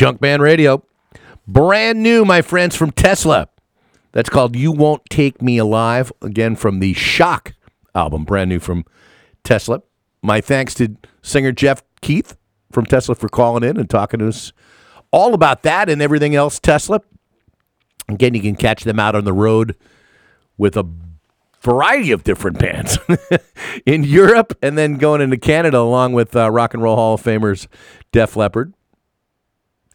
Junkman 0.04 0.42
Radio. 0.42 0.84
Brand 1.48 2.04
new, 2.04 2.26
my 2.26 2.42
friends, 2.42 2.76
from 2.76 2.92
Tesla. 2.92 3.48
That's 4.12 4.30
called 4.30 4.54
You 4.54 4.74
Won't 4.74 5.04
Take 5.10 5.42
Me 5.42 5.58
Alive. 5.58 6.12
Again, 6.22 6.58
from 6.58 6.82
the 6.82 6.94
Shock 6.94 7.54
album. 7.96 8.26
Brand 8.26 8.50
new 8.50 8.60
from 8.60 8.84
Tesla. 9.46 9.82
My 10.22 10.42
thanks 10.42 10.74
to 10.74 10.98
singer 11.22 11.54
Jeff 11.54 11.84
Keith 12.02 12.36
from 12.70 12.86
Tesla 12.86 13.16
for 13.16 13.30
calling 13.30 13.64
in 13.64 13.78
and 13.78 13.90
talking 13.90 14.20
to 14.20 14.28
us 14.28 14.52
all 15.12 15.34
about 15.34 15.64
that 15.64 15.88
and 15.88 16.02
everything 16.02 16.36
else 16.36 16.60
Tesla. 16.60 17.00
Again, 18.10 18.34
you 18.34 18.42
can 18.42 18.58
catch 18.58 18.84
them 18.84 19.00
out 19.00 19.16
on 19.16 19.24
the 19.24 19.32
road 19.32 19.78
with 20.58 20.76
a 20.76 20.86
variety 21.62 22.12
of 22.12 22.26
different 22.26 22.60
bands 22.60 22.98
in 23.86 24.04
Europe 24.04 24.58
and 24.62 24.78
then 24.78 24.96
going 24.96 25.22
into 25.22 25.38
Canada 25.38 25.78
along 25.78 26.12
with 26.12 26.36
uh, 26.36 26.52
Rock 26.52 26.74
and 26.74 26.84
Roll 26.84 26.98
Hall 26.98 27.14
of 27.14 27.24
Famers 27.24 27.68
Def 28.12 28.36
Leppard. 28.36 28.74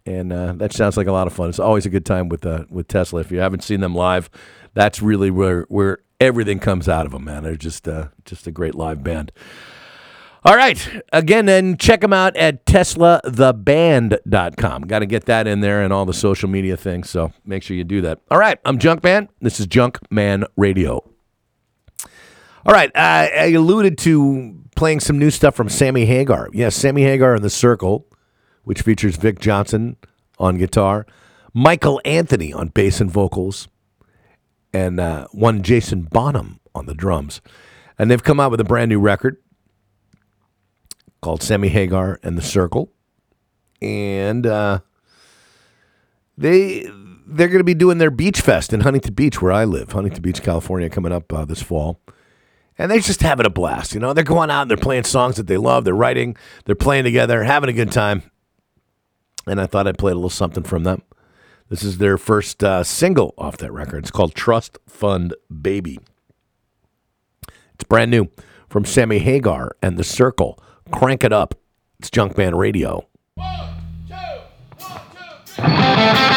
And 0.09 0.33
uh, 0.33 0.55
that 0.55 0.73
sounds 0.73 0.97
like 0.97 1.07
a 1.07 1.13
lot 1.13 1.27
of 1.27 1.35
fun. 1.35 1.51
It's 1.51 1.59
always 1.59 1.85
a 1.85 1.91
good 1.91 2.07
time 2.07 2.29
with 2.29 2.47
uh, 2.47 2.65
with 2.71 2.89
Tesla. 2.89 3.21
If 3.21 3.31
you 3.31 3.41
haven't 3.41 3.63
seen 3.63 3.81
them 3.81 3.95
live, 3.95 4.31
that's 4.75 5.03
really 5.03 5.31
where 5.31 5.67
where 5.69 5.99
everything 6.19 6.59
comes 6.59 6.89
out 6.89 7.07
of 7.07 7.13
them, 7.13 7.25
man. 7.25 7.43
They're 7.43 7.57
just 7.57 7.87
uh, 7.87 8.09
just 8.25 8.47
a 8.47 8.51
great 8.51 8.75
live 8.75 9.05
band. 9.05 9.33
All 10.45 10.57
right. 10.57 11.03
Again, 11.13 11.47
then 11.47 11.77
check 11.77 12.01
them 12.01 12.13
out 12.13 12.37
at 12.37 12.65
teslatheband.com. 12.65 14.83
Got 14.83 15.01
to 15.01 15.07
get 15.07 15.25
that 15.27 15.49
in 15.49 15.61
there 15.61 15.83
and 15.83 15.93
all 15.93 16.07
the 16.07 16.15
social 16.15 16.49
media 16.49 16.77
things. 16.77 17.11
So 17.11 17.33
make 17.45 17.65
sure 17.65 17.77
you 17.77 17.83
do 17.85 18.01
that. 18.03 18.21
All 18.31 18.39
right. 18.39 18.59
I'm 18.65 18.79
Junkman. 18.79 19.29
This 19.41 19.59
is 19.59 19.67
Junkman 19.67 20.47
Radio. 20.57 21.03
All 22.65 22.73
right. 22.73 22.93
Uh, 22.95 23.29
I 23.35 23.53
alluded 23.55 23.99
to 23.99 24.63
playing 24.77 25.01
some 25.01 25.19
new 25.19 25.31
stuff 25.31 25.57
from 25.57 25.69
Sammy 25.69 26.07
Hagar. 26.07 26.49
Yes, 26.53 26.77
Sammy 26.77 27.03
Hagar 27.03 27.35
and 27.35 27.45
the 27.45 27.51
Circle, 27.51 28.07
which 28.69 28.83
features 28.83 29.17
Vic 29.17 29.39
Johnson 29.39 29.97
on 30.39 30.59
guitar, 30.59 31.07
Michael 31.55 32.03
Anthony 32.05 32.53
on 32.53 32.69
bass 32.69 33.01
and 33.01 33.11
vocals, 33.11 33.67
and 34.75 35.01
uh, 35.01 35.27
one 35.33 35.63
Jason 35.63 36.03
Bonham 36.03 36.61
on 36.75 36.85
the 36.85 36.93
drums. 36.93 37.41
And 37.99 38.11
they've 38.11 38.23
come 38.23 38.39
out 38.39 38.51
with 38.51 38.61
a 38.61 38.65
brand 38.65 38.91
new 38.91 39.01
record 39.01 39.39
called 41.23 41.43
Sammy 41.43 41.69
Hagar 41.69 42.21
and 42.23 42.37
the 42.37 42.43
Circle, 42.43 42.93
and 43.81 44.47
uh, 44.47 44.81
they 46.37 46.83
they're 47.27 47.49
going 47.49 47.61
to 47.61 47.65
be 47.65 47.73
doing 47.73 47.97
their 47.97 48.11
beach 48.11 48.43
fest 48.43 48.75
in 48.75 48.81
Huntington 48.81 49.15
Beach, 49.15 49.41
where 49.41 49.51
I 49.53 49.65
live, 49.65 49.93
Huntington 49.93 50.21
Beach, 50.21 50.43
California, 50.43 50.91
coming 50.91 51.13
up 51.13 51.33
uh, 51.33 51.47
this 51.47 51.63
fall. 51.63 52.01
And 52.77 52.91
they're 52.91 53.01
just 53.01 53.23
having 53.23 53.47
a 53.47 53.51
blast, 53.51 53.95
you 53.95 54.01
know. 54.01 54.13
They're 54.13 54.25
going 54.25 54.51
out 54.51 54.63
and 54.63 54.71
they're 54.71 54.77
playing 54.77 55.05
songs 55.05 55.37
that 55.37 55.47
they 55.47 55.57
love. 55.57 55.87
They're 55.87 55.95
writing, 55.95 56.37
they're 56.67 56.75
playing 56.75 57.05
together, 57.05 57.45
having 57.45 57.71
a 57.71 57.73
good 57.73 57.91
time. 57.91 58.31
And 59.49 59.61
I 59.61 59.67
thought 59.67 59.87
I'd 59.87 59.99
play 59.99 60.13
a 60.13 60.15
little 60.15 60.31
something 60.31 60.65
from 60.65 60.85
them. 60.85 61.03
This 61.69 61.83
is 61.83 61.99
their 61.99 62.17
first 62.17 62.65
uh, 62.65 62.83
single 62.83 63.35
off 63.37 63.59
that 63.59 63.73
record. 63.73 64.05
It's 64.05 64.11
called 64.11 64.35
Trust 64.35 64.79
Fund 64.87 65.35
Baby. 65.63 65.99
It's 67.75 67.85
brand 67.89 68.11
new 68.11 68.29
from 68.69 68.85
Sammy 68.85 69.19
Hagar 69.19 69.77
and 69.83 69.99
The 69.99 70.05
Circle. 70.05 70.59
Crank 70.91 71.25
it 71.25 71.33
up. 71.33 71.55
It's 71.99 72.11
Junkman 72.11 72.57
Radio. 72.57 73.07
Mama's 75.61 76.29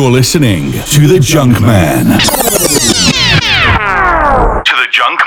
You're 0.00 0.10
listening 0.10 0.72
to 0.72 1.06
the 1.06 1.18
Junkman. 1.18 2.04
To 4.64 4.74
the 4.74 4.86
Junk 4.90 5.20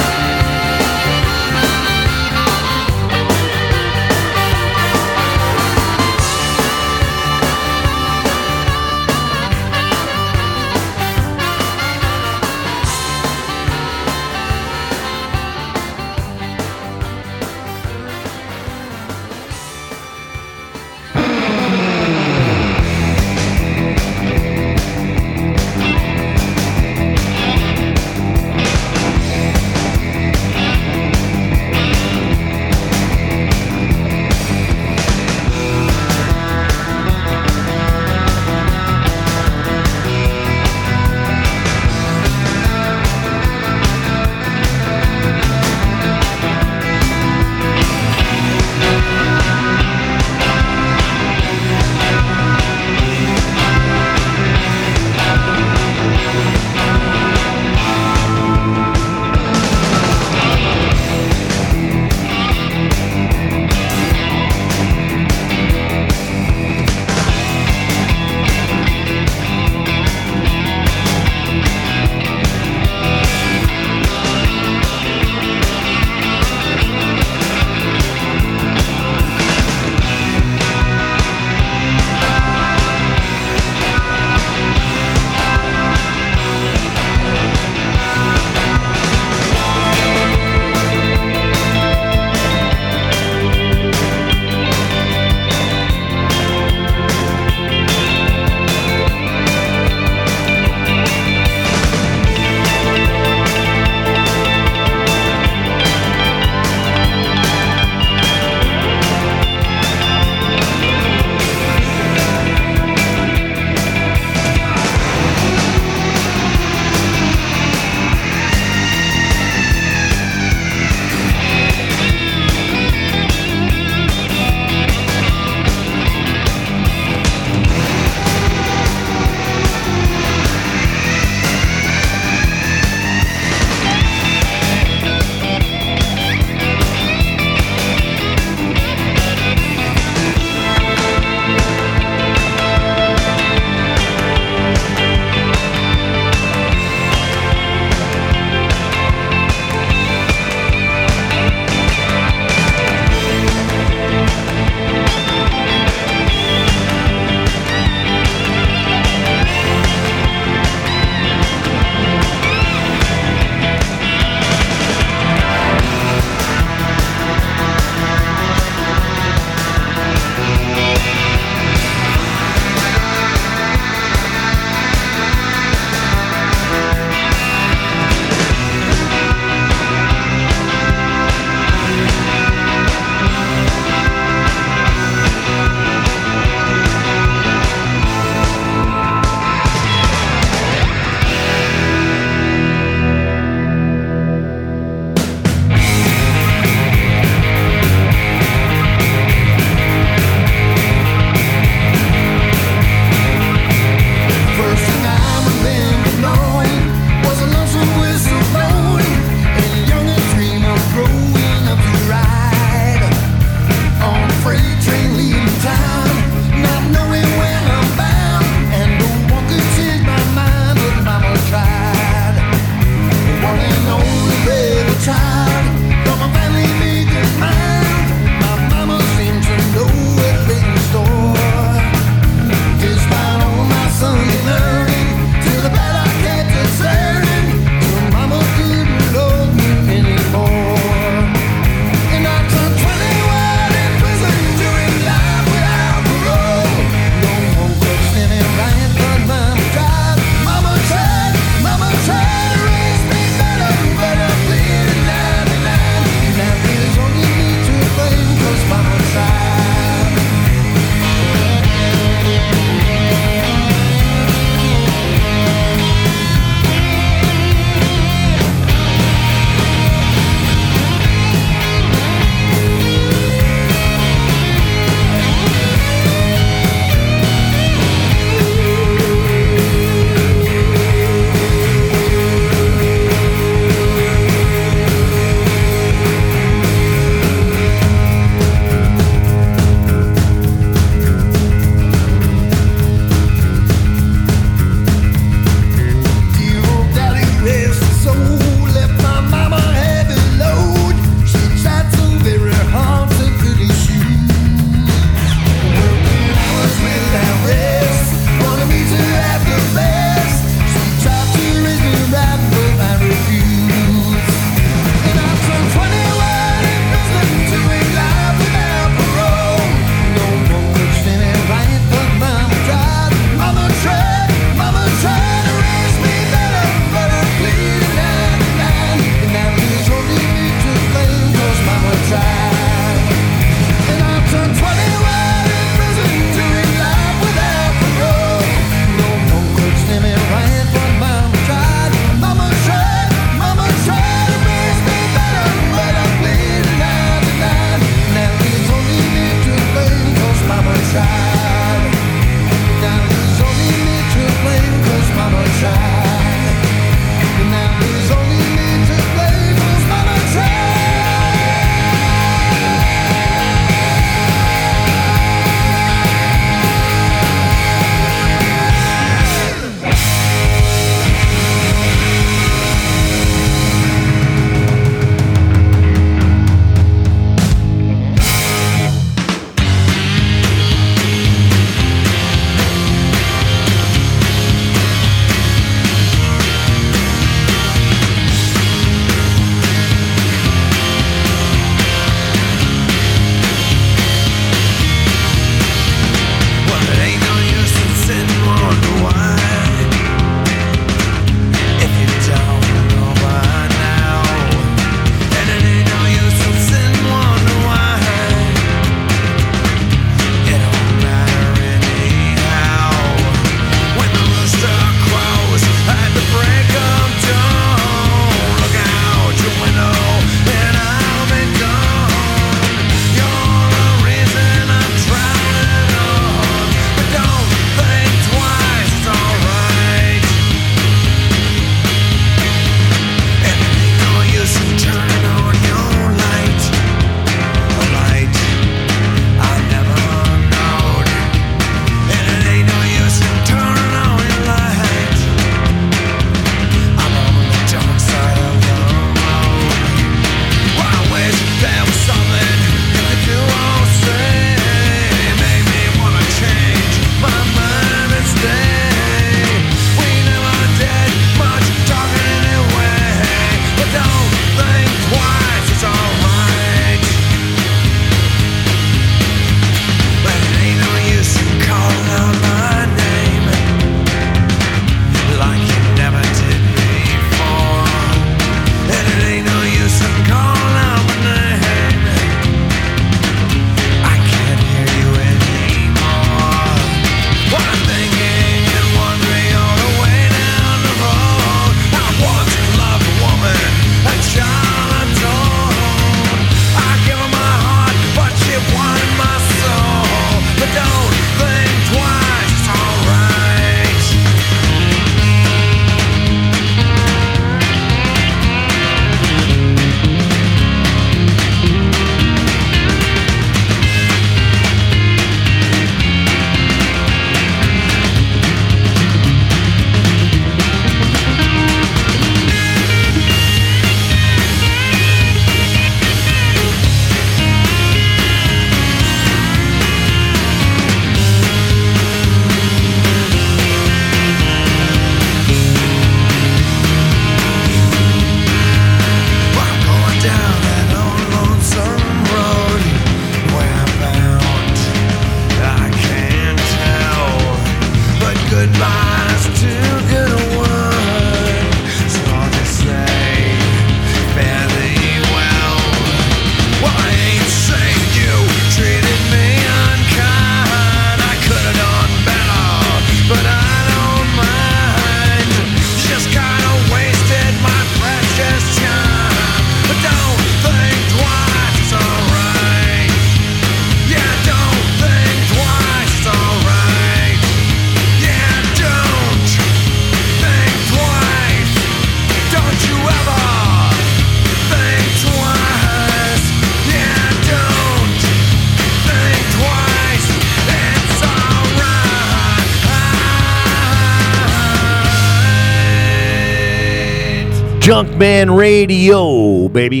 Junkman 597.94 598.58
Radio, 598.58 599.68
baby. 599.68 600.00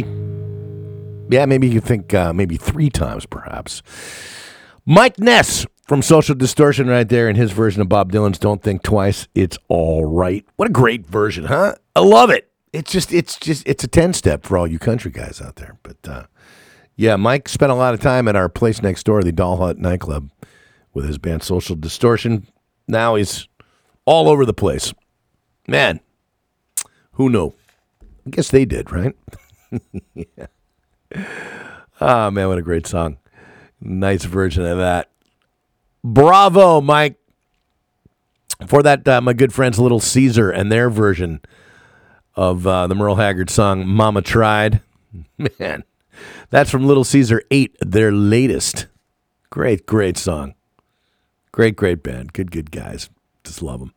Yeah, 1.32 1.46
maybe 1.46 1.68
you 1.68 1.78
think 1.78 2.12
uh, 2.12 2.32
maybe 2.32 2.56
three 2.56 2.90
times, 2.90 3.24
perhaps. 3.24 3.82
Mike 4.84 5.20
Ness 5.20 5.64
from 5.86 6.02
Social 6.02 6.34
Distortion, 6.34 6.88
right 6.88 7.08
there, 7.08 7.28
in 7.28 7.36
his 7.36 7.52
version 7.52 7.80
of 7.80 7.88
Bob 7.88 8.10
Dylan's 8.10 8.40
"Don't 8.40 8.60
Think 8.60 8.82
Twice." 8.82 9.28
It's 9.36 9.56
all 9.68 10.04
right. 10.04 10.44
What 10.56 10.68
a 10.68 10.72
great 10.72 11.06
version, 11.06 11.44
huh? 11.44 11.76
I 11.94 12.00
love 12.00 12.30
it. 12.30 12.50
It's 12.72 12.90
just, 12.90 13.12
it's 13.12 13.38
just, 13.38 13.62
it's 13.64 13.84
a 13.84 13.88
ten 13.88 14.12
step 14.12 14.44
for 14.44 14.58
all 14.58 14.66
you 14.66 14.80
country 14.80 15.12
guys 15.12 15.40
out 15.40 15.54
there. 15.54 15.78
But 15.84 16.08
uh, 16.08 16.24
yeah, 16.96 17.14
Mike 17.14 17.48
spent 17.48 17.70
a 17.70 17.76
lot 17.76 17.94
of 17.94 18.00
time 18.00 18.26
at 18.26 18.34
our 18.34 18.48
place 18.48 18.82
next 18.82 19.04
door, 19.04 19.22
the 19.22 19.30
Doll 19.30 19.58
Hut 19.58 19.78
nightclub, 19.78 20.32
with 20.94 21.04
his 21.04 21.18
band 21.18 21.44
Social 21.44 21.76
Distortion. 21.76 22.48
Now 22.88 23.14
he's 23.14 23.46
all 24.04 24.28
over 24.28 24.44
the 24.44 24.52
place. 24.52 24.92
Man, 25.68 26.00
who 27.12 27.30
knew? 27.30 27.54
I 28.26 28.30
guess 28.30 28.50
they 28.50 28.64
did, 28.64 28.90
right? 28.90 29.14
yeah. 30.14 30.46
Oh 32.00 32.30
man, 32.30 32.48
what 32.48 32.58
a 32.58 32.62
great 32.62 32.86
song. 32.86 33.18
Nice 33.80 34.24
version 34.24 34.64
of 34.64 34.78
that. 34.78 35.10
Bravo, 36.02 36.80
Mike. 36.80 37.16
For 38.66 38.82
that, 38.82 39.06
uh, 39.06 39.20
my 39.20 39.32
good 39.32 39.52
friends 39.52 39.78
Little 39.78 40.00
Caesar 40.00 40.50
and 40.50 40.70
their 40.70 40.88
version 40.88 41.40
of 42.34 42.66
uh, 42.66 42.86
the 42.86 42.94
Merle 42.94 43.16
Haggard 43.16 43.50
song 43.50 43.86
Mama 43.86 44.22
Tried. 44.22 44.80
Man, 45.58 45.84
that's 46.50 46.70
from 46.70 46.86
Little 46.86 47.04
Caesar 47.04 47.42
8, 47.50 47.76
their 47.80 48.12
latest. 48.12 48.86
Great, 49.50 49.86
great 49.86 50.16
song. 50.16 50.54
Great, 51.52 51.76
great 51.76 52.02
band. 52.02 52.32
Good, 52.32 52.50
good 52.50 52.70
guys. 52.70 53.10
Just 53.44 53.62
love 53.62 53.80
them. 53.80 53.92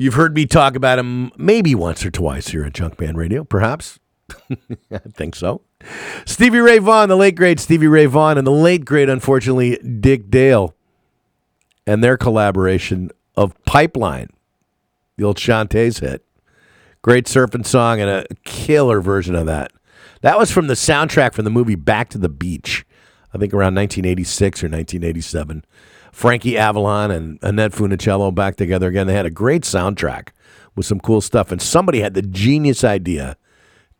You've 0.00 0.14
heard 0.14 0.34
me 0.34 0.46
talk 0.46 0.76
about 0.76 0.98
him 0.98 1.30
maybe 1.36 1.74
once 1.74 2.06
or 2.06 2.10
twice 2.10 2.48
here 2.48 2.64
at 2.64 2.72
Junkman 2.72 3.16
Radio, 3.16 3.44
perhaps. 3.44 3.98
I 4.90 4.98
think 5.12 5.36
so. 5.36 5.60
Stevie 6.24 6.60
Ray 6.60 6.78
Vaughan, 6.78 7.10
the 7.10 7.18
late 7.18 7.34
great 7.34 7.60
Stevie 7.60 7.86
Ray 7.86 8.06
Vaughan, 8.06 8.38
and 8.38 8.46
the 8.46 8.50
late 8.50 8.86
great, 8.86 9.10
unfortunately, 9.10 9.76
Dick 9.76 10.30
Dale, 10.30 10.74
and 11.86 12.02
their 12.02 12.16
collaboration 12.16 13.10
of 13.36 13.52
Pipeline, 13.66 14.30
the 15.18 15.24
old 15.24 15.36
Chantays' 15.36 16.00
hit. 16.00 16.24
Great 17.02 17.26
surfing 17.26 17.66
song 17.66 18.00
and 18.00 18.08
a 18.08 18.24
killer 18.44 19.02
version 19.02 19.34
of 19.34 19.44
that. 19.44 19.70
That 20.22 20.38
was 20.38 20.50
from 20.50 20.66
the 20.66 20.74
soundtrack 20.74 21.34
from 21.34 21.44
the 21.44 21.50
movie 21.50 21.74
Back 21.74 22.08
to 22.08 22.18
the 22.18 22.30
Beach, 22.30 22.86
I 23.34 23.36
think 23.38 23.52
around 23.52 23.74
1986 23.74 24.62
or 24.62 24.68
1987. 24.68 25.62
Frankie 26.12 26.58
Avalon 26.58 27.10
and 27.10 27.38
Annette 27.42 27.72
Funicello 27.72 28.34
back 28.34 28.56
together 28.56 28.88
again. 28.88 29.06
They 29.06 29.14
had 29.14 29.26
a 29.26 29.30
great 29.30 29.62
soundtrack 29.62 30.28
with 30.74 30.86
some 30.86 31.00
cool 31.00 31.20
stuff, 31.20 31.52
and 31.52 31.60
somebody 31.60 32.00
had 32.00 32.14
the 32.14 32.22
genius 32.22 32.84
idea 32.84 33.36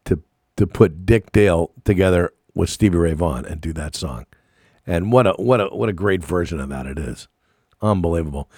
to 0.05 0.23
to 0.57 0.66
put 0.66 1.07
Dick 1.07 1.32
Dale 1.32 1.73
together 1.85 2.32
with 2.55 2.70
Stevie 2.70 2.99
Ray 2.99 3.15
Vaughan 3.15 3.45
and 3.45 3.61
do 3.61 3.73
that 3.73 3.95
song. 3.95 4.27
And 4.87 5.12
what 5.12 5.27
a 5.27 5.32
what 5.35 5.61
a 5.61 5.66
what 5.66 5.89
a 5.89 5.93
great 5.93 6.23
version 6.23 6.61
of 6.61 6.69
that 6.69 6.87
it 6.87 6.99
is. 6.99 7.28
Unbelievable. 7.82 8.51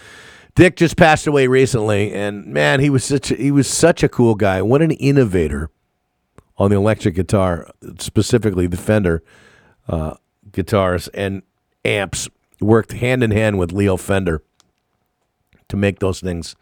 Dick 0.55 0.77
just 0.77 0.97
passed 0.97 1.27
away 1.27 1.47
recently, 1.47 2.13
and 2.13 2.47
man, 2.47 2.81
he 2.81 2.91
was 2.91 3.05
such 3.05 3.31
a, 3.31 3.35
he 3.37 3.51
was 3.51 3.67
such 3.67 4.03
a 4.03 4.09
cool 4.09 4.35
guy. 4.35 4.61
What 4.61 4.83
an 4.83 4.91
innovator 4.91 5.71
on 6.59 6.71
the 6.71 6.77
electric 6.77 7.15
guitar, 7.15 7.71
specifically 7.99 8.67
the 8.67 8.77
Fender 8.77 9.23
uh, 9.89 10.15
guitars 10.51 11.09
and 11.09 11.43
amps. 11.85 12.29
Worked 12.63 12.93
hand 12.93 13.25
in 13.25 13.33
hand 13.33 13.59
with 13.59 13.73
Leo 13.73 13.97
Fender 13.97 14.41
to 15.69 15.77
make 15.77 15.99
those 15.99 16.21
things 16.21 16.55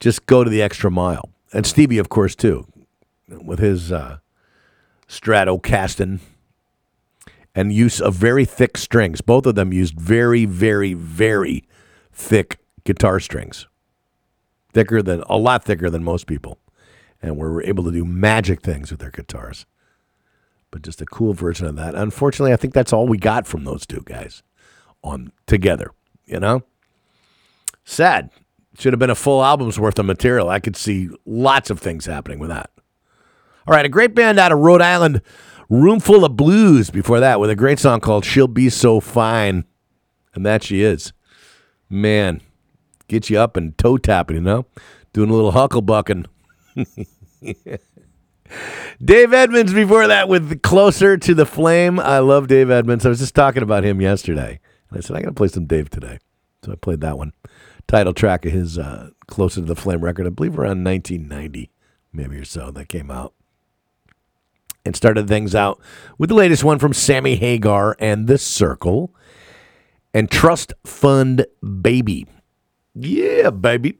just 0.00 0.26
go 0.26 0.42
to 0.42 0.50
the 0.50 0.60
extra 0.60 0.90
mile. 0.90 1.30
And 1.52 1.64
Stevie, 1.64 1.98
of 1.98 2.08
course, 2.08 2.34
too, 2.34 2.66
with 3.28 3.60
his 3.60 3.92
uh, 3.92 4.18
Stratocaster 5.08 6.18
and 7.54 7.72
use 7.72 8.00
of 8.00 8.14
very 8.14 8.44
thick 8.44 8.76
strings. 8.76 9.20
Both 9.20 9.46
of 9.46 9.54
them 9.54 9.72
used 9.72 10.00
very, 10.00 10.46
very, 10.46 10.94
very 10.94 11.64
thick 12.12 12.58
guitar 12.84 13.20
strings, 13.20 13.68
thicker 14.72 15.00
than 15.00 15.22
a 15.28 15.36
lot 15.36 15.64
thicker 15.64 15.90
than 15.90 16.02
most 16.02 16.26
people, 16.26 16.58
and 17.22 17.36
were 17.36 17.62
able 17.62 17.84
to 17.84 17.92
do 17.92 18.04
magic 18.04 18.62
things 18.62 18.90
with 18.90 18.98
their 18.98 19.10
guitars. 19.10 19.64
But 20.72 20.82
just 20.82 21.00
a 21.00 21.06
cool 21.06 21.34
version 21.34 21.66
of 21.66 21.76
that. 21.76 21.94
Unfortunately, 21.94 22.52
I 22.52 22.56
think 22.56 22.74
that's 22.74 22.92
all 22.92 23.06
we 23.06 23.18
got 23.18 23.46
from 23.46 23.64
those 23.64 23.86
two 23.86 24.02
guys 24.04 24.42
on 25.02 25.32
together. 25.46 25.92
You 26.26 26.40
know, 26.40 26.62
sad. 27.84 28.30
Should 28.78 28.92
have 28.92 29.00
been 29.00 29.10
a 29.10 29.14
full 29.16 29.42
album's 29.44 29.78
worth 29.78 29.98
of 29.98 30.06
material. 30.06 30.48
I 30.48 30.60
could 30.60 30.76
see 30.76 31.10
lots 31.26 31.70
of 31.70 31.80
things 31.80 32.06
happening 32.06 32.38
with 32.38 32.48
that. 32.50 32.70
All 33.66 33.74
right, 33.74 33.84
a 33.84 33.90
great 33.90 34.14
band 34.14 34.38
out 34.38 34.52
of 34.52 34.58
Rhode 34.58 34.80
Island, 34.80 35.20
Roomful 35.68 36.24
of 36.24 36.36
Blues. 36.36 36.90
Before 36.90 37.20
that, 37.20 37.40
with 37.40 37.50
a 37.50 37.56
great 37.56 37.78
song 37.78 38.00
called 38.00 38.24
"She'll 38.24 38.48
Be 38.48 38.70
So 38.70 39.00
Fine," 39.00 39.64
and 40.34 40.46
that 40.46 40.62
she 40.62 40.82
is. 40.82 41.12
Man, 41.90 42.40
get 43.08 43.28
you 43.28 43.38
up 43.38 43.56
and 43.56 43.76
toe 43.76 43.98
tapping, 43.98 44.36
you 44.36 44.42
know, 44.42 44.66
doing 45.12 45.30
a 45.30 45.34
little 45.34 45.52
hucklebucking. 45.52 46.26
Dave 49.04 49.32
Edmunds 49.32 49.72
before 49.72 50.06
that 50.06 50.28
with 50.28 50.62
Closer 50.62 51.16
to 51.16 51.34
the 51.34 51.46
Flame. 51.46 51.98
I 51.98 52.18
love 52.18 52.48
Dave 52.48 52.70
Edmunds. 52.70 53.04
I 53.06 53.08
was 53.08 53.18
just 53.18 53.34
talking 53.34 53.62
about 53.62 53.84
him 53.84 54.00
yesterday. 54.00 54.60
And 54.90 54.98
I 54.98 55.00
said, 55.00 55.16
I 55.16 55.20
got 55.20 55.28
to 55.28 55.34
play 55.34 55.48
some 55.48 55.66
Dave 55.66 55.90
today. 55.90 56.18
So 56.64 56.72
I 56.72 56.74
played 56.74 57.00
that 57.00 57.18
one. 57.18 57.32
Title 57.86 58.12
track 58.12 58.44
of 58.44 58.52
his 58.52 58.78
uh, 58.78 59.10
Closer 59.26 59.60
to 59.60 59.66
the 59.66 59.76
Flame 59.76 60.02
record, 60.02 60.26
I 60.26 60.30
believe 60.30 60.58
around 60.58 60.84
1990, 60.84 61.70
maybe 62.12 62.36
or 62.36 62.44
so, 62.44 62.70
that 62.70 62.88
came 62.88 63.10
out. 63.10 63.32
And 64.84 64.96
started 64.96 65.28
things 65.28 65.54
out 65.54 65.80
with 66.18 66.30
the 66.30 66.34
latest 66.34 66.64
one 66.64 66.78
from 66.78 66.92
Sammy 66.92 67.36
Hagar 67.36 67.96
and 67.98 68.26
The 68.26 68.38
Circle 68.38 69.14
and 70.14 70.30
Trust 70.30 70.72
Fund 70.84 71.46
Baby. 71.82 72.26
Yeah, 72.94 73.50
baby. 73.50 73.98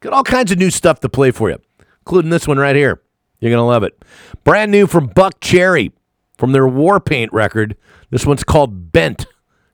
Got 0.00 0.12
all 0.12 0.24
kinds 0.24 0.52
of 0.52 0.58
new 0.58 0.70
stuff 0.70 1.00
to 1.00 1.08
play 1.08 1.30
for 1.30 1.50
you, 1.50 1.58
including 2.00 2.30
this 2.30 2.48
one 2.48 2.58
right 2.58 2.76
here. 2.76 3.02
You're 3.40 3.50
going 3.50 3.60
to 3.60 3.64
love 3.64 3.82
it. 3.82 4.02
Brand 4.44 4.70
new 4.70 4.86
from 4.86 5.08
Buckcherry 5.08 5.92
from 6.38 6.52
their 6.52 6.66
Warpaint 6.66 7.28
record. 7.32 7.76
This 8.10 8.24
one's 8.24 8.44
called 8.44 8.92
Bent. 8.92 9.26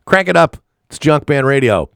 Crank 0.06 0.28
it 0.28 0.36
up. 0.36 0.56
It's 0.88 0.98
Junkman 1.00 1.44
Radio. 1.44 1.90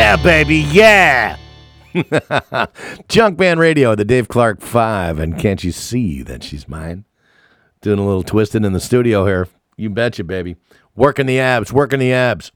Yeah, 0.00 0.16
baby, 0.16 0.56
yeah. 0.56 1.36
Junkman 1.94 3.58
Radio, 3.58 3.94
the 3.94 4.06
Dave 4.06 4.28
Clark 4.28 4.62
Five, 4.62 5.18
and 5.18 5.38
can't 5.38 5.62
you 5.62 5.72
see 5.72 6.22
that 6.22 6.42
she's 6.42 6.66
mine? 6.66 7.04
Doing 7.82 7.98
a 7.98 8.06
little 8.06 8.22
twisting 8.22 8.64
in 8.64 8.72
the 8.72 8.80
studio 8.80 9.26
here. 9.26 9.46
You 9.76 9.90
betcha, 9.90 10.24
baby. 10.24 10.56
Working 10.96 11.26
the 11.26 11.38
abs, 11.38 11.70
working 11.70 11.98
the 11.98 12.14
abs. 12.14 12.50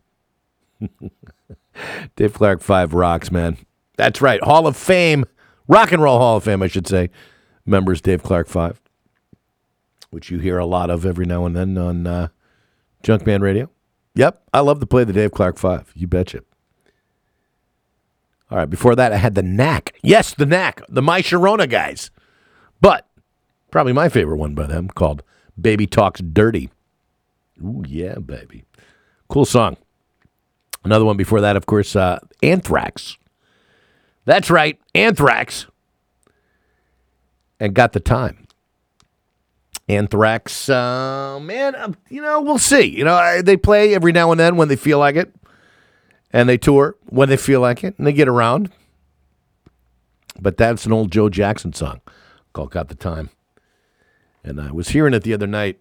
Dave 2.16 2.32
Clark 2.32 2.62
Five 2.62 2.94
rocks, 2.94 3.30
man. 3.30 3.58
That's 3.98 4.22
right. 4.22 4.42
Hall 4.42 4.66
of 4.66 4.74
Fame, 4.74 5.26
Rock 5.68 5.92
and 5.92 6.02
Roll 6.02 6.18
Hall 6.18 6.38
of 6.38 6.44
Fame, 6.44 6.62
I 6.62 6.66
should 6.66 6.88
say. 6.88 7.10
Members 7.66 8.00
Dave 8.00 8.22
Clark 8.22 8.48
Five, 8.48 8.80
which 10.08 10.30
you 10.30 10.38
hear 10.38 10.56
a 10.56 10.64
lot 10.64 10.88
of 10.88 11.04
every 11.04 11.26
now 11.26 11.44
and 11.44 11.54
then 11.54 11.76
on 11.76 12.06
uh, 12.06 12.28
Junkman 13.02 13.42
Radio. 13.42 13.68
Yep, 14.14 14.44
I 14.54 14.60
love 14.60 14.80
to 14.80 14.86
play 14.86 15.04
the 15.04 15.12
Dave 15.12 15.32
Clark 15.32 15.58
Five. 15.58 15.92
You 15.94 16.06
betcha. 16.06 16.40
All 18.50 18.58
right, 18.58 18.70
before 18.70 18.94
that, 18.94 19.12
I 19.12 19.16
had 19.16 19.34
the 19.34 19.42
Knack. 19.42 19.94
Yes, 20.02 20.34
the 20.34 20.46
Knack, 20.46 20.82
the 20.88 21.02
My 21.02 21.22
Sharona 21.22 21.68
guys. 21.68 22.10
But 22.80 23.06
probably 23.70 23.92
my 23.92 24.08
favorite 24.08 24.36
one 24.36 24.54
by 24.54 24.66
them 24.66 24.88
called 24.88 25.22
Baby 25.60 25.86
Talks 25.86 26.20
Dirty. 26.20 26.70
Ooh, 27.62 27.82
yeah, 27.86 28.16
baby. 28.16 28.64
Cool 29.28 29.44
song. 29.44 29.76
Another 30.84 31.04
one 31.04 31.16
before 31.16 31.40
that, 31.40 31.56
of 31.56 31.66
course, 31.66 31.96
uh, 31.96 32.18
Anthrax. 32.42 33.16
That's 34.26 34.50
right, 34.50 34.78
Anthrax. 34.94 35.66
And 37.58 37.74
Got 37.74 37.92
the 37.92 38.00
Time. 38.00 38.46
Anthrax, 39.88 40.68
uh, 40.68 41.38
man, 41.40 41.74
uh, 41.74 41.92
you 42.08 42.22
know, 42.22 42.40
we'll 42.40 42.58
see. 42.58 42.84
You 42.84 43.04
know, 43.04 43.14
I, 43.14 43.42
they 43.42 43.56
play 43.56 43.94
every 43.94 44.12
now 44.12 44.30
and 44.30 44.40
then 44.40 44.56
when 44.56 44.68
they 44.68 44.76
feel 44.76 44.98
like 44.98 45.16
it 45.16 45.32
and 46.34 46.48
they 46.48 46.58
tour 46.58 46.96
when 47.06 47.28
they 47.28 47.36
feel 47.36 47.60
like 47.60 47.84
it, 47.84 47.96
and 47.96 48.06
they 48.06 48.12
get 48.12 48.26
around. 48.26 48.70
But 50.40 50.56
that's 50.56 50.84
an 50.84 50.92
old 50.92 51.12
Joe 51.12 51.28
Jackson 51.28 51.72
song 51.72 52.00
called 52.52 52.72
"Got 52.72 52.88
the 52.88 52.96
Time," 52.96 53.30
and 54.42 54.60
I 54.60 54.72
was 54.72 54.88
hearing 54.88 55.14
it 55.14 55.22
the 55.22 55.32
other 55.32 55.46
night. 55.46 55.80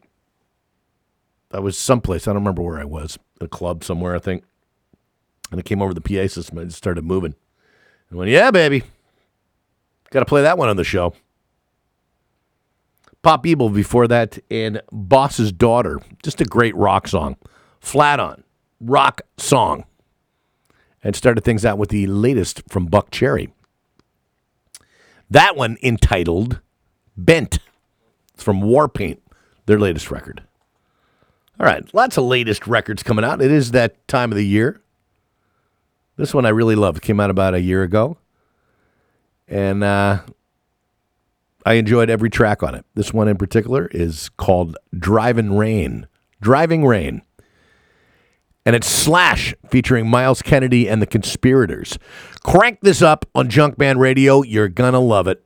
I 1.51 1.59
was 1.59 1.77
someplace 1.77 2.27
I 2.27 2.31
don't 2.31 2.43
remember 2.43 2.61
where 2.61 2.79
I 2.79 2.85
was, 2.85 3.17
a 3.41 3.47
club 3.47 3.83
somewhere 3.83 4.15
I 4.15 4.19
think, 4.19 4.43
and 5.51 5.59
I 5.59 5.63
came 5.63 5.81
over 5.81 5.93
the 5.93 6.01
PA 6.01 6.27
system 6.27 6.59
and 6.59 6.69
it 6.69 6.73
started 6.73 7.03
moving. 7.03 7.33
And 8.09 8.19
went, 8.19 8.29
"Yeah, 8.29 8.51
baby, 8.51 8.83
got 10.11 10.19
to 10.19 10.25
play 10.25 10.43
that 10.43 10.59
one 10.59 10.69
on 10.69 10.77
the 10.77 10.83
show." 10.83 11.15
Pop 13.23 13.45
Evil 13.47 13.69
before 13.69 14.07
that, 14.07 14.37
and 14.51 14.81
Boss's 14.91 15.51
Daughter, 15.51 15.99
just 16.21 16.41
a 16.41 16.45
great 16.45 16.75
rock 16.75 17.07
song, 17.07 17.37
flat 17.79 18.19
on 18.19 18.43
rock 18.79 19.21
song 19.37 19.85
and 21.03 21.15
started 21.15 21.43
things 21.43 21.65
out 21.65 21.77
with 21.77 21.89
the 21.89 22.07
latest 22.07 22.63
from 22.69 22.87
Buckcherry. 22.89 23.51
That 25.29 25.55
one 25.55 25.77
entitled 25.83 26.61
Bent. 27.17 27.59
It's 28.33 28.43
from 28.43 28.61
Warpaint, 28.61 29.19
their 29.65 29.79
latest 29.79 30.09
record. 30.09 30.43
All 31.59 31.65
right, 31.65 31.83
lots 31.93 32.17
of 32.17 32.23
latest 32.23 32.65
records 32.65 33.03
coming 33.03 33.23
out. 33.23 33.41
It 33.41 33.51
is 33.51 33.71
that 33.71 34.07
time 34.07 34.31
of 34.31 34.37
the 34.37 34.45
year. 34.45 34.81
This 36.15 36.33
one 36.33 36.45
I 36.45 36.49
really 36.49 36.75
loved. 36.75 37.01
Came 37.01 37.19
out 37.19 37.29
about 37.29 37.53
a 37.53 37.61
year 37.61 37.83
ago. 37.83 38.17
And 39.47 39.83
uh, 39.83 40.21
I 41.65 41.73
enjoyed 41.73 42.09
every 42.09 42.29
track 42.29 42.63
on 42.63 42.75
it. 42.75 42.85
This 42.95 43.13
one 43.13 43.27
in 43.27 43.37
particular 43.37 43.87
is 43.91 44.29
called 44.29 44.77
Driving 44.97 45.55
Rain. 45.57 46.07
Driving 46.41 46.85
Rain 46.85 47.21
and 48.65 48.75
it's 48.75 48.87
Slash 48.87 49.53
featuring 49.69 50.09
Myles 50.09 50.41
Kennedy 50.41 50.87
and 50.87 51.01
the 51.01 51.07
Conspirators. 51.07 51.97
Crank 52.43 52.79
this 52.81 53.01
up 53.01 53.25
on 53.35 53.49
Junkman 53.49 53.97
Radio. 53.97 54.41
You're 54.41 54.69
going 54.69 54.93
to 54.93 54.99
love 54.99 55.27
it. 55.27 55.43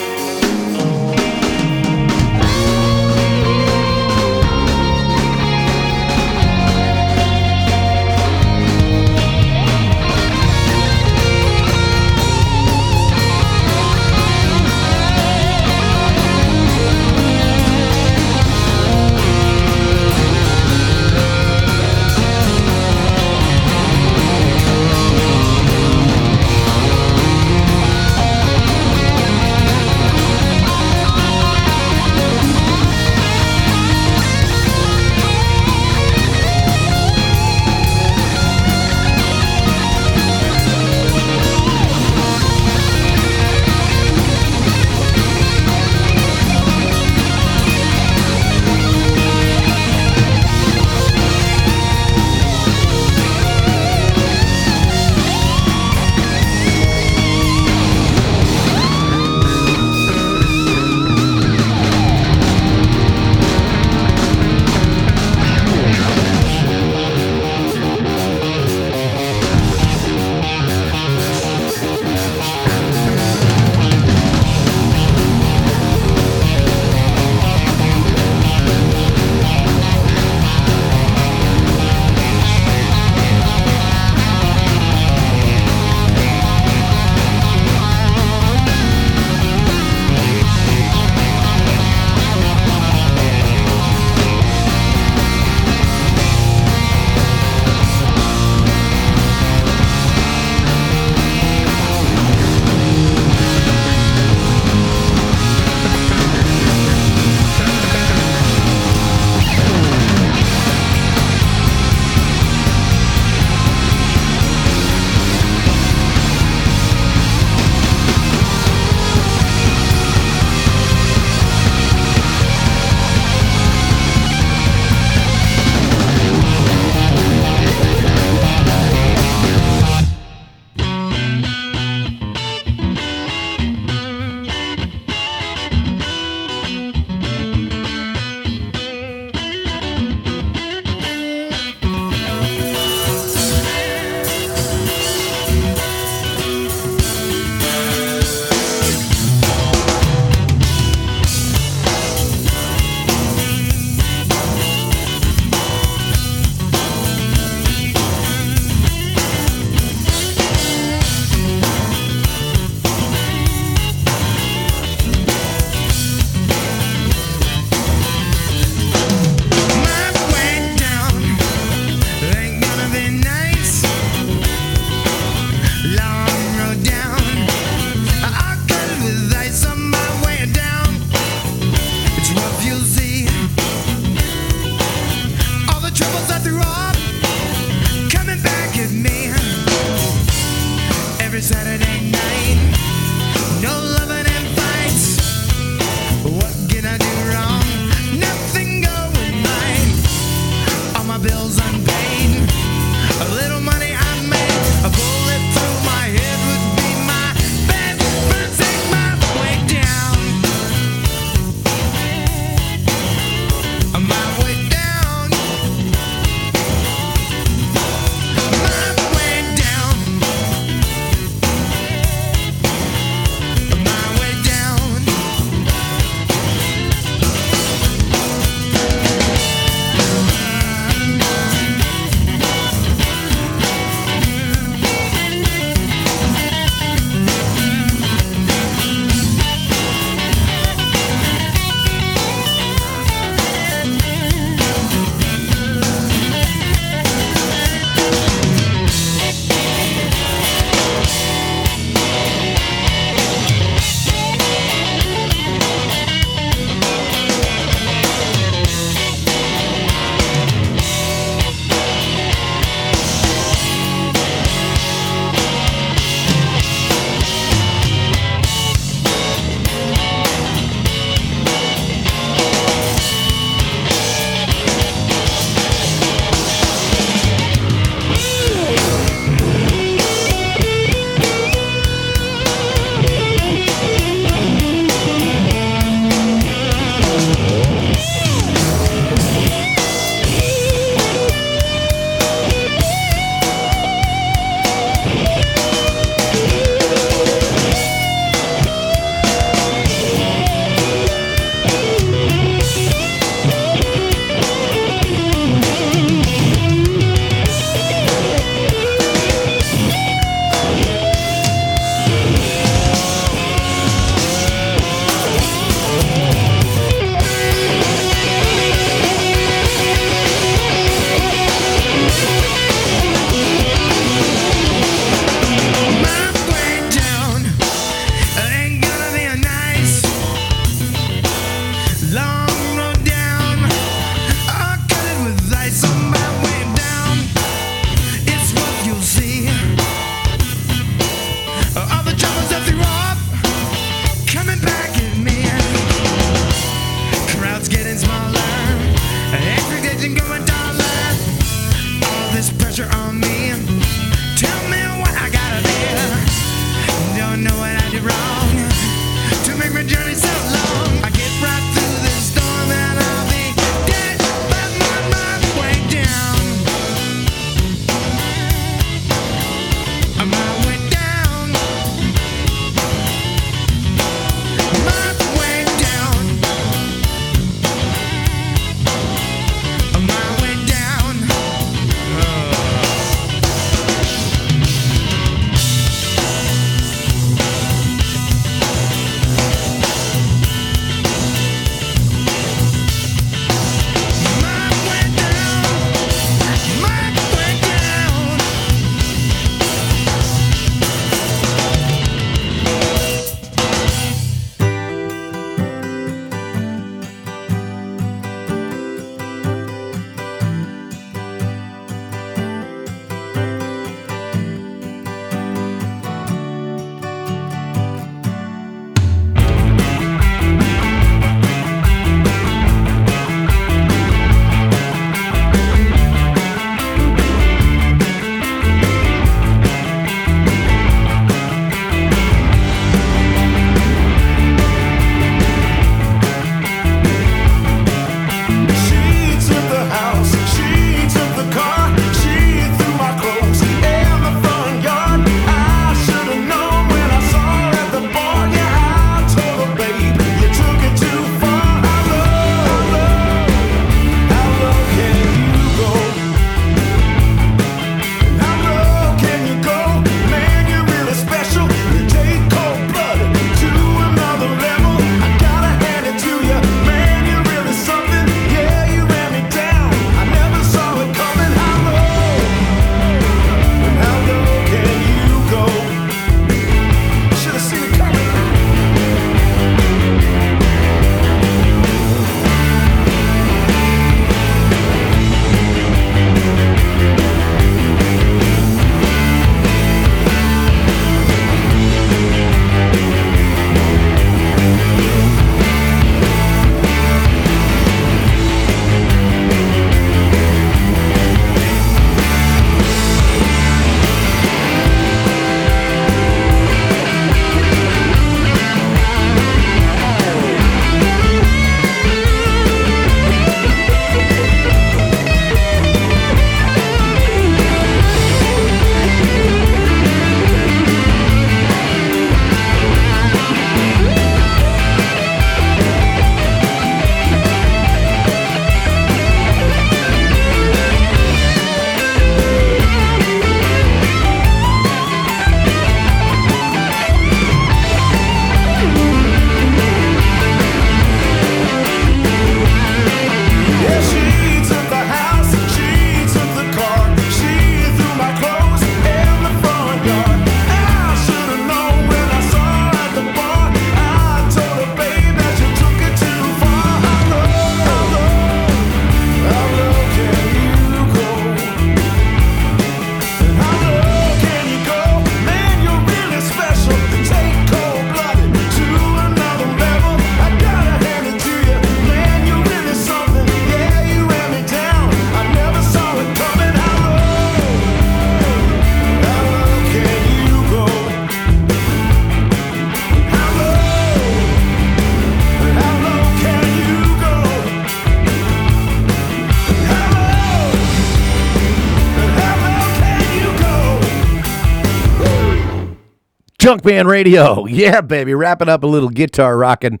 Junkman 596.66 597.06
Radio. 597.06 597.64
Yeah, 597.66 598.00
baby. 598.00 598.34
Wrapping 598.34 598.68
up 598.68 598.82
a 598.82 598.88
little 598.88 599.08
guitar 599.08 599.56
rocking 599.56 600.00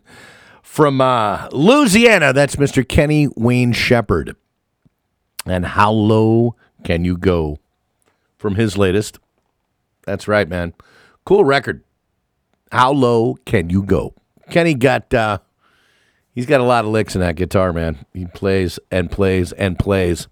from 0.64 1.00
uh, 1.00 1.48
Louisiana. 1.52 2.32
That's 2.32 2.56
Mr. 2.56 2.86
Kenny 2.86 3.28
Wayne 3.36 3.72
Shepherd. 3.72 4.34
And 5.46 5.64
How 5.64 5.92
Low 5.92 6.56
Can 6.82 7.04
You 7.04 7.16
Go 7.16 7.58
from 8.36 8.56
his 8.56 8.76
latest. 8.76 9.20
That's 10.06 10.26
right, 10.26 10.48
man. 10.48 10.74
Cool 11.24 11.44
record. 11.44 11.84
How 12.72 12.90
low 12.90 13.36
can 13.44 13.70
you 13.70 13.84
go? 13.84 14.14
Kenny 14.50 14.74
got 14.74 15.14
uh 15.14 15.38
he's 16.34 16.46
got 16.46 16.60
a 16.60 16.64
lot 16.64 16.84
of 16.84 16.90
licks 16.90 17.14
in 17.14 17.20
that 17.20 17.36
guitar, 17.36 17.72
man. 17.72 18.04
He 18.12 18.26
plays 18.26 18.80
and 18.90 19.08
plays 19.08 19.52
and 19.52 19.78
plays. 19.78 20.26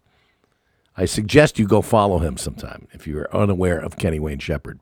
I 0.97 1.07
suggest 1.07 1.59
you 1.59 1.67
go 1.67 1.83
follow 1.83 2.19
him 2.19 2.37
sometime 2.37 2.87
if 2.93 3.07
you 3.07 3.19
are 3.19 3.35
unaware 3.35 3.79
of 3.79 3.97
Kenny 3.97 4.21
Wayne 4.21 4.39
Shepherd. 4.39 4.79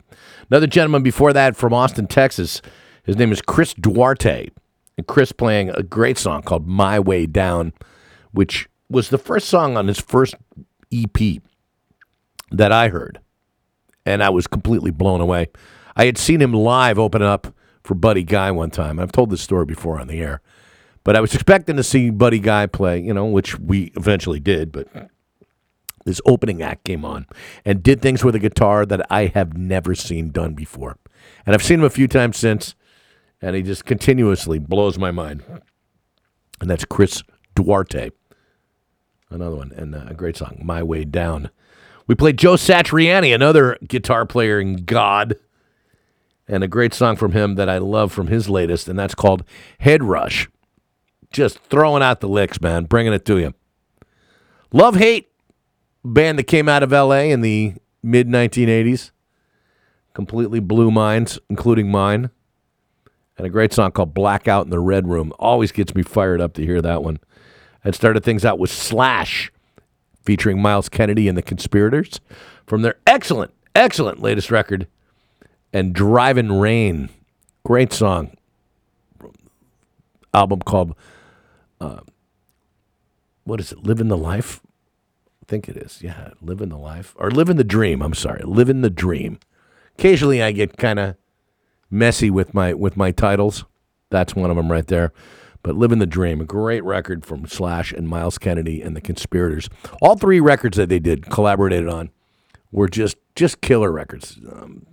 Another 0.50 0.66
gentleman 0.66 1.02
before 1.02 1.32
that 1.32 1.57
from 1.57 1.73
Austin, 1.73 2.07
Texas. 2.07 2.60
His 3.02 3.16
name 3.16 3.32
is 3.32 3.41
Chris 3.41 3.73
Duarte. 3.74 4.50
And 4.99 5.07
Chris 5.07 5.32
playing 5.32 5.70
a 5.70 5.82
great 5.82 6.18
song 6.18 6.42
called 6.42 6.68
My 6.68 7.00
Way 7.00 7.24
Down, 7.24 7.73
which 8.32 8.68
was 8.91 9.08
the 9.08 9.16
first 9.16 9.49
song 9.49 9.76
on 9.78 9.89
his 9.89 9.99
first 9.99 10.34
EP 10.92 11.41
that 12.50 12.73
I 12.73 12.89
heard. 12.89 13.18
And 14.05 14.23
I 14.23 14.28
was 14.28 14.47
completely 14.47 14.91
blown 14.91 15.23
away. 15.23 15.49
I 15.97 16.05
had 16.05 16.18
seen 16.18 16.42
him 16.42 16.52
live 16.52 16.99
open 16.99 17.23
up 17.23 17.55
for 17.82 17.94
Buddy 17.94 18.23
Guy 18.23 18.50
one 18.50 18.70
time. 18.70 18.99
I've 18.99 19.12
told 19.12 19.31
this 19.31 19.41
story 19.41 19.65
before 19.65 19.99
on 19.99 20.08
the 20.08 20.20
air. 20.20 20.42
But 21.05 21.16
I 21.16 21.20
was 21.20 21.34
expecting 21.34 21.76
to 21.76 21.82
see 21.82 22.10
Buddy 22.10 22.39
Guy 22.39 22.66
play, 22.66 23.00
you 23.00 23.15
know, 23.15 23.24
which 23.24 23.58
we 23.58 23.92
eventually 23.97 24.41
did, 24.41 24.70
but 24.70 24.89
this 26.05 26.20
opening 26.26 26.62
act 26.62 26.84
came 26.84 27.05
on 27.05 27.26
and 27.64 27.82
did 27.82 28.02
things 28.02 28.24
with 28.24 28.34
a 28.34 28.40
guitar 28.40 28.84
that 28.86 29.06
I 29.10 29.26
have 29.26 29.56
never 29.56 29.94
seen 29.94 30.31
done 30.31 30.55
before. 30.55 30.98
And 31.47 31.55
I've 31.55 31.62
seen 31.62 31.81
him 31.81 31.84
a 31.84 31.90
few 31.90 32.08
times 32.08 32.36
since, 32.36 32.74
and 33.40 33.56
he 33.56 33.62
just 33.62 33.84
continuously 33.84 34.58
blows 34.58 34.98
my 34.98 35.10
mind. 35.10 35.42
And 36.60 36.70
that's 36.70 36.84
Chris 36.84 37.22
Duarte. 37.55 38.10
Another 39.31 39.56
one, 39.56 39.72
and 39.74 39.94
uh, 39.94 40.05
a 40.08 40.14
great 40.14 40.36
song, 40.36 40.60
My 40.62 40.82
Way 40.82 41.05
Down. 41.05 41.50
We 42.06 42.14
played 42.14 42.36
Joe 42.36 42.55
Satriani, 42.55 43.34
another 43.34 43.78
guitar 43.86 44.26
player 44.26 44.60
in 44.60 44.84
God, 44.84 45.36
and 46.47 46.62
a 46.62 46.68
great 46.68 46.92
song 46.92 47.16
from 47.16 47.32
him 47.32 47.55
that 47.55 47.68
I 47.68 47.78
love 47.78 48.12
from 48.12 48.26
his 48.26 48.50
latest, 48.50 48.89
and 48.89 48.98
that's 48.98 49.14
called 49.14 49.44
Headrush. 49.81 50.48
Just 51.32 51.58
throwing 51.60 52.02
out 52.02 52.20
the 52.20 52.28
licks, 52.28 52.60
man, 52.60 52.84
bringing 52.84 53.14
it 53.14 53.24
to 53.24 53.39
you. 53.39 53.55
Love 54.70 54.97
Hate 54.97 55.31
band 56.05 56.39
that 56.39 56.44
came 56.44 56.68
out 56.68 56.82
of 56.82 56.92
LA 56.92 57.22
in 57.31 57.40
the 57.40 57.74
mid 58.02 58.28
1980s. 58.28 59.10
Completely 60.14 60.60
blew 60.60 60.90
minds, 60.90 61.39
including 61.48 61.90
mine. 61.90 62.31
And 63.39 63.47
a 63.47 63.50
great 63.50 63.72
song 63.72 63.92
called 63.92 64.12
Blackout 64.12 64.66
in 64.66 64.70
the 64.70 64.78
Red 64.78 65.08
Room. 65.08 65.32
Always 65.39 65.72
gets 65.72 65.94
me 65.94 66.02
fired 66.02 66.40
up 66.40 66.52
to 66.55 66.66
hear 66.66 66.82
that 66.82 67.02
one. 67.02 67.18
And 67.82 67.94
started 67.94 68.22
things 68.22 68.44
out 68.44 68.58
with 68.58 68.70
Slash, 68.70 69.50
featuring 70.22 70.60
Myles 70.60 70.89
Kennedy 70.89 71.28
and 71.28 71.36
the 71.36 71.42
Conspirators 71.42 72.20
from 72.66 72.82
their 72.82 72.97
excellent, 73.06 73.52
excellent 73.74 74.20
latest 74.20 74.50
record, 74.50 74.86
and 75.72 75.94
Driving 75.94 76.60
Rain. 76.60 77.08
Great 77.64 77.92
song. 77.92 78.36
Album 80.34 80.60
called, 80.60 80.94
uh, 81.81 82.00
what 83.44 83.60
is 83.60 83.72
it, 83.72 83.82
Living 83.82 84.08
the 84.08 84.16
Life? 84.16 84.60
Think 85.52 85.68
it 85.68 85.76
is. 85.76 86.00
Yeah, 86.00 86.31
living 86.40 86.70
the 86.70 86.78
life 86.78 87.14
or 87.18 87.31
living 87.31 87.56
the 87.56 87.62
dream. 87.62 88.00
I'm 88.00 88.14
sorry, 88.14 88.42
living 88.42 88.81
the 88.81 88.89
dream. 88.89 89.39
Occasionally, 89.98 90.42
I 90.42 90.50
get 90.50 90.78
kind 90.78 90.98
of 90.98 91.16
messy 91.90 92.31
with 92.31 92.55
my 92.55 92.72
with 92.72 92.97
my 92.97 93.10
titles. 93.10 93.66
That's 94.08 94.34
one 94.34 94.48
of 94.48 94.56
them 94.56 94.72
right 94.72 94.86
there. 94.86 95.12
But 95.62 95.76
living 95.76 95.98
the 95.98 96.06
dream, 96.06 96.40
a 96.40 96.47
great 96.47 96.82
record 96.84 97.26
from 97.26 97.47
Slash 97.47 97.92
and 97.92 98.08
Myles 98.08 98.39
Kennedy 98.39 98.81
and 98.81 98.97
the 98.97 99.02
Conspirators. 99.02 99.68
All 100.00 100.16
three 100.16 100.40
records 100.40 100.78
that 100.78 100.89
they 100.89 100.98
did 100.98 101.28
collaborated 101.28 101.86
on 101.86 102.08
were 102.70 102.89
just 102.89 103.18
just 103.36 103.60
killer 103.60 103.92
records. 103.92 104.40
Um, 104.50 104.86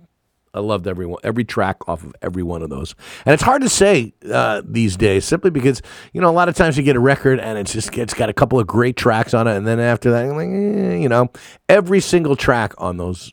I 0.52 0.60
loved 0.60 0.88
every 0.88 1.06
one, 1.06 1.20
every 1.22 1.44
track 1.44 1.88
off 1.88 2.02
of 2.02 2.12
every 2.22 2.42
one 2.42 2.62
of 2.62 2.70
those. 2.70 2.94
And 3.24 3.32
it's 3.32 3.42
hard 3.42 3.62
to 3.62 3.68
say 3.68 4.14
uh, 4.30 4.62
these 4.64 4.96
days, 4.96 5.24
simply 5.24 5.50
because 5.50 5.80
you 6.12 6.20
know 6.20 6.28
a 6.28 6.32
lot 6.32 6.48
of 6.48 6.56
times 6.56 6.76
you 6.76 6.82
get 6.82 6.96
a 6.96 7.00
record 7.00 7.38
and 7.38 7.56
it's 7.58 7.72
just 7.72 7.96
it's 7.96 8.14
got 8.14 8.28
a 8.28 8.32
couple 8.32 8.58
of 8.58 8.66
great 8.66 8.96
tracks 8.96 9.32
on 9.32 9.46
it, 9.46 9.56
and 9.56 9.66
then 9.66 9.78
after 9.78 10.10
that, 10.10 10.26
like, 10.34 10.48
eh, 10.48 10.96
you 10.96 11.08
know, 11.08 11.30
every 11.68 12.00
single 12.00 12.34
track 12.34 12.74
on 12.78 12.96
those 12.96 13.32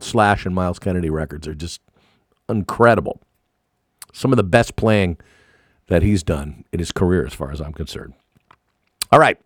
Slash 0.00 0.46
and 0.46 0.54
Myles 0.54 0.78
Kennedy 0.78 1.10
records 1.10 1.46
are 1.46 1.54
just 1.54 1.80
incredible. 2.48 3.20
Some 4.12 4.32
of 4.32 4.36
the 4.36 4.44
best 4.44 4.76
playing 4.76 5.18
that 5.88 6.02
he's 6.02 6.22
done 6.22 6.64
in 6.72 6.78
his 6.78 6.92
career, 6.92 7.26
as 7.26 7.34
far 7.34 7.50
as 7.50 7.60
I'm 7.60 7.74
concerned. 7.74 8.14
All 9.12 9.20
right, 9.20 9.38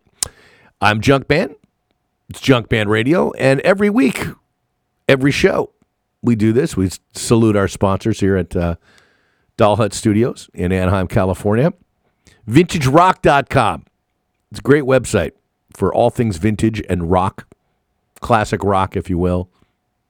I'm 0.79 1.01
Junkman. 1.01 1.55
It's 2.29 2.39
Junkman 2.39 2.87
Radio, 2.87 3.31
and 3.31 3.59
every 3.61 3.89
week, 3.89 4.23
every 5.09 5.31
show 5.31 5.71
we 6.21 6.35
do 6.35 6.53
this. 6.53 6.75
We 6.75 6.89
salute 7.13 7.55
our 7.55 7.67
sponsors 7.67 8.19
here 8.19 8.35
at 8.35 8.55
uh, 8.55 8.75
Doll 9.57 9.77
Hut 9.77 9.93
Studios 9.93 10.49
in 10.53 10.71
Anaheim, 10.71 11.07
California. 11.07 11.73
VintageRock.com. 12.47 13.85
It's 14.51 14.59
a 14.59 14.63
great 14.63 14.83
website 14.83 15.31
for 15.73 15.93
all 15.93 16.09
things 16.09 16.37
vintage 16.37 16.81
and 16.89 17.11
rock, 17.11 17.47
classic 18.19 18.63
rock, 18.63 18.95
if 18.95 19.09
you 19.09 19.17
will. 19.17 19.49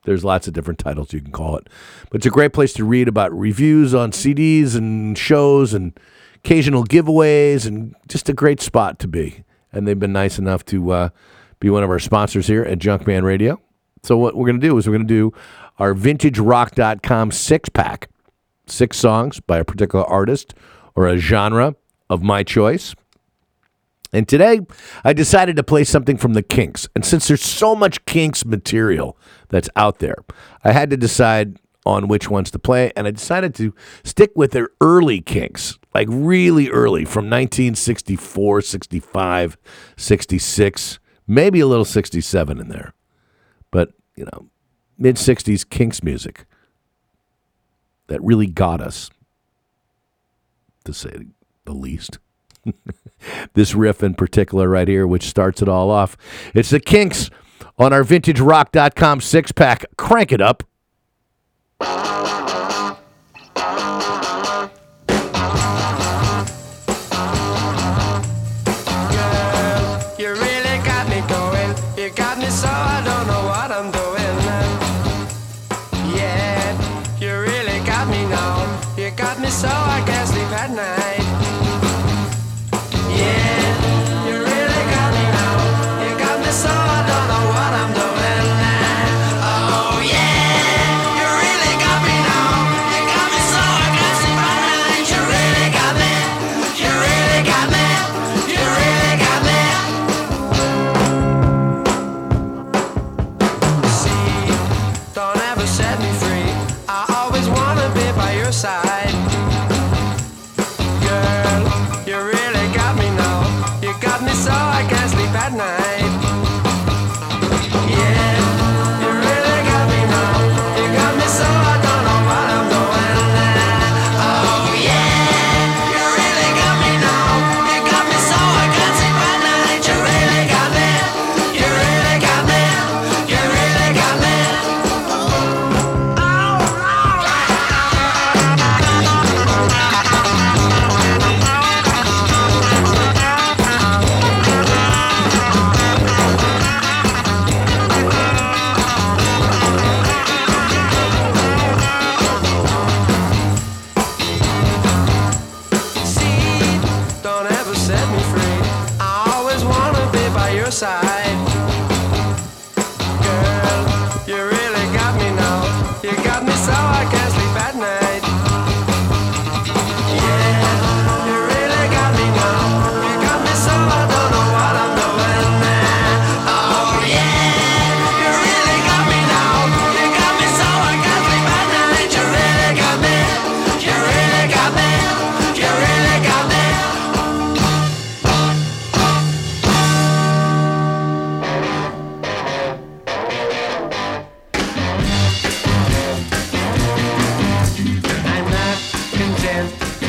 There's 0.06 0.24
lots 0.24 0.48
of 0.48 0.54
different 0.54 0.80
titles 0.80 1.14
you 1.14 1.22
can 1.22 1.32
call 1.32 1.58
it. 1.58 1.68
But 2.10 2.18
it's 2.18 2.26
a 2.26 2.32
great 2.32 2.54
place 2.54 2.74
to 2.74 2.86
read 2.86 3.08
about 3.08 3.38
reviews 3.38 3.94
on 3.94 4.12
CDs 4.12 4.76
and 4.76 5.18
shows 5.18 5.74
and 5.74 5.98
occasional 6.36 6.86
giveaways 6.86 7.68
and 7.68 7.96
just 8.08 8.30
a 8.30 8.34
great 8.34 8.62
spot 8.62 8.98
to 9.00 9.08
be. 9.08 9.44
And 9.72 9.88
they've 9.88 10.00
been 10.00 10.14
nice 10.14 10.40
enough 10.40 10.66
to 10.66 10.92
uh, 10.92 11.10
be 11.60 11.70
one 11.70 11.84
of 11.84 11.90
our 11.90 12.00
sponsors 12.00 12.48
here 12.48 12.64
at 12.64 12.80
Junkman 12.80 13.24
Radio. 13.24 13.62
So 14.04 14.18
what 14.18 14.36
we're 14.36 14.48
going 14.48 14.60
to 14.60 14.68
do 14.68 14.78
is 14.78 14.88
we're 14.88 14.94
going 14.96 15.08
to 15.08 15.14
do 15.14 15.34
our 15.80 15.94
vintagerock.com 15.94 17.32
six 17.32 17.70
pack, 17.70 18.10
six 18.68 18.98
songs 18.98 19.40
by 19.40 19.58
a 19.58 19.66
particular 19.66 20.06
artist 20.06 20.54
or 20.96 21.08
a 21.08 21.18
genre 21.18 21.76
of 22.10 22.22
my 22.22 22.44
choice. 22.44 22.94
And 24.12 24.28
today 24.28 24.62
I 25.04 25.14
decided 25.14 25.56
to 25.56 25.64
play 25.64 25.84
something 25.84 26.18
from 26.18 26.34
the 26.34 26.44
Kinks. 26.44 26.88
And 26.96 27.06
since 27.06 27.28
there's 27.28 27.44
so 27.44 27.76
much 27.76 28.06
Kinks 28.06 28.46
material 28.46 29.18
that's 29.50 29.70
out 29.76 30.00
there, 30.00 30.18
I 30.64 30.72
had 30.72 30.90
to 30.90 30.98
decide 30.98 31.60
on 31.86 32.08
which 32.08 32.30
ones 32.30 32.52
to 32.52 32.60
play. 32.60 32.92
And 32.96 33.08
I 33.08 33.12
decided 33.12 33.56
to 33.56 33.74
stick 34.04 34.32
with 34.36 34.52
their 34.52 34.70
early 34.82 35.22
Kinks, 35.22 35.78
like 35.94 36.08
really 36.10 36.70
early 36.70 37.06
from 37.06 37.26
1964, 37.26 38.62
65, 38.62 39.58
66, 39.96 41.00
maybe 41.28 41.60
a 41.60 41.68
little 41.68 41.86
67 41.86 42.60
in 42.60 42.70
there. 42.70 42.94
But, 43.72 43.94
you 44.16 44.26
know, 44.26 44.49
mid 45.00 45.16
60s 45.16 45.68
Kinks 45.68 46.04
music 46.04 46.46
that 48.08 48.22
really 48.22 48.48
got 48.48 48.82
us, 48.82 49.10
to 50.84 50.94
say 50.94 51.28
the 51.66 51.74
least. 51.74 52.20
this 53.54 53.74
riff 53.74 54.04
in 54.04 54.14
particular, 54.16 54.68
right 54.68 54.88
here, 54.88 55.08
which 55.08 55.24
starts 55.24 55.62
it 55.62 55.70
all 55.70 55.90
off. 55.90 56.18
It's 56.54 56.70
the 56.70 56.80
Kinks 56.80 57.30
on 57.78 57.94
our 57.94 58.04
vintagerock.com 58.04 59.22
six 59.22 59.52
pack. 59.52 59.86
Crank 59.98 60.32
it 60.32 60.42
up. 60.42 60.64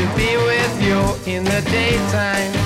To 0.01 0.07
be 0.17 0.35
with 0.37 0.83
you 0.83 0.99
in 1.31 1.45
the 1.45 1.61
daytime. 1.71 2.60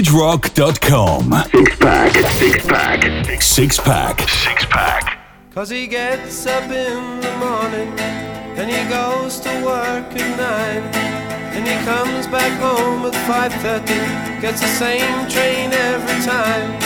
VintageRock.com. 0.00 1.44
Six 1.50 1.76
pack. 1.76 2.16
Six 2.32 2.66
pack. 2.66 3.42
Six 3.42 3.80
pack. 3.80 4.20
Six 4.28 4.64
pack. 4.66 5.18
Cause 5.54 5.68
he 5.68 5.86
gets 5.86 6.46
up 6.46 6.62
in 6.70 7.20
the 7.20 7.36
morning, 7.36 7.94
then 8.56 8.68
he 8.70 8.88
goes 8.88 9.40
to 9.40 9.50
work 9.62 10.08
at 10.16 10.38
nine. 10.40 10.90
Then 11.52 11.66
he 11.66 11.84
comes 11.84 12.26
back 12.28 12.52
home 12.60 13.04
at 13.04 13.12
5.30, 13.28 14.40
gets 14.40 14.62
the 14.62 14.68
same 14.68 15.28
train 15.28 15.70
every 15.72 16.24
time. 16.24 16.80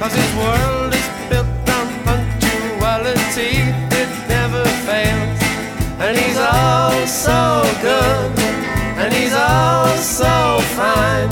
Cause 0.00 0.14
his 0.14 0.34
world 0.36 0.94
is 0.94 1.08
built 1.28 1.68
on 1.68 1.86
punctuality, 2.04 3.60
it 3.92 4.28
never 4.28 4.64
fails. 4.88 5.42
And 6.00 6.16
he's 6.16 6.38
all 6.38 7.06
so 7.06 7.62
good, 7.82 8.38
and 8.96 9.12
he's 9.12 9.34
all 9.34 9.88
so 9.98 10.60
fine, 10.72 11.28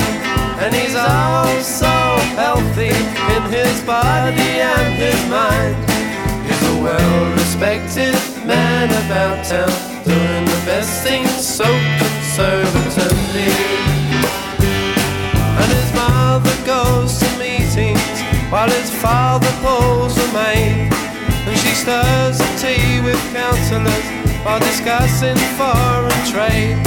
and 0.62 0.74
he's 0.76 0.94
all 0.94 1.60
so 1.60 1.91
healthy 2.39 2.94
in 3.34 3.42
his 3.50 3.81
body 3.82 4.62
and 4.62 4.94
his 4.94 5.18
mind. 5.28 5.74
He's 6.47 6.62
a 6.70 6.76
well-respected 6.81 8.15
man 8.47 8.86
about 9.02 9.44
town, 9.44 9.74
doing 10.05 10.44
the 10.47 10.62
best 10.65 11.02
things 11.02 11.34
so 11.34 11.66
conservatively. 11.99 13.50
And 15.58 15.68
his 15.78 15.91
mother 15.99 16.57
goes 16.65 17.18
to 17.18 17.28
meetings 17.42 18.23
while 18.49 18.70
his 18.70 18.91
father 19.02 19.50
pulls 19.66 20.16
a 20.16 20.28
maid. 20.32 20.92
And 21.42 21.58
she 21.58 21.74
stirs 21.74 22.39
the 22.39 22.50
tea 22.62 23.00
with 23.02 23.18
councillors 23.34 24.07
while 24.44 24.60
discussing 24.60 25.36
foreign 25.58 26.23
trade. 26.31 26.78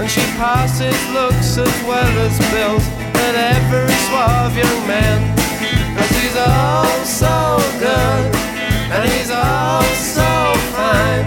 And 0.00 0.08
she 0.08 0.22
passes 0.40 0.96
looks 1.12 1.58
as 1.58 1.84
well 1.84 2.12
as 2.24 2.38
bills 2.50 2.99
at 3.26 3.34
every 3.56 3.98
suave 4.08 4.56
young 4.56 4.82
man. 4.86 5.20
Cause 5.96 6.12
he's 6.18 6.36
all 6.36 7.04
so 7.04 7.36
good, 7.78 8.24
and 8.94 9.04
he's 9.12 9.30
all 9.30 9.82
so 10.16 10.30
fine, 10.74 11.26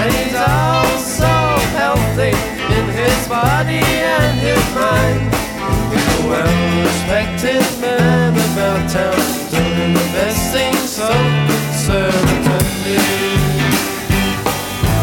and 0.00 0.08
he's 0.14 0.36
all 0.36 0.86
so 0.98 1.34
healthy 1.74 2.34
in 2.76 2.84
his 2.94 3.18
body 3.28 3.82
and 3.82 4.38
his 4.38 4.64
mind. 4.74 5.26
He's 5.90 6.06
a 6.14 6.22
well-respected 6.30 7.64
man 7.80 8.32
about 8.46 8.88
town, 8.88 9.18
doing 9.50 9.92
the 9.94 10.06
best 10.14 10.42
things 10.52 10.88
so 11.00 11.10
conservatively. 11.50 13.02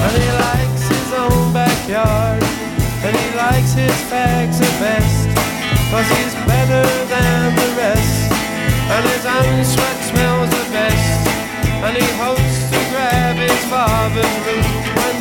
And 0.03 0.13
he 0.21 0.29
likes 0.47 0.83
his 0.87 1.09
own 1.13 1.53
backyard, 1.53 2.43
and 3.05 3.13
he 3.15 3.29
likes 3.35 3.73
his 3.73 3.97
fags 4.09 4.57
the 4.59 4.71
best, 4.79 5.27
cause 5.93 6.09
he's 6.17 6.33
better 6.49 6.83
than 7.05 7.55
the 7.55 7.69
rest, 7.77 8.31
and 8.93 9.05
his 9.13 9.25
own 9.27 9.63
sweat 9.63 9.99
smells 10.09 10.49
the 10.49 10.65
best, 10.73 11.27
and 11.85 11.95
he 11.95 12.07
hopes 12.17 12.57
to 12.73 12.79
grab 12.89 13.35
his 13.35 13.61
father's 13.69 14.35
root 14.47 14.65
when 14.97 15.15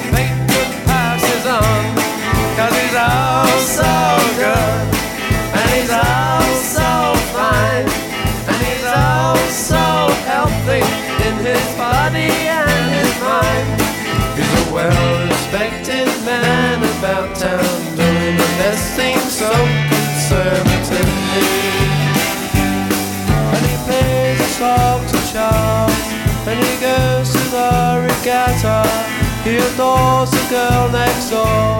He 28.42 29.56
adores 29.56 30.30
the 30.30 30.42
girl 30.50 30.90
next 30.90 31.30
door, 31.30 31.78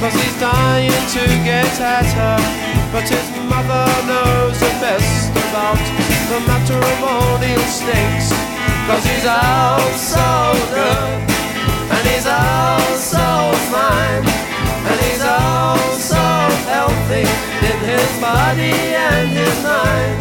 cause 0.00 0.12
he's 0.12 0.36
dying 0.38 0.90
to 0.90 1.24
get 1.44 1.80
at 1.80 2.04
her. 2.04 2.36
But 2.92 3.08
his 3.08 3.24
mother 3.48 3.88
knows 4.04 4.60
the 4.60 4.68
best 4.84 5.32
about 5.32 5.80
the 6.28 6.40
matrimonial 6.44 7.64
snakes, 7.72 8.28
cause 8.84 9.04
he's 9.04 9.24
out 9.24 9.96
so 9.96 10.52
good. 10.76 11.24
And 11.88 12.04
he's 12.08 12.26
all 12.28 12.96
so 13.00 13.52
fine, 13.72 14.24
and 14.28 15.00
he's 15.08 15.24
all 15.24 15.80
so 15.96 16.24
healthy 16.68 17.24
in 17.64 17.78
his 17.80 18.10
body 18.20 18.76
and 18.92 19.28
his 19.28 19.56
mind. 19.64 20.20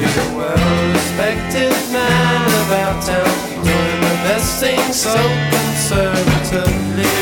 He's 0.00 0.16
a 0.20 0.36
well-respected 0.36 1.72
man 1.92 2.44
about 2.68 3.02
town, 3.02 3.43
doing 3.64 4.00
the 4.00 4.16
best 4.28 4.60
things 4.60 4.96
so 5.00 5.16
conservatively. 5.54 7.14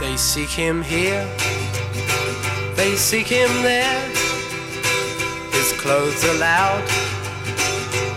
They 0.00 0.16
seek 0.16 0.50
him 0.50 0.82
here, 0.82 1.26
they 2.74 2.96
seek 2.96 3.28
him 3.28 3.50
there. 3.62 4.00
His 5.52 5.72
clothes 5.80 6.24
are 6.24 6.38
loud, 6.38 6.84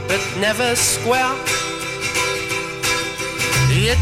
but 0.08 0.22
never 0.40 0.75
square. 0.75 1.35
It 3.72 3.99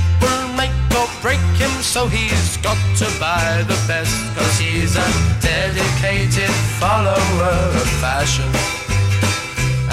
or 0.97 1.07
break 1.21 1.39
him, 1.61 1.69
so 1.81 2.07
he's 2.07 2.57
got 2.57 2.77
to 2.97 3.07
buy 3.19 3.63
the 3.67 3.79
best. 3.87 4.15
Cause 4.35 4.57
he's 4.57 4.95
a 4.95 5.09
dedicated 5.39 6.53
follower 6.81 7.57
of 7.81 7.87
fashion. 8.01 8.49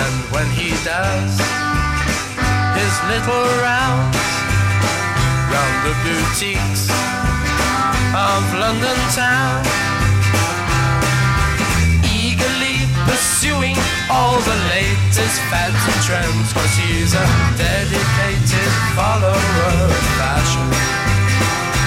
And 0.03 0.15
when 0.33 0.49
he 0.59 0.71
does 0.83 1.35
his 2.81 2.95
little 3.13 3.47
rounds 3.63 4.17
round 5.53 5.77
the 5.87 5.95
boutiques 6.05 6.89
of 8.17 8.43
London 8.59 8.99
town, 9.13 9.84
pursuing 13.07 13.77
all 14.11 14.39
the 14.41 14.59
latest 14.73 15.37
fads 15.51 15.77
and 15.77 16.01
trends 16.05 16.53
Cause 16.53 16.75
he's 16.81 17.13
a 17.15 17.27
dedicated 17.57 18.71
follower 18.97 19.37
of 19.85 19.93
fashion. 20.21 20.67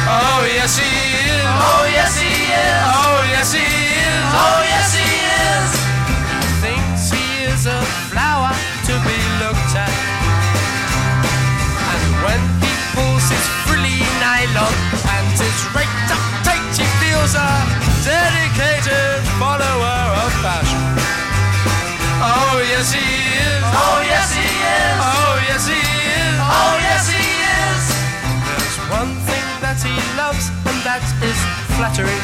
Oh 0.07 0.47
yes 0.47 0.77
he 0.77 0.87
is. 0.87 1.43
Oh 1.43 1.83
yes 1.91 2.13
he 2.19 2.31
is. 2.31 2.83
Oh 2.85 3.19
yes 3.33 3.49
he 3.53 3.65
is. 3.65 4.25
Oh 4.33 4.59
yes 4.63 4.89
he 4.95 5.07
is. 5.07 5.69
He 6.39 6.49
thinks 6.63 7.01
he 7.11 7.25
is 7.51 7.65
a 7.67 7.79
flower 8.09 8.53
to 8.87 8.93
be 9.03 9.17
looked 9.43 9.73
at. 9.75 9.93
And 11.91 12.03
when 12.23 12.41
he 12.63 12.71
pulls 12.95 13.25
his 13.27 13.45
frilly 13.65 13.99
nylon 14.23 14.73
pants 15.03 15.41
is 15.41 15.59
raked 15.75 16.11
up 16.11 16.23
tight 16.47 16.63
he 16.77 16.87
feels 17.01 17.35
a 17.35 17.51
dedicated 18.03 19.19
follower 19.39 19.99
of 20.23 20.31
fashion 20.43 20.76
Oh 22.57 22.65
yes 22.65 22.89
he 22.89 23.05
is. 23.05 23.61
Oh 23.69 24.01
yes 24.01 24.33
he 24.33 24.41
is. 24.41 24.97
Oh 24.97 25.37
yes 25.45 25.63
he 25.69 25.77
is. 25.77 26.37
Oh 26.41 26.73
yes 26.89 27.05
he 27.05 27.21
is. 27.21 27.83
There's 28.49 28.77
one 28.89 29.13
thing 29.29 29.45
that 29.61 29.77
he 29.77 29.93
loves, 30.17 30.49
and 30.65 30.77
that 30.81 31.05
is 31.21 31.37
flattery. 31.77 32.17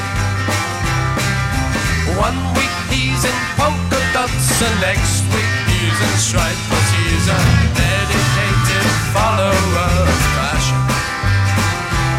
One 2.17 2.33
week 2.57 2.73
he's 2.89 3.21
in 3.29 3.37
polka 3.61 4.01
dots, 4.09 4.57
and 4.57 4.73
next 4.81 5.21
week 5.37 5.53
he's 5.69 5.99
in 6.01 6.13
stripes. 6.17 6.65
But 6.65 6.85
he's 6.97 7.29
a 7.29 7.37
dedicated 7.77 8.89
follower 9.13 9.85
of 10.01 10.17
fashion. 10.33 10.81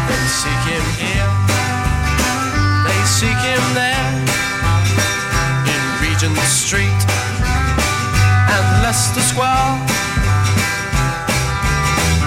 They 0.07 0.23
seek 0.31 0.61
him 0.71 0.85
here. 1.03 1.31
They 2.87 3.01
seek 3.03 3.39
him 3.43 3.63
there. 3.75 4.07
In 5.67 5.81
Regent 5.99 6.39
Street 6.47 6.94
and 8.95 9.15
Leicester 9.15 9.21
Square. 9.21 9.75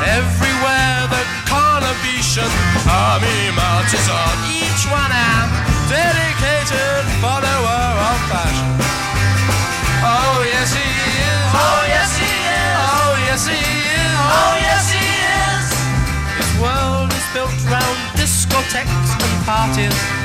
Everywhere 0.04 1.00
the 1.08 1.22
Carnabetian 1.48 2.52
army 2.84 3.50
marches 3.56 4.08
on, 4.08 4.36
each 4.52 4.84
one 4.92 5.12
a 5.12 5.48
dedicated 5.88 7.04
follower 7.20 7.84
of 8.08 8.18
fashion. 8.28 8.68
Oh 10.04 10.44
yes 10.44 10.74
he 10.74 10.84
is. 10.84 11.48
Oh 11.56 11.82
yes 11.88 12.10
he 12.20 12.28
is. 12.28 12.76
Oh 12.76 13.14
yes 13.28 13.46
he 13.46 13.56
is. 13.56 14.16
Oh 14.28 14.54
yes 14.68 14.84
he 14.92 15.06
is. 15.48 15.66
His 16.36 16.50
world 16.60 17.10
is 17.12 17.26
built 17.32 17.56
round 17.72 17.98
discotheques 18.16 19.12
and 19.16 19.44
parties. 19.46 20.17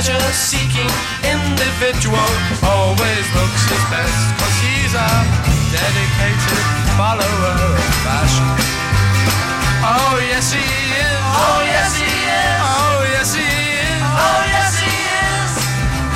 His 0.00 0.08
pleasure-seeking 0.08 0.92
individual 1.28 2.30
always 2.64 3.26
looks 3.36 3.62
his 3.68 3.84
best 3.92 4.16
Cause 4.40 4.56
he's 4.64 4.96
a 4.96 5.10
dedicated 5.68 6.64
follower 6.96 7.52
of 7.52 7.84
fashion 8.00 8.48
Oh 9.84 10.16
yes 10.24 10.56
he 10.56 10.64
is. 10.64 11.20
Oh, 11.36 11.60
yes, 11.68 12.00
he 12.00 12.08
is. 12.08 12.60
Oh 12.64 13.04
yes 13.12 13.28
he 13.36 13.44
is. 13.44 14.00
Oh, 14.00 14.40
yes, 14.48 14.72
he 14.80 14.96
is. 15.20 15.52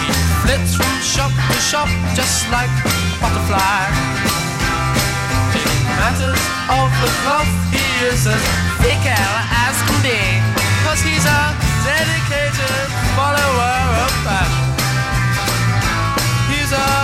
He 0.01 0.09
flits 0.41 0.73
from 0.81 0.95
shop 1.05 1.33
to 1.53 1.61
shop 1.61 1.89
just 2.17 2.49
like 2.49 2.73
a 2.73 2.93
butterfly. 3.21 3.85
In 5.61 5.69
matters 6.01 6.41
of 6.73 6.89
the 7.05 7.11
cloth, 7.21 7.53
he 7.69 7.85
is 8.09 8.25
as 8.33 8.45
fickle 8.81 9.37
as 9.69 9.77
can 9.85 10.01
be. 10.01 10.21
Cause 10.89 11.05
he's 11.05 11.27
a 11.29 11.74
dedicated 11.85 12.89
follower 13.15 13.77
of 14.05 14.13
fashion. 14.25 14.69
He's 16.49 16.73
a 16.73 17.04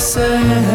to 0.00 0.69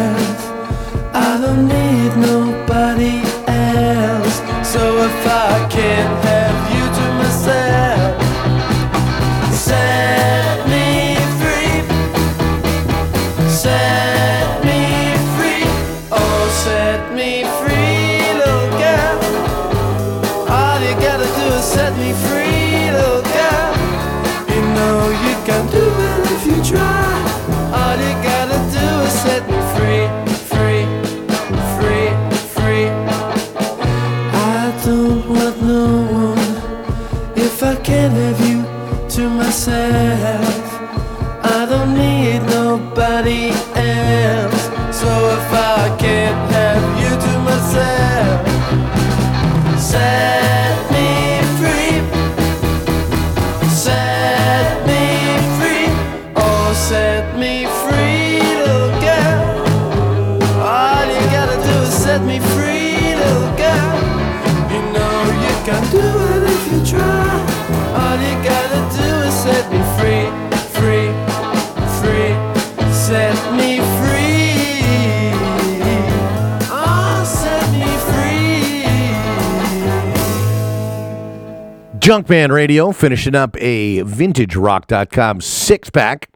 Junkman 82.06 82.52
Radio 82.52 82.92
finishing 82.92 83.34
up 83.34 83.56
a 83.58 83.98
vintagerock.com 84.04 85.40
six 85.40 85.90
pack 85.90 86.30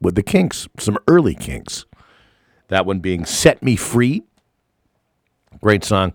with 0.00 0.14
the 0.14 0.22
Kinks, 0.22 0.66
some 0.78 0.96
early 1.06 1.34
Kinks. 1.34 1.84
That 2.68 2.86
one 2.86 3.00
being 3.00 3.26
Set 3.26 3.62
Me 3.62 3.76
Free. 3.76 4.22
Great 5.60 5.84
song 5.84 6.14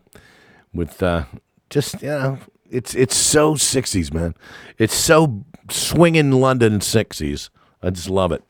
with 0.73 1.03
uh, 1.03 1.25
just, 1.69 2.01
you 2.01 2.07
know, 2.07 2.39
it's 2.67 2.95
it's 2.95 3.15
so 3.15 3.53
60s, 3.53 4.11
man. 4.11 4.33
It's 4.79 4.95
so 4.95 5.45
swinging 5.69 6.31
London 6.31 6.79
60s. 6.79 7.51
I 7.83 7.91
just 7.91 8.09
love 8.09 8.31
it. 8.31 8.43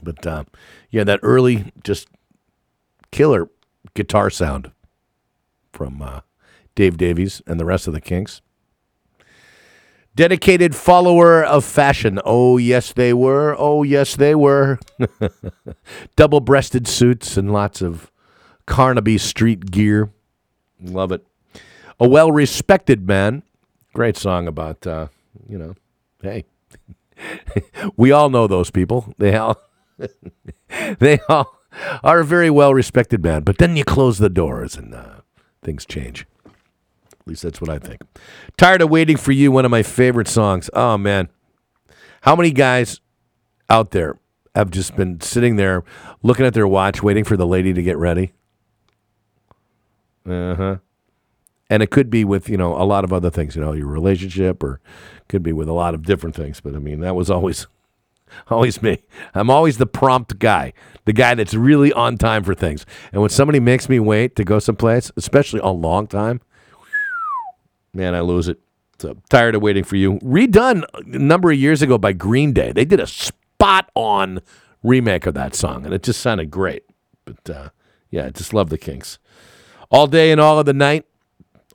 But 0.00 0.24
uh, 0.24 0.44
yeah, 0.92 1.02
that 1.02 1.18
early, 1.24 1.72
just 1.82 2.06
killer 3.10 3.50
guitar 3.94 4.30
sound 4.30 4.70
from 5.72 6.00
uh, 6.00 6.20
Dave 6.76 6.96
Davies 6.96 7.42
and 7.48 7.58
the 7.58 7.64
rest 7.64 7.88
of 7.88 7.94
the 7.94 8.00
Kinks. 8.00 8.42
Dedicated 10.14 10.74
follower 10.76 11.42
of 11.42 11.64
fashion. 11.64 12.20
Oh, 12.24 12.58
yes, 12.58 12.92
they 12.92 13.14
were. 13.14 13.56
Oh, 13.58 13.82
yes, 13.82 14.14
they 14.14 14.34
were. 14.34 14.78
Double 16.16 16.40
breasted 16.40 16.86
suits 16.86 17.38
and 17.38 17.50
lots 17.50 17.80
of 17.80 18.10
Carnaby 18.66 19.16
Street 19.18 19.70
gear. 19.70 20.12
Love 20.82 21.12
it. 21.12 21.26
A 21.98 22.06
well 22.06 22.30
respected 22.30 23.06
man. 23.06 23.42
Great 23.94 24.16
song 24.16 24.46
about, 24.46 24.86
uh, 24.86 25.06
you 25.48 25.56
know, 25.56 25.74
hey, 26.22 26.44
we 27.96 28.12
all 28.12 28.28
know 28.28 28.46
those 28.46 28.70
people. 28.70 29.14
They 29.18 29.34
all, 29.36 29.58
they 30.98 31.20
all 31.28 31.58
are 32.02 32.20
a 32.20 32.24
very 32.24 32.50
well 32.50 32.74
respected 32.74 33.22
man. 33.22 33.42
But 33.42 33.58
then 33.58 33.76
you 33.76 33.84
close 33.84 34.18
the 34.18 34.30
doors 34.30 34.76
and 34.76 34.94
uh, 34.94 35.20
things 35.62 35.86
change. 35.86 36.26
At 37.22 37.28
least 37.28 37.42
that's 37.42 37.60
what 37.60 37.70
I 37.70 37.78
think. 37.78 38.02
Tired 38.56 38.82
of 38.82 38.90
waiting 38.90 39.16
for 39.16 39.30
you. 39.30 39.52
One 39.52 39.64
of 39.64 39.70
my 39.70 39.84
favorite 39.84 40.26
songs. 40.26 40.68
Oh 40.74 40.98
man, 40.98 41.28
how 42.22 42.34
many 42.34 42.50
guys 42.50 43.00
out 43.70 43.92
there 43.92 44.18
have 44.56 44.70
just 44.70 44.96
been 44.96 45.20
sitting 45.20 45.54
there 45.54 45.84
looking 46.24 46.44
at 46.44 46.52
their 46.52 46.66
watch, 46.66 47.00
waiting 47.00 47.22
for 47.22 47.36
the 47.36 47.46
lady 47.46 47.72
to 47.72 47.82
get 47.82 47.96
ready? 47.96 48.32
Uh 50.28 50.54
huh. 50.56 50.76
And 51.70 51.82
it 51.82 51.90
could 51.90 52.10
be 52.10 52.24
with 52.24 52.48
you 52.48 52.56
know 52.56 52.76
a 52.76 52.82
lot 52.82 53.04
of 53.04 53.12
other 53.12 53.30
things, 53.30 53.54
you 53.54 53.62
know, 53.62 53.72
your 53.72 53.86
relationship, 53.86 54.60
or 54.60 54.80
could 55.28 55.44
be 55.44 55.52
with 55.52 55.68
a 55.68 55.72
lot 55.72 55.94
of 55.94 56.02
different 56.02 56.34
things. 56.34 56.60
But 56.60 56.74
I 56.74 56.78
mean, 56.80 57.00
that 57.00 57.14
was 57.14 57.30
always, 57.30 57.68
always 58.50 58.82
me. 58.82 58.98
I'm 59.32 59.48
always 59.48 59.78
the 59.78 59.86
prompt 59.86 60.40
guy, 60.40 60.72
the 61.04 61.12
guy 61.12 61.36
that's 61.36 61.54
really 61.54 61.92
on 61.92 62.18
time 62.18 62.42
for 62.42 62.54
things. 62.54 62.84
And 63.12 63.20
when 63.20 63.30
somebody 63.30 63.60
makes 63.60 63.88
me 63.88 64.00
wait 64.00 64.34
to 64.36 64.44
go 64.44 64.58
someplace, 64.58 65.12
especially 65.16 65.60
a 65.60 65.68
long 65.68 66.08
time, 66.08 66.40
man, 67.92 68.14
I 68.14 68.20
lose 68.20 68.48
it. 68.48 68.60
So 68.98 69.16
tired 69.30 69.54
of 69.54 69.62
waiting 69.62 69.84
for 69.84 69.96
you. 69.96 70.14
Redone 70.20 70.84
a 70.94 71.02
number 71.02 71.50
of 71.50 71.58
years 71.58 71.82
ago 71.82 71.98
by 71.98 72.12
Green 72.12 72.52
Day. 72.52 72.72
They 72.72 72.84
did 72.84 73.00
a 73.00 73.06
spot 73.06 73.90
on 73.94 74.40
remake 74.82 75.26
of 75.26 75.34
that 75.34 75.54
song, 75.54 75.84
and 75.84 75.92
it 75.92 76.02
just 76.02 76.20
sounded 76.20 76.50
great. 76.50 76.84
But 77.24 77.50
uh, 77.50 77.68
yeah, 78.10 78.26
I 78.26 78.30
just 78.30 78.54
love 78.54 78.70
the 78.70 78.78
Kinks. 78.78 79.18
All 79.90 80.06
day 80.06 80.30
and 80.30 80.40
all 80.40 80.58
of 80.58 80.66
the 80.66 80.72
night. 80.72 81.04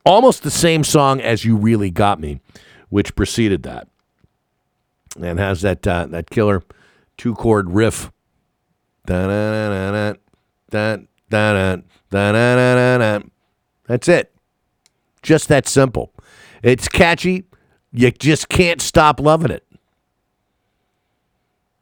Almost 0.06 0.44
the 0.44 0.52
same 0.52 0.86
song 0.86 1.20
as 1.20 1.44
You 1.44 1.58
Really 1.58 1.92
Got 1.92 2.22
Me, 2.22 2.40
which 2.88 3.14
preceded 3.14 3.64
that. 3.64 3.90
And 5.22 5.38
has 5.38 5.62
that 5.62 5.86
uh, 5.86 6.06
that 6.08 6.30
killer 6.30 6.64
two 7.18 7.36
chord 7.36 7.72
riff. 7.72 8.12
That's 13.88 14.08
it. 14.08 14.37
Just 15.28 15.50
that 15.50 15.68
simple. 15.68 16.14
It's 16.64 16.88
catchy. 16.88 17.44
You 17.92 18.12
just 18.12 18.48
can't 18.48 18.82
stop 18.82 19.20
loving 19.20 19.52
it. 19.52 19.66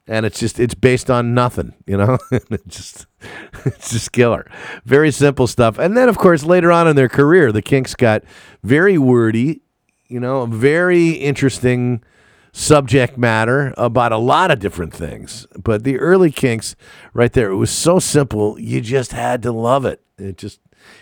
And 0.08 0.26
it's 0.26 0.40
just 0.40 0.58
it's 0.58 0.74
based 0.74 1.12
on 1.12 1.32
nothing, 1.32 1.72
you 1.86 1.96
know? 1.96 2.18
it's 2.32 2.76
just 2.76 3.06
it's 3.64 3.92
just 3.92 4.10
killer. 4.10 4.50
Very 4.84 5.12
simple 5.12 5.46
stuff. 5.46 5.78
And 5.78 5.96
then 5.96 6.08
of 6.08 6.18
course 6.18 6.42
later 6.42 6.72
on 6.72 6.88
in 6.88 6.96
their 6.96 7.08
career, 7.08 7.52
the 7.52 7.62
Kinks 7.62 7.94
got 7.94 8.24
very 8.64 8.98
wordy 8.98 9.62
You 10.08 10.18
know, 10.18 10.44
very 10.46 11.10
interesting 11.10 12.02
subject 12.50 13.16
matter 13.16 13.72
about 13.76 14.10
a 14.10 14.18
lot 14.18 14.50
of 14.50 14.58
different 14.58 14.92
things. 14.92 15.46
But 15.56 15.84
the 15.84 16.00
early 16.00 16.32
Kinks, 16.32 16.74
right 17.14 17.32
there, 17.32 17.50
it 17.50 17.56
was 17.56 17.70
so 17.70 18.00
simple. 18.00 18.58
You 18.58 18.80
just 18.80 19.12
had 19.12 19.40
to 19.44 19.52
love 19.52 19.84
it. 19.84 20.00
It 20.18 20.36
just 20.36 20.58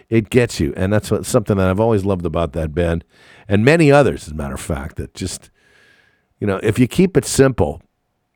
it 0.08 0.30
gets 0.30 0.60
you, 0.60 0.72
and 0.76 0.92
that's 0.92 1.10
what, 1.10 1.26
something 1.26 1.56
that 1.56 1.68
I've 1.68 1.80
always 1.80 2.04
loved 2.04 2.26
about 2.26 2.52
that 2.52 2.74
band, 2.74 3.04
and 3.48 3.64
many 3.64 3.90
others, 3.90 4.26
as 4.26 4.32
a 4.32 4.34
matter 4.34 4.54
of 4.54 4.60
fact. 4.60 4.96
That 4.96 5.14
just 5.14 5.50
you 6.40 6.46
know, 6.46 6.60
if 6.62 6.78
you 6.78 6.86
keep 6.86 7.16
it 7.16 7.24
simple, 7.24 7.82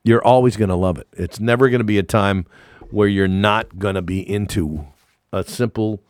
you're 0.05 0.25
always 0.25 0.57
going 0.57 0.71
to 0.71 0.77
love 0.77 0.99
it. 0.99 1.09
It's 1.13 1.41
never 1.41 1.69
going 1.69 1.81
to 1.81 1.85
be 1.85 1.99
a 1.99 2.03
time 2.03 2.47
where 2.91 3.09
you're 3.09 3.29
not 3.29 3.79
going 3.79 3.97
to 3.97 4.03
be 4.03 4.21
into 4.29 4.87
a 5.33 5.45
simple 5.45 6.01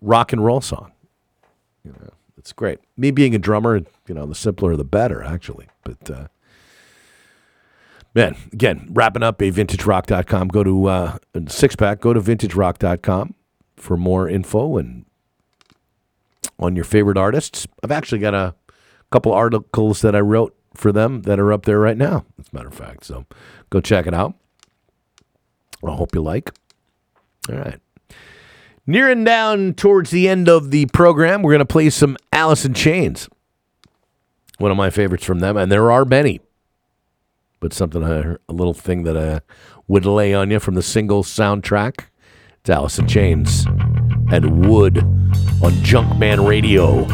rock 0.00 0.32
and 0.32 0.44
roll 0.44 0.60
song. 0.60 0.92
You 1.84 1.92
know, 1.92 2.10
it's 2.36 2.52
great. 2.52 2.80
Me 2.96 3.10
being 3.10 3.34
a 3.34 3.38
drummer, 3.38 3.82
you 4.08 4.14
know, 4.14 4.26
the 4.26 4.34
simpler 4.34 4.74
the 4.76 4.84
better, 4.84 5.22
actually. 5.22 5.68
But 5.84 6.10
uh, 6.10 6.28
man, 8.14 8.36
again, 8.52 8.88
wrapping 8.90 9.22
up 9.22 9.40
a 9.40 9.52
vintagerock.com. 9.52 10.48
Go 10.48 10.64
to 10.64 10.86
uh, 10.86 11.18
six 11.46 11.76
pack. 11.76 12.00
Go 12.00 12.12
to 12.12 12.20
vintagerock.com 12.20 13.34
for 13.76 13.96
more 13.96 14.28
info 14.28 14.76
and 14.76 15.04
on 16.58 16.76
your 16.76 16.84
favorite 16.84 17.18
artists. 17.18 17.66
I've 17.82 17.90
actually 17.90 18.20
got 18.20 18.34
a 18.34 18.54
couple 19.10 19.32
articles 19.32 20.00
that 20.02 20.14
I 20.14 20.20
wrote 20.20 20.56
for 20.74 20.92
them 20.92 21.22
that 21.22 21.38
are 21.38 21.52
up 21.52 21.64
there 21.66 21.78
right 21.78 21.96
now, 21.96 22.24
as 22.38 22.46
a 22.52 22.56
matter 22.56 22.68
of 22.68 22.74
fact. 22.74 23.04
So 23.04 23.26
go 23.70 23.80
check 23.80 24.06
it 24.06 24.14
out. 24.14 24.34
I 25.84 25.90
hope 25.90 26.14
you 26.14 26.22
like. 26.22 26.50
All 27.50 27.56
right. 27.56 27.80
Nearing 28.86 29.24
down 29.24 29.74
towards 29.74 30.10
the 30.10 30.28
end 30.28 30.48
of 30.48 30.70
the 30.70 30.86
program, 30.86 31.42
we're 31.42 31.52
going 31.52 31.58
to 31.60 31.64
play 31.64 31.90
some 31.90 32.16
Alice 32.32 32.64
in 32.64 32.74
Chains. 32.74 33.28
One 34.58 34.70
of 34.70 34.76
my 34.76 34.90
favorites 34.90 35.24
from 35.24 35.40
them, 35.40 35.56
and 35.56 35.70
there 35.70 35.90
are 35.90 36.04
many. 36.04 36.40
But 37.60 37.72
something, 37.72 38.02
a 38.02 38.38
little 38.48 38.74
thing 38.74 39.02
that 39.04 39.16
I 39.16 39.40
would 39.88 40.04
lay 40.04 40.34
on 40.34 40.50
you 40.50 40.58
from 40.58 40.74
the 40.74 40.82
single 40.82 41.22
soundtrack. 41.22 42.06
It's 42.64 42.70
Alice 42.70 43.00
in 43.00 43.08
Chains 43.08 43.66
and 44.30 44.68
Would 44.68 44.98
on 44.98 45.72
Junkman 45.82 46.46
Radio. 46.46 47.08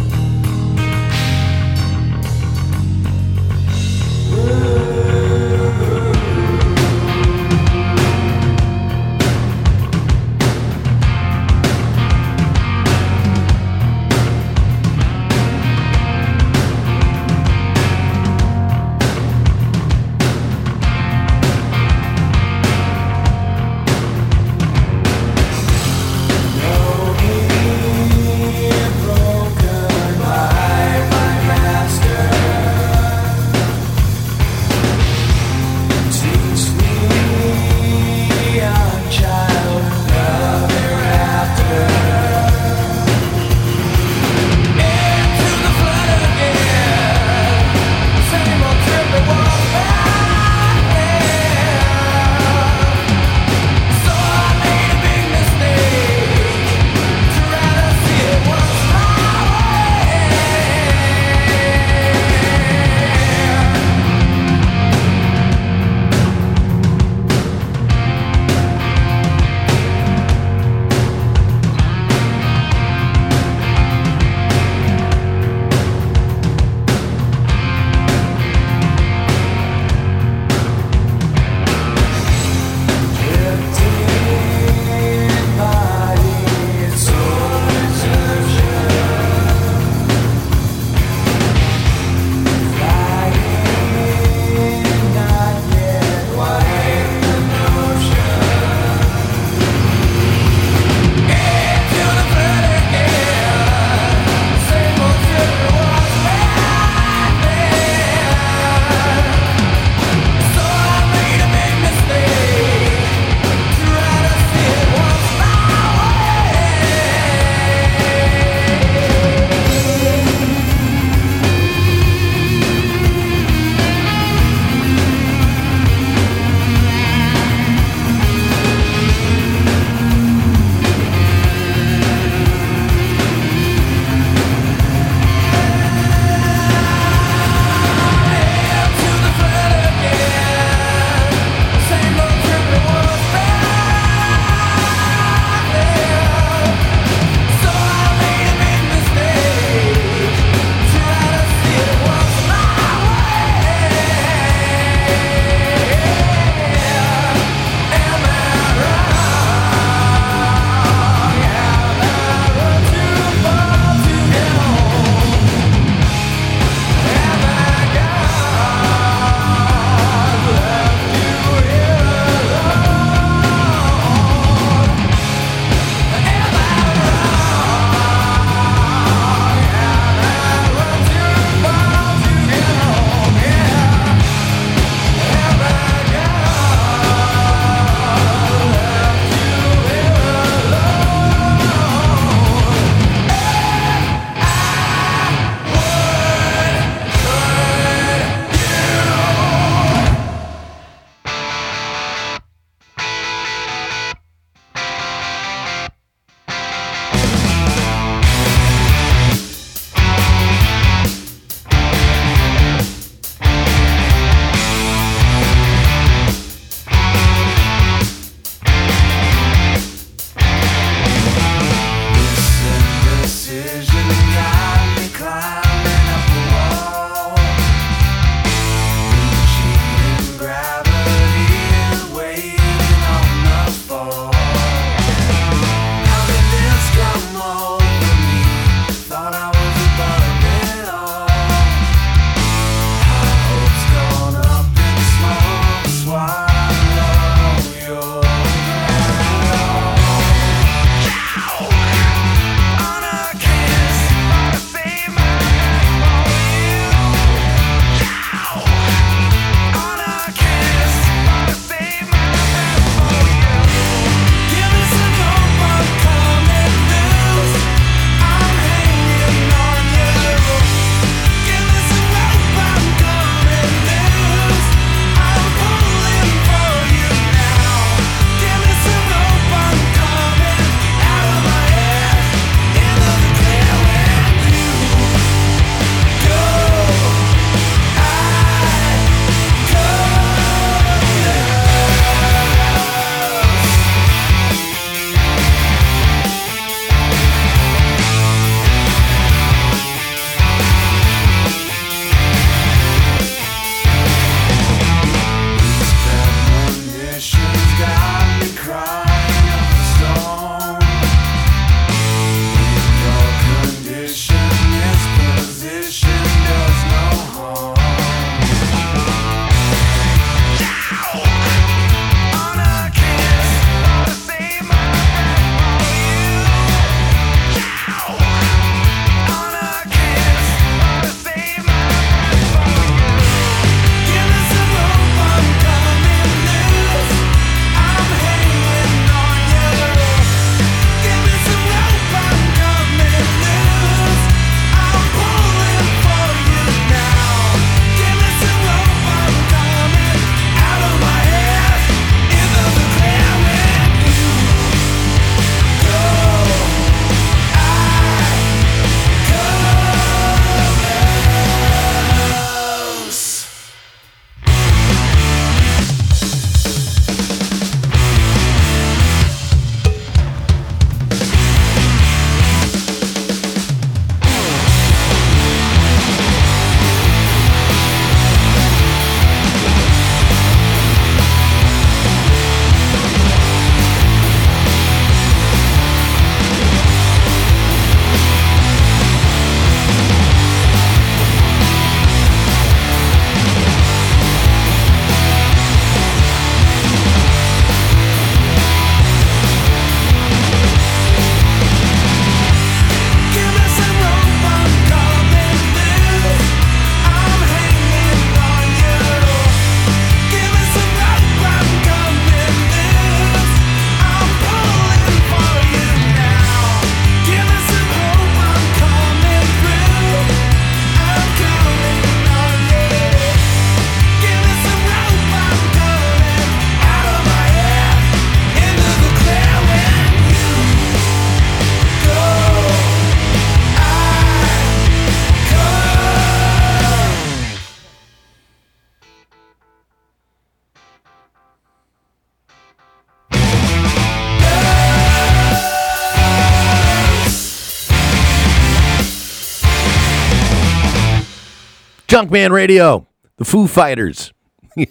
Junkman 452.19 452.51
Radio, 452.51 453.07
the 453.37 453.45
Foo 453.45 453.69
Fighters. 453.69 454.33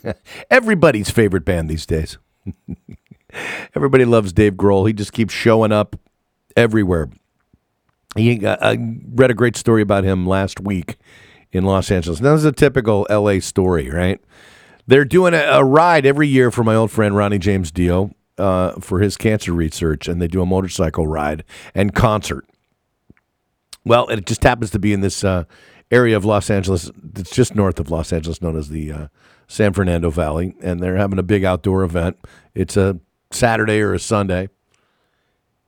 Everybody's 0.49 1.09
favorite 1.09 1.43
band 1.43 1.69
these 1.69 1.85
days. 1.85 2.17
Everybody 3.75 4.05
loves 4.05 4.31
Dave 4.31 4.53
Grohl. 4.53 4.87
He 4.87 4.93
just 4.93 5.11
keeps 5.11 5.33
showing 5.33 5.73
up 5.73 5.99
everywhere. 6.55 7.09
He, 8.15 8.45
uh, 8.45 8.55
I 8.61 8.77
read 9.13 9.29
a 9.29 9.33
great 9.33 9.57
story 9.57 9.81
about 9.81 10.05
him 10.05 10.25
last 10.25 10.61
week 10.61 10.95
in 11.51 11.65
Los 11.65 11.91
Angeles. 11.91 12.21
Now, 12.21 12.31
this 12.31 12.39
is 12.39 12.45
a 12.45 12.53
typical 12.53 13.05
LA 13.09 13.41
story, 13.41 13.89
right? 13.89 14.21
They're 14.87 15.03
doing 15.03 15.33
a, 15.33 15.43
a 15.49 15.65
ride 15.65 16.05
every 16.05 16.29
year 16.29 16.49
for 16.49 16.63
my 16.63 16.75
old 16.75 16.91
friend 16.91 17.13
Ronnie 17.13 17.39
James 17.39 17.71
Dio 17.71 18.15
uh, 18.37 18.79
for 18.79 19.01
his 19.01 19.17
cancer 19.17 19.51
research, 19.51 20.07
and 20.07 20.21
they 20.21 20.29
do 20.29 20.41
a 20.41 20.45
motorcycle 20.45 21.05
ride 21.05 21.43
and 21.75 21.93
concert. 21.93 22.45
Well, 23.83 24.07
it 24.07 24.25
just 24.25 24.43
happens 24.43 24.71
to 24.71 24.79
be 24.79 24.93
in 24.93 25.01
this 25.01 25.25
uh, 25.25 25.43
area 25.91 26.15
of 26.17 26.25
Los 26.25 26.49
Angeles. 26.49 26.91
It's 27.15 27.31
just 27.31 27.55
north 27.55 27.79
of 27.79 27.89
Los 27.89 28.11
Angeles, 28.11 28.41
known 28.41 28.57
as 28.57 28.69
the 28.69 28.91
uh, 28.91 29.07
San 29.47 29.73
Fernando 29.73 30.09
Valley, 30.09 30.55
and 30.61 30.81
they're 30.81 30.97
having 30.97 31.19
a 31.19 31.23
big 31.23 31.43
outdoor 31.43 31.83
event. 31.83 32.17
It's 32.53 32.77
a 32.77 32.99
Saturday 33.31 33.79
or 33.81 33.93
a 33.93 33.99
Sunday. 33.99 34.49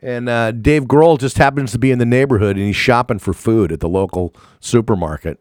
And 0.01 0.29
uh, 0.29 0.51
Dave 0.51 0.83
Grohl 0.83 1.19
just 1.19 1.37
happens 1.37 1.71
to 1.73 1.79
be 1.79 1.91
in 1.91 1.99
the 1.99 2.05
neighborhood 2.05 2.55
and 2.55 2.65
he's 2.65 2.75
shopping 2.75 3.19
for 3.19 3.33
food 3.33 3.71
at 3.71 3.81
the 3.81 3.89
local 3.89 4.33
supermarket 4.61 5.39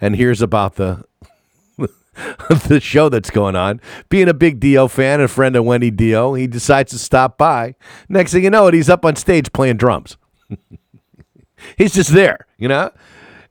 and 0.00 0.16
hears 0.16 0.40
about 0.40 0.76
the 0.76 1.04
the 2.68 2.80
show 2.80 3.08
that's 3.08 3.30
going 3.30 3.56
on. 3.56 3.80
Being 4.08 4.28
a 4.28 4.34
big 4.34 4.60
Dio 4.60 4.88
fan, 4.88 5.14
and 5.14 5.22
a 5.24 5.28
friend 5.28 5.56
of 5.56 5.64
Wendy 5.64 5.90
Dio, 5.90 6.34
he 6.34 6.46
decides 6.46 6.92
to 6.92 6.98
stop 6.98 7.38
by. 7.38 7.74
Next 8.08 8.32
thing 8.32 8.44
you 8.44 8.50
know, 8.50 8.66
it, 8.66 8.74
he's 8.74 8.90
up 8.90 9.04
on 9.04 9.16
stage 9.16 9.52
playing 9.52 9.76
drums. 9.76 10.16
he's 11.76 11.94
just 11.94 12.12
there, 12.12 12.46
you 12.58 12.68
know. 12.68 12.90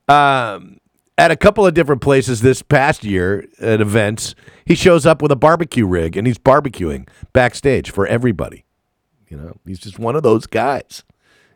Um, 0.08 0.78
at 1.18 1.30
a 1.30 1.36
couple 1.36 1.66
of 1.66 1.74
different 1.74 2.00
places 2.00 2.40
this 2.40 2.62
past 2.62 3.04
year 3.04 3.46
at 3.60 3.80
events, 3.80 4.34
he 4.64 4.74
shows 4.74 5.06
up 5.06 5.22
with 5.22 5.30
a 5.30 5.36
barbecue 5.36 5.86
rig 5.86 6.16
and 6.16 6.26
he's 6.26 6.38
barbecuing 6.38 7.08
backstage 7.32 7.90
for 7.90 8.06
everybody. 8.06 8.64
You 9.28 9.36
know, 9.36 9.56
he's 9.64 9.78
just 9.78 9.98
one 9.98 10.16
of 10.16 10.22
those 10.22 10.46
guys. 10.46 11.04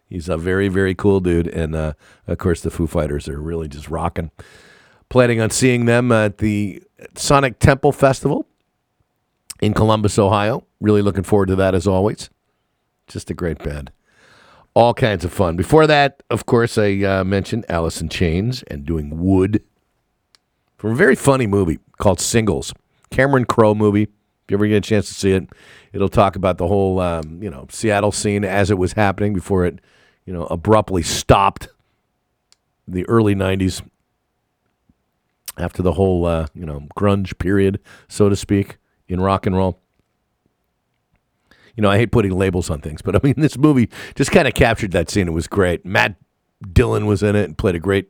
He's 0.09 0.29
a 0.29 0.37
very, 0.37 0.69
very 0.69 0.95
cool 0.95 1.21
dude. 1.21 1.49
And 1.49 1.75
uh, 1.75 1.95
of 2.27 2.39
course, 2.39 2.61
the 2.61 2.71
Foo 2.71 2.87
Fighters 2.87 3.29
are 3.29 3.41
really 3.41 3.69
just 3.69 3.89
rocking. 3.89 4.31
Planning 5.09 5.41
on 5.41 5.51
seeing 5.51 5.87
them 5.87 6.13
at 6.13 6.39
the 6.39 6.83
Sonic 7.15 7.59
Temple 7.59 7.93
Festival 7.93 8.47
in 9.61 9.75
Columbus, 9.75 10.19
Ohio. 10.19 10.65
Really 10.81 11.03
looking 11.03 11.25
forward 11.25 11.47
to 11.47 11.57
that 11.57 11.75
as 11.75 11.87
always. 11.87 12.31
Just 13.09 13.31
a 13.31 13.35
great 13.35 13.59
band. 13.59 13.91
All 14.77 14.93
kinds 14.93 15.25
of 15.25 15.33
fun. 15.33 15.57
Before 15.57 15.87
that, 15.87 16.23
of 16.29 16.45
course, 16.45 16.77
I 16.77 16.99
uh, 16.99 17.25
mentioned 17.25 17.65
Alice 17.67 18.03
in 18.03 18.11
Chains 18.11 18.63
and 18.65 18.85
doing 18.85 19.25
Would 19.25 19.65
from 20.77 20.91
a 20.91 20.95
very 20.95 21.15
funny 21.15 21.47
movie 21.47 21.79
called 21.97 22.21
Singles. 22.21 22.75
Cameron 23.11 23.47
Crowe 23.47 23.75
movie. 23.75 24.03
If 24.03 24.51
you 24.51 24.59
ever 24.59 24.67
get 24.67 24.77
a 24.77 24.81
chance 24.83 25.09
to 25.09 25.15
see 25.15 25.31
it, 25.31 25.49
it'll 25.95 26.11
talk 26.11 26.37
about 26.37 26.59
the 26.59 26.67
whole, 26.67 27.01
um, 27.01 27.43
you 27.43 27.49
know, 27.49 27.67
Seattle 27.71 28.13
scene 28.13 28.45
as 28.45 28.71
it 28.71 28.77
was 28.77 28.93
happening 28.93 29.33
before 29.33 29.65
it, 29.65 29.81
you 30.27 30.35
know, 30.35 30.45
abruptly 30.49 31.03
stopped. 31.03 31.69
The 32.87 33.09
early 33.09 33.35
'90s, 33.35 33.81
after 35.57 35.83
the 35.83 35.93
whole, 35.93 36.27
uh, 36.27 36.49
you 36.55 36.67
know, 36.67 36.87
grunge 36.95 37.39
period, 37.39 37.81
so 38.09 38.29
to 38.29 38.37
speak, 38.37 38.77
in 39.09 39.23
rock 39.23 39.47
and 39.47 39.57
roll. 39.57 39.81
You 41.77 41.83
know, 41.83 41.91
I 41.91 41.99
hate 41.99 42.11
putting 42.11 42.33
labels 42.33 42.71
on 42.71 42.81
things, 42.81 43.03
but 43.03 43.15
I 43.15 43.21
mean, 43.23 43.35
this 43.37 43.57
movie 43.57 43.89
just 44.15 44.33
kind 44.33 44.49
of 44.49 44.55
captured 44.55 44.93
that 44.93 45.11
scene. 45.11 45.29
It 45.29 45.33
was 45.33 45.47
great. 45.47 45.85
Matt 45.85 46.17
Dillon 46.73 47.07
was 47.07 47.23
in 47.23 47.37
it 47.37 47.45
and 47.45 47.57
played 47.57 47.75
a 47.75 47.81
great 47.81 48.09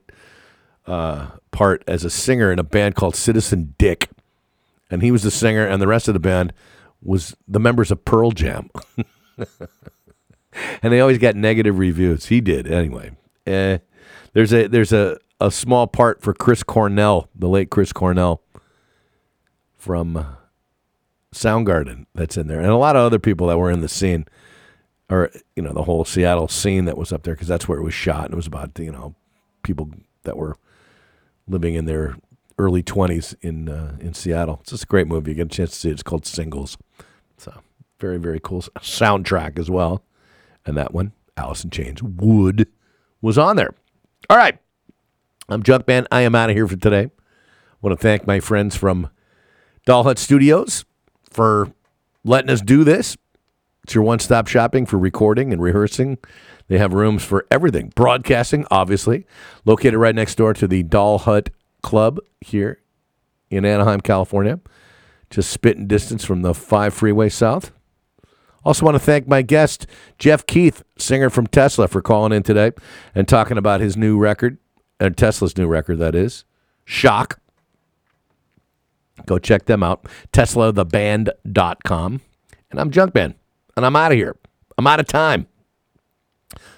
uh, 0.85 1.27
part 1.51 1.83
as 1.87 2.03
a 2.03 2.09
singer 2.09 2.51
in 2.51 2.59
a 2.59 2.63
band 2.63 2.95
called 2.95 3.15
Citizen 3.15 3.75
Dick. 3.77 4.09
And 4.89 5.01
he 5.01 5.11
was 5.11 5.23
the 5.23 5.31
singer, 5.31 5.67
and 5.67 5.81
the 5.81 5.87
rest 5.87 6.07
of 6.07 6.13
the 6.13 6.19
band 6.19 6.53
was 7.01 7.35
the 7.45 7.59
members 7.59 7.91
of 7.91 8.05
Pearl 8.05 8.31
Jam. 8.31 8.69
and 10.81 10.93
they 10.93 11.01
always 11.01 11.17
got 11.17 11.35
negative 11.35 11.77
reviews. 11.77 12.27
He 12.27 12.39
did 12.39 12.71
anyway. 12.71 13.11
Eh, 13.45 13.79
there's 14.33 14.53
a 14.53 14.67
there's 14.67 14.93
a, 14.93 15.17
a 15.41 15.51
small 15.51 15.87
part 15.87 16.21
for 16.21 16.33
Chris 16.33 16.63
Cornell, 16.63 17.29
the 17.35 17.49
late 17.49 17.69
Chris 17.69 17.91
Cornell 17.91 18.41
from 19.75 20.25
Soundgarden 21.37 22.05
that's 22.13 22.37
in 22.37 22.47
there, 22.47 22.59
and 22.59 22.69
a 22.69 22.77
lot 22.77 22.95
of 22.95 23.03
other 23.03 23.19
people 23.19 23.47
that 23.47 23.57
were 23.57 23.71
in 23.71 23.81
the 23.81 23.89
scene, 23.89 24.25
or 25.09 25.31
you 25.55 25.63
know 25.63 25.73
the 25.73 25.83
whole 25.83 26.05
Seattle 26.05 26.47
scene 26.47 26.85
that 26.85 26.97
was 26.97 27.13
up 27.13 27.23
there 27.23 27.33
because 27.33 27.47
that's 27.47 27.67
where 27.67 27.77
it 27.77 27.83
was 27.83 27.93
shot. 27.93 28.25
And 28.25 28.33
it 28.33 28.37
was 28.37 28.47
about 28.47 28.77
you 28.79 28.91
know 28.91 29.15
people 29.63 29.89
that 30.23 30.37
were 30.37 30.57
living 31.47 31.75
in 31.75 31.85
their 31.85 32.17
early 32.57 32.83
twenties 32.83 33.35
in 33.41 33.69
uh, 33.69 33.97
in 33.99 34.13
Seattle. 34.13 34.59
It's 34.61 34.71
just 34.71 34.83
a 34.83 34.87
great 34.87 35.07
movie. 35.07 35.31
You 35.31 35.35
get 35.35 35.45
a 35.47 35.49
chance 35.49 35.71
to 35.71 35.75
see 35.77 35.89
it. 35.89 35.93
It's 35.93 36.03
called 36.03 36.25
Singles. 36.25 36.77
So 37.37 37.53
very 37.99 38.17
very 38.17 38.39
cool 38.41 38.61
soundtrack 38.61 39.59
as 39.59 39.69
well. 39.69 40.03
And 40.65 40.75
that 40.75 40.93
one, 40.93 41.13
Alice 41.37 41.63
in 41.63 41.69
Chains, 41.69 42.03
Would, 42.03 42.67
was 43.21 43.37
on 43.37 43.55
there. 43.55 43.73
All 44.29 44.37
right, 44.37 44.57
I'm 45.47 45.63
Junkman. 45.63 46.05
I 46.11 46.21
am 46.21 46.35
out 46.35 46.49
of 46.49 46.55
here 46.55 46.67
for 46.67 46.75
today. 46.75 47.03
I 47.03 47.79
want 47.79 47.97
to 47.97 48.01
thank 48.01 48.27
my 48.27 48.39
friends 48.39 48.75
from 48.75 49.09
Doll 49.85 50.03
Hut 50.03 50.19
Studios 50.19 50.83
for 51.29 51.71
letting 52.23 52.49
us 52.49 52.61
do 52.61 52.83
this. 52.83 53.17
It's 53.83 53.95
your 53.95 54.03
one 54.03 54.19
stop 54.19 54.47
shopping 54.47 54.85
for 54.85 54.97
recording 54.97 55.53
and 55.53 55.61
rehearsing. 55.61 56.17
They 56.67 56.77
have 56.77 56.93
rooms 56.93 57.23
for 57.23 57.45
everything, 57.49 57.93
broadcasting, 57.95 58.65
obviously, 58.69 59.25
located 59.63 59.95
right 59.95 60.13
next 60.13 60.35
door 60.35 60.53
to 60.55 60.67
the 60.67 60.83
Doll 60.83 61.19
Hut 61.19 61.49
Club 61.81 62.19
here 62.41 62.81
in 63.49 63.63
Anaheim, 63.63 64.01
California, 64.01 64.59
just 65.29 65.49
spitting 65.49 65.87
distance 65.87 66.25
from 66.25 66.41
the 66.41 66.53
5 66.53 66.93
freeway 66.93 67.29
south. 67.29 67.71
Also, 68.65 68.83
want 68.83 68.95
to 68.95 68.99
thank 68.99 69.27
my 69.27 69.41
guest, 69.41 69.87
Jeff 70.19 70.45
Keith, 70.45 70.83
singer 70.97 71.29
from 71.29 71.47
Tesla, 71.47 71.87
for 71.87 72.01
calling 72.01 72.33
in 72.33 72.43
today 72.43 72.73
and 73.15 73.25
talking 73.25 73.57
about 73.57 73.79
his 73.79 73.95
new 73.95 74.17
record, 74.17 74.57
uh, 74.99 75.09
Tesla's 75.09 75.55
new 75.55 75.67
record, 75.67 75.99
that 75.99 76.15
is, 76.15 76.43
Shock. 76.83 77.39
Go 79.27 79.37
check 79.37 79.65
them 79.65 79.83
out. 79.83 80.07
TeslaTheBand.com. 80.33 82.21
And 82.71 82.79
I'm 82.79 82.89
Junkman. 82.89 83.35
And 83.75 83.85
I'm 83.85 83.95
out 83.95 84.11
of 84.11 84.17
here. 84.17 84.35
I'm 84.77 84.87
out 84.87 84.99
of 84.99 85.05
time. 85.05 85.45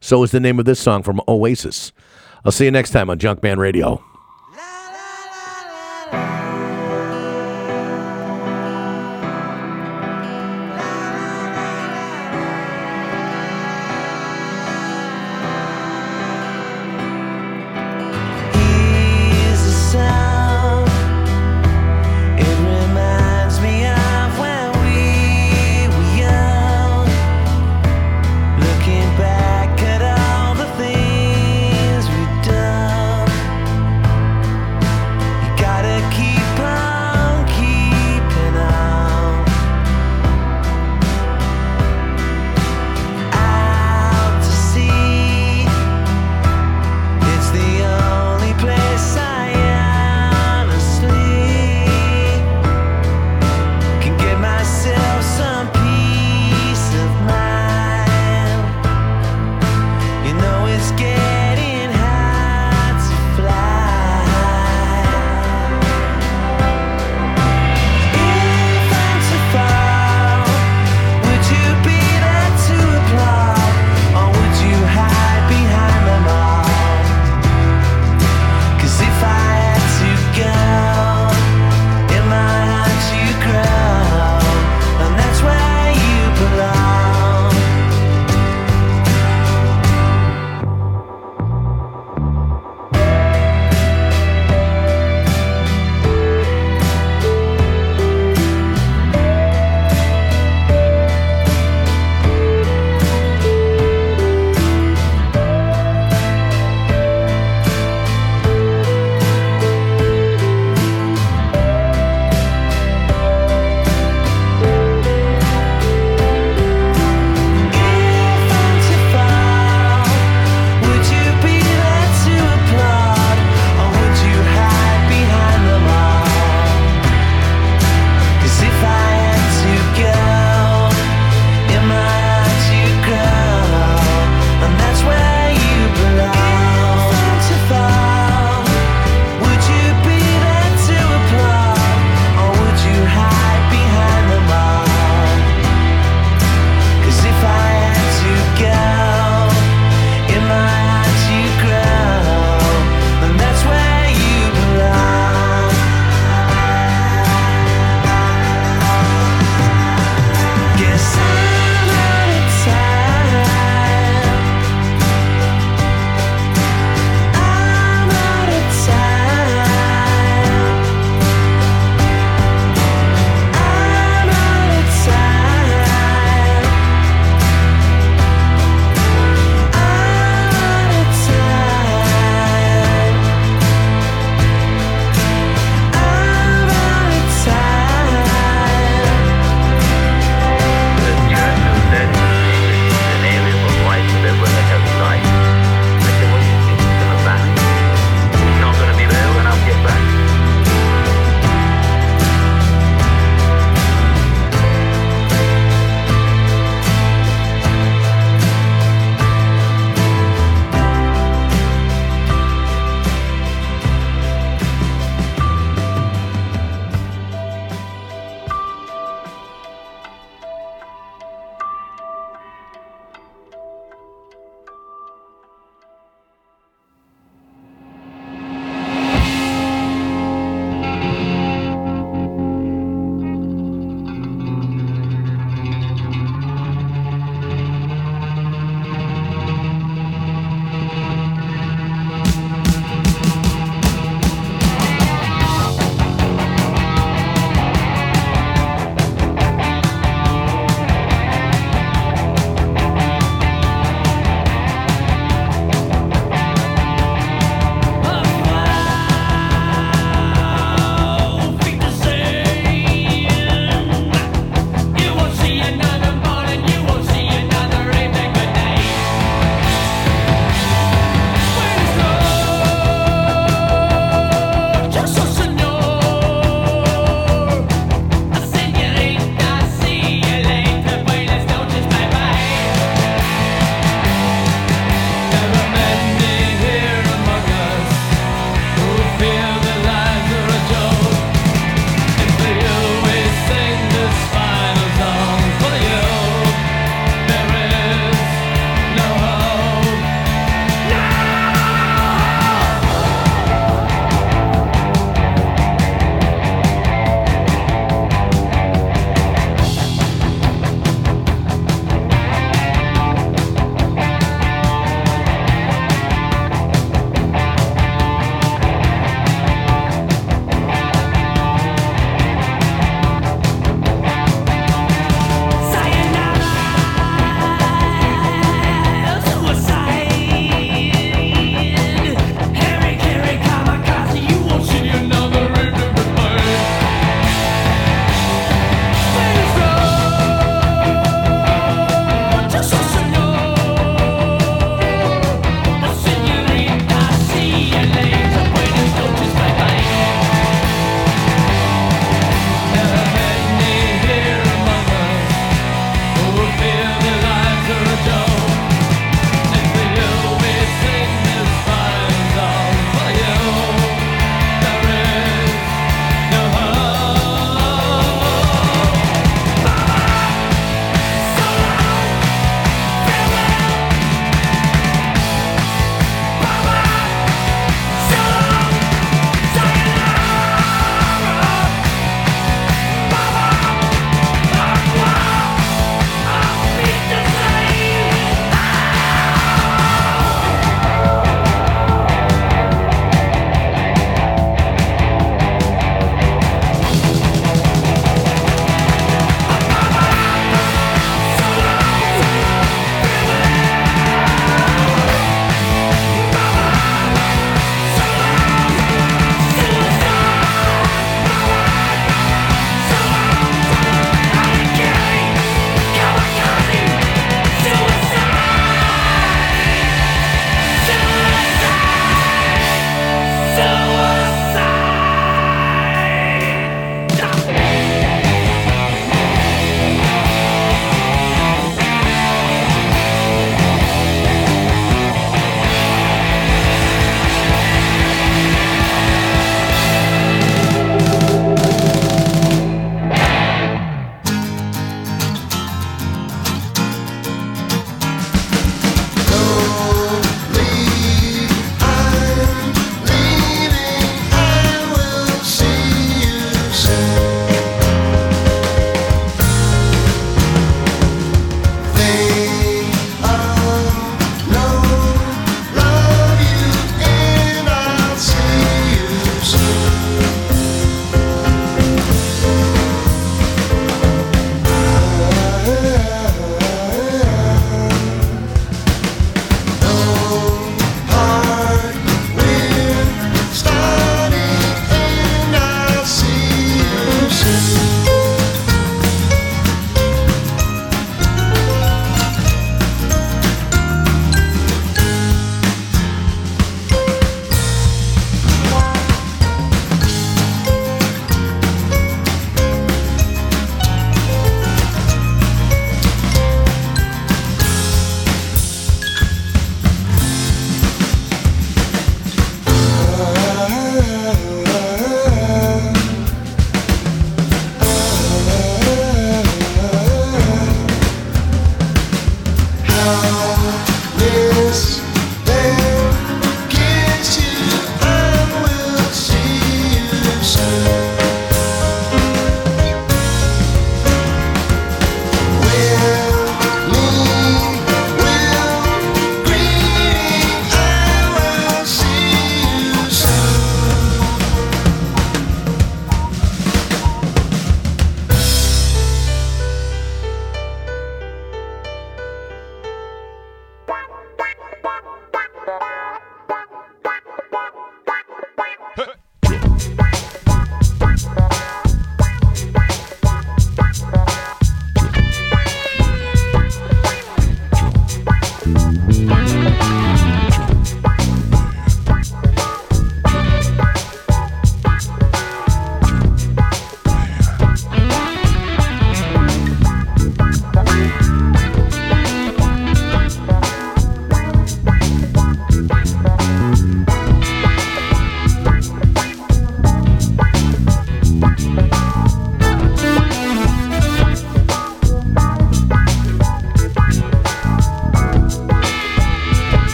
So 0.00 0.22
is 0.22 0.32
the 0.32 0.40
name 0.40 0.58
of 0.58 0.66
this 0.66 0.80
song 0.80 1.02
from 1.02 1.22
Oasis. 1.26 1.92
I'll 2.44 2.52
see 2.52 2.66
you 2.66 2.70
next 2.70 2.90
time 2.90 3.08
on 3.08 3.18
Junkman 3.18 3.56
Radio. 3.56 4.04